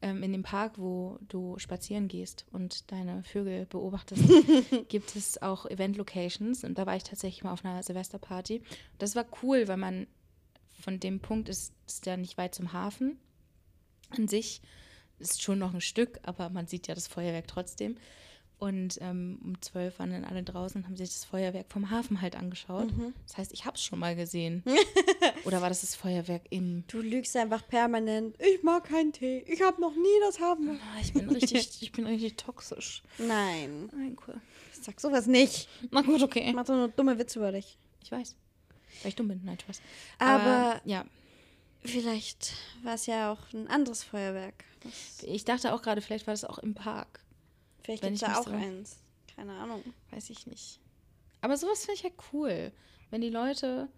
Ähm, 0.00 0.22
in 0.22 0.32
dem 0.32 0.42
Park, 0.42 0.78
wo 0.78 1.18
du 1.28 1.58
spazieren 1.58 2.08
gehst 2.08 2.46
und 2.52 2.90
deine 2.92 3.22
Vögel 3.24 3.66
beobachtest, 3.66 4.22
gibt 4.88 5.16
es 5.16 5.42
auch 5.42 5.66
Event-Locations. 5.66 6.64
Und 6.64 6.78
da 6.78 6.86
war 6.86 6.96
ich 6.96 7.04
tatsächlich 7.04 7.44
mal 7.44 7.52
auf 7.52 7.64
einer 7.64 7.82
Silvesterparty. 7.82 8.62
Das 8.98 9.16
war 9.16 9.26
cool, 9.42 9.68
weil 9.68 9.76
man 9.76 10.06
von 10.80 11.00
dem 11.00 11.20
Punkt 11.20 11.48
ist, 11.48 11.74
ist 11.86 12.06
ja 12.06 12.16
nicht 12.16 12.38
weit 12.38 12.54
zum 12.54 12.72
Hafen 12.72 13.18
an 14.10 14.28
sich. 14.28 14.60
Ist 15.18 15.42
schon 15.42 15.58
noch 15.58 15.72
ein 15.72 15.80
Stück, 15.80 16.18
aber 16.22 16.50
man 16.50 16.66
sieht 16.66 16.88
ja 16.88 16.94
das 16.94 17.06
Feuerwerk 17.06 17.48
trotzdem. 17.48 17.96
Und 18.64 18.98
ähm, 19.02 19.38
um 19.44 19.60
zwölf 19.60 19.98
waren 19.98 20.10
dann 20.10 20.24
alle 20.24 20.42
draußen 20.42 20.80
und 20.80 20.86
haben 20.86 20.96
sich 20.96 21.10
das 21.10 21.24
Feuerwerk 21.26 21.66
vom 21.68 21.90
Hafen 21.90 22.22
halt 22.22 22.34
angeschaut. 22.34 22.88
Das 23.26 23.36
heißt, 23.36 23.52
ich 23.52 23.66
habe 23.66 23.76
es 23.76 23.82
schon 23.84 23.98
mal 23.98 24.16
gesehen. 24.16 24.62
Oder 25.44 25.60
war 25.60 25.68
das 25.68 25.82
das 25.82 25.94
Feuerwerk 25.94 26.42
im... 26.48 26.84
Du 26.88 27.00
lügst 27.02 27.36
einfach 27.36 27.66
permanent. 27.68 28.36
Ich 28.40 28.62
mag 28.62 28.84
keinen 28.84 29.12
Tee. 29.12 29.44
Ich 29.46 29.60
habe 29.60 29.78
noch 29.82 29.94
nie 29.94 30.20
das 30.22 30.40
haben. 30.40 30.80
Ah, 30.80 31.00
ich 31.02 31.12
bin 31.12 31.28
richtig, 31.28 31.82
ich 31.82 31.92
bin 31.92 32.06
richtig 32.06 32.36
toxisch. 32.38 33.02
Nein, 33.18 33.90
Nein, 33.94 34.16
cool. 34.26 34.40
sag 34.80 34.98
sowas 34.98 35.26
nicht. 35.26 35.68
Na 35.90 36.00
gut, 36.00 36.22
okay. 36.22 36.44
Ich 36.48 36.54
mach 36.54 36.64
so 36.66 36.74
nur 36.74 36.88
dumme 36.88 37.18
Witze 37.18 37.40
über 37.40 37.52
dich. 37.52 37.76
Ich 38.02 38.10
weiß. 38.12 38.34
Weil 39.02 39.08
ich 39.10 39.16
dumm 39.16 39.28
bin. 39.28 39.42
Nein, 39.44 39.58
Spaß. 39.60 39.82
Aber- 40.18 40.80
ja, 40.86 41.04
Vielleicht 41.86 42.54
war 42.82 42.94
es 42.94 43.04
ja 43.04 43.30
auch 43.30 43.52
ein 43.52 43.68
anderes 43.68 44.02
Feuerwerk. 44.02 44.64
Das, 44.82 45.22
ich 45.22 45.44
dachte 45.44 45.74
auch 45.74 45.82
gerade, 45.82 46.00
vielleicht 46.00 46.26
war 46.26 46.32
das 46.32 46.44
auch 46.46 46.56
im 46.58 46.72
Park. 46.74 47.20
Vielleicht 47.84 48.02
gibt 48.02 48.14
es 48.14 48.20
da 48.20 48.38
auch 48.40 48.44
so- 48.46 48.50
eins. 48.50 48.98
Keine 49.36 49.52
Ahnung. 49.52 49.82
Weiß 50.10 50.30
ich 50.30 50.46
nicht. 50.46 50.80
Aber 51.40 51.56
sowas 51.56 51.84
finde 51.84 51.94
ich 51.98 52.04
halt 52.04 52.14
cool. 52.32 52.72
Wenn 53.10 53.20
die 53.20 53.30
Leute 53.30 53.88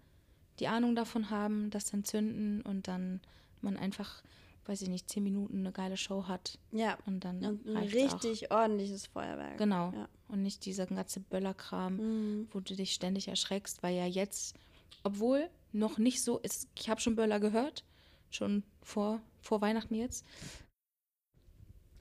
die 0.59 0.67
Ahnung 0.67 0.95
davon 0.95 1.29
haben, 1.29 1.69
das 1.69 1.85
dann 1.85 2.03
zünden 2.03 2.61
und 2.63 2.87
dann 2.87 3.21
man 3.61 3.77
einfach, 3.77 4.23
weiß 4.65 4.81
ich 4.81 4.89
nicht, 4.89 5.07
zehn 5.09 5.23
Minuten 5.23 5.59
eine 5.59 5.71
geile 5.71 5.97
Show 5.97 6.27
hat. 6.27 6.57
Ja. 6.71 6.97
Und 7.05 7.23
dann 7.23 7.43
Und 7.45 7.67
ein 7.67 7.77
richtig 7.77 8.51
ordentliches 8.51 9.05
Feuerwerk. 9.07 9.53
Auch. 9.53 9.57
Genau. 9.57 9.91
Ja. 9.93 10.09
Und 10.27 10.41
nicht 10.43 10.65
dieser 10.65 10.87
ganze 10.87 11.19
Böllerkram, 11.19 11.95
Mhm. 11.97 12.47
wo 12.51 12.59
du 12.59 12.75
dich 12.75 12.93
ständig 12.93 13.27
erschreckst, 13.27 13.81
weil 13.83 13.95
ja 13.95 14.05
jetzt, 14.05 14.55
obwohl 15.03 15.49
noch 15.71 15.99
nicht 15.99 16.23
so 16.23 16.39
ist, 16.39 16.67
ich 16.75 16.89
habe 16.89 16.99
schon 16.99 17.15
Böller 17.15 17.39
gehört, 17.39 17.83
schon 18.31 18.63
vor, 18.81 19.21
vor 19.39 19.61
Weihnachten 19.61 19.93
jetzt. 19.95 20.25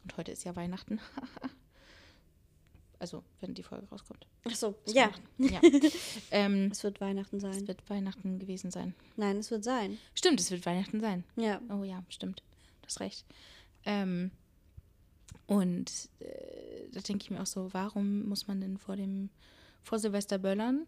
Und 0.03 0.17
heute 0.17 0.33
ist 0.33 0.45
ja 0.45 0.57
Weihnachten. 0.57 0.99
also, 2.98 3.23
wenn 3.40 3.52
die 3.55 3.62
Folge 3.62 3.86
rauskommt. 3.90 4.27
Ach 4.48 4.55
so, 4.55 4.74
ja. 4.86 5.10
Ja. 5.39 5.60
ähm, 6.31 6.70
Es 6.73 6.82
wird 6.82 7.01
Weihnachten 7.01 7.36
es 7.36 7.43
sein. 7.43 7.68
wird 7.68 7.89
Weihnachten 7.90 8.39
gewesen 8.39 8.70
sein. 8.70 8.94
Nein, 9.16 9.36
es 9.39 9.51
wird 9.51 9.64
sein. 9.64 9.98
Stimmt, 10.14 10.40
es 10.40 10.51
wird 10.51 10.64
Weihnachten 10.66 11.01
sein. 11.01 11.24
Ja. 11.36 11.60
Oh 11.70 11.85
ja, 11.85 12.02
stimmt. 12.09 12.43
Du 12.82 12.86
hast 12.86 13.01
recht. 13.01 13.24
Ähm, 13.85 14.31
und 15.47 16.09
äh, 16.20 16.89
da 16.93 17.01
denke 17.01 17.24
ich 17.24 17.31
mir 17.31 17.40
auch 17.43 17.47
so, 17.47 17.73
warum 17.73 18.28
muss 18.28 18.47
man 18.48 18.60
denn 18.60 18.78
vor 18.78 18.97
dem 18.97 19.31
vor 19.82 19.98
Silvester 19.98 20.39
böllern? 20.39 20.86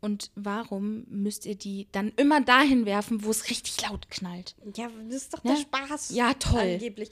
Und 0.00 0.30
warum 0.36 1.04
müsst 1.08 1.44
ihr 1.44 1.56
die 1.56 1.88
dann 1.90 2.12
immer 2.16 2.40
dahin 2.40 2.86
werfen, 2.86 3.24
wo 3.24 3.30
es 3.30 3.50
richtig 3.50 3.80
laut 3.82 4.08
knallt? 4.10 4.54
Ja, 4.76 4.88
das 5.08 5.22
ist 5.22 5.34
doch 5.34 5.44
Ja. 5.44 5.54
der 5.54 5.60
Spaß. 5.62 6.10
Ja, 6.10 6.34
toll. 6.34 6.60
Oh. 6.70 6.72
Angeblich. 6.74 7.10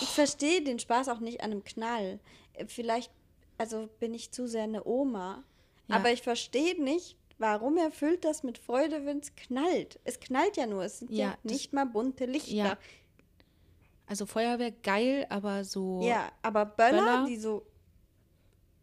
Ich 0.00 0.08
verstehe 0.08 0.62
den 0.62 0.78
Spaß 0.80 1.08
auch 1.10 1.20
nicht 1.20 1.42
an 1.42 1.52
einem 1.52 1.62
Knall. 1.64 2.18
Äh, 2.54 2.66
Vielleicht, 2.66 3.12
also 3.58 3.88
bin 4.00 4.14
ich 4.14 4.32
zu 4.32 4.46
sehr 4.46 4.64
eine 4.64 4.84
Oma, 4.84 5.44
Ja. 5.86 5.96
Aber 5.96 6.10
ich 6.12 6.22
verstehe 6.22 6.82
nicht, 6.82 7.16
warum 7.38 7.76
er 7.76 7.90
füllt 7.90 8.24
das 8.24 8.42
mit 8.42 8.58
Freude, 8.58 9.04
wenn 9.04 9.18
es 9.18 9.34
knallt. 9.36 10.00
Es 10.04 10.18
knallt 10.20 10.56
ja 10.56 10.66
nur, 10.66 10.84
es 10.84 11.00
sind 11.00 11.10
ja, 11.10 11.30
Ja, 11.30 11.38
nicht 11.42 11.72
mal 11.72 11.84
bunte 11.84 12.24
Lichter. 12.26 12.54
Ja. 12.54 12.78
Also 14.06 14.26
Feuerwehr 14.26 14.70
geil, 14.70 15.26
aber 15.30 15.64
so. 15.64 16.02
Ja, 16.02 16.30
aber 16.42 16.66
Böller, 16.66 17.00
Böller? 17.00 17.26
die 17.26 17.36
so 17.36 17.66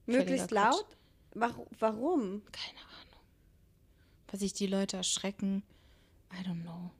möglichst 0.05 0.51
laut, 0.51 0.97
warum? 1.33 1.65
warum? 1.79 2.41
Keine 2.51 2.79
Ahnung. 2.79 3.21
Weil 4.27 4.39
sich 4.39 4.53
die 4.53 4.67
Leute 4.67 4.97
erschrecken. 4.97 5.63
I 6.33 6.47
don't 6.47 6.61
know. 6.61 6.91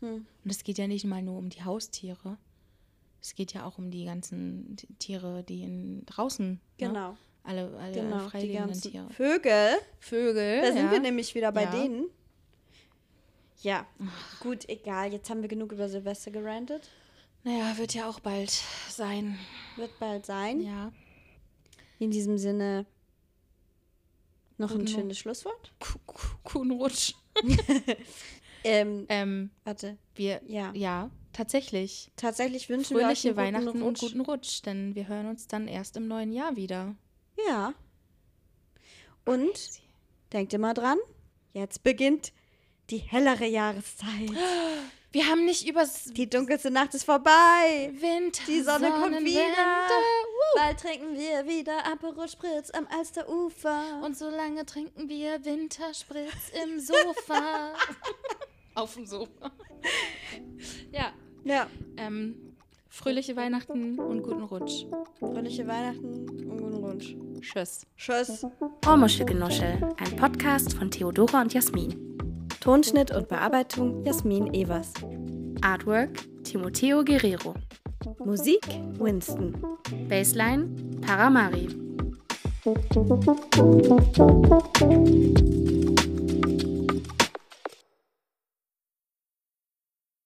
Hm. 0.00 0.26
Und 0.44 0.50
es 0.50 0.62
geht 0.62 0.78
ja 0.78 0.86
nicht 0.86 1.04
mal 1.04 1.22
nur 1.22 1.38
um 1.38 1.48
die 1.48 1.64
Haustiere. 1.64 2.38
Es 3.26 3.34
geht 3.34 3.52
ja 3.54 3.66
auch 3.66 3.76
um 3.76 3.90
die 3.90 4.04
ganzen 4.04 4.76
Tiere, 5.00 5.42
die 5.42 5.62
in, 5.64 6.06
draußen. 6.06 6.52
Ne? 6.52 6.58
Genau, 6.78 7.16
Alle, 7.42 7.76
alle 7.76 7.92
genau. 7.92 8.28
Die 8.30 8.52
ganzen 8.52 8.92
Tiere. 8.92 9.10
Vögel, 9.10 9.70
Vögel. 9.98 10.60
da 10.60 10.66
sind 10.68 10.84
ja. 10.86 10.90
wir 10.92 11.00
nämlich 11.00 11.34
wieder 11.34 11.50
bei 11.50 11.64
Ja. 11.64 11.70
denen. 11.72 12.06
Ja, 13.62 13.84
gut, 14.38 14.68
egal. 14.68 15.12
Jetzt 15.12 15.28
haben 15.28 15.42
wir 15.42 15.48
genug 15.48 15.72
über 15.72 15.88
Silvester 15.88 16.30
gerantet. 16.30 16.88
Naja, 17.42 17.76
wird 17.76 17.94
ja 17.94 18.08
auch 18.08 18.20
bald 18.20 18.62
sein. 18.90 19.36
Wird 19.74 19.98
bald 19.98 20.24
sein. 20.24 20.60
Ja. 20.60 20.92
In 21.98 22.12
diesem 22.12 22.38
Sinne 22.38 22.86
noch 24.56 24.70
ein 24.70 24.78
Guten 24.78 24.86
schönes 24.88 25.18
Schlusswort. 25.18 25.72
Kuh- 25.80 25.98
Kuh- 26.06 26.36
Kuhnrutsch. 26.44 27.14
Ähm, 28.68 29.06
Ähm, 29.08 29.50
warte. 29.62 29.96
wir, 30.16 30.40
Ja. 30.46 30.72
ja, 30.74 31.08
tatsächlich. 31.36 32.10
Tatsächlich 32.16 32.68
wünschen 32.68 32.96
wir 32.96 33.06
euch 33.06 33.20
Fröhliche 33.20 33.28
einen 33.28 33.54
guten 33.54 33.66
Weihnachten 33.66 33.82
und 33.82 33.98
guten 33.98 34.20
Rutsch, 34.20 34.62
denn 34.64 34.94
wir 34.94 35.08
hören 35.08 35.26
uns 35.26 35.46
dann 35.46 35.68
erst 35.68 35.96
im 35.96 36.08
neuen 36.08 36.32
Jahr 36.32 36.56
wieder. 36.56 36.94
Ja. 37.46 37.74
Und 39.24 39.80
denkt 40.32 40.54
immer 40.54 40.74
dran, 40.74 40.98
jetzt 41.52 41.82
beginnt 41.82 42.32
die 42.90 42.98
hellere 42.98 43.46
Jahreszeit. 43.46 44.30
Wir 45.12 45.28
haben 45.28 45.46
nicht 45.46 45.66
übers 45.66 46.04
Die 46.12 46.28
dunkelste 46.28 46.70
Nacht 46.70 46.92
ist 46.92 47.04
vorbei. 47.04 47.90
Winter, 48.00 48.42
Die 48.46 48.60
Sonne 48.60 48.90
kommt 48.90 49.24
wieder. 49.24 49.88
Bald 50.56 50.78
trinken 50.78 51.16
wir 51.16 51.46
wieder 51.46 51.86
Aperol 51.86 52.28
Spritz 52.28 52.70
am 52.70 52.86
Alsterufer. 52.88 54.02
Und 54.04 54.18
so 54.18 54.28
lange 54.28 54.66
trinken 54.66 55.08
wir 55.08 55.42
Winterspritz 55.42 56.50
im 56.62 56.80
Sofa. 56.80 57.72
Auf 58.74 58.92
dem 58.92 59.06
Sofa. 59.06 59.50
ja, 60.92 61.14
ja, 61.46 61.66
ähm, 61.96 62.34
fröhliche 62.88 63.36
Weihnachten 63.36 63.98
und 63.98 64.22
guten 64.22 64.42
Rutsch. 64.42 64.86
fröhliche 65.18 65.66
Weihnachten 65.66 66.28
und 66.48 66.58
guten 66.58 66.74
Rutsch. 66.84 67.14
Tschüss. 67.40 67.86
Tschüss. 67.96 68.46
Ohrmuschelgenuschel, 68.86 69.78
ein 69.96 70.16
Podcast 70.16 70.74
von 70.74 70.90
Theodora 70.90 71.42
und 71.42 71.54
Jasmin. 71.54 72.18
Tonschnitt 72.60 73.12
und 73.14 73.28
Bearbeitung 73.28 74.04
Jasmin 74.04 74.52
Evers. 74.52 74.92
Artwork 75.62 76.10
Timoteo 76.42 77.04
Guerrero. 77.04 77.54
Musik 78.24 78.66
Winston. 78.98 79.56
Baseline 80.08 80.68
Paramari. 81.00 81.68